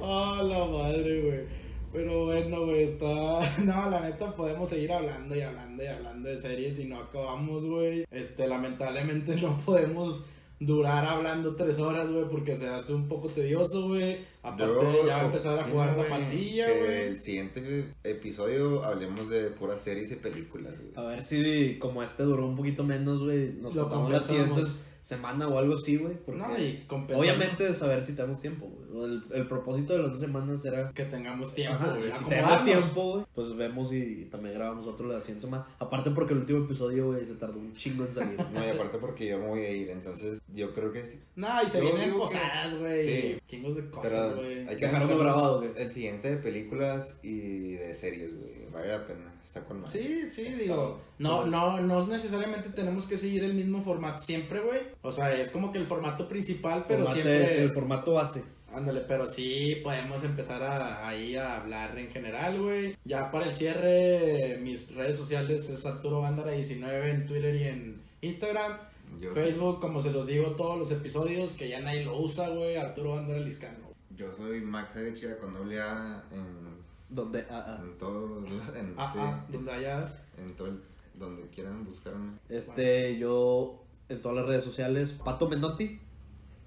Ah, 0.00 0.42
la 0.44 0.64
madre, 0.66 1.20
güey. 1.20 1.62
Pero 1.92 2.24
bueno, 2.24 2.64
güey, 2.64 2.84
está. 2.84 3.40
No, 3.64 3.90
la 3.90 4.00
neta, 4.00 4.34
podemos 4.34 4.70
seguir 4.70 4.92
hablando 4.92 5.36
y 5.36 5.40
hablando 5.42 5.82
y 5.82 5.86
hablando 5.86 6.28
de 6.28 6.38
series 6.38 6.78
y 6.78 6.86
no 6.86 7.00
acabamos, 7.00 7.66
güey. 7.66 8.04
Este, 8.10 8.48
lamentablemente 8.48 9.36
no 9.40 9.58
podemos 9.58 10.24
durar 10.58 11.04
hablando 11.04 11.56
tres 11.56 11.78
horas, 11.78 12.10
güey, 12.10 12.28
porque 12.28 12.56
se 12.56 12.68
hace 12.68 12.94
un 12.94 13.08
poco 13.08 13.28
tedioso, 13.28 13.88
güey. 13.88 14.24
Aparte, 14.42 14.74
Yo 14.74 15.06
ya 15.06 15.16
va 15.16 15.22
a 15.22 15.26
empezar 15.26 15.58
a 15.58 15.64
jugar 15.64 15.96
la 15.96 16.08
pandilla, 16.08 16.66
güey. 16.68 17.08
El 17.08 17.18
siguiente 17.18 17.94
episodio 18.04 18.84
hablemos 18.84 19.28
de 19.28 19.50
puras 19.50 19.82
series 19.82 20.10
y 20.12 20.16
películas, 20.16 20.78
güey. 20.80 20.92
A 20.96 21.02
ver 21.02 21.22
si 21.22 21.78
como 21.78 22.02
este 22.02 22.22
duró 22.22 22.46
un 22.46 22.56
poquito 22.56 22.84
menos, 22.84 23.22
güey, 23.22 23.52
nos 23.54 23.74
contamos 23.74 24.10
las 24.10 24.26
siguientes 24.26 24.76
semanas 25.02 25.48
o 25.48 25.58
algo 25.58 25.74
así, 25.74 25.96
güey. 25.96 26.14
porque 26.24 26.40
No, 26.40 26.56
y 26.56 26.84
compensando 26.86 27.18
Obviamente 27.18 27.74
saber 27.74 28.02
si 28.02 28.14
tenemos 28.14 28.40
tiempo, 28.40 28.66
güey. 28.66 28.81
El, 28.92 29.24
el 29.32 29.46
propósito 29.48 29.94
de 29.94 30.00
las 30.00 30.12
dos 30.12 30.20
semanas 30.20 30.64
era... 30.64 30.90
que 30.92 31.04
tengamos 31.04 31.54
tiempo, 31.54 31.76
Ajá, 31.82 31.90
güey. 31.96 32.10
si 32.12 32.24
tenemos 32.24 32.64
tiempo, 32.64 33.12
güey, 33.12 33.24
pues 33.34 33.56
vemos 33.56 33.92
y 33.92 34.26
también 34.30 34.54
grabamos 34.54 34.86
otro 34.86 35.08
la 35.08 35.20
siguiente 35.20 35.42
semana. 35.42 35.66
Aparte 35.78 36.10
porque 36.10 36.34
el 36.34 36.40
último 36.40 36.64
episodio, 36.64 37.06
güey, 37.06 37.24
se 37.24 37.34
tardó 37.34 37.58
un 37.58 37.72
chingo 37.74 38.04
en 38.04 38.12
salir. 38.12 38.38
No, 38.52 38.64
y 38.64 38.68
aparte 38.68 38.98
porque 38.98 39.26
yo 39.26 39.38
me 39.38 39.48
voy 39.48 39.60
a 39.60 39.70
ir, 39.70 39.90
entonces 39.90 40.40
yo 40.54 40.74
creo 40.74 40.92
que 40.92 41.04
sí. 41.04 41.20
Nah, 41.36 41.62
y 41.64 41.68
se 41.68 41.78
Yo 41.78 41.84
vienen 41.84 42.12
que- 42.12 42.18
posadas, 42.18 42.78
güey. 42.78 43.02
Sí. 43.04 43.38
Chingos 43.46 43.76
de 43.76 43.82
Pero 43.82 44.02
cosas, 44.02 44.34
güey. 44.36 44.68
hay 44.68 44.76
que 44.76 44.86
aventarnos 44.86 45.18
grabado, 45.18 45.58
güey. 45.58 45.70
El 45.76 45.90
siguiente 45.90 46.30
de 46.30 46.36
películas 46.36 47.18
y 47.22 47.72
de 47.74 47.94
series, 47.94 48.36
güey. 48.38 48.52
Vale 48.72 48.88
la 48.88 49.06
pena. 49.06 49.32
Está 49.42 49.60
con 49.64 49.80
madre. 49.80 49.92
Sí, 49.92 50.30
sí, 50.30 50.46
Está- 50.46 50.62
digo, 50.62 51.00
no, 51.18 51.44
no, 51.46 51.80
no 51.80 52.06
necesariamente 52.06 52.70
tenemos 52.70 53.06
que 53.06 53.16
seguir 53.16 53.42
el 53.44 53.54
mismo 53.54 53.82
formato 53.82 54.22
siempre, 54.22 54.60
güey. 54.60 54.80
O 55.02 55.10
sea, 55.12 55.34
es 55.36 55.50
como 55.50 55.72
que 55.72 55.78
el 55.78 55.84
formato 55.86 56.28
principal, 56.28 56.84
pero 56.86 57.04
Formate- 57.04 57.12
siempre, 57.14 57.62
El 57.62 57.72
formato 57.72 58.12
base. 58.12 58.44
Ándale, 58.74 59.00
pero 59.02 59.26
sí 59.26 59.76
podemos 59.82 60.22
empezar 60.24 60.62
a, 60.62 61.06
ahí 61.06 61.36
a 61.36 61.60
hablar 61.60 61.98
en 61.98 62.08
general, 62.10 62.60
güey. 62.60 62.96
Ya 63.04 63.30
para 63.30 63.46
el 63.46 63.54
cierre, 63.54 64.58
mis 64.62 64.94
redes 64.94 65.16
sociales 65.16 65.68
es 65.68 65.84
Arturo 65.86 66.22
Gándara 66.22 66.52
19 66.52 67.10
en 67.10 67.26
Twitter 67.26 67.54
y 67.54 67.64
en 67.64 68.02
Instagram. 68.22 68.78
Yo, 69.20 69.32
Facebook, 69.32 69.80
como 69.80 70.00
se 70.00 70.10
los 70.10 70.26
digo, 70.26 70.52
todos 70.52 70.78
los 70.78 70.90
episodios 70.90 71.52
que 71.52 71.68
ya 71.68 71.80
nadie 71.80 72.04
lo 72.04 72.18
usa, 72.18 72.48
güey, 72.48 72.76
Arturo 72.76 73.14
Gándara 73.16 73.40
Liscano. 73.40 73.90
yo 74.16 74.32
soy 74.34 74.60
Max 74.62 74.96
Arechiga 74.96 75.36
con 75.38 75.52
doble 75.52 75.80
A 75.80 76.24
en, 76.32 76.82
Donde... 77.10 77.44
ah, 77.50 77.64
ah. 77.66 77.80
en 77.82 77.98
todo. 77.98 78.38
En, 78.74 78.94
Ah, 78.96 79.10
sí, 79.12 79.18
ah, 79.20 79.44
donde 79.50 79.70
hayas. 79.72 80.24
en 80.38 80.54
todo 80.56 80.68
el- 80.68 80.82
donde 81.14 81.42
quieran 81.48 81.84
buscarme. 81.84 82.38
Este, 82.48 83.18
yo 83.18 83.84
en 84.08 84.20
todas 84.22 84.38
las 84.38 84.46
redes 84.46 84.64
sociales, 84.64 85.12
Pato 85.12 85.46
Menotti. 85.48 86.00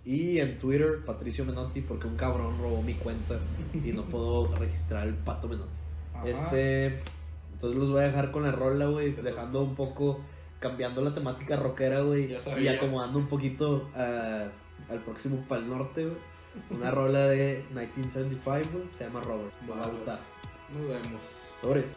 Y 0.05 0.39
en 0.39 0.59
Twitter, 0.59 1.03
Patricio 1.03 1.45
Menotti, 1.45 1.81
porque 1.81 2.07
un 2.07 2.15
cabrón 2.15 2.57
robó 2.61 2.83
mi 2.83 2.93
cuenta 2.93 3.39
y 3.73 3.91
no 3.91 4.03
puedo 4.03 4.53
registrar 4.59 5.07
el 5.07 5.15
Pato 5.15 5.47
Menotti. 5.47 5.69
Ajá. 6.13 6.27
Este, 6.27 7.01
entonces 7.53 7.79
los 7.79 7.89
voy 7.89 8.01
a 8.01 8.07
dejar 8.07 8.31
con 8.31 8.43
la 8.43 8.51
rola, 8.51 8.85
güey, 8.85 9.13
dejando 9.13 9.63
un 9.63 9.75
poco, 9.75 10.19
cambiando 10.59 11.01
la 11.01 11.15
temática 11.15 11.55
rockera, 11.55 12.01
güey, 12.01 12.35
y 12.59 12.67
acomodando 12.67 13.17
un 13.17 13.27
poquito 13.27 13.89
ah, 13.95 14.47
al 14.89 14.99
próximo 14.99 15.43
Pal 15.47 15.67
Norte, 15.67 16.05
güey. 16.05 16.17
Una 16.69 16.91
rola 16.91 17.27
de 17.27 17.65
1975, 17.69 18.77
güey, 18.77 18.87
se 18.91 19.05
llama 19.05 19.21
Robert. 19.21 19.53
Va 19.69 19.81
a 19.81 19.87
gustar. 19.87 20.19
Nos 20.73 20.87
vemos. 20.87 21.21
Sobres. 21.61 21.95